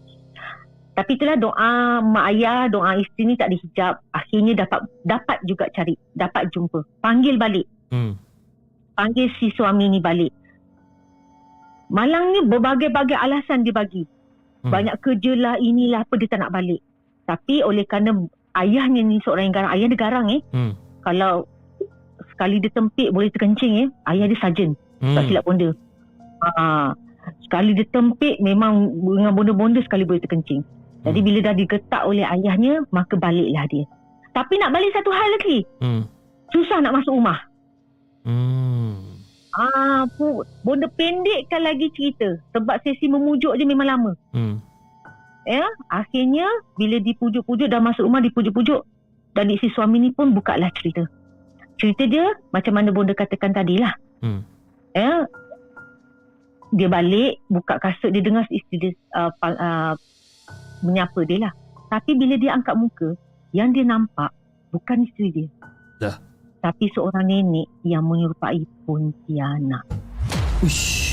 Tapi 0.93 1.11
itulah 1.15 1.39
doa 1.39 2.03
mak 2.03 2.25
ayah, 2.35 2.67
doa 2.67 2.99
isteri 2.99 3.23
ni 3.31 3.35
tak 3.39 3.55
dihijab. 3.55 4.03
Akhirnya 4.11 4.67
dapat 4.67 4.83
dapat 5.07 5.39
juga 5.47 5.71
cari, 5.71 5.95
dapat 6.11 6.51
jumpa. 6.51 6.83
Panggil 6.99 7.39
balik. 7.39 7.71
Hmm. 7.87 8.19
Panggil 8.99 9.31
si 9.39 9.47
suami 9.55 9.87
ni 9.87 10.03
balik. 10.03 10.42
Malang 11.93 12.33
ni 12.33 12.41
berbagai-bagai 12.49 13.13
alasan 13.13 13.61
dia 13.61 13.69
bagi. 13.69 14.09
Hmm. 14.65 14.73
Banyak 14.73 14.97
kerja 14.97 15.37
lah, 15.37 15.55
inilah 15.61 16.01
apa 16.01 16.17
dia 16.17 16.25
tak 16.25 16.41
nak 16.41 16.49
balik. 16.49 16.81
Tapi 17.29 17.61
oleh 17.61 17.85
kerana 17.85 18.17
ayahnya 18.57 19.05
ni 19.05 19.21
seorang 19.21 19.53
yang 19.53 19.55
garang, 19.55 19.71
ayah 19.77 19.87
dia 19.93 19.99
garang 20.01 20.27
eh. 20.33 20.41
Hmm. 20.49 20.73
Kalau 21.05 21.45
sekali 22.33 22.57
dia 22.57 22.73
tempik 22.73 23.13
boleh 23.13 23.29
terkencing 23.29 23.73
eh. 23.85 23.87
Ayah 24.09 24.25
dia 24.25 24.41
sarjan. 24.41 24.73
Hmm. 25.05 25.13
Tak 25.13 25.29
silap 25.29 25.45
bonda. 25.45 25.69
Ha, 26.41 26.91
sekali 27.45 27.77
dia 27.77 27.85
tempik 27.93 28.41
memang 28.41 28.89
dengan 28.97 29.31
bonda-bonda 29.37 29.79
sekali 29.85 30.03
boleh 30.03 30.19
terkencing. 30.19 30.65
Jadi 31.05 31.19
Hmm. 31.21 31.27
bila 31.29 31.39
dah 31.45 31.55
digetak 31.55 32.03
oleh 32.09 32.25
ayahnya, 32.25 32.81
maka 32.89 33.13
baliklah 33.19 33.69
dia. 33.69 33.85
Tapi 34.33 34.57
nak 34.57 34.73
balik 34.73 34.89
satu 34.97 35.13
hal 35.13 35.29
lagi. 35.37 35.57
Hmm. 35.77 36.03
Susah 36.49 36.81
nak 36.81 36.97
masuk 36.97 37.13
rumah. 37.13 37.37
Hmm. 38.25 39.12
Ah, 39.53 40.09
pu, 40.17 40.41
bonda 40.65 40.89
pendekkan 40.97 41.61
lagi 41.61 41.93
cerita. 41.93 42.41
Sebab 42.57 42.81
sesi 42.81 43.05
memujuk 43.05 43.53
je 43.53 43.63
memang 43.69 43.85
lama. 43.85 44.11
Hmm. 44.33 44.57
Ya, 45.45 45.61
akhirnya 45.91 46.47
bila 46.79 46.97
dipujuk-pujuk 47.03 47.69
dah 47.69 47.83
masuk 47.83 48.07
rumah 48.07 48.23
dipujuk-pujuk 48.23 48.81
dan 49.37 49.51
si 49.59 49.67
suami 49.75 50.01
ni 50.01 50.09
pun 50.09 50.33
buka 50.33 50.57
lah 50.57 50.73
cerita. 50.79 51.05
Cerita 51.77 52.07
dia 52.09 52.25
macam 52.49 52.73
mana 52.73 52.89
bonda 52.89 53.13
katakan 53.13 53.53
tadilah. 53.53 53.93
Hmm. 54.25 54.41
Ya. 54.97 55.29
Dia 56.73 56.89
balik 56.89 57.37
buka 57.53 57.77
kasut 57.77 58.09
dia 58.09 58.25
dengar 58.25 58.49
isteri 58.49 58.89
dia 58.89 58.91
uh, 59.13 59.29
uh, 59.45 59.93
menyapa 60.81 61.21
dia 61.29 61.45
lah. 61.45 61.53
Tapi 61.93 62.17
bila 62.17 62.33
dia 62.41 62.57
angkat 62.57 62.73
muka, 62.73 63.13
yang 63.53 63.69
dia 63.69 63.85
nampak 63.85 64.33
bukan 64.73 65.05
isteri 65.05 65.29
dia. 65.29 65.47
Dah. 66.01 66.32
Tapi 66.63 66.87
seorang 66.95 67.27
nenek 67.27 67.67
yang 67.83 68.07
menyerupai 68.07 68.63
Pontianak. 68.87 69.83
Uish. 70.63 71.03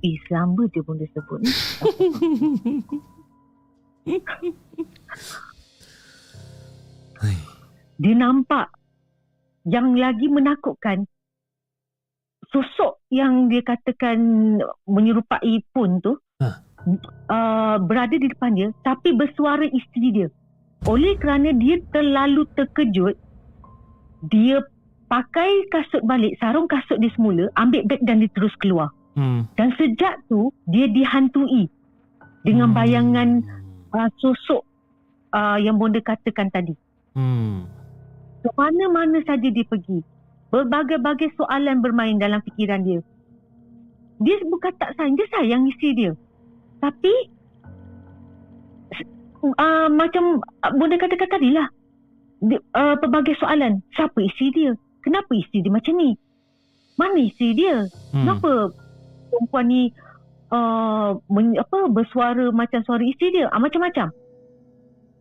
Islam 0.00 0.54
ber 0.54 0.70
je 0.70 0.80
bonda 0.80 1.04
sebut 1.12 1.42
ni. 1.42 1.52
Dia 8.00 8.16
nampak 8.16 8.72
yang 9.68 9.92
lagi 9.92 10.24
menakutkan 10.32 11.04
sosok 12.48 13.04
yang 13.12 13.52
dia 13.52 13.60
katakan 13.60 14.18
menyerupai 14.88 15.60
pun 15.68 16.00
tu 16.00 16.16
Ha. 16.40 16.56
uh, 17.28 17.76
berada 17.84 18.16
di 18.16 18.24
depan 18.24 18.56
dia 18.56 18.72
tapi 18.80 19.12
bersuara 19.12 19.60
isteri 19.68 20.08
dia 20.08 20.28
oleh 20.88 21.16
kerana 21.20 21.52
dia 21.56 21.80
terlalu 21.92 22.48
terkejut 22.56 23.16
dia 24.28 24.64
pakai 25.08 25.66
kasut 25.68 26.00
balik 26.06 26.36
sarung 26.38 26.70
kasut 26.70 26.96
dia 27.00 27.10
semula 27.16 27.50
ambil 27.58 27.84
beg 27.84 28.00
dan 28.06 28.22
dia 28.22 28.30
terus 28.32 28.54
keluar 28.62 28.92
Hmm. 29.10 29.42
dan 29.58 29.74
sejak 29.74 30.22
tu 30.30 30.54
dia 30.70 30.86
dihantui 30.86 31.66
dengan 32.46 32.70
bayangan 32.70 33.42
uh, 33.90 34.06
sosok 34.22 34.62
uh, 35.34 35.58
yang 35.58 35.82
bonda 35.82 35.98
katakan 35.98 36.46
tadi 36.54 36.78
Hmm. 37.10 37.66
ke 38.40 38.48
mana-mana 38.54 39.18
saja 39.26 39.50
dia 39.50 39.66
pergi. 39.66 39.98
Berbagai-bagai 40.54 41.34
soalan 41.34 41.82
bermain 41.82 42.22
dalam 42.22 42.38
fikiran 42.42 42.86
dia. 42.86 43.02
Dia 44.22 44.38
bukan 44.46 44.72
tak 44.78 44.94
sayang, 44.94 45.18
dia 45.18 45.26
sayang 45.34 45.62
isteri 45.66 45.90
dia. 45.94 46.12
Tapi 46.78 47.12
uh, 49.42 49.88
macam 49.88 50.44
uh, 50.44 50.72
Bunda 50.76 50.96
katakan 51.00 51.40
tadi 51.40 51.50
lah. 51.52 51.68
Uh, 52.72 52.96
pelbagai 53.00 53.36
soalan. 53.36 53.84
Siapa 53.96 54.16
isteri 54.24 54.48
dia? 54.52 54.70
Kenapa 55.04 55.32
isteri 55.36 55.64
dia 55.64 55.72
macam 55.72 55.94
ni? 55.96 56.16
Mana 56.96 57.18
isteri 57.20 57.56
dia? 57.56 57.88
Hmm. 58.12 58.24
Kenapa 58.24 58.50
perempuan 59.32 59.64
ni 59.68 59.82
uh, 60.52 61.16
men, 61.28 61.56
apa 61.56 61.88
bersuara 61.88 62.52
macam 62.52 62.80
suara 62.84 63.04
isteri 63.04 63.40
dia? 63.40 63.46
Ah, 63.52 63.60
macam-macam. 63.60 64.12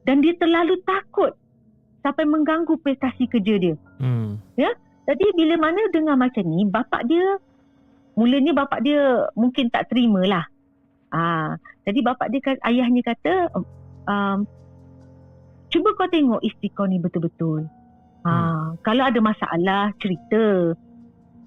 Dan 0.08 0.24
dia 0.24 0.36
terlalu 0.40 0.80
takut 0.84 1.36
sampai 2.04 2.24
mengganggu 2.24 2.80
prestasi 2.80 3.28
kerja 3.28 3.56
dia. 3.60 3.76
Hmm. 4.00 4.40
Jadi 5.10 5.26
bila 5.34 5.58
mana 5.58 5.82
dengar 5.90 6.16
macam 6.22 6.46
ni, 6.46 6.70
bapak 6.70 7.02
dia 7.10 7.26
mulanya 8.14 8.54
bapak 8.54 8.86
dia 8.86 9.26
mungkin 9.34 9.74
tak 9.74 9.90
terima 9.90 10.22
lah. 10.22 10.46
Ah, 11.10 11.58
jadi 11.90 12.06
bapak 12.06 12.30
dia 12.30 12.54
ayahnya 12.70 13.02
kata, 13.02 13.50
um, 14.08 14.48
cuba 15.74 15.90
kau 15.98 16.08
tengok 16.08 16.42
isteri 16.46 16.70
kau 16.72 16.88
ni 16.88 17.02
betul-betul. 17.02 17.68
Ah, 18.28 18.76
kalau 18.84 19.08
ada 19.08 19.20
masalah 19.24 19.96
cerita 20.04 20.76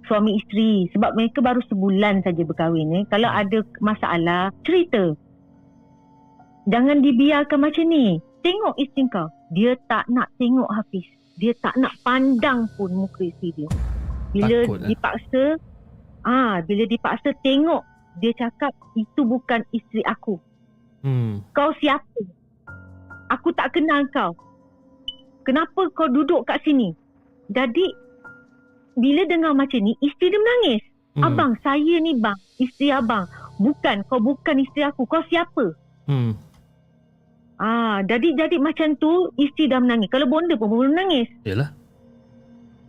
suami 0.08 0.40
isteri 0.40 0.88
sebab 0.90 1.14
mereka 1.14 1.44
baru 1.44 1.60
sebulan 1.68 2.24
saja 2.24 2.42
berkahwin 2.42 3.02
eh. 3.02 3.04
Kalau 3.12 3.28
ada 3.28 3.60
masalah 3.78 4.50
cerita. 4.64 5.12
Jangan 6.66 7.04
dibiarkan 7.04 7.58
macam 7.60 7.84
ni. 7.86 8.18
Tengok 8.42 8.74
isteri 8.80 9.06
kau. 9.12 9.28
Dia 9.52 9.76
tak 9.86 10.08
nak 10.08 10.32
tengok 10.40 10.70
Hafiz. 10.72 11.06
Dia 11.36 11.52
tak 11.60 11.76
nak 11.76 11.92
pandang 12.02 12.66
pun 12.74 12.90
muka 12.90 13.26
isteri 13.26 13.52
dia. 13.54 13.70
Bila 14.32 14.64
Takut, 14.64 14.80
eh? 14.80 14.88
dipaksa, 14.88 15.44
ah, 16.24 16.56
bila 16.64 16.84
dipaksa 16.88 17.30
tengok, 17.44 17.82
dia 18.16 18.32
cakap 18.32 18.72
itu 18.96 19.20
bukan 19.28 19.60
isteri 19.76 20.02
aku. 20.08 20.40
Hmm. 21.04 21.44
Kau 21.52 21.74
siapa? 21.76 22.41
Aku 23.32 23.48
tak 23.56 23.72
kenal 23.72 24.04
kau. 24.12 24.36
Kenapa 25.42 25.88
kau 25.96 26.06
duduk 26.06 26.44
kat 26.44 26.60
sini? 26.62 26.92
Jadi 27.48 27.86
bila 28.94 29.24
dengar 29.24 29.56
macam 29.56 29.80
ni, 29.80 29.96
isteri 30.04 30.30
dia 30.30 30.40
menangis. 30.40 30.82
Hmm. 31.12 31.24
Abang, 31.28 31.52
saya 31.64 31.96
ni 32.00 32.16
bang, 32.16 32.36
isteri 32.60 32.92
abang. 32.92 33.24
Bukan, 33.56 34.04
kau 34.08 34.20
bukan 34.20 34.60
isteri 34.60 34.84
aku. 34.84 35.08
Kau 35.08 35.24
siapa? 35.28 35.72
Hmm. 36.06 36.36
Ah, 37.56 38.04
jadi 38.04 38.36
jadi 38.36 38.56
macam 38.60 38.96
tu 39.00 39.32
isteri 39.40 39.70
dah 39.70 39.80
menangis. 39.80 40.12
Kalau 40.12 40.28
bonda 40.28 40.54
pun 40.56 40.68
boleh 40.68 40.92
menangis. 40.92 41.28
Yalah. 41.48 41.70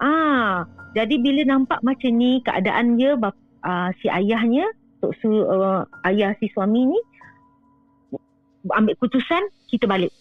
Ah, 0.03 0.67
jadi 0.91 1.15
bila 1.19 1.47
nampak 1.47 1.79
macam 1.81 2.11
ni 2.13 2.43
keadaan 2.43 2.99
dia 2.99 3.15
bap, 3.15 3.37
ah, 3.63 3.95
si 4.01 4.11
ayahnya, 4.11 4.67
tok 5.03 5.11
su 5.19 5.27
uh, 5.27 5.83
ayah 6.07 6.31
si 6.39 6.47
suami 6.55 6.87
ni 6.87 6.99
ambil 8.71 8.95
keputusan 8.95 9.43
kita 9.67 9.83
balik. 9.83 10.15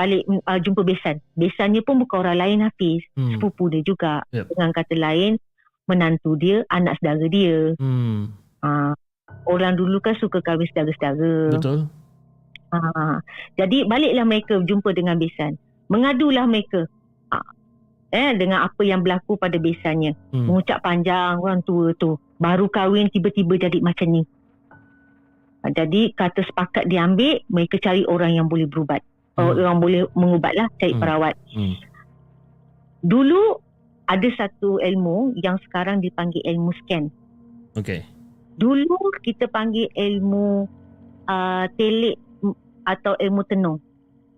Balik 0.00 0.24
uh, 0.24 0.56
jumpa 0.64 0.80
besan. 0.80 1.20
Besannya 1.36 1.84
pun 1.84 2.00
bukan 2.00 2.24
orang 2.24 2.40
lain 2.40 2.58
Hafiz, 2.64 3.04
Hmm. 3.20 3.36
sepupu 3.36 3.68
dia 3.68 3.84
juga. 3.84 4.24
Yep. 4.32 4.48
Dengan 4.48 4.70
kata 4.72 4.94
lain 4.96 5.36
menantu 5.84 6.40
dia, 6.40 6.64
anak 6.72 6.96
saudara 6.96 7.28
dia. 7.28 7.76
Hmm. 7.76 8.32
Ah, 8.64 8.96
orang 9.44 9.76
dulu 9.76 10.00
kan 10.00 10.16
suka 10.16 10.40
kahwin 10.40 10.64
saudara-saudara. 10.72 11.52
Betul. 11.52 11.78
Ha, 12.70 13.18
jadi 13.58 13.84
baliklah 13.84 14.24
mereka 14.24 14.62
jumpa 14.62 14.94
dengan 14.96 15.20
besan. 15.20 15.60
Mengadulah 15.90 16.46
mereka. 16.48 16.86
Ha, 17.34 17.42
eh 18.14 18.30
dengan 18.38 18.64
apa 18.64 18.80
yang 18.86 19.02
berlaku 19.04 19.36
pada 19.36 19.58
besannya. 19.60 20.16
Hmm. 20.32 20.48
Mengucap 20.48 20.80
panjang 20.80 21.36
orang 21.42 21.60
tua 21.66 21.92
tu. 21.98 22.16
Baru 22.40 22.72
kahwin 22.72 23.12
tiba-tiba 23.12 23.58
jadi 23.68 23.84
macam 23.84 24.08
ni. 24.08 24.22
Ha, 25.60 25.74
jadi 25.76 26.14
kata 26.16 26.40
sepakat 26.46 26.88
diambil, 26.88 27.44
mereka 27.52 27.76
cari 27.82 28.08
orang 28.08 28.32
yang 28.38 28.48
boleh 28.48 28.64
berubat. 28.64 29.04
Hmm. 29.42 29.58
Orang 29.58 29.78
boleh 29.80 30.02
mengubat 30.12 30.52
lah 30.54 30.68
cari 30.76 30.92
Hmm. 30.92 31.00
perawat. 31.00 31.34
Hmm. 31.50 31.74
Dulu 33.00 33.42
ada 34.04 34.28
satu 34.36 34.76
ilmu 34.76 35.38
yang 35.38 35.56
sekarang 35.64 36.02
dipanggil 36.02 36.42
ilmu 36.44 36.70
scan. 36.82 37.08
Okay. 37.72 38.04
Dulu 38.58 38.98
kita 39.22 39.46
panggil 39.46 39.88
ilmu 39.94 40.66
uh, 41.24 41.64
telik 41.78 42.18
atau 42.84 43.14
ilmu 43.16 43.40
tenung. 43.46 43.78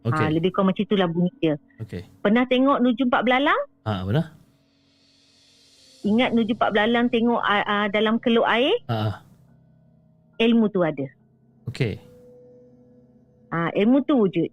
Okay. 0.02 0.26
Ha, 0.26 0.34
lebih 0.34 0.50
kurang 0.50 0.70
macam 0.70 0.82
itulah 0.82 1.06
bunyi 1.06 1.30
dia. 1.38 1.54
Okay. 1.78 2.02
Pernah 2.20 2.42
tengok 2.46 2.82
Nuju 2.82 3.06
Empat 3.06 3.22
Belalang? 3.22 3.60
Ah, 3.86 4.02
benar? 4.02 4.34
Ingat 6.02 6.34
Nuju 6.34 6.58
Empat 6.58 6.70
Belalang 6.74 7.06
tengok 7.06 7.38
uh, 7.38 7.64
uh, 7.64 7.86
dalam 7.88 8.18
keluk 8.18 8.42
air? 8.44 8.74
Ah, 8.90 9.22
Ilmu 10.38 10.66
tu 10.68 10.82
ada. 10.82 11.06
okay. 11.70 12.02
Ha, 13.52 13.68
ilmu 13.76 14.00
tu 14.02 14.16
wujud. 14.16 14.48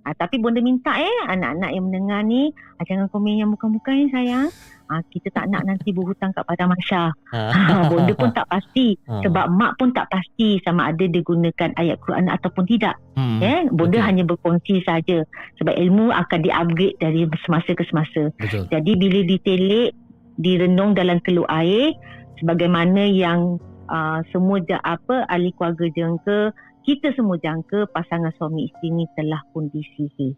Ha, 0.00 0.16
tapi 0.16 0.40
bonda 0.40 0.64
minta 0.64 0.96
eh 0.96 1.16
anak-anak 1.28 1.70
yang 1.76 1.84
mendengar 1.84 2.24
ni 2.24 2.48
ah, 2.80 2.84
jangan 2.88 3.12
komen 3.12 3.36
yang 3.36 3.52
bukan-bukan 3.52 4.06
eh 4.06 4.10
sayang. 4.12 4.48
Ha, 4.90 5.06
kita 5.06 5.30
tak 5.30 5.46
nak 5.52 5.62
nanti 5.68 5.94
berhutang 5.94 6.34
kat 6.34 6.42
Padang 6.42 6.72
Masyar. 6.74 7.14
Ha, 7.30 7.86
bonda 7.92 8.10
pun 8.16 8.34
tak 8.34 8.48
pasti. 8.50 8.98
Ah. 9.06 9.22
Sebab 9.22 9.46
mak 9.54 9.78
pun 9.78 9.94
tak 9.94 10.10
pasti 10.10 10.58
sama 10.66 10.90
ada 10.90 11.04
dia 11.06 11.22
gunakan 11.22 11.70
ayat 11.78 12.00
Quran 12.02 12.26
ataupun 12.26 12.64
tidak. 12.66 12.98
Hmm. 13.14 13.38
Eh, 13.38 13.70
bonda 13.70 14.02
Okey. 14.02 14.06
hanya 14.08 14.22
berkongsi 14.26 14.82
saja. 14.82 15.22
Sebab 15.62 15.76
ilmu 15.78 16.10
akan 16.10 16.38
di-upgrade 16.42 16.98
dari 16.98 17.28
semasa 17.46 17.70
ke 17.70 17.84
semasa. 17.86 18.34
Betul. 18.40 18.66
Jadi 18.66 18.92
bila 18.98 19.20
ditelik, 19.22 19.90
direnung 20.40 20.96
dalam 20.96 21.20
keluk 21.22 21.46
air, 21.46 21.94
sebagaimana 22.40 23.04
yang 23.06 23.60
uh, 23.92 24.24
semua 24.32 24.58
apa 24.82 25.28
ahli 25.28 25.52
keluarga 25.54 25.86
jangka, 25.92 26.38
kita 26.84 27.12
semua 27.14 27.36
jangka 27.40 27.90
pasangan 27.92 28.32
suami 28.36 28.68
isteri 28.70 28.88
ni 28.92 29.04
telah 29.16 29.42
pun 29.52 29.68
disihir. 29.70 30.34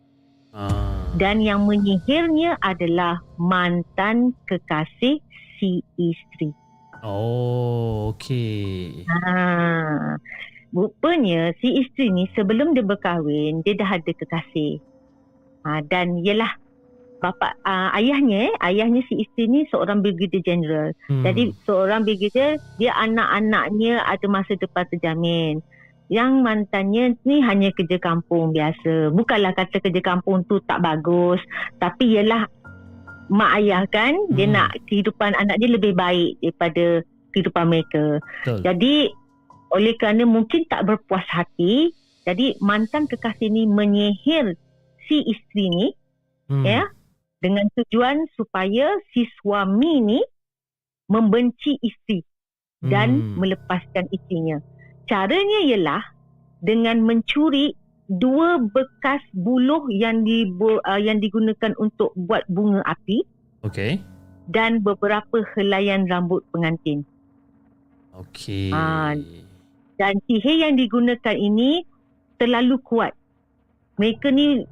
Ah. 0.52 1.08
Dan 1.16 1.40
yang 1.40 1.64
menyihirnya 1.64 2.60
adalah 2.60 3.24
mantan 3.40 4.36
kekasih 4.48 5.20
si 5.56 5.70
isteri. 5.96 6.52
Oh, 7.02 8.14
okay. 8.14 9.02
Ha. 9.08 10.16
Rupanya 10.72 11.52
si 11.60 11.82
isteri 11.84 12.08
ni 12.14 12.24
sebelum 12.32 12.72
dia 12.72 12.84
berkahwin, 12.84 13.60
dia 13.64 13.74
dah 13.76 13.98
ada 13.98 14.12
kekasih. 14.12 14.80
Ha, 15.62 15.82
dan 15.86 16.20
yelah 16.20 16.58
bapa 17.22 17.54
uh, 17.62 17.94
ayahnya 17.94 18.50
eh, 18.50 18.54
ayahnya 18.66 19.06
si 19.06 19.22
isteri 19.22 19.46
ni 19.46 19.60
seorang 19.70 20.02
brigadier 20.02 20.42
general. 20.42 20.90
Hmm. 21.06 21.22
Jadi 21.22 21.54
seorang 21.62 22.02
brigadier 22.02 22.58
dia 22.82 22.92
anak-anaknya 22.98 24.02
ada 24.02 24.26
masa 24.26 24.58
depan 24.58 24.84
terjamin. 24.90 25.62
Yang 26.12 26.32
mantannya 26.44 27.16
ni 27.24 27.40
hanya 27.40 27.72
kerja 27.72 27.96
kampung 27.96 28.52
biasa. 28.52 29.16
Bukanlah 29.16 29.56
kata 29.56 29.80
kerja 29.80 30.00
kampung 30.04 30.44
tu 30.44 30.60
tak 30.68 30.84
bagus, 30.84 31.40
tapi 31.80 32.20
ialah 32.20 32.44
mak 33.32 33.64
ayah 33.64 33.88
kan 33.88 34.12
dia 34.36 34.44
Hmm. 34.44 34.54
nak 34.60 34.76
kehidupan 34.92 35.32
anak 35.40 35.56
dia 35.56 35.72
lebih 35.72 35.96
baik 35.96 36.36
daripada 36.44 37.00
kehidupan 37.32 37.64
mereka. 37.64 38.20
Betul. 38.44 38.60
Jadi 38.60 38.94
oleh 39.72 39.96
kerana 39.96 40.28
mungkin 40.28 40.68
tak 40.68 40.84
berpuas 40.84 41.24
hati, 41.32 41.96
jadi 42.28 42.60
mantan 42.60 43.08
kekasih 43.08 43.48
ni 43.48 43.64
menyihir 43.64 44.52
si 45.08 45.24
isteri 45.24 45.66
ni 45.72 45.88
Hmm. 46.52 46.64
ya 46.68 46.84
dengan 47.40 47.64
tujuan 47.72 48.28
supaya 48.36 48.92
si 49.16 49.24
suami 49.40 50.04
ni 50.04 50.20
membenci 51.08 51.80
isteri 51.80 52.20
dan 52.84 53.16
Hmm. 53.16 53.40
melepaskan 53.40 54.12
isterinya. 54.12 54.60
Caranya 55.12 55.60
ialah 55.68 56.00
dengan 56.64 57.04
mencuri 57.04 57.76
dua 58.08 58.56
bekas 58.72 59.20
buluh 59.36 59.84
yang 59.92 60.24
di 60.24 60.48
uh, 60.48 60.96
yang 60.96 61.20
digunakan 61.20 61.76
untuk 61.76 62.16
buat 62.16 62.48
bunga 62.48 62.80
api 62.88 63.20
Okay. 63.60 64.00
dan 64.48 64.80
beberapa 64.80 65.44
helaian 65.52 66.08
rambut 66.08 66.40
pengantin. 66.48 67.04
Okay. 68.16 68.72
Ah, 68.72 69.12
Dan 70.00 70.16
sihir 70.24 70.64
yang 70.64 70.80
digunakan 70.80 71.36
ini 71.36 71.84
terlalu 72.40 72.80
kuat. 72.80 73.12
Mereka 74.00 74.32
ni 74.32 74.64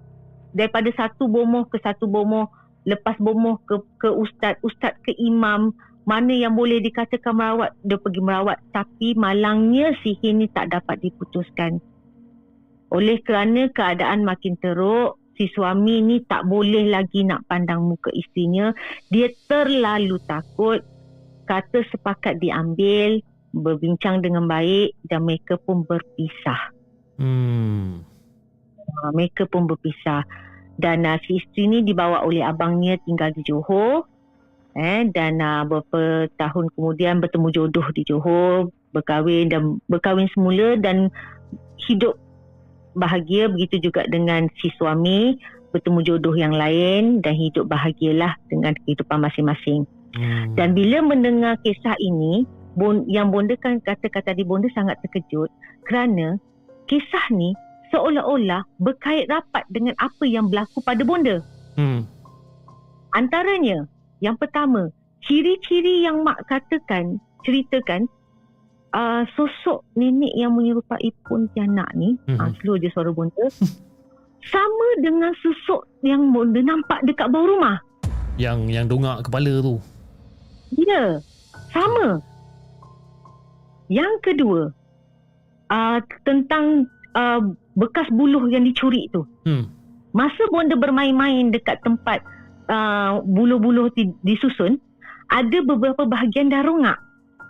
daripada 0.57 0.89
satu 0.97 1.29
bomoh 1.29 1.69
ke 1.69 1.79
satu 1.85 2.09
bomoh, 2.09 2.49
lepas 2.89 3.15
bomoh 3.21 3.61
ke 3.69 3.77
ke 4.01 4.09
ustaz, 4.09 4.57
ustaz 4.65 4.97
ke 5.05 5.13
imam, 5.21 5.71
mana 6.09 6.33
yang 6.33 6.57
boleh 6.57 6.81
dikatakan 6.81 7.37
merawat, 7.37 7.71
dia 7.85 8.01
pergi 8.01 8.21
merawat. 8.25 8.59
Tapi 8.73 9.15
malangnya 9.15 9.95
sihir 10.01 10.35
ni 10.35 10.49
tak 10.51 10.73
dapat 10.73 10.99
diputuskan. 11.05 11.79
Oleh 12.91 13.23
kerana 13.23 13.71
keadaan 13.71 14.27
makin 14.27 14.59
teruk, 14.59 15.21
si 15.39 15.47
suami 15.53 16.03
ni 16.03 16.21
tak 16.27 16.45
boleh 16.45 16.91
lagi 16.91 17.23
nak 17.23 17.47
pandang 17.47 17.87
muka 17.87 18.11
isterinya. 18.11 18.75
Dia 19.09 19.31
terlalu 19.47 20.19
takut. 20.27 20.83
Kata 21.47 21.83
sepakat 21.91 22.39
diambil, 22.39 23.19
berbincang 23.55 24.23
dengan 24.23 24.47
baik 24.47 24.95
dan 25.07 25.27
mereka 25.27 25.59
pun 25.59 25.83
berpisah. 25.83 26.71
Hmm. 27.19 28.03
Ha, 28.87 29.11
mereka 29.15 29.47
pun 29.47 29.67
berpisah. 29.67 30.27
Dan 30.81 31.05
uh, 31.05 31.19
si 31.23 31.39
isteri 31.39 31.69
ni 31.69 31.79
dibawa 31.85 32.25
oleh 32.25 32.43
abangnya 32.43 32.97
tinggal 33.05 33.31
di 33.35 33.45
Johor. 33.45 34.10
Eh, 34.81 35.13
dan 35.13 35.45
uh, 35.45 35.69
beberapa 35.69 36.25
tahun 36.41 36.73
kemudian 36.73 37.21
bertemu 37.21 37.53
jodoh 37.53 37.85
di 37.93 38.01
Johor, 38.09 38.73
berkahwin 38.97 39.53
dan 39.53 39.77
berkahwin 39.93 40.25
semula 40.33 40.81
dan 40.81 41.13
hidup 41.85 42.17
bahagia 42.97 43.53
begitu 43.53 43.93
juga 43.93 44.09
dengan 44.09 44.49
si 44.57 44.73
suami 44.81 45.37
bertemu 45.77 46.01
jodoh 46.01 46.33
yang 46.33 46.57
lain 46.57 47.21
dan 47.21 47.37
hidup 47.37 47.69
bahagialah 47.69 48.41
dengan 48.49 48.73
kehidupan 48.83 49.21
masing-masing. 49.21 49.85
Hmm. 50.17 50.57
Dan 50.57 50.73
bila 50.73 51.05
mendengar 51.05 51.61
kisah 51.61 51.95
ini, 52.01 52.49
bon, 52.75 53.05
yang 53.05 53.29
bonda 53.29 53.55
kan 53.61 53.79
kata-kata 53.85 54.33
di 54.33 54.49
bonda 54.49 54.67
sangat 54.73 54.97
terkejut 55.05 55.53
kerana 55.87 56.41
kisah 56.89 57.29
ni 57.31 57.53
seolah-olah 57.93 58.65
berkait 58.81 59.29
rapat 59.29 59.63
dengan 59.69 59.93
apa 60.01 60.25
yang 60.25 60.49
berlaku 60.49 60.81
pada 60.83 61.05
bonda. 61.05 61.45
Hmm. 61.77 62.09
Antaranya, 63.15 63.87
yang 64.21 64.37
pertama, 64.37 64.89
ciri-ciri 65.25 66.05
yang 66.05 66.21
mak 66.21 66.45
katakan, 66.47 67.17
ceritakan, 67.45 68.05
uh, 68.93 69.25
sosok 69.37 69.85
nenek 69.97 70.33
yang 70.37 70.53
menyerupai 70.53 71.13
pontianak 71.25 71.89
ni, 71.97 72.17
Mhm. 72.29 72.37
mm-hmm. 72.37 72.41
uh, 72.41 72.51
slow 72.61 72.77
je 72.77 72.89
suara 72.93 73.11
bonda, 73.13 73.47
sama 74.53 74.87
dengan 75.01 75.33
sosok 75.41 75.89
yang 76.05 76.33
bonda 76.33 76.61
nampak 76.61 77.01
dekat 77.05 77.29
bawah 77.29 77.49
rumah. 77.49 77.77
Yang 78.41 78.59
yang 78.73 78.87
dongak 78.89 79.29
kepala 79.29 79.61
tu. 79.61 79.77
Ya, 80.79 81.21
sama. 81.75 82.23
Yang 83.91 84.15
kedua, 84.23 84.71
uh, 85.69 85.99
tentang 86.23 86.87
uh, 87.19 87.43
bekas 87.75 88.07
buluh 88.15 88.47
yang 88.49 88.63
dicuri 88.63 89.11
tu. 89.11 89.27
Hmm. 89.45 89.67
Masa 90.11 90.43
bonda 90.51 90.75
bermain-main 90.75 91.51
dekat 91.51 91.79
tempat 91.83 92.23
uh, 92.71 93.19
buluh-buluh 93.27 93.91
di, 93.99 94.15
disusun, 94.23 94.79
ada 95.27 95.59
beberapa 95.67 96.07
bahagian 96.07 96.49
dah 96.49 96.63
rongak. 96.63 96.99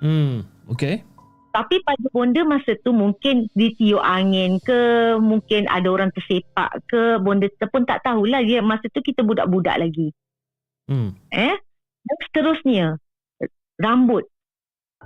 Hmm. 0.00 0.48
Okay. 0.72 1.04
Tapi 1.50 1.82
pada 1.82 2.06
bonda 2.14 2.46
masa 2.46 2.78
tu 2.80 2.94
mungkin 2.94 3.50
ditiup 3.58 4.00
angin 4.00 4.62
ke, 4.62 5.14
mungkin 5.18 5.66
ada 5.66 5.90
orang 5.90 6.14
tersepak 6.14 6.78
ke, 6.86 7.18
bonda 7.20 7.50
pun 7.68 7.82
tak 7.84 8.06
tahulah. 8.06 8.40
Ya, 8.40 8.62
masa 8.62 8.86
tu 8.88 9.02
kita 9.02 9.26
budak-budak 9.26 9.76
lagi. 9.76 10.14
Hmm. 10.86 11.18
Eh? 11.34 11.58
Dan 12.00 12.16
seterusnya, 12.30 12.86
rambut. 13.82 14.24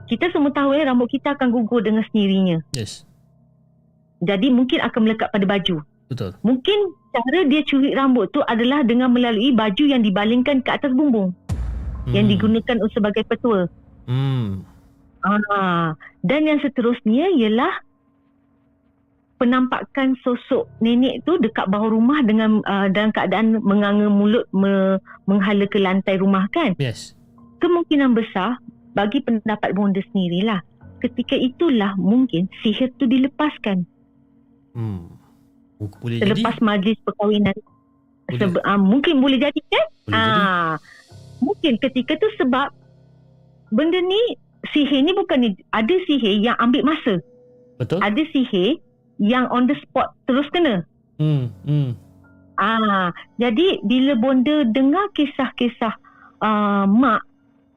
Kita 0.04 0.28
semua 0.30 0.52
tahu 0.52 0.76
eh, 0.76 0.84
rambut 0.84 1.08
kita 1.08 1.32
akan 1.32 1.48
gugur 1.48 1.80
dengan 1.80 2.04
sendirinya. 2.12 2.60
Yes. 2.76 3.08
Jadi 4.20 4.52
mungkin 4.52 4.84
akan 4.84 5.00
melekat 5.00 5.28
pada 5.32 5.46
baju. 5.48 5.80
Betul. 6.14 6.30
Mungkin 6.46 6.78
cara 7.10 7.40
dia 7.50 7.66
curi 7.66 7.90
rambut 7.90 8.30
tu 8.30 8.38
adalah 8.46 8.86
dengan 8.86 9.10
melalui 9.10 9.50
baju 9.50 9.84
yang 9.84 10.06
dibalingkan 10.06 10.62
ke 10.62 10.70
atas 10.70 10.94
bumbung. 10.94 11.34
Hmm. 12.06 12.14
Yang 12.14 12.38
digunakan 12.38 12.76
sebagai 12.94 13.26
petua. 13.26 13.66
Hmm. 14.06 14.62
Ah, 15.24 15.96
dan 16.22 16.46
yang 16.46 16.60
seterusnya 16.60 17.32
ialah 17.34 17.82
penampakan 19.40 20.14
sosok 20.22 20.68
nenek 20.78 21.24
tu 21.26 21.40
dekat 21.40 21.66
bawah 21.66 21.90
rumah 21.90 22.20
dengan 22.22 22.62
uh, 22.68 22.86
dalam 22.92 23.10
keadaan 23.10 23.58
menganga 23.64 24.06
mulut 24.06 24.46
me, 24.54 25.00
menghala 25.26 25.66
ke 25.66 25.80
lantai 25.80 26.20
rumah 26.20 26.46
kan. 26.54 26.76
Yes. 26.78 27.16
Kemungkinan 27.58 28.12
besar 28.14 28.60
bagi 28.92 29.24
pendapat 29.24 29.72
bonda 29.72 30.04
sendirilah. 30.12 30.60
Ketika 31.00 31.36
itulah 31.36 31.96
mungkin 31.96 32.52
sihir 32.60 32.92
tu 33.00 33.08
dilepaskan 33.08 33.88
Hmm. 34.74 35.06
Boleh 36.00 36.18
selepas 36.20 36.54
jadi. 36.56 36.64
majlis 36.64 36.98
perkahwinan. 37.04 37.56
Boleh. 38.24 38.38
Sebe, 38.40 38.58
uh, 38.64 38.80
mungkin 38.80 39.14
boleh 39.20 39.38
jadi 39.40 39.60
kan? 39.68 39.86
Boleh 40.08 40.16
jadi. 40.16 40.40
Ah, 40.40 40.72
mungkin 41.44 41.72
ketika 41.80 42.16
tu 42.16 42.28
sebab 42.40 42.72
benda 43.74 44.00
ni 44.00 44.38
sihir 44.72 45.04
ni 45.04 45.12
bukan 45.12 45.38
ni 45.44 45.48
ada 45.76 45.94
sihir 46.08 46.40
yang 46.40 46.56
ambil 46.56 46.86
masa. 46.88 47.20
Betul. 47.76 48.00
Ada 48.00 48.22
sihir 48.32 48.80
yang 49.20 49.46
on 49.52 49.68
the 49.68 49.76
spot 49.84 50.16
terus 50.24 50.48
kena. 50.50 50.86
Hmm. 51.20 51.52
Hmm. 51.68 51.94
Ah, 52.54 53.10
jadi 53.36 53.82
bila 53.82 54.14
bonda 54.14 54.62
dengar 54.70 55.10
kisah-kisah 55.18 55.94
uh, 56.38 56.86
mak 56.86 57.26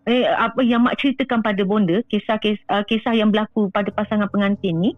eh 0.08 0.24
apa 0.24 0.64
yang 0.64 0.88
mak 0.88 0.96
ceritakan 1.02 1.44
pada 1.44 1.66
bonda, 1.68 2.00
kisah-kisah 2.08 2.64
uh, 2.72 2.84
kisah 2.88 3.12
yang 3.12 3.34
berlaku 3.34 3.68
pada 3.74 3.92
pasangan 3.92 4.32
pengantin 4.32 4.80
ni 4.80 4.92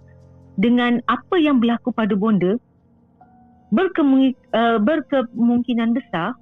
dengan 0.59 0.99
apa 1.07 1.39
yang 1.39 1.57
berlaku 1.57 1.95
pada 1.95 2.13
bonda 2.13 2.59
berkemung, 3.69 4.33
uh, 4.53 4.77
berkemungkinan 4.81 5.93
besar 5.93 6.33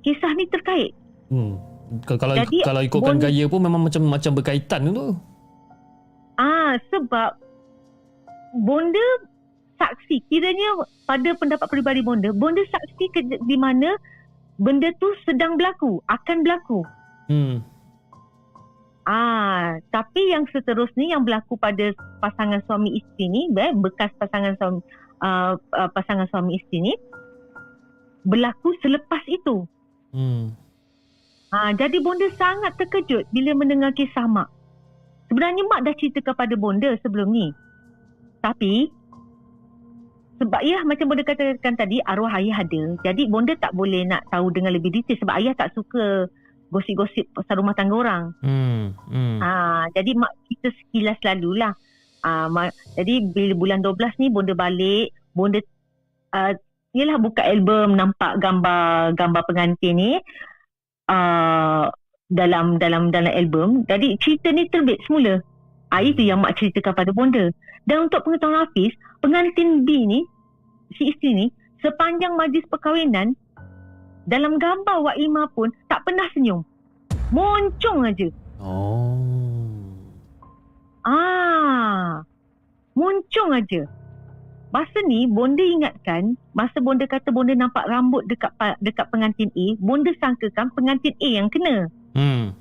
kisah 0.00 0.32
ni 0.34 0.48
terkait. 0.48 0.96
Hmm. 1.28 1.60
Kalau 2.06 2.18
kalau, 2.22 2.34
Jadi, 2.38 2.62
kalau 2.62 2.80
ikutkan 2.86 3.18
bon- 3.18 3.24
gaya 3.26 3.44
pun 3.50 3.60
memang 3.60 3.82
macam 3.82 4.02
macam 4.06 4.32
berkaitan 4.38 4.94
tu. 4.94 5.18
Ah 6.38 6.78
sebab 6.88 7.34
bonda 8.62 9.06
saksi 9.76 10.22
kiranya 10.30 10.86
pada 11.04 11.34
pendapat 11.34 11.66
peribadi 11.66 12.00
bonda, 12.00 12.30
bonda 12.30 12.62
saksi 12.62 13.04
ke, 13.10 13.20
di 13.42 13.56
mana 13.58 13.98
benda 14.60 14.92
tu 15.02 15.08
sedang 15.26 15.58
berlaku, 15.58 15.98
akan 16.06 16.46
berlaku. 16.46 16.80
Hmm. 17.26 17.64
Ah, 19.08 19.80
tapi 19.90 20.30
yang 20.30 20.46
seterusnya 20.52 21.16
yang 21.16 21.24
berlaku 21.26 21.56
pada 21.56 21.90
pasangan 22.22 22.62
suami 22.68 23.00
isteri 23.00 23.26
ni, 23.32 23.42
eh, 23.56 23.72
bekas 23.74 24.12
pasangan 24.20 24.54
suami 24.60 24.84
uh, 25.20 25.56
uh, 25.56 25.88
pasangan 25.92 26.28
suami 26.28 26.58
isteri 26.58 26.92
ni 26.92 26.94
berlaku 28.24 28.76
selepas 28.84 29.22
itu. 29.28 29.64
Hmm. 30.12 30.52
Ha, 31.50 31.74
jadi 31.74 31.98
bonda 31.98 32.30
sangat 32.38 32.78
terkejut 32.78 33.26
bila 33.34 33.56
mendengar 33.58 33.90
kisah 33.96 34.26
mak. 34.30 34.46
Sebenarnya 35.26 35.66
mak 35.66 35.82
dah 35.82 35.94
cerita 35.98 36.22
kepada 36.22 36.54
bonda 36.54 36.94
sebelum 37.02 37.30
ni. 37.30 37.50
Tapi 38.38 38.86
sebab 40.38 40.60
ya 40.62 40.80
macam 40.86 41.10
bonda 41.10 41.26
katakan 41.26 41.74
tadi 41.74 41.98
arwah 42.06 42.38
ayah 42.38 42.62
ada. 42.62 42.82
Jadi 43.02 43.26
bonda 43.26 43.58
tak 43.58 43.74
boleh 43.74 44.06
nak 44.06 44.30
tahu 44.30 44.54
dengan 44.54 44.72
lebih 44.74 44.94
detail 44.94 45.18
sebab 45.18 45.34
ayah 45.42 45.54
tak 45.58 45.74
suka 45.74 46.30
gosip-gosip 46.70 47.26
pasal 47.34 47.58
rumah 47.58 47.74
tangga 47.74 47.98
orang. 47.98 48.24
Hmm. 48.46 48.94
Hmm. 49.10 49.38
Ha, 49.42 49.50
jadi 49.90 50.14
mak 50.14 50.32
kita 50.46 50.70
sekilas 50.70 51.18
lalulah. 51.26 51.74
Ha, 52.20 52.52
mak, 52.52 52.76
jadi 53.00 53.32
bila 53.32 53.52
bulan 53.56 53.80
12 53.80 54.20
ni 54.20 54.26
bonda 54.28 54.52
balik, 54.52 55.16
bonda 55.32 55.60
uh, 56.36 56.52
yelah 56.92 57.16
buka 57.16 57.46
album 57.46 57.94
nampak 57.94 58.42
gambar 58.42 59.14
gambar 59.14 59.42
pengantin 59.46 59.94
ni 59.94 60.10
uh, 61.08 61.86
dalam 62.30 62.78
dalam 62.78 63.10
dalam 63.10 63.32
album. 63.32 63.82
Jadi 63.86 64.18
cerita 64.20 64.52
ni 64.52 64.68
terbit 64.70 65.00
semula. 65.06 65.42
Ah 65.90 66.04
itu 66.04 66.22
yang 66.22 66.44
mak 66.44 66.54
ceritakan 66.58 66.94
pada 66.94 67.10
bonda. 67.10 67.50
Dan 67.88 68.06
untuk 68.06 68.22
pengetahuan 68.22 68.68
Hafiz, 68.68 68.94
pengantin 69.24 69.82
B 69.82 70.06
ni 70.06 70.20
si 70.94 71.10
isteri 71.10 71.30
ni 71.34 71.46
sepanjang 71.80 72.36
majlis 72.36 72.66
perkahwinan 72.68 73.34
dalam 74.28 74.60
gambar 74.60 75.02
Wak 75.02 75.16
Ima 75.18 75.48
pun 75.56 75.72
tak 75.90 76.06
pernah 76.06 76.28
senyum. 76.36 76.62
Moncong 77.34 78.06
aja. 78.06 78.28
Oh. 78.60 79.39
Ah. 81.04 82.22
Moncong 82.94 83.56
aja. 83.56 83.88
Masa 84.70 85.02
ni 85.02 85.26
bonda 85.26 85.66
ingatkan 85.66 86.38
masa 86.54 86.78
bonda 86.78 87.02
kata 87.02 87.34
bonda 87.34 87.58
nampak 87.58 87.90
rambut 87.90 88.22
dekat 88.30 88.54
dekat 88.78 89.02
pengantin 89.10 89.50
A, 89.58 89.66
bonda 89.82 90.14
sangkakan 90.22 90.70
pengantin 90.78 91.14
A 91.18 91.28
yang 91.42 91.50
kena. 91.50 91.90
Hmm. 92.14 92.54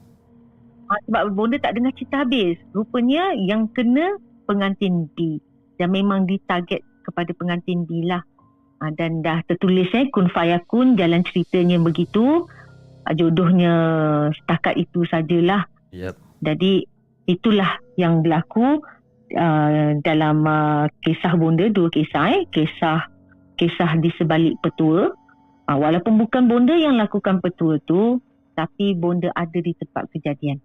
Ha, 0.90 0.98
sebab 1.06 1.38
bonda 1.38 1.61
tak 1.61 1.78
dengar 1.78 1.94
cerita 1.94 2.26
habis. 2.26 2.57
Rupanya 2.74 3.38
yang 3.38 3.70
kena 3.78 4.18
pengantin 4.49 5.06
B. 5.14 5.38
Dan 5.78 5.94
memang 5.94 6.26
ditarget 6.26 6.82
kepada 7.06 7.30
pengantin 7.38 7.86
B 7.86 8.10
lah. 8.10 8.26
Ha, 8.82 8.90
dan 8.98 9.22
dah 9.22 9.45
tertulis 9.45 9.94
eh 9.94 10.10
kun 10.10 10.34
fayakun 10.34 10.98
jalan 10.98 11.22
ceritanya 11.22 11.78
begitu. 11.78 12.49
Ha, 13.06 13.14
jodohnya 13.14 13.74
setakat 14.34 14.82
itu 14.82 15.06
sajalah. 15.06 15.70
Yep. 15.94 16.18
Jadi 16.41 16.90
itulah 17.30 17.78
yang 17.94 18.26
berlaku 18.26 18.82
uh, 19.38 19.90
dalam 20.02 20.42
uh, 20.42 20.90
kisah 21.06 21.38
bonda 21.38 21.70
dua 21.70 21.94
kisah 21.94 22.34
eh. 22.34 22.44
Kisah 22.50 23.06
kisah 23.54 23.92
di 24.02 24.10
sebalik 24.18 24.58
petua. 24.66 25.14
Uh, 25.70 25.78
walaupun 25.78 26.18
bukan 26.18 26.50
bonda 26.50 26.74
yang 26.74 26.98
lakukan 26.98 27.38
petua 27.38 27.78
tu 27.86 28.18
tapi 28.58 28.98
bonda 28.98 29.30
ada 29.38 29.56
di 29.56 29.72
tempat 29.78 30.10
kejadian. 30.10 30.58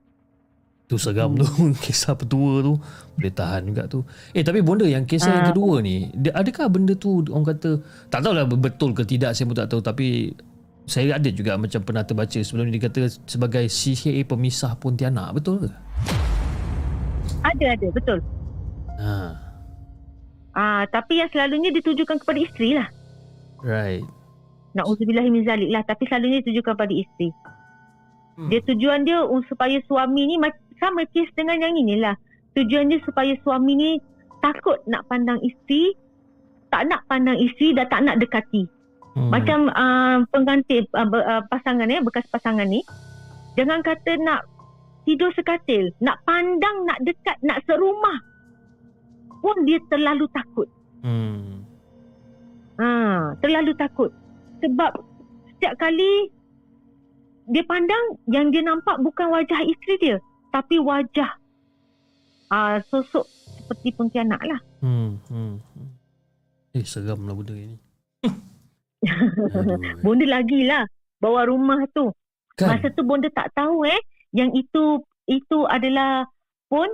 Tu 0.84 1.00
seram 1.00 1.32
tu 1.32 1.48
Kisah 1.84 2.12
petua 2.12 2.60
tu. 2.60 2.76
Boleh 3.16 3.32
tahan 3.32 3.64
juga 3.64 3.88
tu. 3.88 4.04
Eh 4.36 4.44
tapi 4.44 4.60
bonda 4.60 4.84
yang 4.84 5.08
Kisah 5.08 5.32
yang 5.32 5.44
Ah. 5.44 5.50
kedua 5.52 5.80
ni 5.80 6.12
dia, 6.12 6.28
Adakah 6.36 6.68
benda 6.68 6.92
tu 6.92 7.24
Orang 7.32 7.48
kata 7.48 7.80
Tak 8.12 8.20
tahulah 8.20 8.44
betul 8.44 8.92
ke 8.92 9.00
tidak 9.00 9.32
Saya 9.32 9.48
pun 9.48 9.56
tak 9.56 9.72
tahu. 9.72 9.80
Tapi 9.80 10.28
Saya 10.84 11.16
ada 11.16 11.30
juga 11.32 11.56
Macam 11.56 11.80
pernah 11.80 12.04
terbaca 12.04 12.36
Sebelum 12.36 12.68
ni 12.68 12.76
dia 12.76 12.92
kata 12.92 13.08
Sebagai 13.24 13.64
sihir 13.64 14.28
pemisah 14.28 14.76
Pontianak. 14.76 15.32
Betul 15.40 15.64
ke? 15.64 15.70
Ada 17.44 17.76
ada 17.76 17.86
betul. 17.92 18.18
Ha, 18.98 19.12
Ah 20.54 20.86
tapi 20.88 21.18
yang 21.18 21.28
selalunya 21.34 21.74
ditujukan 21.74 22.22
kepada 22.22 22.38
isteri 22.38 22.78
lah. 22.78 22.88
right 23.66 24.06
Nauzubillah 24.74 25.26
min 25.26 25.42
zalik 25.46 25.70
lah 25.70 25.82
tapi 25.86 26.06
selalunya 26.06 26.42
ditujukan 26.42 26.74
kepada 26.74 26.94
isteri. 26.94 27.30
Hmm. 28.34 28.50
Dia 28.50 28.60
tujuan 28.66 29.06
dia 29.06 29.22
supaya 29.46 29.78
suami 29.86 30.26
ni 30.26 30.36
sama 30.82 31.06
kes 31.10 31.30
dengan 31.38 31.62
yang 31.62 31.74
inilah. 31.78 32.18
Tujuan 32.58 32.90
dia 32.90 32.98
supaya 33.06 33.34
suami 33.42 33.72
ni 33.78 33.90
takut 34.42 34.78
nak 34.90 35.06
pandang 35.06 35.38
isteri, 35.42 35.94
tak 36.70 36.90
nak 36.90 37.06
pandang 37.06 37.38
isteri 37.38 37.74
dan 37.74 37.86
tak 37.90 38.02
nak 38.02 38.18
dekati. 38.18 38.66
hmm. 39.14 39.30
Macam 39.30 39.70
uh, 39.70 40.26
pengganti 40.30 40.86
uh, 40.90 41.06
uh, 41.06 41.42
pasangan 41.50 41.86
eh 41.90 42.02
bekas 42.02 42.26
pasangan 42.30 42.66
ni 42.66 42.82
jangan 43.54 43.82
kata 43.86 44.18
nak 44.22 44.42
tidur 45.04 45.30
sekatil, 45.36 45.92
nak 46.00 46.20
pandang, 46.24 46.88
nak 46.88 46.98
dekat, 47.04 47.36
nak 47.44 47.60
serumah 47.68 48.18
pun 49.44 49.56
dia 49.68 49.76
terlalu 49.92 50.24
takut. 50.32 50.68
hmm. 51.04 51.60
Ha, 52.74 52.88
terlalu 53.38 53.70
takut. 53.78 54.10
Sebab 54.64 54.90
setiap 55.54 55.78
kali 55.78 56.32
dia 57.52 57.62
pandang 57.68 58.18
yang 58.32 58.48
dia 58.48 58.64
nampak 58.64 58.96
bukan 59.04 59.28
wajah 59.28 59.60
isteri 59.68 59.94
dia, 60.00 60.16
tapi 60.50 60.80
wajah 60.80 61.36
uh, 62.48 62.80
sosok 62.88 63.28
seperti 63.60 63.92
pontianak 63.92 64.40
lah. 64.42 64.60
Hmm. 64.80 65.20
Hmm. 65.28 65.60
hmm. 65.60 65.90
Eh 66.74 66.82
seram 66.82 67.22
lah 67.28 67.38
benda 67.38 67.54
ni 67.54 67.78
Aduh. 69.54 69.78
Bonda 70.02 70.26
lagi 70.26 70.66
lah 70.66 70.88
bawa 71.22 71.46
rumah 71.46 71.84
tu. 71.94 72.10
Kan 72.58 72.74
Masa 72.74 72.88
tu 72.90 73.04
bonda 73.06 73.28
tak 73.30 73.52
tahu 73.54 73.86
eh 73.86 74.00
yang 74.34 74.50
itu 74.52 75.00
itu 75.24 75.58
adalah 75.64 76.26
pun 76.66 76.90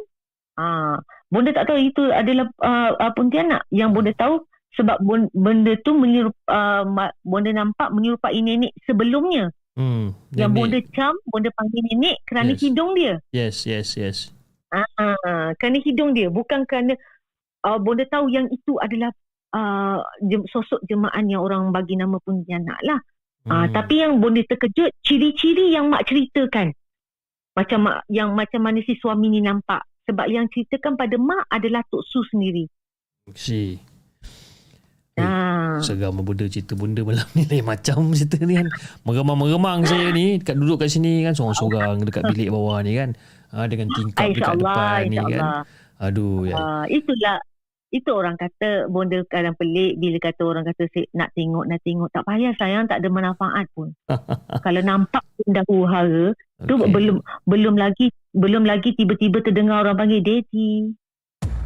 ah 0.54 1.00
bonda 1.32 1.50
tak 1.50 1.66
tahu 1.66 1.78
itu 1.80 2.12
adalah 2.12 2.46
uh, 2.60 2.92
uh, 2.94 3.12
pontianak 3.16 3.64
yang 3.72 3.90
bonda 3.90 4.12
tahu 4.14 4.44
sebab 4.70 5.02
bon, 5.02 5.26
benda 5.34 5.74
tu 5.82 5.98
menyerup, 5.98 6.36
uh, 6.46 6.86
ma- 6.86 7.10
bonda 7.26 7.50
nampak 7.50 7.90
menyerupai 7.90 8.38
nenek 8.38 8.70
sebelumnya 8.84 9.50
hmm. 9.74 10.14
yang 10.36 10.52
Nenek. 10.54 10.58
bonda 10.62 10.78
cam 10.92 11.14
bonda 11.26 11.50
panggil 11.50 11.80
nenek 11.88 12.16
kerana 12.22 12.52
Yes. 12.54 12.60
hidung 12.62 12.90
dia 12.94 13.14
Yes 13.32 13.56
yes 13.64 13.88
yes 13.96 14.18
ah 14.70 14.86
kerana 15.58 15.82
hidung 15.82 16.14
dia 16.14 16.30
bukan 16.30 16.62
kerana 16.62 16.94
uh, 17.66 17.78
bonda 17.80 18.06
tahu 18.06 18.30
yang 18.30 18.46
itu 18.46 18.78
adalah 18.78 19.10
uh, 19.50 19.98
jem- 20.22 20.46
sosok 20.46 20.78
jemaah 20.86 21.18
yang 21.24 21.42
orang 21.42 21.74
bagi 21.74 21.96
nama 21.96 22.20
pontianak 22.20 22.78
lah 22.84 23.00
Ah, 23.48 23.64
Hmm. 23.64 23.72
tapi 23.72 24.04
yang 24.04 24.20
bonda 24.20 24.44
terkejut 24.44 24.92
ciri-ciri 25.00 25.72
yang 25.72 25.88
mak 25.88 26.04
ceritakan. 26.04 26.76
Macam 27.50 27.78
mak, 27.82 28.06
yang 28.06 28.32
macam 28.32 28.60
mana 28.62 28.78
si 28.82 28.94
suami 28.96 29.26
ni 29.28 29.42
nampak. 29.42 29.82
Sebab 30.06 30.26
yang 30.26 30.46
ceritakan 30.50 30.94
pada 30.94 31.16
mak 31.18 31.46
adalah 31.46 31.82
Tok 31.86 32.02
Su 32.02 32.22
sendiri. 32.26 32.66
Si 33.34 33.78
Eh, 35.18 35.26
Ah. 35.26 35.76
Seram 35.82 36.16
benda 36.22 36.48
cerita 36.48 36.72
benda 36.72 37.04
malam 37.04 37.26
ni 37.36 37.44
lain 37.44 37.66
macam 37.66 38.08
cerita 38.14 38.40
ni 38.40 38.56
kan. 38.56 38.68
Meremang-meremang 39.04 39.84
saya 39.84 40.08
ni 40.14 40.40
dekat 40.40 40.56
duduk 40.56 40.80
kat 40.80 40.88
sini 40.88 41.26
kan 41.26 41.36
seorang-seorang 41.36 42.00
dekat 42.06 42.24
bilik 42.30 42.48
bawah 42.48 42.80
ni 42.80 42.96
kan. 42.96 43.12
Ha, 43.52 43.66
dengan 43.68 43.90
tingkap 43.92 44.30
dekat 44.32 44.56
InsyaAllah, 44.56 44.64
depan 44.64 45.00
ni 45.10 45.16
kan. 45.18 45.26
insyaAllah. 45.28 45.60
Aduh 46.00 46.36
ya. 46.48 46.56
Ah, 46.56 46.84
itulah. 46.88 47.38
Itu 47.90 48.14
orang 48.14 48.38
kata 48.38 48.86
bonda 48.86 49.26
kadang 49.26 49.58
pelik 49.58 49.98
bila 49.98 50.22
kata 50.22 50.42
orang 50.46 50.62
kata 50.62 50.86
"Sik, 50.94 51.10
nak 51.10 51.34
tengok, 51.34 51.66
nak 51.66 51.82
tengok. 51.82 52.06
Tak 52.14 52.22
payah 52.22 52.54
sayang, 52.54 52.86
tak 52.86 53.02
ada 53.02 53.10
manfaat 53.10 53.66
pun. 53.74 53.90
Kalau 54.64 54.80
nampak 54.86 55.26
pun 55.34 55.48
dah 55.50 55.66
huru-hara, 55.66 56.30
tu 56.70 56.74
Okey. 56.78 56.86
belum 56.86 57.16
belum 57.50 57.74
lagi 57.74 58.14
belum 58.30 58.62
lagi 58.62 58.94
tiba-tiba 58.94 59.42
terdengar 59.42 59.82
orang 59.82 59.98
panggil 59.98 60.22
daddy. 60.22 60.94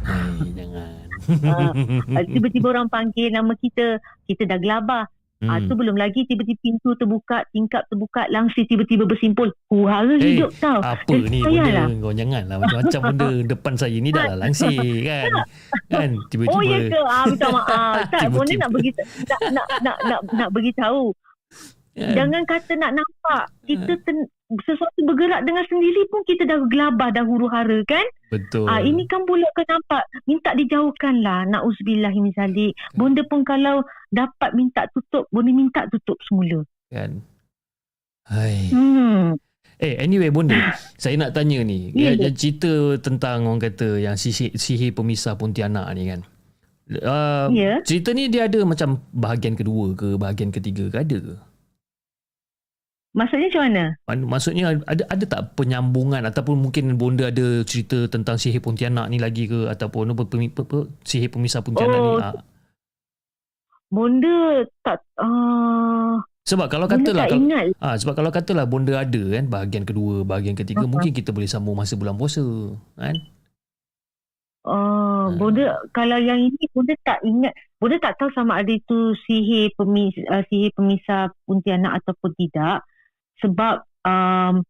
Hai, 0.01 0.49
jangan. 0.57 1.05
Ah, 2.13 2.21
tiba-tiba 2.21 2.69
orang 2.69 2.85
panggil 2.85 3.33
nama 3.33 3.57
kita, 3.57 3.97
kita 4.29 4.45
dah 4.45 4.61
gelabah. 4.61 5.09
Hmm. 5.35 5.51
Ah, 5.51 5.59
Hmm. 5.59 5.67
tu 5.67 5.75
belum 5.75 5.93
lagi 5.93 6.23
tiba-tiba 6.23 6.55
pintu 6.57 6.95
terbuka, 6.95 7.43
tingkap 7.51 7.83
terbuka, 7.85 8.23
langsir 8.29 8.63
tiba-tiba 8.65 9.03
bersimpul. 9.03 9.51
Huru-hara 9.67 10.15
Eh, 10.15 10.39
hidup 10.39 10.47
tau. 10.57 10.79
Apa 10.79 11.11
Dan 11.11 11.27
ni 11.27 11.43
benda 11.43 11.91
kau 11.99 12.13
janganlah 12.15 12.55
macam-macam 12.57 13.01
benda 13.11 13.27
depan 13.45 13.73
saya 13.75 13.97
ni 13.97 14.09
dah 14.09 14.23
lah 14.31 14.37
langsir 14.39 14.79
kan. 15.03 15.31
Kan 15.91 16.09
tiba-tiba 16.29 16.55
Oh 16.55 16.63
ya 16.63 16.79
ke? 16.87 16.99
Ah, 17.03 17.23
minta 17.25 17.47
maaf. 17.49 17.95
tak, 18.09 18.21
Tiba-tiba. 18.23 18.31
Bonda 18.31 18.55
nak 18.55 18.69
bagi 18.71 18.91
nak 19.27 19.39
nak 19.51 19.67
nak 19.81 19.97
nak, 20.01 20.19
nak 20.31 20.49
bagi 20.49 20.71
tahu. 20.71 21.03
kan? 21.93 22.13
Jangan 22.15 22.41
kata 22.45 22.71
nak 22.75 22.91
nampak. 22.93 23.43
Kita 23.65 23.91
ten, 24.01 24.17
sesuatu 24.45 24.99
bergerak 25.09 25.41
dengan 25.41 25.65
sendiri 25.65 26.05
pun 26.05 26.21
kita 26.29 26.45
dah 26.45 26.61
gelabah 26.69 27.09
dah 27.09 27.25
huru-hara 27.25 27.81
kan? 27.89 28.05
Betul. 28.29 28.69
Ah 28.69 28.77
ini 28.77 29.09
kan 29.09 29.25
pula 29.25 29.45
ke 29.57 29.65
nampak 29.65 30.05
minta 30.29 30.53
dijauhkan 30.53 31.25
lah. 31.25 31.49
Nauzubillah 31.49 32.13
min 32.13 32.29
zalik. 32.37 32.77
Bonda 32.93 33.25
pun 33.25 33.41
kalau 33.41 33.81
dapat 34.13 34.53
minta 34.53 34.85
tutup, 34.93 35.25
bonda 35.33 35.49
minta 35.49 35.89
tutup 35.89 36.17
semula. 36.29 36.61
kan. 36.93 37.25
Hai. 38.25 38.69
Hmm. 38.69 39.37
Eh 39.81 39.97
anyway 39.99 40.29
bonda, 40.29 40.55
saya 41.01 41.17
nak 41.17 41.33
tanya 41.33 41.61
ni. 41.65 41.89
Ya, 41.93 42.13
Yeah, 42.13 42.31
cerita 42.33 43.01
tentang 43.01 43.49
orang 43.49 43.61
kata 43.61 43.97
yang 44.01 44.15
sihir, 44.15 44.53
sihir 44.55 44.93
pemisah 44.93 45.35
Pontianak 45.35 45.89
ni 45.97 46.09
kan. 46.09 46.21
Uh, 46.85 47.49
Ya. 47.49 47.81
Cerita 47.81 48.13
ni 48.13 48.29
dia 48.29 48.45
ada 48.45 48.61
macam 48.61 49.01
bahagian 49.09 49.57
kedua 49.57 49.97
ke, 49.97 50.21
bahagian 50.21 50.53
ketiga 50.53 50.85
ke 50.93 50.97
ada 51.01 51.17
ke? 51.17 51.35
Maksudnya 53.15 53.47
macam 53.47 53.63
mana? 53.63 53.83
Man- 54.05 54.27
Maksudnya 54.27 54.63
ada 54.83 55.03
ada 55.07 55.23
tak 55.23 55.55
penyambungan 55.55 56.19
ataupun 56.21 56.59
mungkin 56.59 56.99
bonda 56.99 57.31
ada 57.31 57.63
cerita 57.63 58.05
tentang 58.05 58.35
sihir 58.35 58.59
Pontianak 58.59 59.07
ni 59.07 59.17
lagi 59.17 59.47
ke 59.47 59.71
ataupun 59.71 60.11
apa, 60.11 60.27
pemi, 60.27 60.51
apa, 60.51 60.61
apa 60.61 60.77
sihir 61.01 61.31
pemisah 61.31 61.63
Pontianak 61.63 61.95
Oh, 61.95 62.03
ni? 62.03 62.13
Ah. 62.21 62.35
Bonda 63.87 64.37
tak 64.81 64.99
uh, 65.15 66.19
Sebab 66.43 66.67
kalau 66.67 66.85
katalah 66.85 67.25
kalau, 67.25 67.39
ingat. 67.39 67.71
ah 67.79 67.95
sebab 67.95 68.13
kalau 68.13 68.29
katalah 68.29 68.67
bonda 68.67 68.99
ada 68.99 69.23
kan 69.31 69.45
bahagian 69.47 69.81
kedua, 69.81 70.21
bahagian 70.21 70.53
ketiga 70.53 70.83
Uh-huh. 70.83 70.91
mungkin 70.91 71.09
kita 71.09 71.31
boleh 71.31 71.47
sambung 71.47 71.73
masa 71.73 71.95
bulan 71.95 72.13
puasa 72.13 72.43
kan? 72.93 73.15
Oh, 74.65 74.73
Ah. 74.75 75.25
bonda 75.31 75.65
kalau 75.89 76.17
yang 76.17 76.41
ini 76.41 76.65
bonda 76.69 76.93
tak 77.01 77.23
ingat. 77.23 77.53
Bonda 77.77 77.95
tak 77.97 78.17
tahu 78.17 78.29
sama 78.29 78.59
ada 78.59 78.69
itu 78.69 78.97
sihir 79.23 79.71
pemis 79.73 80.13
uh, 80.27 80.43
sihir 80.45 80.73
pemisah 80.73 81.31
Pontianak 81.45 82.03
ataupun 82.03 82.35
tidak. 82.35 82.83
Sebab 83.37 83.75
um, 84.01 84.63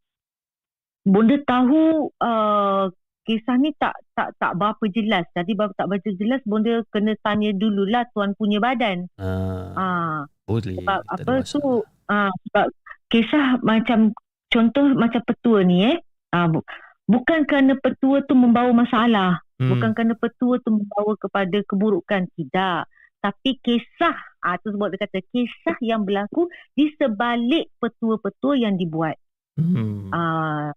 bonda 1.03 1.37
tahu 1.43 2.09
uh, 2.17 2.89
kisah 3.23 3.57
ni 3.57 3.73
tak 3.75 3.93
tak 4.13 4.33
tak 4.37 4.53
berapa 4.53 4.81
jelas. 4.87 5.25
Jadi 5.31 5.53
berapa 5.53 5.73
tak 5.73 5.87
berapa 5.87 6.09
jelas 6.13 6.41
bonda 6.45 6.81
kena 6.89 7.13
tanya 7.19 7.51
dululah 7.51 8.05
tuan 8.11 8.33
punya 8.33 8.57
badan. 8.57 9.09
Ah, 9.17 9.73
Ah, 9.75 10.17
boleh. 10.45 10.77
sebab 10.77 10.99
apa 11.03 11.33
tu 11.43 11.61
ah 12.07 12.29
sebab 12.47 12.65
kisah 13.07 13.61
macam 13.61 14.13
contoh 14.47 14.85
macam 14.93 15.21
petua 15.21 15.61
ni 15.61 15.85
eh. 15.85 15.97
Ah, 16.29 16.45
bu- 16.45 16.65
bukan 17.05 17.45
kerana 17.45 17.73
petua 17.75 18.21
tu 18.23 18.33
membawa 18.33 18.69
masalah. 18.71 19.41
Hmm. 19.55 19.71
Bukan 19.71 19.89
kerana 19.93 20.13
petua 20.15 20.59
tu 20.59 20.73
membawa 20.73 21.15
kepada 21.15 21.57
keburukan. 21.63 22.27
Tidak. 22.29 22.79
Tapi 23.25 23.57
kisah, 23.57 24.13
ah, 24.45 24.61
tu 24.61 24.69
sebab 24.69 24.93
dia 24.93 25.01
kata 25.09 25.17
kisah 25.33 25.77
yang 25.81 26.05
berlaku 26.05 26.45
di 26.77 26.93
sebalik 26.93 27.73
petua-petua 27.81 28.53
yang 28.53 28.77
dibuat. 28.77 29.17
Hmm. 29.57 30.13
Ah, 30.13 30.69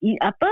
i, 0.00 0.16
apa, 0.16 0.48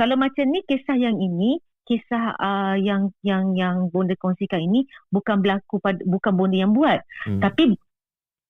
kalau 0.00 0.16
macam 0.16 0.48
ni 0.48 0.64
kisah 0.64 0.96
yang 0.96 1.20
ini, 1.20 1.60
kisah 1.84 2.32
ah, 2.40 2.80
yang 2.80 3.12
yang 3.20 3.52
yang 3.52 3.92
bonda 3.92 4.16
kongsikan 4.16 4.64
ini 4.64 4.88
bukan 5.12 5.44
berlaku 5.44 5.84
pada 5.84 6.00
bukan 6.08 6.32
bonda 6.32 6.56
yang 6.56 6.72
buat. 6.72 7.04
Hmm. 7.28 7.44
Tapi 7.44 7.76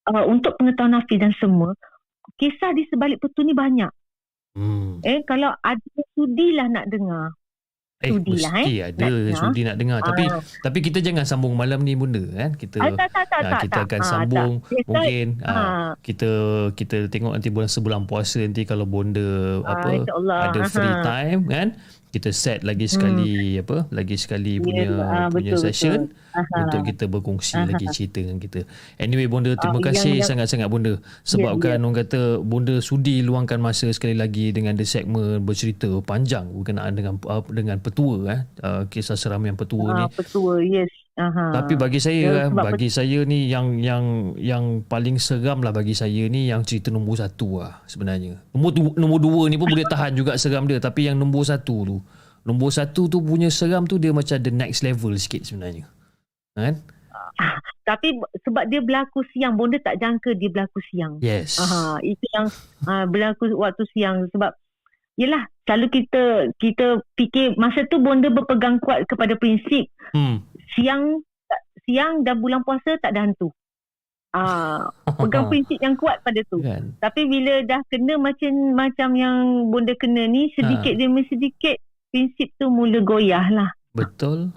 uh, 0.06 0.24
untuk 0.30 0.54
pengetahuan 0.54 1.02
Hafiz 1.02 1.18
dan 1.18 1.34
semua, 1.42 1.74
kisah 2.38 2.70
di 2.78 2.86
sebalik 2.94 3.18
petua 3.18 3.42
ni 3.42 3.58
banyak. 3.58 3.90
Hmm. 4.54 5.02
Eh 5.02 5.26
kalau 5.26 5.50
ada 5.50 6.00
sudilah 6.14 6.70
nak 6.70 6.86
dengar. 6.86 7.34
Eh, 8.04 8.12
Sudi 8.12 8.32
lah, 8.36 8.52
mesti 8.54 8.74
ada 8.78 9.04
nak 9.08 9.36
sudi 9.36 9.60
nak 9.64 9.76
dengar. 9.76 9.98
Tapi 10.00 10.24
Ah. 10.26 10.40
tapi 10.60 10.78
kita 10.80 10.98
jangan 11.00 11.24
sambung 11.24 11.54
malam 11.54 11.80
ni 11.80 11.92
bunda 11.92 12.20
kan. 12.30 12.50
Kita 12.52 12.76
Ah, 12.78 12.92
tak, 12.92 13.08
tak, 13.08 13.24
tak, 13.24 13.40
ah, 13.40 13.50
tak, 13.50 13.60
kita 13.64 13.74
tak. 13.74 13.84
akan 13.86 14.00
Ah, 14.00 14.06
sambung 14.06 14.52
tak. 14.60 14.84
Mungkin 14.84 15.26
Ah, 15.40 15.88
kita 15.98 16.30
kita 16.72 16.96
tengok 17.08 17.32
nanti 17.32 17.48
bulan 17.48 17.66
sebulan 17.66 18.04
puasa 18.04 18.38
nanti 18.38 18.62
kalau 18.62 18.84
bonda 18.84 19.24
ah, 19.62 19.72
apa 19.74 19.88
ada 20.28 20.60
free 20.66 20.96
time 21.02 21.40
kan 21.46 21.66
kita 22.14 22.30
set 22.30 22.62
lagi 22.62 22.86
sekali 22.86 23.58
apa 23.58 23.90
lagi 23.90 24.14
sekali 24.14 24.62
punya 24.62 24.86
Hmm. 24.86 25.02
ah, 25.02 25.26
punya 25.28 25.58
betul, 25.58 25.64
session 25.66 25.98
Aha. 26.30 26.46
untuk 26.62 26.86
kita 26.86 27.04
berkongsi 27.04 27.58
Aha. 27.58 27.66
lagi 27.68 27.86
cerita 27.90 28.22
dengan 28.22 28.38
kita. 28.38 28.62
Anyway 28.96 29.26
bonda 29.26 29.50
terima 29.58 29.82
Ah, 29.82 29.90
kasih 29.90 30.22
yang- 30.22 30.24
sangat-sangat 30.24 30.70
bonda 30.70 31.02
sebabkan 31.22 31.82
orang 31.82 31.96
kata 32.00 32.38
bonda 32.40 32.78
sudi 32.78 33.20
luangkan 33.20 33.58
masa 33.58 33.90
sekali 33.90 34.14
lagi 34.14 34.54
dengan 34.54 34.78
the 34.78 34.86
segmen 34.86 35.42
bercerita 35.42 35.90
panjang 36.00 36.46
berkenaan 36.48 36.94
dengan 36.94 37.18
uh, 37.26 37.42
dengan 37.50 37.82
petua 37.82 38.16
eh 38.30 38.40
uh, 38.62 38.82
kisah 38.86 39.18
seram 39.18 39.42
yang 39.42 39.58
petua 39.58 39.90
ni. 39.90 40.02
Ah, 40.04 40.08
petua, 40.08 40.62
yes. 40.62 40.90
Aha. 41.14 41.62
Tapi 41.62 41.78
bagi 41.78 42.02
saya 42.02 42.46
Ya, 42.46 42.50
bagi 42.50 42.90
saya 42.90 43.22
ni 43.22 43.46
yang 43.46 43.78
yang 43.78 44.34
yang 44.34 44.82
paling 44.82 45.22
seram 45.22 45.62
lah 45.62 45.70
bagi 45.70 45.94
saya 45.94 46.26
ni 46.26 46.50
yang 46.50 46.66
cerita 46.66 46.90
nombor 46.90 47.22
satu 47.22 47.62
lah 47.62 47.86
sebenarnya. 47.86 48.42
Nombor 48.50 48.70
tu, 48.74 48.80
nombor 48.98 49.22
dua 49.22 49.42
ni 49.46 49.54
pun 49.54 49.70
boleh 49.70 49.86
tahan 49.86 50.18
juga 50.18 50.34
seram 50.34 50.66
dia 50.66 50.82
tapi 50.82 51.06
yang 51.06 51.14
nombor 51.14 51.46
satu 51.46 51.76
tu 51.86 51.96
nombor 52.44 52.74
satu 52.74 53.06
tu 53.06 53.22
punya 53.22 53.48
seram 53.48 53.86
tu 53.86 53.96
dia 53.96 54.10
macam 54.10 54.36
the 54.42 54.50
next 54.50 54.82
level 54.82 55.14
sikit 55.14 55.46
sebenarnya. 55.46 55.86
Kan? 56.58 56.82
Tapi 57.84 58.16
b- 58.16 58.30
sebab 58.42 58.64
dia 58.66 58.80
berlaku 58.80 59.22
siang, 59.30 59.54
bonda 59.54 59.76
tak 59.78 60.00
jangka 60.00 60.34
dia 60.34 60.48
berlaku 60.48 60.80
siang. 60.88 61.20
Yes. 61.20 61.60
Aha, 61.60 62.00
itu 62.00 62.24
yang 62.32 62.46
uh, 62.84 63.04
berlaku 63.06 63.54
waktu 63.54 63.86
siang 63.94 64.28
sebab 64.34 64.50
Yelah, 65.14 65.46
selalu 65.62 65.86
kita 65.94 66.22
kita 66.58 66.98
fikir 67.14 67.54
masa 67.54 67.86
tu 67.86 68.02
bonda 68.02 68.26
berpegang 68.34 68.82
kuat 68.82 69.06
kepada 69.06 69.38
prinsip 69.38 69.86
Hmm. 70.10 70.46
Siang 70.74 71.22
siang 71.84 72.22
dan 72.22 72.38
bulan 72.38 72.62
puasa 72.62 72.96
tak 72.96 73.12
ada 73.12 73.24
hantu. 73.24 73.48
Ah, 74.30 74.90
pegang 75.22 75.46
prinsip 75.46 75.78
yang 75.78 75.94
kuat 75.94 76.18
pada 76.20 76.42
tu. 76.44 76.58
Kan? 76.58 76.98
Tapi 76.98 77.22
bila 77.24 77.62
dah 77.62 77.78
kena 77.86 78.18
macam 78.18 78.50
macam 78.74 79.08
yang 79.14 79.34
bonda 79.70 79.94
kena 79.94 80.26
ni 80.26 80.50
sedikit 80.52 80.90
Ha. 80.90 80.98
demi 80.98 81.22
sedikit 81.24 81.78
prinsip 82.10 82.50
tu 82.56 82.66
mula 82.66 82.98
goyah 83.00 83.46
lah. 83.48 83.70
Betul. 83.90 84.50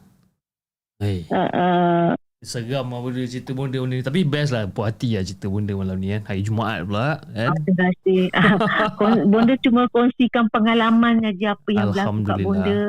Hey, 0.97 1.29
Uh, 1.29 1.45
uh, 1.53 2.09
seram 2.39 2.89
lah 2.89 3.01
benda 3.01 3.21
cerita 3.23 3.53
bonda 3.53 3.77
benda 3.77 3.93
ni. 3.93 4.01
Tapi 4.01 4.25
best 4.25 4.49
lah 4.49 4.65
puas 4.65 4.89
hati 4.89 5.13
lah 5.13 5.21
cerita 5.21 5.45
bonda 5.45 5.73
malam 5.73 5.97
ni 5.97 6.09
kan. 6.09 6.25
Hari 6.25 6.41
Jumaat 6.41 6.79
pula 6.81 7.21
kan. 7.27 7.53
terima 7.61 7.77
kasih. 7.85 8.21
Bonda 9.29 9.53
cuma 9.61 9.85
kongsikan 9.89 10.49
pengalaman 10.49 11.21
aja 11.21 11.53
apa 11.53 11.69
yang 11.69 11.93
berlaku 11.93 11.93
kat 11.93 12.01
Alhamdulillah. 12.01 12.45
bonda. 12.49 12.81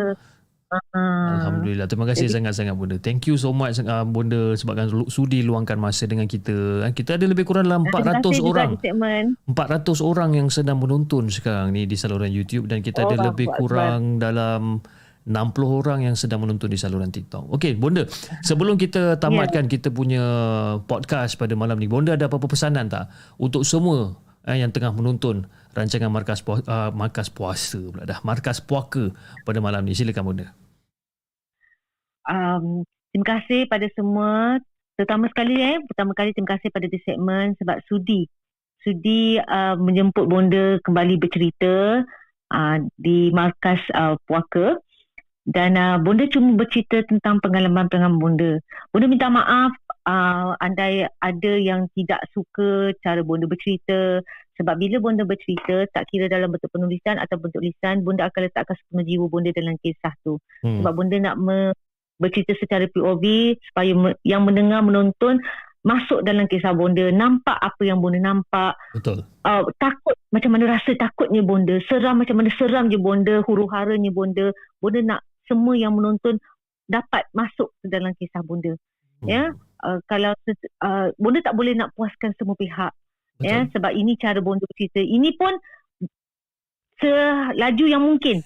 Ah. 0.68 1.40
Alhamdulillah. 1.40 1.88
Terima 1.88 2.04
kasih 2.04 2.28
sangat-sangat 2.28 2.76
Bonda. 2.76 3.00
Thank 3.00 3.32
you 3.32 3.40
so 3.40 3.56
much 3.56 3.80
uh, 3.80 4.04
Bonda 4.04 4.52
sebabkan 4.52 4.92
sudi 5.08 5.40
luangkan 5.40 5.80
masa 5.80 6.04
dengan 6.04 6.28
kita. 6.28 6.84
Uh, 6.84 6.92
Kita 6.92 7.16
ada 7.16 7.24
lebih 7.24 7.48
kurang 7.48 7.64
dalam 7.64 7.88
Terima 7.88 8.20
400 8.20 8.20
kasih 8.20 8.36
juga 8.36 8.50
orang. 8.52 8.68
di 8.68 8.78
segmen. 8.84 9.24
400 9.48 10.04
orang 10.04 10.30
yang 10.36 10.48
sedang 10.52 10.76
menonton 10.76 11.32
sekarang 11.32 11.72
ni 11.72 11.88
di 11.88 11.96
saluran 11.96 12.28
YouTube 12.28 12.68
dan 12.68 12.84
kita 12.84 13.08
ada 13.08 13.16
Allahu 13.16 13.28
lebih 13.32 13.48
kurang 13.56 14.20
dalam 14.20 14.84
60 15.28 15.80
orang 15.84 15.98
yang 16.08 16.16
sedang 16.16 16.44
menonton 16.44 16.68
di 16.68 16.76
saluran 16.76 17.08
TikTok. 17.12 17.48
Okey, 17.56 17.76
Bonda, 17.76 18.04
sebelum 18.44 18.76
kita 18.76 19.16
tamatkan 19.20 19.68
kita 19.68 19.88
punya 19.92 20.24
podcast 20.84 21.36
pada 21.36 21.52
malam 21.56 21.76
ni, 21.76 21.88
Bonda 21.88 22.16
ada 22.16 22.28
apa-apa 22.28 22.48
pesanan 22.48 22.88
tak 22.88 23.08
untuk 23.40 23.64
semua 23.64 24.16
eh, 24.46 24.62
yang 24.62 24.70
tengah 24.70 24.94
menonton 24.94 25.48
rancangan 25.74 26.10
Markas 26.10 26.42
Puasa, 26.44 26.62
uh, 26.68 26.90
Markas 26.94 27.30
Puasa 27.30 27.78
pula 27.78 28.04
dah, 28.06 28.18
Markas 28.22 28.58
Puaka 28.62 29.10
pada 29.42 29.58
malam 29.58 29.82
ni. 29.86 29.94
Silakan 29.94 30.24
Bonda. 30.26 30.46
um, 32.28 32.84
terima 33.10 33.26
kasih 33.38 33.66
pada 33.66 33.86
semua 33.96 34.60
terutama 34.98 35.30
sekali 35.30 35.62
eh 35.62 35.78
pertama 35.86 36.12
kali 36.12 36.34
terima 36.34 36.58
kasih 36.58 36.68
pada 36.74 36.86
The 36.90 37.00
Segment 37.06 37.56
sebab 37.62 37.80
sudi 37.86 38.26
sudi 38.82 39.38
uh, 39.40 39.74
menjemput 39.78 40.26
bonda 40.26 40.78
kembali 40.82 41.18
bercerita 41.18 42.02
uh, 42.52 42.76
di 42.98 43.30
markas 43.34 43.78
uh, 43.94 44.14
puaka 44.26 44.78
dan 45.48 45.78
uh, 45.78 45.96
bonda 46.02 46.28
cuma 46.28 46.54
bercerita 46.54 47.02
tentang 47.06 47.40
pengalaman-pengalaman 47.40 48.18
bonda 48.20 48.50
bonda 48.92 49.06
minta 49.06 49.30
maaf 49.30 49.72
uh, 50.08 50.56
andai 50.64 51.04
ada 51.20 51.52
yang 51.60 51.84
tidak 51.92 52.24
suka 52.32 52.96
cara 53.04 53.20
bonda 53.20 53.44
bercerita 53.44 54.24
sebab 54.56 54.74
bila 54.80 54.96
bonda 54.98 55.22
bercerita 55.22 55.86
tak 55.94 56.08
kira 56.10 56.26
dalam 56.26 56.50
bentuk 56.50 56.72
penulisan 56.72 57.20
atau 57.20 57.36
bentuk 57.38 57.62
lisan 57.62 58.02
bonda 58.02 58.26
akan 58.26 58.48
letakkan 58.48 58.74
sepenuh 58.74 59.04
jiwa 59.06 59.26
bonda 59.28 59.52
dalam 59.52 59.76
kisah 59.84 60.14
tu 60.24 60.40
Hmm. 60.64 60.82
sebab 60.82 60.92
benda 60.98 61.16
nak 61.22 61.36
me, 61.38 61.70
bercerita 62.18 62.50
secara 62.58 62.90
POV 62.90 63.54
supaya 63.70 63.92
me, 63.94 64.10
yang 64.26 64.42
mendengar 64.42 64.82
menonton 64.82 65.38
masuk 65.86 66.26
dalam 66.26 66.50
kisah 66.50 66.74
bonda 66.74 67.06
nampak 67.14 67.54
apa 67.54 67.82
yang 67.86 68.02
bonda 68.02 68.18
nampak 68.18 68.74
Betul. 68.98 69.22
uh, 69.46 69.62
takut 69.78 70.18
macam 70.34 70.50
mana 70.58 70.74
rasa 70.74 70.98
takutnya 70.98 71.46
bonda 71.46 71.78
seram 71.86 72.18
macam 72.18 72.42
mana 72.42 72.50
seram 72.58 72.90
je 72.90 72.98
bonda 72.98 73.38
huru-haranya 73.46 74.10
bonda 74.10 74.50
bonda 74.82 75.00
nak 75.06 75.20
semua 75.46 75.78
yang 75.78 75.94
menonton 75.94 76.42
dapat 76.90 77.22
masuk 77.30 77.70
ke 77.78 77.86
dalam 77.86 78.10
kisah 78.18 78.42
bonda 78.42 78.74
Hmm. 79.18 79.26
Ya. 79.26 79.42
Uh, 79.82 79.98
kalau 80.06 80.32
uh, 80.82 81.06
bonda 81.16 81.42
tak 81.42 81.54
boleh 81.54 81.74
nak 81.74 81.92
puaskan 81.94 82.32
semua 82.34 82.54
pihak 82.54 82.92
Betul. 83.38 83.46
ya 83.46 83.58
sebab 83.70 83.92
ini 83.92 84.18
cara 84.18 84.38
bonda 84.38 84.66
bercerita. 84.66 84.98
Ini 84.98 85.30
pun 85.34 85.54
selaju 86.98 87.84
yang 87.86 88.02
mungkin. 88.02 88.42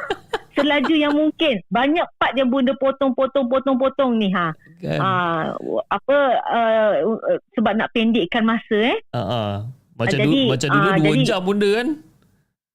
selaju 0.58 0.94
yang 0.94 1.14
mungkin. 1.14 1.62
Banyak 1.70 2.06
part 2.18 2.34
yang 2.34 2.50
bonda 2.50 2.74
potong-potong-potong-potong 2.76 4.18
ni 4.18 4.28
ha. 4.34 4.52
Kan? 4.82 4.98
Ah, 4.98 5.54
apa 5.88 6.16
uh, 6.42 6.92
uh, 7.08 7.38
sebab 7.54 7.78
nak 7.78 7.94
pendekkan 7.94 8.42
masa 8.42 8.76
eh. 8.92 8.98
Ah. 9.14 9.64
Macam, 9.92 10.18
Ah, 10.18 10.24
du- 10.24 10.32
jadi, 10.32 10.40
macam 10.50 10.68
dulu 10.72 10.90
jadi- 11.14 11.26
jam 11.28 11.40
bunda 11.40 11.68
kan? 11.78 11.88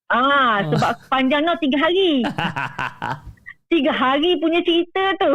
Ah, 0.08 0.64
sebab 0.64 0.90
panjang 1.12 1.44
tau 1.44 1.58
tiga 1.60 1.76
hari. 1.84 2.24
Tiga 3.68 3.92
hari 3.92 4.40
punya 4.40 4.64
cerita 4.64 5.12
tu. 5.20 5.32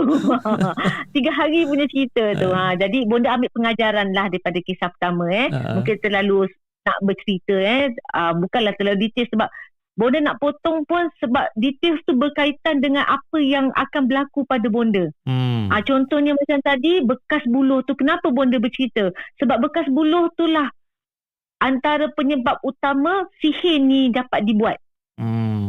Tiga 1.15 1.31
hari 1.37 1.69
punya 1.69 1.85
cerita 1.85 2.33
tu. 2.33 2.49
Ha, 2.49 2.73
jadi 2.73 3.05
bonda 3.05 3.37
ambil 3.37 3.53
pengajaran 3.53 4.09
lah 4.09 4.25
daripada 4.25 4.57
kisah 4.57 4.89
pertama 4.89 5.29
eh. 5.29 5.53
Ha. 5.53 5.77
Mungkin 5.77 6.01
terlalu 6.01 6.49
nak 6.83 6.97
bercerita 7.05 7.55
eh. 7.61 7.93
Uh, 8.09 8.33
bukanlah 8.41 8.73
terlalu 8.73 9.07
detail 9.07 9.29
sebab 9.29 9.49
bonda 9.93 10.17
nak 10.17 10.41
potong 10.41 10.81
pun 10.89 11.05
sebab 11.21 11.53
details 11.53 12.01
tu 12.09 12.17
berkaitan 12.17 12.81
dengan 12.81 13.05
apa 13.05 13.37
yang 13.37 13.69
akan 13.77 14.09
berlaku 14.09 14.41
pada 14.49 14.65
bonda. 14.65 15.13
hmm. 15.29 15.69
Ah 15.69 15.85
contohnya 15.85 16.33
macam 16.33 16.59
tadi 16.65 17.05
bekas 17.05 17.45
buluh 17.45 17.85
tu 17.85 17.93
kenapa 17.93 18.33
bonda 18.33 18.57
bercerita? 18.57 19.13
Sebab 19.37 19.61
bekas 19.61 19.85
buluh 19.93 20.33
tu 20.33 20.49
lah 20.49 20.73
antara 21.61 22.09
penyebab 22.17 22.59
utama 22.65 23.29
sihir 23.39 23.79
ni 23.79 24.09
dapat 24.09 24.43
dibuat. 24.43 24.81
Hmm. 25.21 25.62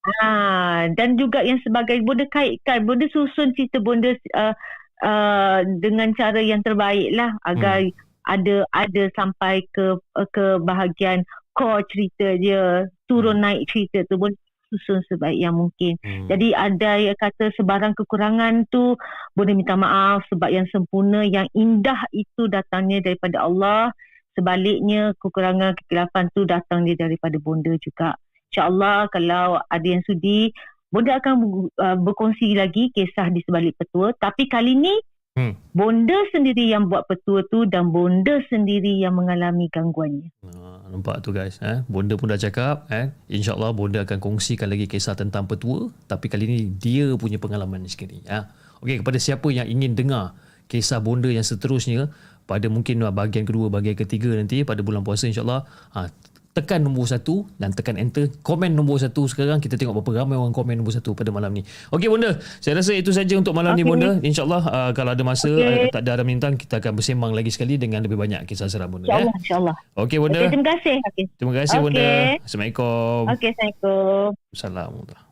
Ha, 0.00 0.88
dan 0.96 1.20
juga 1.20 1.44
yang 1.44 1.60
sebagai 1.60 2.00
bonda 2.00 2.24
kaitkan, 2.32 2.88
bonda 2.88 3.04
susun 3.12 3.52
cerita 3.52 3.84
bonda 3.84 4.16
uh, 4.32 4.56
uh, 5.04 5.60
dengan 5.76 6.16
cara 6.16 6.40
yang 6.40 6.64
terbaik 6.64 7.12
lah 7.12 7.36
agar 7.44 7.84
Hmm. 7.84 7.92
ada 8.24 8.56
ada 8.72 9.12
sampai 9.12 9.60
ke 9.76 10.00
uh, 10.00 10.28
ke 10.32 10.56
bahagian 10.64 11.20
core 11.52 11.84
cerita 11.92 12.36
dia, 12.40 12.88
turun 13.12 13.44
naik 13.44 13.68
cerita 13.68 14.08
tu 14.08 14.16
bonda 14.16 14.40
susun 14.70 15.02
sebaik 15.10 15.36
yang 15.36 15.58
mungkin. 15.58 15.98
Hmm. 16.00 16.30
Jadi 16.30 16.54
ada 16.54 16.96
yang 16.96 17.18
kata 17.18 17.50
sebarang 17.58 17.92
kekurangan 17.98 18.70
tu 18.70 18.94
boleh 19.34 19.52
minta 19.52 19.74
maaf 19.74 20.24
sebab 20.30 20.48
yang 20.48 20.64
sempurna, 20.70 21.26
yang 21.26 21.50
indah 21.52 22.06
itu 22.14 22.46
datangnya 22.48 23.02
daripada 23.02 23.44
Allah. 23.44 23.90
Sebaliknya 24.38 25.12
kekurangan 25.18 25.74
kekilafan 25.74 26.30
tu 26.32 26.46
datangnya 26.46 26.94
daripada 26.96 27.36
bonda 27.42 27.74
juga. 27.82 28.14
InsyaAllah 28.50 29.06
kalau 29.14 29.62
ada 29.62 29.86
yang 29.86 30.02
sudi, 30.02 30.50
bonda 30.90 31.22
akan 31.22 31.34
uh, 31.78 31.96
berkongsi 32.02 32.58
lagi 32.58 32.90
kisah 32.90 33.30
di 33.30 33.46
sebalik 33.46 33.78
petua. 33.78 34.10
Tapi 34.18 34.50
kali 34.50 34.74
ni 34.74 34.94
Hmm. 35.38 35.54
bonda 35.70 36.26
sendiri 36.34 36.74
yang 36.74 36.90
buat 36.90 37.06
petua 37.06 37.46
tu 37.46 37.62
dan 37.62 37.94
bonda 37.94 38.42
sendiri 38.50 38.98
yang 38.98 39.14
mengalami 39.14 39.70
gangguannya. 39.70 40.26
Ah, 40.42 40.82
nampak 40.90 41.22
tu 41.22 41.30
guys 41.30 41.62
eh? 41.62 41.86
Bonda 41.86 42.18
pun 42.18 42.34
dah 42.34 42.36
cakap 42.36 42.90
eh? 42.90 43.14
InsyaAllah 43.30 43.70
Bonda 43.70 44.02
akan 44.02 44.18
kongsikan 44.18 44.66
lagi 44.66 44.90
kisah 44.90 45.14
tentang 45.14 45.46
petua 45.46 45.86
Tapi 46.10 46.26
kali 46.26 46.50
ni 46.50 46.58
dia 46.74 47.14
punya 47.14 47.38
pengalaman 47.38 47.86
sendiri 47.86 48.26
ya? 48.26 48.50
Okey 48.82 49.06
kepada 49.06 49.22
siapa 49.22 49.46
yang 49.54 49.70
ingin 49.70 49.94
dengar 49.94 50.34
Kisah 50.66 50.98
Bonda 50.98 51.30
yang 51.30 51.46
seterusnya 51.46 52.10
Pada 52.50 52.66
mungkin 52.66 52.98
bahagian 53.14 53.46
kedua 53.46 53.70
Bahagian 53.70 53.94
ketiga 53.94 54.34
nanti 54.34 54.66
Pada 54.66 54.82
bulan 54.82 55.06
puasa 55.06 55.30
insyaAllah 55.30 55.62
ha, 55.94 56.10
Tekan 56.50 56.82
nombor 56.82 57.06
satu 57.06 57.46
Dan 57.54 57.70
tekan 57.70 57.94
enter 57.94 58.26
Komen 58.42 58.74
nombor 58.74 58.98
satu 58.98 59.22
sekarang 59.24 59.62
Kita 59.62 59.78
tengok 59.78 60.02
berapa 60.02 60.26
ramai 60.26 60.34
orang 60.34 60.50
komen 60.50 60.82
nombor 60.82 60.90
satu 60.90 61.14
Pada 61.14 61.30
malam 61.30 61.54
ni 61.54 61.62
Okey 61.94 62.10
Bonda 62.10 62.42
Saya 62.58 62.82
rasa 62.82 62.90
itu 62.90 63.14
saja 63.14 63.38
untuk 63.38 63.54
malam 63.54 63.78
ni 63.78 63.86
Okey. 63.86 63.90
Bonda 63.94 64.10
InsyaAllah 64.18 64.62
uh, 64.66 64.90
Kalau 64.90 65.14
ada 65.14 65.22
masa 65.22 65.46
Okey. 65.46 65.86
uh, 65.86 65.94
Tak 65.94 66.02
ada 66.02 66.18
ada 66.18 66.24
mintang 66.26 66.58
Kita 66.58 66.82
akan 66.82 66.98
bersembang 66.98 67.30
lagi 67.30 67.54
sekali 67.54 67.78
Dengan 67.78 68.02
lebih 68.02 68.18
banyak 68.18 68.50
kisah 68.50 68.66
seram 68.66 68.90
Bonda 68.90 69.06
InsyaAllah, 69.06 69.30
eh? 69.30 69.40
insyaAllah. 69.46 69.76
Okey 69.94 70.18
Bonda 70.18 70.38
Okay, 70.40 70.50
terima 70.50 70.66
kasih. 70.74 70.96
Okay. 71.06 71.24
Terima 71.38 71.52
kasih 71.54 71.76
Okey. 71.78 71.84
Bonda. 71.86 72.08
Assalamualaikum. 72.42 73.22
Okey, 73.30 73.48
Assalamualaikum. 73.54 74.28
Assalamualaikum. 74.50 75.29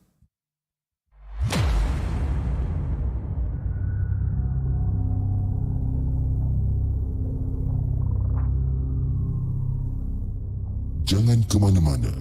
Jangan 11.09 11.41
ke 11.49 11.57
mana-mana. 11.57 12.13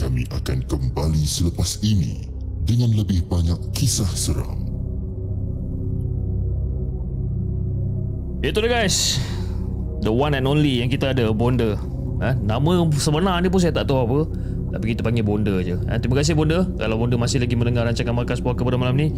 Kami 0.00 0.24
akan 0.32 0.64
kembali 0.64 1.28
selepas 1.28 1.76
ini 1.84 2.24
dengan 2.64 2.96
lebih 2.96 3.20
banyak 3.28 3.60
kisah 3.76 4.08
seram. 4.16 4.64
Itu 8.40 8.64
dia 8.64 8.80
guys. 8.80 9.20
The 10.00 10.08
one 10.08 10.32
and 10.32 10.48
only 10.48 10.80
yang 10.80 10.88
kita 10.88 11.12
ada 11.12 11.36
Bonda. 11.36 11.76
Ha? 12.24 12.32
Nama 12.32 12.88
sebenar 12.96 13.44
dia 13.44 13.52
pun 13.52 13.60
saya 13.60 13.76
tak 13.76 13.92
tahu 13.92 14.00
apa. 14.00 14.20
Tapi 14.72 14.84
kita 14.96 15.04
panggil 15.04 15.28
Bonda 15.28 15.60
je. 15.60 15.76
Ha? 15.76 16.00
Terima 16.00 16.16
kasih 16.24 16.32
Bonda. 16.32 16.64
Kalau 16.80 16.96
Bonda 16.96 17.20
masih 17.20 17.44
lagi 17.44 17.60
mendengar 17.60 17.84
rancangan 17.84 18.16
Markas 18.16 18.40
Puaka 18.40 18.64
pada 18.64 18.80
malam 18.80 18.96
ni. 18.96 19.12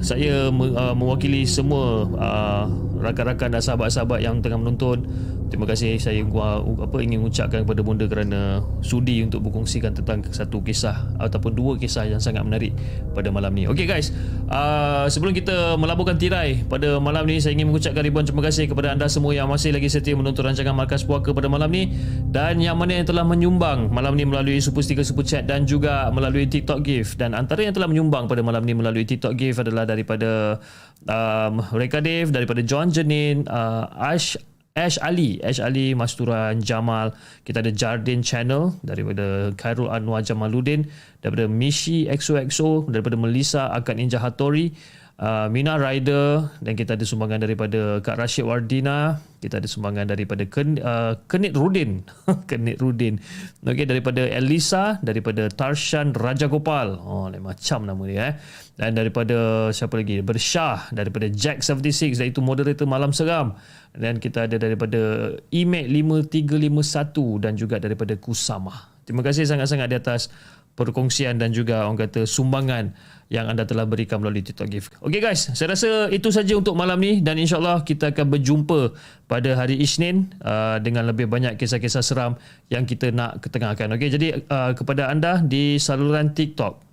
Saya 0.00 0.48
uh, 0.48 0.94
mewakili 0.96 1.44
semua 1.44 2.08
uh, 2.16 2.64
rakan-rakan 2.96 3.58
dan 3.58 3.60
sahabat-sahabat 3.60 4.24
yang 4.24 4.40
tengah 4.40 4.56
menonton. 4.56 5.04
Terima 5.52 5.68
kasih. 5.68 6.00
Saya 6.00 6.24
uh, 6.24 6.64
apa 6.80 6.96
ingin 7.04 7.20
ucapkan 7.20 7.60
kepada 7.60 7.84
Bonda 7.84 8.08
kerana 8.08 8.64
sudi 8.80 9.20
untuk 9.20 9.44
berkongsikan 9.44 9.92
tentang 9.92 10.24
satu 10.32 10.64
kisah 10.64 11.12
ataupun 11.20 11.52
dua 11.52 11.76
kisah 11.76 12.08
yang 12.08 12.24
sangat 12.24 12.40
menarik 12.40 12.72
pada 13.12 13.28
malam 13.28 13.52
ni. 13.52 13.68
Okey 13.68 13.84
guys, 13.84 14.16
uh, 14.48 15.04
sebelum 15.12 15.36
kita 15.36 15.76
melaburkan 15.76 16.16
tirai 16.16 16.64
pada 16.64 16.96
malam 16.96 17.28
ni 17.28 17.36
saya 17.36 17.52
ingin 17.52 17.68
mengucapkan 17.68 18.00
ribuan 18.00 18.24
terima 18.24 18.40
kasih 18.48 18.64
kepada 18.64 18.96
anda 18.96 19.12
semua 19.12 19.36
yang 19.36 19.44
masih 19.52 19.76
lagi 19.76 19.92
setia 19.92 20.16
menonton 20.16 20.48
rancangan 20.48 20.72
Markas 20.72 21.04
Puaka 21.04 21.36
pada 21.36 21.52
malam 21.52 21.68
ni 21.68 21.92
dan 22.32 22.56
yang 22.56 22.80
mana 22.80 22.96
yang 22.96 23.04
telah 23.04 23.20
menyumbang 23.20 23.92
malam 23.92 24.16
ni 24.16 24.24
melalui 24.24 24.56
super 24.56 24.80
sticker 24.80 25.04
super 25.04 25.20
chat 25.20 25.44
dan 25.44 25.68
juga 25.68 26.08
melalui 26.16 26.48
TikTok 26.48 26.80
gift 26.80 27.20
dan 27.20 27.36
antara 27.36 27.60
yang 27.60 27.76
telah 27.76 27.92
menyumbang 27.92 28.24
pada 28.24 28.40
malam 28.40 28.64
ni 28.64 28.72
melalui 28.72 29.04
TikTok 29.04 29.36
gift 29.36 29.60
adalah 29.60 29.84
daripada 29.84 30.56
um, 31.04 31.60
Reka 31.76 32.00
Dave, 32.00 32.32
daripada 32.32 32.64
John 32.64 32.88
Jenin, 32.88 33.44
uh, 33.50 33.92
Ash 34.00 34.38
Ash 34.72 34.96
Ali, 35.04 35.36
Ash 35.44 35.60
Ali, 35.60 35.92
Masturan 35.92 36.64
Jamal, 36.64 37.12
kita 37.44 37.60
ada 37.60 37.68
Jardin 37.68 38.24
Channel 38.24 38.72
daripada 38.80 39.52
Khairul 39.60 39.92
Anwar 39.92 40.24
Jamaluddin, 40.24 40.88
daripada 41.20 41.44
Mishi 41.44 42.08
XOXO, 42.08 42.88
daripada 42.88 43.20
Melissa 43.20 43.68
Akad 43.68 44.00
Ninja 44.00 44.16
Hattori, 44.16 44.72
uh, 45.20 45.52
Mina 45.52 45.76
Rider 45.76 46.48
dan 46.64 46.72
kita 46.72 46.96
ada 46.96 47.04
sumbangan 47.04 47.44
daripada 47.44 48.00
Kak 48.00 48.16
Rashid 48.16 48.48
Wardina, 48.48 49.20
kita 49.42 49.58
ada 49.58 49.66
sumbangan 49.66 50.06
daripada 50.06 50.46
Ken, 50.46 50.78
uh, 50.78 51.18
Kenit 51.26 51.58
Rudin, 51.58 52.06
Kenit 52.48 52.78
Rudin. 52.78 53.18
Okey 53.66 53.90
daripada 53.90 54.22
Elisa, 54.30 55.02
daripada 55.02 55.50
Tarshan 55.50 56.14
Raja 56.14 56.46
Gopal. 56.46 56.94
Oh, 57.02 57.26
lain 57.26 57.42
macam 57.42 57.82
nama 57.82 58.02
dia 58.06 58.22
eh. 58.30 58.34
Dan 58.78 58.94
daripada 58.94 59.68
siapa 59.74 59.98
lagi? 59.98 60.22
Daripada 60.22 60.38
Shah, 60.38 60.78
daripada 60.94 61.26
Jack76 61.26 62.22
iaitu 62.22 62.38
moderator 62.38 62.86
Malam 62.86 63.10
Seram. 63.10 63.58
Dan 63.92 64.22
kita 64.22 64.46
ada 64.46 64.56
daripada 64.62 65.34
Emac 65.50 65.90
5351 65.90 67.42
dan 67.42 67.52
juga 67.58 67.82
daripada 67.82 68.14
Kusama. 68.14 68.94
Terima 69.02 69.26
kasih 69.26 69.50
sangat-sangat 69.50 69.90
di 69.90 69.96
atas 69.98 70.30
perkongsian 70.78 71.36
dan 71.36 71.52
juga 71.52 71.84
orang 71.84 72.00
kata 72.00 72.24
sumbangan 72.24 72.96
yang 73.32 73.48
anda 73.48 73.64
telah 73.64 73.88
berikan 73.88 74.20
melalui 74.20 74.44
TikTok 74.44 74.68
gift. 74.68 74.92
Okey 75.00 75.24
guys, 75.24 75.48
saya 75.56 75.72
rasa 75.72 76.12
itu 76.12 76.28
saja 76.28 76.52
untuk 76.52 76.76
malam 76.76 77.00
ni 77.00 77.24
dan 77.24 77.40
insyaAllah 77.40 77.80
kita 77.80 78.12
akan 78.12 78.28
berjumpa 78.28 78.92
pada 79.24 79.56
hari 79.56 79.80
Isnin 79.80 80.28
uh, 80.44 80.76
dengan 80.84 81.08
lebih 81.08 81.32
banyak 81.32 81.56
kisah-kisah 81.56 82.04
seram 82.04 82.36
yang 82.68 82.84
kita 82.84 83.08
nak 83.08 83.40
ketengahkan. 83.40 83.88
Okey, 83.96 84.12
jadi 84.12 84.44
uh, 84.52 84.76
kepada 84.76 85.08
anda 85.08 85.40
di 85.40 85.80
saluran 85.80 86.36
TikTok 86.36 86.92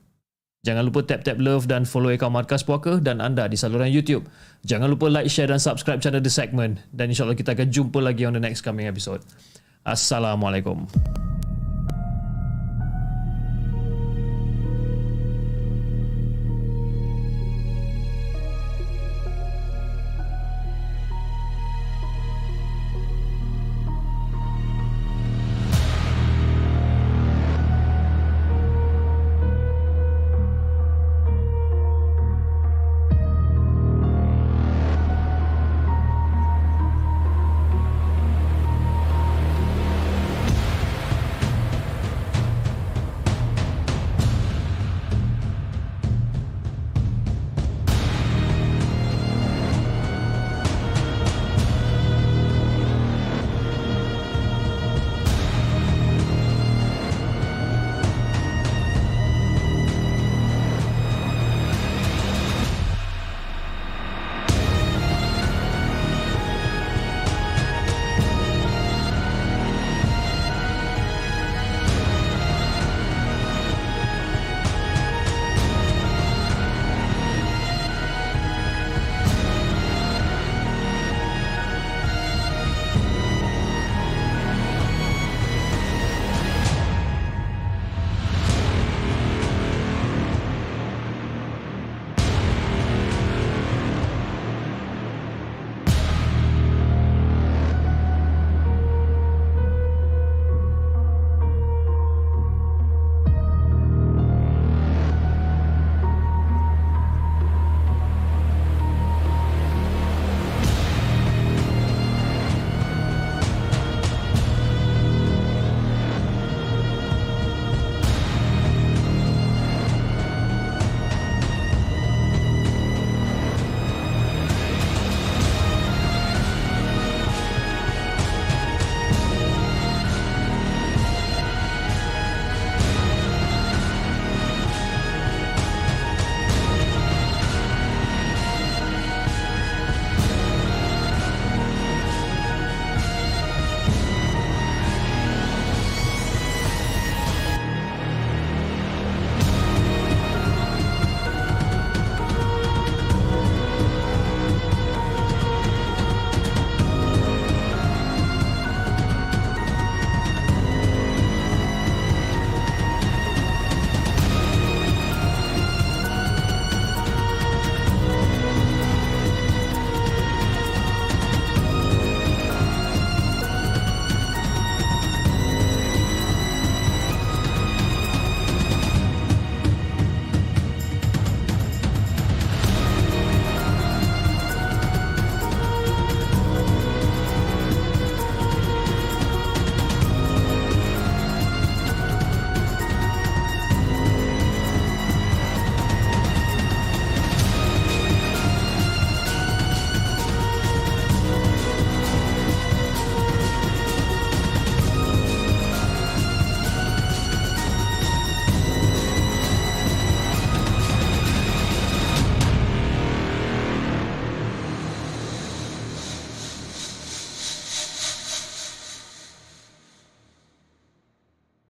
Jangan 0.60 0.92
lupa 0.92 1.08
tap-tap 1.08 1.40
love 1.40 1.72
dan 1.72 1.88
follow 1.88 2.12
akaun 2.12 2.36
Markas 2.36 2.68
Puaka 2.68 3.00
dan 3.00 3.24
anda 3.24 3.48
di 3.48 3.56
saluran 3.56 3.88
YouTube. 3.88 4.28
Jangan 4.68 4.92
lupa 4.92 5.08
like, 5.08 5.32
share 5.32 5.48
dan 5.48 5.56
subscribe 5.56 6.04
channel 6.04 6.20
The 6.20 6.28
Segment. 6.28 6.84
Dan 6.92 7.16
insyaAllah 7.16 7.40
kita 7.40 7.56
akan 7.56 7.72
jumpa 7.72 8.04
lagi 8.04 8.28
on 8.28 8.36
the 8.36 8.44
next 8.44 8.60
coming 8.60 8.84
episode. 8.84 9.24
Assalamualaikum. 9.88 10.84